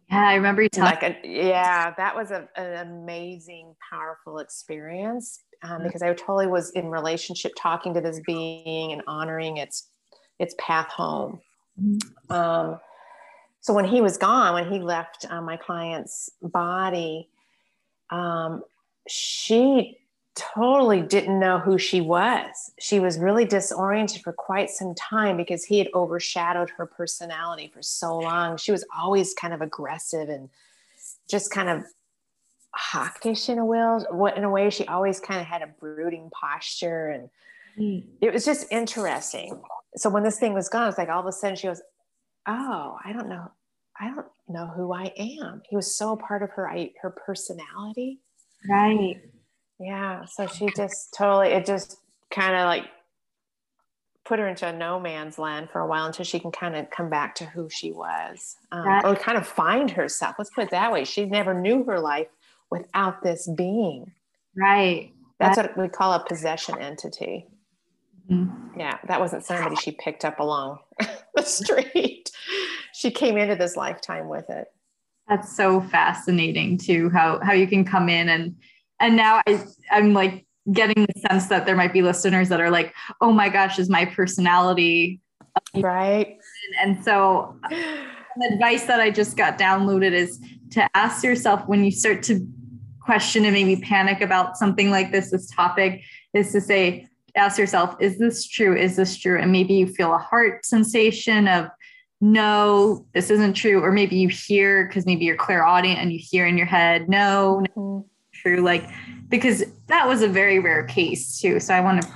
Yeah, 0.09 0.27
I 0.27 0.35
remember 0.35 0.61
you 0.61 0.69
talking. 0.69 1.09
Like 1.09 1.23
a, 1.23 1.27
yeah, 1.27 1.93
that 1.95 2.15
was 2.15 2.31
a, 2.31 2.47
an 2.55 2.87
amazing, 2.87 3.75
powerful 3.89 4.39
experience 4.39 5.43
um, 5.63 5.71
mm-hmm. 5.71 5.83
because 5.87 6.01
I 6.01 6.13
totally 6.13 6.47
was 6.47 6.71
in 6.71 6.87
relationship 6.89 7.51
talking 7.57 7.93
to 7.93 8.01
this 8.01 8.21
being 8.25 8.93
and 8.93 9.01
honoring 9.07 9.57
its 9.57 9.89
its 10.39 10.55
path 10.57 10.87
home. 10.87 11.41
Mm-hmm. 11.81 12.33
Um, 12.33 12.79
so 13.61 13.73
when 13.73 13.85
he 13.85 14.01
was 14.01 14.17
gone, 14.17 14.55
when 14.55 14.71
he 14.71 14.79
left 14.79 15.25
uh, 15.29 15.41
my 15.41 15.55
client's 15.55 16.31
body, 16.41 17.29
um, 18.09 18.63
she 19.07 19.99
totally 20.35 21.01
didn't 21.01 21.39
know 21.39 21.59
who 21.59 21.77
she 21.77 22.01
was. 22.01 22.71
She 22.79 22.99
was 22.99 23.19
really 23.19 23.45
disoriented 23.45 24.23
for 24.23 24.33
quite 24.33 24.71
some 24.71 24.95
time 24.95 25.37
because 25.37 25.63
he 25.63 25.77
had 25.77 25.89
overshadowed 25.93 26.71
her 26.71 26.87
personality 26.87 27.69
for 27.71 27.83
so 27.83 28.17
long. 28.17 28.57
She 28.57 28.71
was 28.71 28.83
always 28.97 29.33
kind 29.35 29.53
of 29.53 29.61
aggressive 29.61 30.29
and 30.29 30.49
just 31.29 31.51
kind 31.51 31.69
of 31.69 31.83
hawkish 32.73 33.47
in 33.47 33.59
a 33.59 33.65
way. 33.65 33.79
What 34.09 34.37
in 34.37 34.43
a 34.43 34.49
way 34.49 34.71
she 34.71 34.87
always 34.87 35.19
kind 35.19 35.39
of 35.39 35.45
had 35.45 35.61
a 35.61 35.67
brooding 35.67 36.31
posture, 36.31 37.09
and 37.09 37.29
mm. 37.77 38.03
it 38.21 38.33
was 38.33 38.45
just 38.45 38.65
interesting. 38.71 39.61
So 39.97 40.09
when 40.09 40.23
this 40.23 40.39
thing 40.39 40.53
was 40.53 40.69
gone, 40.69 40.87
it's 40.89 40.97
like 40.97 41.09
all 41.09 41.19
of 41.19 41.25
a 41.25 41.31
sudden 41.31 41.57
she 41.57 41.67
goes, 41.67 41.81
"Oh, 42.47 42.97
I 43.03 43.13
don't 43.13 43.29
know, 43.29 43.51
I 43.99 44.13
don't 44.13 44.27
know 44.47 44.67
who 44.67 44.93
I 44.93 45.11
am." 45.17 45.61
He 45.69 45.75
was 45.75 45.95
so 45.95 46.13
a 46.13 46.17
part 46.17 46.43
of 46.43 46.51
her 46.51 46.69
her 47.01 47.09
personality, 47.09 48.19
right? 48.69 49.21
Yeah. 49.79 50.25
So 50.25 50.47
she 50.47 50.69
just 50.75 51.13
totally 51.17 51.49
it 51.49 51.65
just 51.65 51.97
kind 52.29 52.55
of 52.55 52.65
like 52.65 52.85
put 54.23 54.39
her 54.39 54.47
into 54.47 54.67
a 54.67 54.71
no 54.71 54.99
man's 54.99 55.39
land 55.39 55.69
for 55.71 55.81
a 55.81 55.87
while 55.87 56.05
until 56.05 56.23
she 56.23 56.39
can 56.39 56.51
kind 56.51 56.75
of 56.75 56.89
come 56.91 57.09
back 57.09 57.35
to 57.35 57.45
who 57.45 57.67
she 57.69 57.91
was 57.91 58.55
um, 58.71 58.87
or 59.03 59.15
kind 59.15 59.37
of 59.37 59.47
find 59.47 59.89
herself. 59.91 60.35
Let's 60.37 60.51
put 60.51 60.65
it 60.65 60.71
that 60.71 60.91
way. 60.91 61.03
She 61.05 61.25
never 61.25 61.53
knew 61.53 61.83
her 61.85 61.99
life 61.99 62.27
without 62.69 63.23
this 63.23 63.49
being. 63.57 64.11
Right. 64.55 65.11
That's 65.39 65.57
what 65.57 65.75
we 65.75 65.87
call 65.89 66.13
a 66.13 66.23
possession 66.23 66.77
entity. 66.79 67.47
Mm-hmm. 68.29 68.79
Yeah, 68.79 68.99
that 69.07 69.19
wasn't 69.19 69.43
somebody 69.43 69.75
she 69.75 69.91
picked 69.91 70.23
up 70.23 70.39
along 70.39 70.79
the 71.35 71.41
street. 71.41 72.20
She 73.01 73.09
came 73.09 73.35
into 73.37 73.55
this 73.55 73.75
lifetime 73.75 74.29
with 74.29 74.49
it. 74.49 74.67
That's 75.27 75.55
so 75.55 75.81
fascinating 75.81 76.77
too, 76.77 77.09
how 77.09 77.39
how 77.41 77.53
you 77.53 77.67
can 77.67 77.83
come 77.83 78.09
in 78.09 78.29
and 78.29 78.55
and 78.99 79.15
now 79.15 79.41
I 79.47 79.63
I'm 79.89 80.13
like 80.13 80.45
getting 80.71 81.07
the 81.07 81.19
sense 81.27 81.47
that 81.47 81.65
there 81.65 81.75
might 81.75 81.93
be 81.93 82.03
listeners 82.03 82.49
that 82.49 82.61
are 82.61 82.69
like, 82.69 82.93
oh 83.19 83.31
my 83.31 83.49
gosh, 83.49 83.79
is 83.79 83.89
my 83.89 84.05
personality 84.05 85.19
right? 85.77 86.37
And, 86.81 86.95
and 86.95 87.03
so 87.03 87.57
the 87.69 88.53
advice 88.53 88.85
that 88.85 88.99
I 88.99 89.09
just 89.09 89.35
got 89.35 89.57
downloaded 89.57 90.11
is 90.11 90.39
to 90.71 90.87
ask 90.95 91.23
yourself 91.23 91.67
when 91.67 91.83
you 91.83 91.91
start 91.91 92.23
to 92.23 92.47
question 93.01 93.45
and 93.45 93.53
maybe 93.53 93.81
panic 93.81 94.21
about 94.21 94.57
something 94.57 94.91
like 94.91 95.11
this, 95.11 95.31
this 95.31 95.49
topic, 95.49 96.01
is 96.33 96.51
to 96.51 96.61
say, 96.61 97.07
ask 97.35 97.57
yourself, 97.57 97.95
is 97.99 98.17
this 98.19 98.47
true? 98.47 98.75
Is 98.75 98.95
this 98.95 99.17
true? 99.17 99.39
And 99.39 99.51
maybe 99.51 99.73
you 99.73 99.87
feel 99.87 100.13
a 100.13 100.17
heart 100.17 100.65
sensation 100.65 101.47
of, 101.47 101.67
no, 102.21 103.05
this 103.13 103.29
isn't 103.29 103.53
true. 103.53 103.81
Or 103.81 103.91
maybe 103.91 104.15
you 104.15 104.29
hear, 104.29 104.87
because 104.87 105.05
maybe 105.05 105.25
you're 105.25 105.35
clairaudient 105.35 105.99
and 105.99 106.13
you 106.13 106.19
hear 106.21 106.45
in 106.45 106.55
your 106.57 106.67
head, 106.67 107.09
no, 107.09 107.59
no, 107.75 107.81
mm-hmm. 107.81 108.07
true. 108.31 108.61
Like, 108.61 108.87
because 109.29 109.63
that 109.87 110.07
was 110.07 110.21
a 110.21 110.27
very 110.27 110.59
rare 110.59 110.85
case 110.85 111.39
too. 111.39 111.59
So 111.59 111.73
I 111.73 111.81
want 111.81 112.01
to 112.03 112.07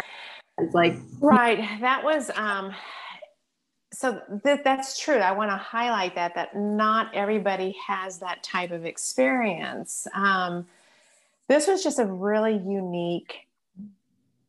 like 0.72 0.96
right 1.20 1.60
that 1.82 2.04
was 2.04 2.32
um 2.36 2.74
so 3.92 4.20
th- 4.44 4.62
that's 4.64 5.00
true 5.00 5.18
i 5.18 5.32
want 5.32 5.50
to 5.52 5.58
highlight 5.58 6.16
that 6.16 6.34
that 6.36 6.56
not 6.56 7.14
everybody 7.14 7.76
has 7.86 8.20
that 8.20 8.42
type 8.44 8.72
of 8.72 8.86
experience 8.86 10.08
um, 10.14 10.66
this 11.48 11.68
was 11.68 11.84
just 11.84 12.00
a 12.00 12.06
really 12.06 12.54
unique 12.54 13.48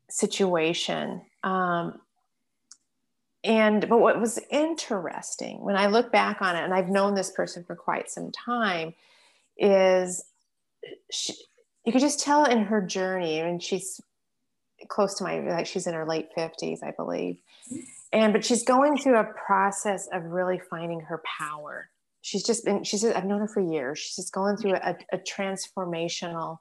situation 0.09 1.21
um, 1.43 2.01
and 3.47 3.89
but 3.89 4.01
what 4.01 4.21
was 4.21 4.39
interesting 4.51 5.61
when 5.61 5.77
i 5.77 5.87
look 5.87 6.13
back 6.13 6.43
on 6.43 6.57
it 6.57 6.65
and 6.65 6.75
i've 6.75 6.89
known 6.89 7.15
this 7.15 7.31
person 7.31 7.65
for 7.65 7.77
quite 7.77 8.11
some 8.11 8.31
time 8.33 8.93
is 9.57 10.25
she, 11.11 11.33
you 11.85 11.93
could 11.93 12.01
just 12.01 12.21
tell 12.21 12.45
in 12.45 12.65
her 12.65 12.83
journey 12.83 13.41
and 13.41 13.63
she's 13.63 14.01
close 14.89 15.15
to 15.15 15.25
my 15.25 15.39
like 15.41 15.67
she's 15.67 15.87
in 15.87 15.95
her 15.95 16.05
late 16.05 16.29
50s 16.37 16.83
i 16.83 16.91
believe. 16.91 17.39
And 18.13 18.33
but 18.33 18.45
she's 18.45 18.63
going 18.63 18.97
through 18.97 19.19
a 19.19 19.25
process 19.25 20.09
of 20.13 20.25
really 20.25 20.61
finding 20.71 21.01
her 21.01 21.23
power. 21.39 21.91
She's 22.23 22.45
just 22.45 22.65
been 22.65 22.85
she's 22.85 23.05
i've 23.05 23.25
known 23.25 23.41
her 23.41 23.49
for 23.49 23.61
years. 23.61 23.99
She's 23.99 24.17
just 24.17 24.33
going 24.33 24.57
through 24.57 24.75
a, 24.75 24.97
a 25.13 25.19
transformational 25.19 26.59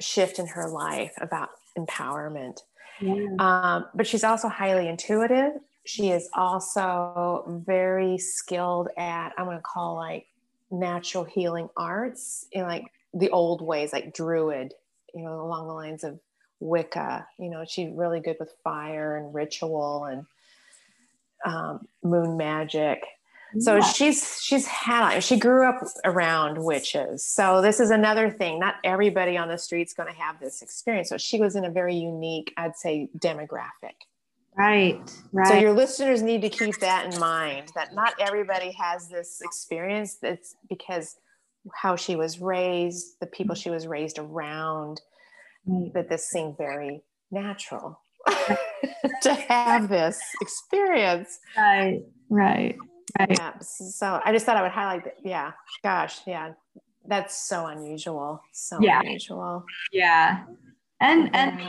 shift 0.00 0.38
in 0.38 0.46
her 0.48 0.68
life 0.68 1.12
about 1.20 1.50
empowerment 1.78 2.60
yeah. 3.00 3.26
um, 3.38 3.86
but 3.94 4.06
she's 4.06 4.24
also 4.24 4.48
highly 4.48 4.88
intuitive 4.88 5.52
she 5.86 6.10
is 6.10 6.28
also 6.34 7.62
very 7.66 8.18
skilled 8.18 8.88
at 8.96 9.32
i'm 9.38 9.44
going 9.44 9.56
to 9.56 9.62
call 9.62 9.96
like 9.96 10.26
natural 10.70 11.24
healing 11.24 11.68
arts 11.76 12.46
in 12.52 12.62
like 12.62 12.84
the 13.12 13.30
old 13.30 13.60
ways 13.60 13.92
like 13.92 14.14
druid 14.14 14.72
you 15.14 15.22
know 15.22 15.40
along 15.40 15.66
the 15.66 15.72
lines 15.72 16.04
of 16.04 16.18
Wicca. 16.64 17.26
You 17.38 17.50
know, 17.50 17.64
she's 17.68 17.90
really 17.94 18.20
good 18.20 18.36
with 18.40 18.54
fire 18.64 19.16
and 19.16 19.34
ritual 19.34 20.04
and 20.04 20.26
um, 21.44 21.86
moon 22.02 22.36
magic. 22.36 23.04
So 23.60 23.76
yeah. 23.76 23.82
she's 23.82 24.40
she's 24.42 24.66
had 24.66 25.20
she 25.20 25.38
grew 25.38 25.68
up 25.68 25.80
around 26.04 26.62
witches. 26.62 27.26
So 27.26 27.60
this 27.60 27.80
is 27.80 27.90
another 27.90 28.30
thing. 28.30 28.58
Not 28.58 28.76
everybody 28.84 29.36
on 29.36 29.48
the 29.48 29.58
street's 29.58 29.94
going 29.94 30.12
to 30.12 30.18
have 30.18 30.40
this 30.40 30.62
experience. 30.62 31.08
So 31.08 31.18
she 31.18 31.38
was 31.40 31.56
in 31.56 31.64
a 31.64 31.70
very 31.70 31.94
unique, 31.94 32.52
I'd 32.56 32.76
say, 32.76 33.08
demographic. 33.18 33.94
Right, 34.56 35.00
right. 35.32 35.48
So 35.48 35.54
your 35.54 35.72
listeners 35.72 36.22
need 36.22 36.42
to 36.42 36.48
keep 36.48 36.78
that 36.78 37.12
in 37.12 37.18
mind 37.18 37.72
that 37.74 37.92
not 37.92 38.14
everybody 38.20 38.70
has 38.72 39.08
this 39.08 39.40
experience. 39.42 40.18
That's 40.22 40.54
because 40.68 41.16
how 41.74 41.96
she 41.96 42.14
was 42.14 42.40
raised, 42.40 43.18
the 43.20 43.26
people 43.26 43.56
she 43.56 43.70
was 43.70 43.86
raised 43.86 44.18
around, 44.18 45.00
that 45.94 46.08
this 46.08 46.28
seemed 46.28 46.56
very 46.56 47.02
natural 47.30 48.00
to 49.22 49.34
have 49.34 49.88
this 49.88 50.20
experience. 50.40 51.38
Right, 51.56 52.02
right, 52.28 52.76
right. 53.18 53.30
Yeah. 53.30 53.58
So 53.60 54.20
I 54.24 54.32
just 54.32 54.46
thought 54.46 54.56
I 54.56 54.62
would 54.62 54.70
highlight 54.70 55.04
that. 55.04 55.16
Yeah. 55.22 55.52
Gosh. 55.82 56.20
Yeah. 56.26 56.52
That's 57.06 57.36
so 57.48 57.66
unusual. 57.66 58.42
So 58.52 58.78
Yeah. 58.80 59.00
unusual. 59.00 59.64
Yeah. 59.92 60.44
And 61.00 61.34
and 61.34 61.60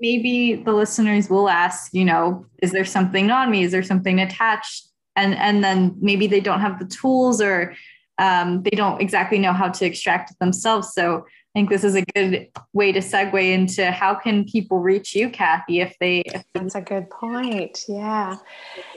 maybe 0.00 0.54
the 0.54 0.72
listeners 0.72 1.28
will 1.28 1.48
ask, 1.48 1.92
you 1.92 2.04
know, 2.04 2.46
is 2.62 2.72
there 2.72 2.84
something 2.84 3.30
on 3.30 3.50
me? 3.50 3.62
Is 3.64 3.72
there 3.72 3.82
something 3.82 4.20
attached? 4.20 4.86
And 5.16 5.34
and 5.34 5.62
then 5.62 5.96
maybe 6.00 6.26
they 6.26 6.40
don't 6.40 6.60
have 6.60 6.78
the 6.78 6.86
tools 6.86 7.40
or 7.40 7.74
um, 8.18 8.62
they 8.62 8.70
don't 8.70 9.00
exactly 9.00 9.38
know 9.38 9.52
how 9.52 9.68
to 9.68 9.84
extract 9.84 10.30
it 10.30 10.38
themselves. 10.40 10.92
So 10.92 11.26
I 11.58 11.60
think 11.60 11.70
this 11.70 11.82
is 11.82 11.96
a 11.96 12.02
good 12.14 12.50
way 12.72 12.92
to 12.92 13.00
segue 13.00 13.52
into 13.52 13.90
how 13.90 14.14
can 14.14 14.44
people 14.44 14.78
reach 14.78 15.16
you, 15.16 15.28
Cathy, 15.28 15.80
if 15.80 15.98
they 15.98 16.20
if 16.20 16.44
That's 16.54 16.76
a 16.76 16.80
good 16.80 17.10
point. 17.10 17.84
Yeah. 17.88 18.36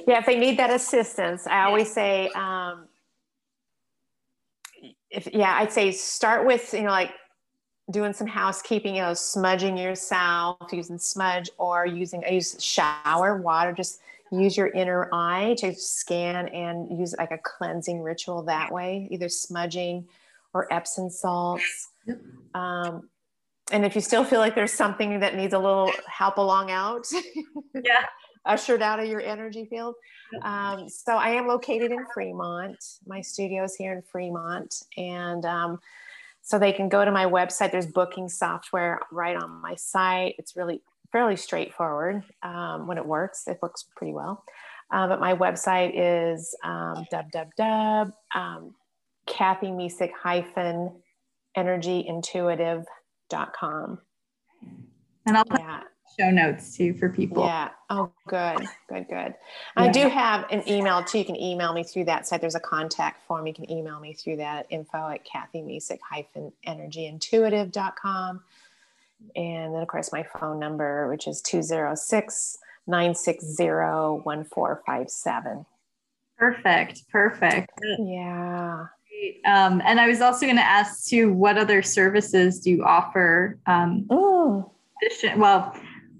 Yeah. 0.05 0.19
If 0.19 0.27
they 0.27 0.37
need 0.37 0.59
that 0.59 0.69
assistance, 0.69 1.47
I 1.47 1.63
always 1.63 1.91
say, 1.91 2.29
um, 2.35 2.85
if, 5.09 5.27
yeah, 5.33 5.55
I'd 5.55 5.71
say 5.71 5.91
start 5.91 6.45
with, 6.45 6.71
you 6.71 6.83
know, 6.83 6.91
like 6.91 7.09
doing 7.89 8.13
some 8.13 8.27
housekeeping, 8.27 8.95
you 8.95 9.01
know, 9.01 9.15
smudging 9.15 9.75
yourself, 9.75 10.57
using 10.71 10.99
smudge 10.99 11.49
or 11.57 11.87
using, 11.87 12.23
I 12.23 12.29
use 12.29 12.63
shower 12.63 13.41
water, 13.41 13.73
just 13.73 14.01
use 14.31 14.55
your 14.55 14.67
inner 14.67 15.09
eye 15.11 15.55
to 15.57 15.73
scan 15.73 16.47
and 16.49 16.95
use 16.99 17.15
like 17.17 17.31
a 17.31 17.39
cleansing 17.39 18.03
ritual 18.03 18.43
that 18.43 18.71
way, 18.71 19.07
either 19.09 19.29
smudging 19.29 20.07
or 20.53 20.71
Epsom 20.71 21.09
salts. 21.09 21.87
Um, 22.53 23.09
and 23.71 23.85
if 23.85 23.95
you 23.95 24.01
still 24.01 24.23
feel 24.23 24.39
like 24.39 24.55
there's 24.55 24.73
something 24.73 25.19
that 25.21 25.35
needs 25.35 25.53
a 25.53 25.59
little 25.59 25.91
help 26.07 26.37
along 26.37 26.71
out, 26.71 27.07
Yeah. 27.75 28.05
ushered 28.45 28.81
out 28.81 28.99
of 28.99 29.07
your 29.07 29.21
energy 29.21 29.65
field. 29.65 29.95
Um, 30.41 30.89
so 30.89 31.15
I 31.15 31.29
am 31.29 31.47
located 31.47 31.91
in 31.91 32.05
Fremont. 32.13 32.77
My 33.05 33.21
studio 33.21 33.63
is 33.63 33.75
here 33.75 33.93
in 33.93 34.01
Fremont, 34.01 34.75
and 34.97 35.45
um, 35.45 35.79
so 36.41 36.57
they 36.59 36.73
can 36.73 36.89
go 36.89 37.05
to 37.05 37.11
my 37.11 37.25
website. 37.25 37.71
There's 37.71 37.85
booking 37.87 38.27
software 38.27 38.99
right 39.11 39.35
on 39.37 39.61
my 39.61 39.75
site. 39.75 40.35
It's 40.37 40.55
really 40.55 40.81
fairly 41.11 41.35
straightforward 41.35 42.23
um, 42.43 42.87
when 42.87 42.97
it 42.97 43.05
works. 43.05 43.47
It 43.47 43.59
works 43.61 43.85
pretty 43.95 44.13
well. 44.13 44.43
Uh, 44.91 45.07
but 45.07 45.19
my 45.21 45.33
website 45.35 45.91
is 45.95 46.53
um, 46.63 47.05
www. 47.13 48.11
Um, 48.35 48.75
Cathy 49.27 49.67
Mesick 49.67 50.11
hyphen 50.11 50.91
energyintuitive.com. 51.57 53.99
and 55.27 55.37
I'll 55.37 55.45
put 55.45 55.59
Yeah. 55.59 55.81
show 56.19 56.31
notes 56.31 56.75
too 56.75 56.93
for 56.95 57.07
people. 57.09 57.45
Yeah. 57.45 57.69
Oh, 57.89 58.11
good, 58.27 58.67
good, 58.89 59.07
good. 59.07 59.35
I 59.77 59.87
do 59.89 60.09
have 60.09 60.45
an 60.51 60.67
email 60.67 61.03
too. 61.03 61.19
You 61.19 61.25
can 61.25 61.39
email 61.39 61.73
me 61.73 61.83
through 61.83 62.05
that 62.05 62.25
site. 62.27 62.41
There's 62.41 62.55
a 62.55 62.59
contact 62.59 63.21
form. 63.27 63.45
You 63.47 63.53
can 63.53 63.69
email 63.71 63.99
me 63.99 64.13
through 64.13 64.37
that 64.37 64.65
info 64.69 65.09
at 65.09 65.23
Cathy 65.25 65.61
Mesick 65.61 65.99
hyphen 66.01 66.51
energyintuitive.com. 66.67 68.41
And 69.35 69.75
then, 69.75 69.81
of 69.81 69.87
course, 69.87 70.11
my 70.11 70.23
phone 70.23 70.57
number, 70.59 71.07
which 71.07 71.27
is 71.27 71.41
206 71.43 72.57
960 72.87 73.63
1457. 74.23 75.65
Perfect. 76.37 77.07
Perfect. 77.11 77.69
Yeah. 77.99 78.87
Um, 79.45 79.81
and 79.85 79.99
I 79.99 80.07
was 80.07 80.21
also 80.21 80.45
going 80.45 80.57
to 80.57 80.63
ask 80.63 81.07
too, 81.07 81.31
what 81.33 81.57
other 81.57 81.81
services 81.81 82.59
do 82.59 82.69
you 82.69 82.83
offer? 82.83 83.57
Um, 83.65 84.05
Oh, 84.09 84.71
well, 85.35 85.75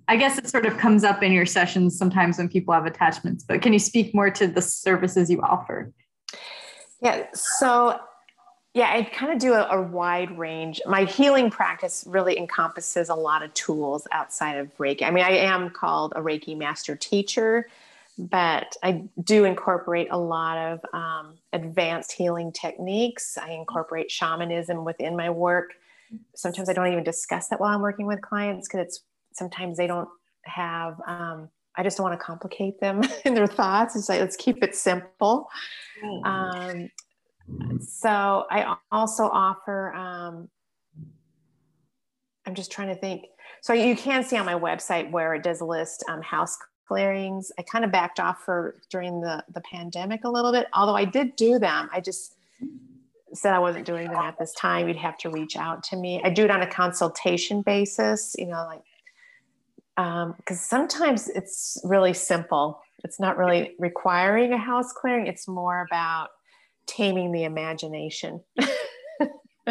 I 0.07 0.17
guess 0.17 0.37
it 0.37 0.47
sort 0.47 0.65
of 0.65 0.77
comes 0.77 1.03
up 1.03 1.23
in 1.23 1.31
your 1.31 1.45
sessions 1.45 1.97
sometimes 1.97 2.37
when 2.37 2.49
people 2.49 2.73
have 2.73 2.85
attachments, 2.85 3.43
but 3.43 3.61
can 3.61 3.73
you 3.73 3.79
speak 3.79 4.13
more 4.13 4.29
to 4.31 4.47
the 4.47 4.61
services 4.61 5.29
you 5.29 5.41
offer? 5.41 5.91
Yeah. 7.01 7.27
So, 7.33 7.99
yeah, 8.73 8.91
I 8.93 9.03
kind 9.03 9.31
of 9.33 9.39
do 9.39 9.53
a, 9.53 9.67
a 9.69 9.81
wide 9.81 10.37
range. 10.37 10.81
My 10.85 11.03
healing 11.03 11.49
practice 11.49 12.03
really 12.07 12.37
encompasses 12.37 13.09
a 13.09 13.15
lot 13.15 13.43
of 13.43 13.53
tools 13.53 14.07
outside 14.11 14.57
of 14.57 14.75
Reiki. 14.77 15.03
I 15.03 15.11
mean, 15.11 15.23
I 15.23 15.37
am 15.37 15.69
called 15.69 16.13
a 16.15 16.21
Reiki 16.21 16.57
master 16.57 16.95
teacher, 16.95 17.67
but 18.17 18.75
I 18.83 19.03
do 19.23 19.45
incorporate 19.45 20.07
a 20.11 20.17
lot 20.17 20.57
of 20.57 20.79
um, 20.93 21.37
advanced 21.53 22.11
healing 22.11 22.51
techniques. 22.51 23.37
I 23.37 23.51
incorporate 23.51 24.11
shamanism 24.11 24.83
within 24.85 25.15
my 25.15 25.29
work. 25.29 25.71
Sometimes 26.35 26.69
I 26.69 26.73
don't 26.73 26.91
even 26.91 27.03
discuss 27.03 27.47
that 27.47 27.59
while 27.59 27.73
I'm 27.73 27.81
working 27.81 28.05
with 28.05 28.21
clients 28.21 28.67
because 28.67 28.85
it's 28.85 28.99
sometimes 29.33 29.77
they 29.77 29.87
don't 29.87 30.09
have. 30.43 30.99
Um, 31.07 31.49
I 31.75 31.83
just 31.83 31.97
don't 31.97 32.03
want 32.03 32.19
to 32.19 32.25
complicate 32.25 32.79
them 32.81 33.01
in 33.25 33.33
their 33.33 33.47
thoughts. 33.47 33.95
It's 33.95 34.09
like 34.09 34.19
let's 34.19 34.35
keep 34.35 34.61
it 34.63 34.75
simple. 34.75 35.47
Um, 36.25 36.89
so 37.79 38.45
I 38.49 38.75
also 38.91 39.23
offer, 39.23 39.93
um, 39.93 40.49
I'm 42.45 42.55
just 42.55 42.71
trying 42.71 42.89
to 42.89 42.95
think. 42.95 43.25
So 43.61 43.73
you 43.73 43.95
can 43.95 44.23
see 44.23 44.37
on 44.37 44.45
my 44.45 44.55
website 44.55 45.11
where 45.11 45.33
it 45.35 45.43
does 45.43 45.61
list 45.61 46.03
um, 46.09 46.21
house 46.21 46.57
clearings. 46.91 47.53
I 47.57 47.61
kind 47.61 47.85
of 47.85 47.91
backed 47.91 48.19
off 48.19 48.43
for 48.43 48.75
during 48.89 49.21
the, 49.21 49.41
the 49.53 49.61
pandemic 49.61 50.25
a 50.25 50.29
little 50.29 50.51
bit, 50.51 50.67
although 50.73 50.95
I 50.95 51.05
did 51.05 51.37
do 51.37 51.57
them. 51.57 51.89
I 51.93 52.01
just 52.01 52.35
said 53.33 53.53
I 53.53 53.59
wasn't 53.59 53.85
doing 53.85 54.07
them 54.07 54.17
at 54.17 54.37
this 54.37 54.53
time. 54.55 54.89
You'd 54.89 54.97
have 54.97 55.17
to 55.19 55.29
reach 55.29 55.55
out 55.55 55.83
to 55.83 55.95
me. 55.95 56.21
I 56.21 56.29
do 56.29 56.43
it 56.43 56.51
on 56.51 56.61
a 56.61 56.67
consultation 56.67 57.61
basis, 57.61 58.35
you 58.37 58.47
know, 58.47 58.67
like, 58.67 60.35
because 60.35 60.59
sometimes 60.59 61.29
it's 61.29 61.79
really 61.85 62.13
simple. 62.13 62.81
It's 63.05 63.21
not 63.21 63.37
really 63.37 63.73
requiring 63.79 64.51
a 64.51 64.57
house 64.57 64.91
clearing. 64.91 65.27
It's 65.27 65.47
more 65.47 65.85
about 65.89 66.27
taming 66.87 67.31
the 67.31 67.45
imagination. 67.45 68.41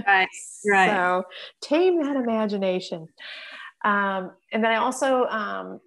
Right, 0.06 0.28
right. 0.70 0.88
So 0.88 1.24
tame 1.60 2.01
that 2.01 2.14
imagination. 2.14 3.09
Um, 3.84 4.30
and 4.52 4.62
then 4.62 4.70
I 4.70 4.76
also 4.76 5.24
um, 5.24 5.80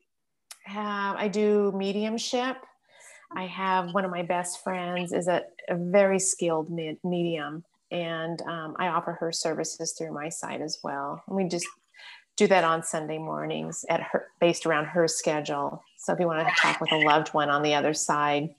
have, 0.65 1.15
I 1.17 1.27
do 1.27 1.71
mediumship. 1.75 2.57
I 3.35 3.47
have 3.47 3.93
one 3.93 4.05
of 4.05 4.11
my 4.11 4.21
best 4.21 4.63
friends 4.63 5.11
is 5.11 5.27
a, 5.27 5.41
a 5.69 5.75
very 5.75 6.19
skilled 6.19 6.69
med- 6.69 6.99
medium, 7.03 7.63
and 7.91 8.41
um, 8.43 8.75
I 8.77 8.87
offer 8.87 9.13
her 9.13 9.31
services 9.31 9.95
through 9.97 10.13
my 10.13 10.29
site 10.29 10.61
as 10.61 10.79
well. 10.83 11.23
And 11.27 11.35
we 11.35 11.47
just 11.47 11.67
do 12.37 12.47
that 12.47 12.63
on 12.63 12.83
Sunday 12.83 13.17
mornings 13.17 13.85
at 13.89 14.01
her, 14.01 14.27
based 14.39 14.65
around 14.65 14.85
her 14.85 15.07
schedule. 15.07 15.83
So 15.99 16.13
if 16.13 16.19
you 16.19 16.27
want 16.27 16.47
to 16.47 16.53
talk 16.61 16.79
with 16.79 16.91
a 16.91 16.97
loved 16.97 17.29
one 17.29 17.49
on 17.49 17.63
the 17.63 17.73
other 17.73 17.93
side, 17.93 18.49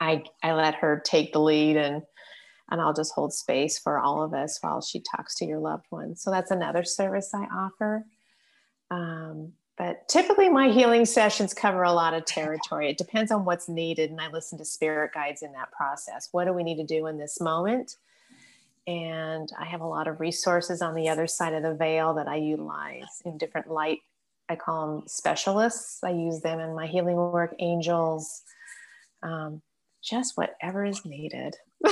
I 0.00 0.24
I 0.42 0.52
let 0.52 0.76
her 0.76 1.02
take 1.04 1.32
the 1.32 1.40
lead 1.40 1.76
and 1.76 2.02
and 2.70 2.80
I'll 2.80 2.94
just 2.94 3.12
hold 3.14 3.32
space 3.32 3.78
for 3.78 3.98
all 3.98 4.22
of 4.22 4.32
us 4.32 4.58
while 4.60 4.80
she 4.80 5.02
talks 5.14 5.36
to 5.36 5.44
your 5.44 5.60
loved 5.60 5.84
one. 5.90 6.16
So 6.16 6.30
that's 6.30 6.50
another 6.50 6.84
service 6.84 7.30
I 7.34 7.44
offer. 7.44 8.04
Um, 8.90 9.52
but 9.76 10.06
typically, 10.08 10.48
my 10.48 10.68
healing 10.68 11.04
sessions 11.04 11.52
cover 11.52 11.82
a 11.82 11.92
lot 11.92 12.14
of 12.14 12.24
territory. 12.24 12.90
It 12.90 12.98
depends 12.98 13.32
on 13.32 13.44
what's 13.44 13.68
needed, 13.68 14.10
and 14.10 14.20
I 14.20 14.28
listen 14.28 14.56
to 14.58 14.64
spirit 14.64 15.12
guides 15.12 15.42
in 15.42 15.52
that 15.52 15.72
process. 15.72 16.28
What 16.30 16.44
do 16.44 16.52
we 16.52 16.62
need 16.62 16.76
to 16.76 16.84
do 16.84 17.08
in 17.08 17.18
this 17.18 17.40
moment? 17.40 17.96
And 18.86 19.50
I 19.58 19.64
have 19.64 19.80
a 19.80 19.86
lot 19.86 20.06
of 20.06 20.20
resources 20.20 20.80
on 20.80 20.94
the 20.94 21.08
other 21.08 21.26
side 21.26 21.54
of 21.54 21.62
the 21.62 21.74
veil 21.74 22.14
that 22.14 22.28
I 22.28 22.36
utilize 22.36 23.22
in 23.24 23.38
different 23.38 23.68
light. 23.68 24.00
I 24.48 24.56
call 24.56 24.86
them 24.98 25.08
specialists. 25.08 26.04
I 26.04 26.10
use 26.10 26.40
them 26.40 26.60
in 26.60 26.74
my 26.74 26.86
healing 26.86 27.16
work, 27.16 27.54
angels, 27.58 28.42
um, 29.22 29.62
just 30.02 30.36
whatever 30.36 30.84
is 30.84 31.04
needed. 31.04 31.56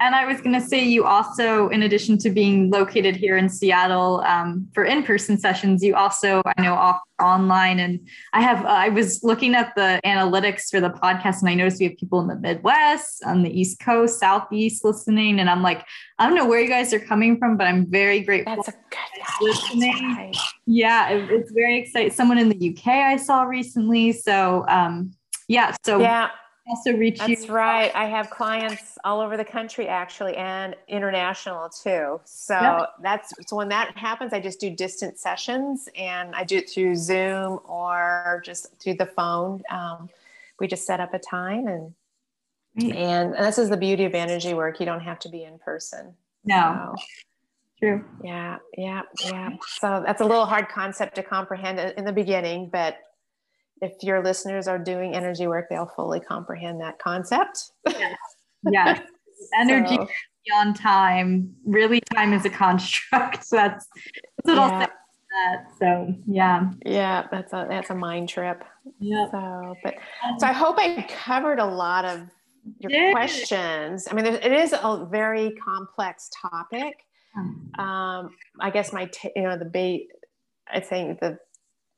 And 0.00 0.14
I 0.14 0.26
was 0.26 0.40
going 0.40 0.52
to 0.52 0.60
say, 0.60 0.84
you 0.84 1.04
also, 1.04 1.68
in 1.68 1.82
addition 1.82 2.18
to 2.18 2.30
being 2.30 2.70
located 2.70 3.16
here 3.16 3.36
in 3.36 3.48
Seattle 3.48 4.20
um, 4.26 4.68
for 4.74 4.84
in-person 4.84 5.38
sessions, 5.38 5.82
you 5.82 5.94
also, 5.94 6.42
I 6.44 6.62
know, 6.62 6.74
offer 6.74 7.00
online. 7.20 7.78
And 7.80 8.00
I 8.34 8.42
have, 8.42 8.64
uh, 8.64 8.68
I 8.68 8.90
was 8.90 9.24
looking 9.24 9.54
at 9.54 9.72
the 9.74 10.00
analytics 10.04 10.70
for 10.70 10.80
the 10.80 10.90
podcast, 10.90 11.40
and 11.40 11.48
I 11.48 11.54
noticed 11.54 11.80
we 11.80 11.86
have 11.86 11.96
people 11.96 12.20
in 12.20 12.26
the 12.28 12.36
Midwest, 12.36 13.24
on 13.24 13.42
the 13.42 13.50
East 13.60 13.80
Coast, 13.80 14.20
Southeast 14.20 14.84
listening. 14.84 15.40
And 15.40 15.48
I'm 15.48 15.62
like, 15.62 15.84
I 16.18 16.26
don't 16.26 16.36
know 16.36 16.46
where 16.46 16.60
you 16.60 16.68
guys 16.68 16.92
are 16.92 17.00
coming 17.00 17.38
from, 17.38 17.56
but 17.56 17.66
I'm 17.66 17.86
very 17.90 18.20
grateful. 18.20 18.56
That's 18.56 18.68
a 18.68 18.72
good 18.72 18.98
Listening. 19.40 19.92
Right. 20.16 20.36
yeah, 20.66 21.08
it- 21.10 21.30
it's 21.30 21.50
very 21.52 21.78
exciting. 21.78 22.12
Someone 22.12 22.38
in 22.38 22.48
the 22.48 22.70
UK 22.70 22.86
I 22.86 23.16
saw 23.16 23.42
recently. 23.42 24.12
So, 24.12 24.64
um, 24.68 25.12
yeah, 25.48 25.74
so 25.84 26.00
Yeah. 26.00 26.28
Also 26.68 26.92
reach 26.92 27.18
That's 27.18 27.30
you. 27.30 27.36
That's 27.36 27.48
right. 27.48 27.92
I 27.94 28.06
have 28.06 28.30
clients 28.30 28.98
all 29.04 29.20
over 29.20 29.36
the 29.36 29.44
country 29.44 29.88
actually 29.88 30.36
and 30.36 30.74
international 30.88 31.68
too. 31.68 32.20
So 32.24 32.54
yep. 32.60 32.94
that's 33.02 33.32
so 33.46 33.56
when 33.56 33.68
that 33.68 33.96
happens, 33.96 34.32
I 34.32 34.40
just 34.40 34.60
do 34.60 34.70
distant 34.70 35.18
sessions 35.18 35.88
and 35.96 36.34
I 36.34 36.44
do 36.44 36.58
it 36.58 36.70
through 36.70 36.96
Zoom 36.96 37.60
or 37.64 38.42
just 38.44 38.78
through 38.80 38.94
the 38.94 39.06
phone. 39.06 39.62
Um, 39.70 40.08
we 40.58 40.66
just 40.66 40.86
set 40.86 41.00
up 41.00 41.14
a 41.14 41.18
time 41.18 41.66
and 41.66 41.94
and 42.78 43.32
this 43.32 43.56
is 43.56 43.70
the 43.70 43.76
beauty 43.76 44.04
of 44.04 44.14
energy 44.14 44.52
work. 44.52 44.80
You 44.80 44.86
don't 44.86 45.00
have 45.00 45.18
to 45.20 45.30
be 45.30 45.44
in 45.44 45.58
person. 45.58 46.14
No. 46.44 46.94
So, 46.94 47.04
True. 47.78 48.04
Yeah, 48.22 48.58
yeah, 48.76 49.02
yeah. 49.24 49.50
So 49.66 50.02
that's 50.04 50.22
a 50.22 50.24
little 50.24 50.46
hard 50.46 50.68
concept 50.68 51.14
to 51.16 51.22
comprehend 51.22 51.78
in 51.78 52.04
the 52.04 52.12
beginning, 52.12 52.70
but 52.70 52.96
if 53.80 53.92
your 54.02 54.22
listeners 54.22 54.68
are 54.68 54.78
doing 54.78 55.14
energy 55.14 55.46
work, 55.46 55.66
they'll 55.68 55.90
fully 55.96 56.20
comprehend 56.20 56.80
that 56.80 56.98
concept. 56.98 57.72
Yes. 57.88 58.16
yes. 58.70 59.00
Energy 59.58 59.96
so, 59.96 60.08
beyond 60.46 60.76
time. 60.76 61.54
Really, 61.64 62.00
time 62.14 62.32
is 62.32 62.44
a 62.44 62.50
construct. 62.50 63.44
So 63.44 63.56
that's, 63.56 63.86
that's 64.44 64.46
what 64.46 64.56
yeah. 64.56 64.62
I'll 64.62 64.80
say. 64.80 64.86
That. 65.44 65.66
So 65.78 66.14
yeah. 66.26 66.70
Yeah, 66.86 67.26
that's 67.30 67.52
a 67.52 67.66
that's 67.68 67.90
a 67.90 67.94
mind 67.94 68.28
trip. 68.28 68.64
Yeah. 68.98 69.26
So, 69.30 69.74
but 69.84 69.94
so 70.38 70.46
I 70.46 70.52
hope 70.52 70.76
I 70.78 71.06
covered 71.08 71.58
a 71.58 71.66
lot 71.66 72.04
of 72.06 72.22
your 72.78 72.90
yeah. 72.90 73.12
questions. 73.12 74.08
I 74.10 74.14
mean, 74.14 74.26
it 74.26 74.52
is 74.52 74.72
a 74.72 75.06
very 75.10 75.52
complex 75.52 76.30
topic. 76.40 76.94
Hmm. 77.34 77.80
Um, 77.80 78.30
I 78.60 78.70
guess 78.70 78.92
my, 78.92 79.06
t- 79.06 79.30
you 79.36 79.42
know, 79.42 79.58
the 79.58 79.66
bait. 79.66 80.08
I 80.68 80.80
think 80.80 81.20
the 81.20 81.38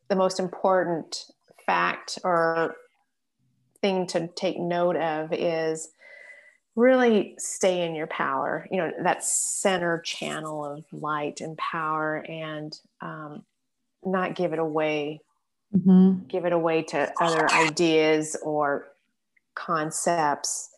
the 0.09 0.17
most 0.17 0.41
important 0.41 1.25
fact 1.69 2.19
or 2.25 2.75
thing 3.83 4.07
to 4.07 4.27
take 4.29 4.59
note 4.59 4.97
of 4.97 5.33
is 5.35 5.91
really 6.75 7.35
stay 7.39 7.85
in 7.85 7.95
your 7.95 8.07
power 8.07 8.67
you 8.71 8.79
know 8.79 8.91
that 9.03 9.23
center 9.23 10.01
channel 10.01 10.65
of 10.65 10.85
light 10.93 11.41
and 11.43 11.59
power 11.59 12.25
and 12.29 12.81
um, 13.03 13.45
not 14.05 14.35
give 14.35 14.53
it 14.53 14.59
away. 14.59 15.21
Mm-hmm. 15.77 16.29
give 16.29 16.47
it 16.47 16.55
away 16.55 16.83
to 16.85 17.13
other 17.21 17.47
ideas 17.53 18.35
or 18.43 18.89
concepts. 19.55 20.71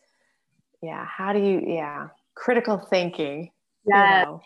Yeah 0.81 1.05
how 1.05 1.31
do 1.31 1.39
you 1.39 1.63
yeah 1.65 2.09
critical 2.35 2.77
thinking 2.77 3.51
yeah 3.85 4.19
you 4.19 4.25
know 4.25 4.41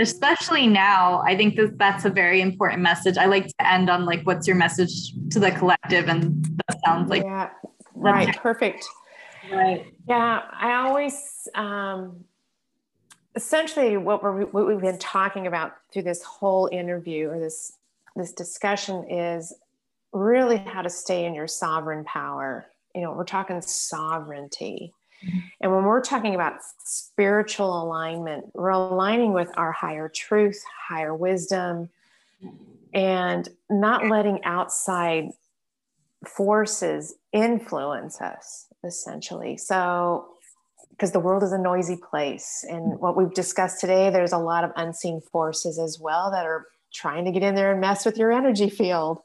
especially 0.00 0.66
now 0.66 1.22
i 1.26 1.36
think 1.36 1.56
that 1.56 1.78
that's 1.78 2.04
a 2.04 2.10
very 2.10 2.40
important 2.40 2.82
message. 2.82 3.16
I 3.16 3.26
like 3.26 3.46
to 3.46 3.72
end 3.72 3.88
on 3.88 4.04
like 4.04 4.22
what's 4.22 4.46
your 4.46 4.56
message 4.56 5.12
to 5.30 5.38
the 5.38 5.50
collective 5.50 6.08
and 6.08 6.44
that 6.68 6.80
sounds 6.84 7.10
like 7.10 7.22
yeah. 7.22 7.50
right. 7.94 8.36
perfect. 8.36 8.84
Right. 9.50 9.86
Yeah 10.08 10.42
i 10.52 10.74
always 10.74 11.48
um 11.54 12.24
essentially 13.36 13.96
what 13.96 14.22
we're 14.22 14.46
what 14.46 14.66
we've 14.66 14.80
been 14.80 14.98
talking 14.98 15.46
about 15.46 15.72
through 15.92 16.02
this 16.02 16.22
whole 16.22 16.68
interview 16.72 17.28
or 17.28 17.38
this 17.38 17.72
this 18.16 18.32
discussion 18.32 19.04
is 19.10 19.52
really 20.12 20.56
how 20.56 20.82
to 20.82 20.90
stay 20.90 21.24
in 21.24 21.34
your 21.34 21.48
sovereign 21.48 22.04
power. 22.04 22.66
You 22.94 23.02
know 23.02 23.12
we're 23.12 23.24
talking 23.24 23.60
sovereignty 23.60 24.92
and 25.60 25.72
when 25.72 25.84
we're 25.84 26.00
talking 26.00 26.34
about 26.34 26.54
spiritual 26.84 27.82
alignment, 27.82 28.46
we're 28.54 28.70
aligning 28.70 29.32
with 29.32 29.50
our 29.56 29.72
higher 29.72 30.08
truth, 30.08 30.62
higher 30.88 31.14
wisdom, 31.14 31.88
and 32.92 33.48
not 33.70 34.06
letting 34.06 34.42
outside 34.44 35.30
forces 36.26 37.14
influence 37.32 38.20
us, 38.20 38.66
essentially. 38.84 39.56
So, 39.56 40.28
because 40.90 41.10
the 41.10 41.20
world 41.20 41.42
is 41.42 41.52
a 41.52 41.58
noisy 41.58 41.96
place. 41.96 42.64
And 42.68 42.92
mm. 42.92 43.00
what 43.00 43.16
we've 43.16 43.34
discussed 43.34 43.80
today, 43.80 44.10
there's 44.10 44.32
a 44.32 44.38
lot 44.38 44.62
of 44.62 44.70
unseen 44.76 45.20
forces 45.20 45.78
as 45.78 45.98
well 45.98 46.30
that 46.30 46.46
are 46.46 46.66
trying 46.92 47.24
to 47.24 47.32
get 47.32 47.42
in 47.42 47.56
there 47.56 47.72
and 47.72 47.80
mess 47.80 48.06
with 48.06 48.16
your 48.16 48.30
energy 48.30 48.70
field 48.70 49.18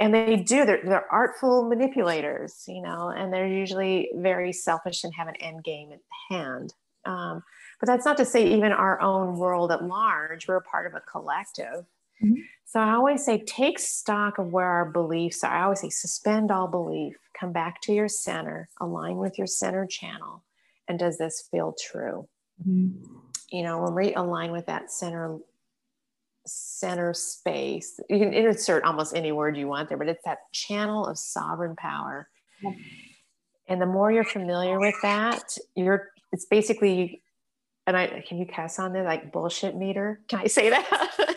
and 0.00 0.14
they 0.14 0.36
do 0.36 0.64
they're, 0.64 0.80
they're 0.84 1.12
artful 1.12 1.68
manipulators 1.68 2.64
you 2.68 2.80
know 2.82 3.08
and 3.08 3.32
they're 3.32 3.46
usually 3.46 4.10
very 4.16 4.52
selfish 4.52 5.04
and 5.04 5.14
have 5.14 5.28
an 5.28 5.36
end 5.36 5.62
game 5.64 5.92
at 5.92 6.00
hand 6.30 6.74
um, 7.04 7.42
but 7.80 7.86
that's 7.86 8.04
not 8.04 8.16
to 8.16 8.24
say 8.24 8.46
even 8.46 8.72
our 8.72 9.00
own 9.00 9.36
world 9.36 9.72
at 9.72 9.84
large 9.84 10.48
we're 10.48 10.56
a 10.56 10.62
part 10.62 10.86
of 10.86 10.94
a 10.94 11.00
collective 11.00 11.84
mm-hmm. 12.22 12.34
so 12.64 12.80
i 12.80 12.92
always 12.92 13.24
say 13.24 13.38
take 13.44 13.78
stock 13.78 14.38
of 14.38 14.52
where 14.52 14.66
our 14.66 14.90
beliefs 14.90 15.42
are 15.44 15.52
i 15.52 15.62
always 15.62 15.80
say 15.80 15.90
suspend 15.90 16.50
all 16.50 16.68
belief 16.68 17.16
come 17.38 17.52
back 17.52 17.80
to 17.80 17.92
your 17.92 18.08
center 18.08 18.68
align 18.80 19.16
with 19.16 19.38
your 19.38 19.46
center 19.46 19.86
channel 19.86 20.44
and 20.88 20.98
does 20.98 21.18
this 21.18 21.48
feel 21.50 21.74
true 21.80 22.28
mm-hmm. 22.66 22.90
you 23.50 23.62
know 23.62 23.82
when 23.82 23.94
we 23.94 24.14
align 24.14 24.52
with 24.52 24.66
that 24.66 24.90
center 24.90 25.38
center 26.48 27.14
space. 27.14 28.00
You 28.08 28.18
can 28.18 28.32
insert 28.32 28.84
almost 28.84 29.14
any 29.14 29.32
word 29.32 29.56
you 29.56 29.68
want 29.68 29.88
there, 29.88 29.98
but 29.98 30.08
it's 30.08 30.24
that 30.24 30.38
channel 30.52 31.06
of 31.06 31.18
sovereign 31.18 31.76
power. 31.76 32.28
And 33.68 33.80
the 33.80 33.86
more 33.86 34.10
you're 34.10 34.24
familiar 34.24 34.80
with 34.80 34.94
that, 35.02 35.56
you're 35.74 36.08
it's 36.32 36.46
basically 36.46 37.22
and 37.86 37.96
I 37.96 38.22
can 38.26 38.38
you 38.38 38.46
cuss 38.46 38.78
on 38.78 38.92
there 38.92 39.04
like 39.04 39.32
bullshit 39.32 39.76
meter? 39.76 40.20
Can 40.28 40.40
I 40.40 40.46
say 40.46 40.70
that? 40.70 41.36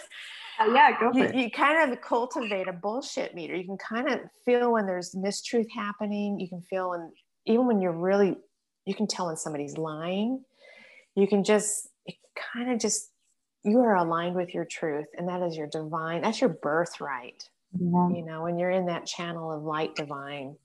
Uh, 0.59 0.65
yeah, 0.73 0.99
go 0.99 1.11
for 1.11 1.17
you, 1.17 1.23
it. 1.23 1.35
You 1.35 1.49
kind 1.49 1.91
of 1.91 2.01
cultivate 2.01 2.67
a 2.67 2.73
bullshit 2.73 3.33
meter. 3.33 3.55
You 3.55 3.65
can 3.65 3.77
kind 3.77 4.09
of 4.09 4.19
feel 4.45 4.73
when 4.73 4.85
there's 4.85 5.15
mistruth 5.15 5.67
happening. 5.73 6.39
You 6.39 6.47
can 6.47 6.61
feel 6.61 6.91
when 6.91 7.11
even 7.45 7.65
when 7.65 7.81
you're 7.81 7.91
really 7.91 8.35
you 8.85 8.93
can 8.93 9.07
tell 9.07 9.27
when 9.27 9.37
somebody's 9.37 9.77
lying. 9.77 10.43
You 11.15 11.27
can 11.27 11.43
just 11.43 11.89
it 12.05 12.15
kind 12.53 12.71
of 12.71 12.79
just 12.79 13.10
you 13.63 13.79
are 13.79 13.95
aligned 13.95 14.35
with 14.35 14.53
your 14.53 14.65
truth 14.65 15.07
and 15.17 15.27
that 15.27 15.41
is 15.41 15.55
your 15.55 15.67
divine 15.67 16.21
that's 16.21 16.41
your 16.41 16.49
birthright 16.49 17.49
yeah. 17.79 18.09
you 18.09 18.23
know 18.23 18.43
when 18.43 18.57
you're 18.57 18.71
in 18.71 18.85
that 18.85 19.05
channel 19.05 19.51
of 19.51 19.63
light 19.63 19.95
divine 19.95 20.55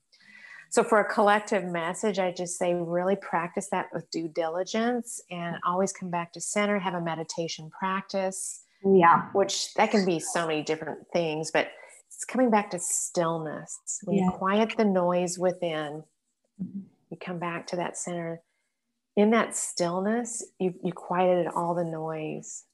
so 0.69 0.83
for 0.83 0.99
a 0.99 1.13
collective 1.13 1.63
message 1.65 2.19
i 2.19 2.31
just 2.31 2.57
say 2.57 2.73
really 2.73 3.15
practice 3.15 3.67
that 3.71 3.87
with 3.93 4.09
due 4.11 4.27
diligence 4.27 5.21
and 5.31 5.55
always 5.65 5.93
come 5.93 6.09
back 6.09 6.31
to 6.33 6.41
center 6.41 6.79
have 6.79 6.95
a 6.95 7.01
meditation 7.01 7.69
practice 7.77 8.63
yeah 8.83 9.27
which 9.33 9.73
that 9.75 9.91
can 9.91 10.05
be 10.05 10.19
so 10.19 10.47
many 10.47 10.63
different 10.63 10.99
things 11.13 11.51
but 11.51 11.69
it's 12.07 12.25
coming 12.25 12.49
back 12.49 12.71
to 12.71 12.79
stillness 12.79 13.79
when 14.03 14.17
yeah. 14.17 14.25
you 14.25 14.31
quiet 14.31 14.73
the 14.77 14.85
noise 14.85 15.37
within 15.37 16.03
mm-hmm. 16.61 16.79
you 17.09 17.17
come 17.19 17.37
back 17.37 17.67
to 17.67 17.75
that 17.75 17.97
center 17.97 18.41
in 19.15 19.31
that 19.31 19.55
stillness 19.55 20.43
you, 20.59 20.73
you 20.83 20.91
quieted 20.91 21.47
all 21.47 21.75
the 21.75 21.83
noise 21.83 22.65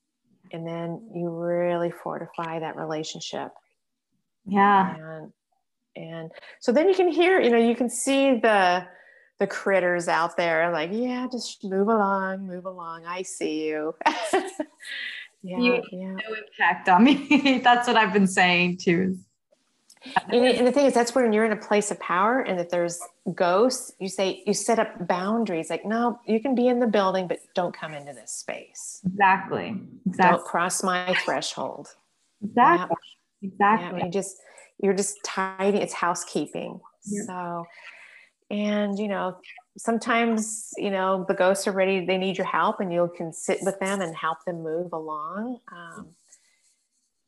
and 0.52 0.66
then 0.66 1.10
you 1.14 1.30
really 1.30 1.92
fortify 1.92 2.60
that 2.60 2.76
relationship. 2.76 3.52
Yeah. 4.46 4.96
And 4.96 5.34
and 5.96 6.32
so 6.60 6.72
then 6.72 6.90
you 6.90 6.96
can 6.96 7.08
hear 7.08 7.40
you 7.40 7.50
know 7.50 7.58
you 7.58 7.76
can 7.76 7.90
see 7.90 8.40
the 8.40 8.86
the 9.40 9.48
critters 9.48 10.08
out 10.08 10.38
there 10.38 10.72
like 10.72 10.90
yeah 10.92 11.28
just 11.32 11.64
move 11.64 11.88
along 11.88 12.48
move 12.48 12.66
along. 12.66 13.06
I 13.06 13.22
see 13.22 13.68
you. 13.68 13.96
Yeah 15.46 15.58
you 15.58 15.84
yeah. 15.92 16.12
no 16.12 16.36
impact 16.38 16.88
on 16.88 17.04
me. 17.04 17.60
That's 17.66 17.86
what 17.86 17.98
i've 17.98 18.14
been 18.14 18.28
saying 18.28 18.78
too 18.78 19.18
and, 20.30 20.68
the 20.68 20.72
thing 20.72 20.86
is, 20.86 20.94
that's 20.94 21.16
when 21.16 21.32
you're 21.34 21.46
in 21.46 21.52
a 21.52 21.58
place 21.58 21.92
of 21.92 22.00
power, 22.00 22.42
and 22.42 22.60
if 22.60 22.70
there's 22.70 23.00
ghosts, 23.34 23.94
you 24.00 24.10
say 24.10 24.44
you 24.46 24.54
set 24.54 24.80
up 24.80 25.08
boundaries. 25.08 25.70
Like, 25.70 25.86
no, 25.86 26.20
you 26.26 26.40
can 26.40 26.56
be 26.56 26.68
in 26.68 26.80
the 26.80 26.88
building, 26.88 27.28
but 27.28 27.40
don't 27.56 27.74
come 27.74 27.94
into 27.94 28.14
this 28.14 28.32
space. 28.32 29.02
Exactly. 29.06 29.80
Exactly. 30.06 30.38
Don't 30.38 30.44
cross 30.46 30.84
my 30.84 31.16
threshold. 31.24 31.90
Exactly. 32.44 32.96
Yeah. 33.42 33.50
Exactly. 33.50 34.00
Yeah, 34.00 34.06
you 34.06 34.12
just 34.12 34.38
you're 34.82 34.94
just 34.94 35.18
tidy. 35.24 35.78
It's 35.78 35.94
housekeeping. 35.94 36.80
Yeah. 37.06 37.24
So, 37.26 37.66
and 38.50 38.98
you 38.98 39.08
know, 39.08 39.38
sometimes 39.78 40.70
you 40.78 40.92
know 40.92 41.26
the 41.28 41.34
ghosts 41.34 41.68
are 41.68 41.72
ready. 41.74 42.06
They 42.06 42.18
need 42.18 42.38
your 42.38 42.48
help, 42.48 42.80
and 42.80 42.92
you 42.92 43.12
can 43.16 43.34
sit 43.34 43.60
with 43.62 43.80
them 43.80 44.02
and 44.02 44.16
help 44.16 44.38
them 44.46 44.64
move 44.64 44.94
along. 44.94 45.60
Um, 45.72 46.10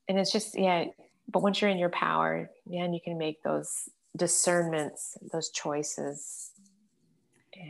and 0.08 0.20
it's 0.20 0.32
just 0.32 0.58
yeah 0.58 0.86
but 1.28 1.42
once 1.42 1.62
you're 1.62 1.70
in 1.70 1.78
your 1.78 1.90
power, 1.90 2.50
then 2.66 2.94
you 2.94 3.00
can 3.04 3.18
make 3.18 3.42
those 3.44 3.90
discernments, 4.16 5.18
those 5.32 5.50
choices. 5.50 6.52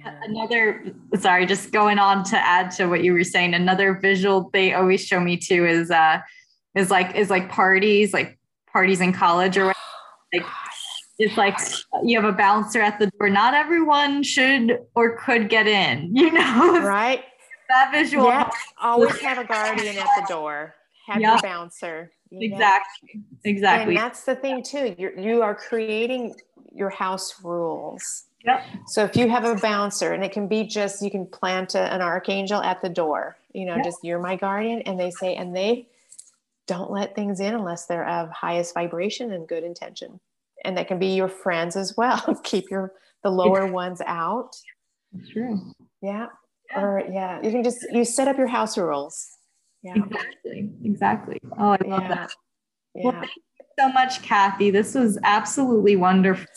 And 0.06 0.36
another, 0.36 0.84
sorry, 1.20 1.46
just 1.46 1.72
going 1.72 2.00
on 2.00 2.24
to 2.26 2.38
add 2.38 2.72
to 2.72 2.88
what 2.88 3.04
you 3.04 3.14
were 3.14 3.24
saying. 3.24 3.54
Another 3.54 3.94
visual 3.94 4.50
they 4.52 4.74
always 4.74 5.06
show 5.06 5.20
me 5.20 5.38
too 5.38 5.66
is 5.66 5.92
uh 5.92 6.22
is 6.74 6.90
like 6.90 7.16
is 7.16 7.30
like 7.30 7.50
parties, 7.50 8.14
like 8.14 8.38
parties 8.72 9.00
in 9.00 9.14
college 9.14 9.58
or 9.58 9.68
like 10.34 10.46
it's 11.18 11.38
like 11.38 11.58
you 12.04 12.20
have 12.20 12.32
a 12.32 12.36
bouncer 12.36 12.82
at 12.82 13.00
the 13.00 13.08
door. 13.18 13.30
Not 13.30 13.54
everyone 13.54 14.24
should 14.24 14.80
or 14.96 15.18
could 15.18 15.50
get 15.50 15.68
in, 15.68 16.10
you 16.16 16.32
know? 16.32 16.82
Right. 16.82 17.24
that 17.70 17.92
visual. 17.92 18.26
Yeah. 18.26 18.50
Always 18.82 19.18
have 19.22 19.38
a 19.38 19.46
guardian 19.46 19.98
at 19.98 20.10
the 20.18 20.26
door. 20.28 20.76
Have 21.08 21.22
yep. 21.22 21.32
your 21.32 21.42
bouncer. 21.42 22.12
Exactly. 22.32 23.22
Exactly. 23.44 23.96
And 23.96 24.04
that's 24.04 24.24
the 24.24 24.36
thing 24.36 24.64
too. 24.64 24.96
You're 24.98 25.18
you 25.18 25.42
are 25.42 25.56
creating 25.56 26.36
your 26.74 26.90
house 26.90 27.36
rules. 27.44 28.26
Yep. 28.46 28.62
So 28.88 29.04
if 29.04 29.16
you 29.16 29.28
have 29.30 29.44
a 29.46 29.56
bouncer 29.56 30.14
and 30.14 30.24
it 30.24 30.32
can 30.32 30.48
be 30.48 30.64
just, 30.66 31.02
you 31.02 31.10
can 31.10 31.26
plant 31.26 31.74
a, 31.74 31.92
an 31.92 32.02
archangel 32.02 32.62
at 32.62 32.80
the 32.82 32.90
door, 32.90 33.38
you 33.54 33.66
know, 33.66 33.76
Yep. 33.78 33.84
just 33.86 33.98
you're 34.04 34.20
my 34.20 34.36
guardian. 34.36 34.82
And 34.84 35.00
they 35.00 35.10
say, 35.10 35.36
and 35.36 35.56
they 35.56 35.88
don't 36.68 36.92
let 36.92 37.16
things 37.16 37.40
in 37.40 37.56
unless 37.56 37.86
they're 37.88 38.08
of 38.08 38.30
highest 38.30 38.74
vibration 38.76 39.32
and 39.32 39.48
good 39.48 39.64
intention. 39.64 40.20
And 40.64 40.78
that 40.78 40.88
can 40.88 41.00
be 41.00 41.16
your 41.16 41.28
friends 41.28 41.76
as 41.76 41.96
well. 41.98 42.40
Keep 42.44 42.70
your, 42.70 42.94
the 43.24 43.32
lower 43.32 43.66
ones 43.66 44.02
out. 44.06 44.56
True. 45.32 45.74
Yeah. 46.04 46.28
Yeah. 46.70 46.82
Or 46.82 47.04
yeah, 47.12 47.42
you 47.42 47.50
can 47.52 47.64
just, 47.64 47.86
you 47.92 48.06
set 48.06 48.28
up 48.28 48.38
your 48.38 48.48
house 48.48 48.78
rules. 48.78 49.35
Yeah. 49.86 49.98
Exactly. 49.98 50.70
Exactly. 50.84 51.40
Oh, 51.60 51.70
I 51.70 51.78
love 51.86 52.02
Yeah. 52.02 52.08
that. 52.08 52.32
Yeah. 52.96 53.04
Well, 53.04 53.12
thank 53.14 53.36
you 53.36 53.66
so 53.78 53.90
much, 53.90 54.22
Cathy. 54.24 54.72
This 54.72 54.96
was 54.96 55.20
absolutely 55.24 55.96
wonderful. 55.96 56.48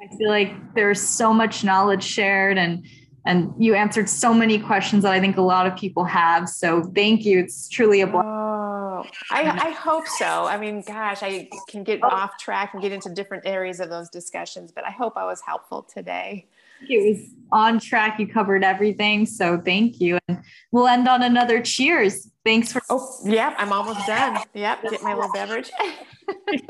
I 0.00 0.06
feel 0.16 0.28
like 0.28 0.74
there's 0.74 1.00
so 1.00 1.34
much 1.34 1.64
knowledge 1.64 2.04
shared 2.04 2.56
and 2.56 2.86
and 3.26 3.52
you 3.58 3.74
answered 3.74 4.08
so 4.08 4.32
many 4.32 4.58
questions 4.58 5.02
that 5.02 5.12
I 5.12 5.20
think 5.20 5.36
a 5.36 5.42
lot 5.42 5.66
of 5.66 5.76
people 5.76 6.04
have. 6.04 6.48
So 6.48 6.84
thank 6.94 7.26
you. 7.26 7.40
It's 7.40 7.68
truly 7.68 8.00
a 8.00 8.06
blessing. 8.06 8.30
Oh, 8.30 9.04
I, 9.30 9.68
I 9.68 9.70
hope 9.72 10.06
so. 10.06 10.46
I 10.46 10.56
mean, 10.56 10.82
gosh, 10.86 11.22
I 11.22 11.50
can 11.68 11.84
get 11.84 12.02
off 12.02 12.38
track 12.38 12.72
and 12.72 12.80
get 12.80 12.90
into 12.90 13.12
different 13.12 13.44
areas 13.44 13.80
of 13.80 13.90
those 13.90 14.08
discussions, 14.08 14.72
but 14.72 14.84
I 14.84 14.90
hope 14.90 15.18
I 15.18 15.26
was 15.26 15.42
helpful 15.42 15.82
today. 15.82 16.46
It 16.88 17.08
was 17.08 17.30
on 17.50 17.80
track. 17.80 18.18
You 18.18 18.26
covered 18.26 18.62
everything. 18.64 19.26
So 19.26 19.60
thank 19.60 20.00
you. 20.00 20.18
And 20.28 20.42
we'll 20.72 20.86
end 20.86 21.08
on 21.08 21.22
another 21.22 21.60
cheers. 21.62 22.30
Thanks 22.44 22.72
for 22.72 22.82
Oh, 22.90 23.20
yep, 23.24 23.54
I'm 23.58 23.72
almost 23.72 24.06
done. 24.06 24.42
Yep, 24.54 24.82
get 24.90 25.02
my 25.02 25.14
little 25.14 25.32
beverage. 25.32 25.70
cheers. 26.48 26.62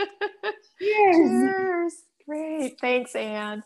Cheers. 0.79 1.95
Great. 2.27 2.79
Thanks, 2.81 3.15
Anne. 3.15 3.63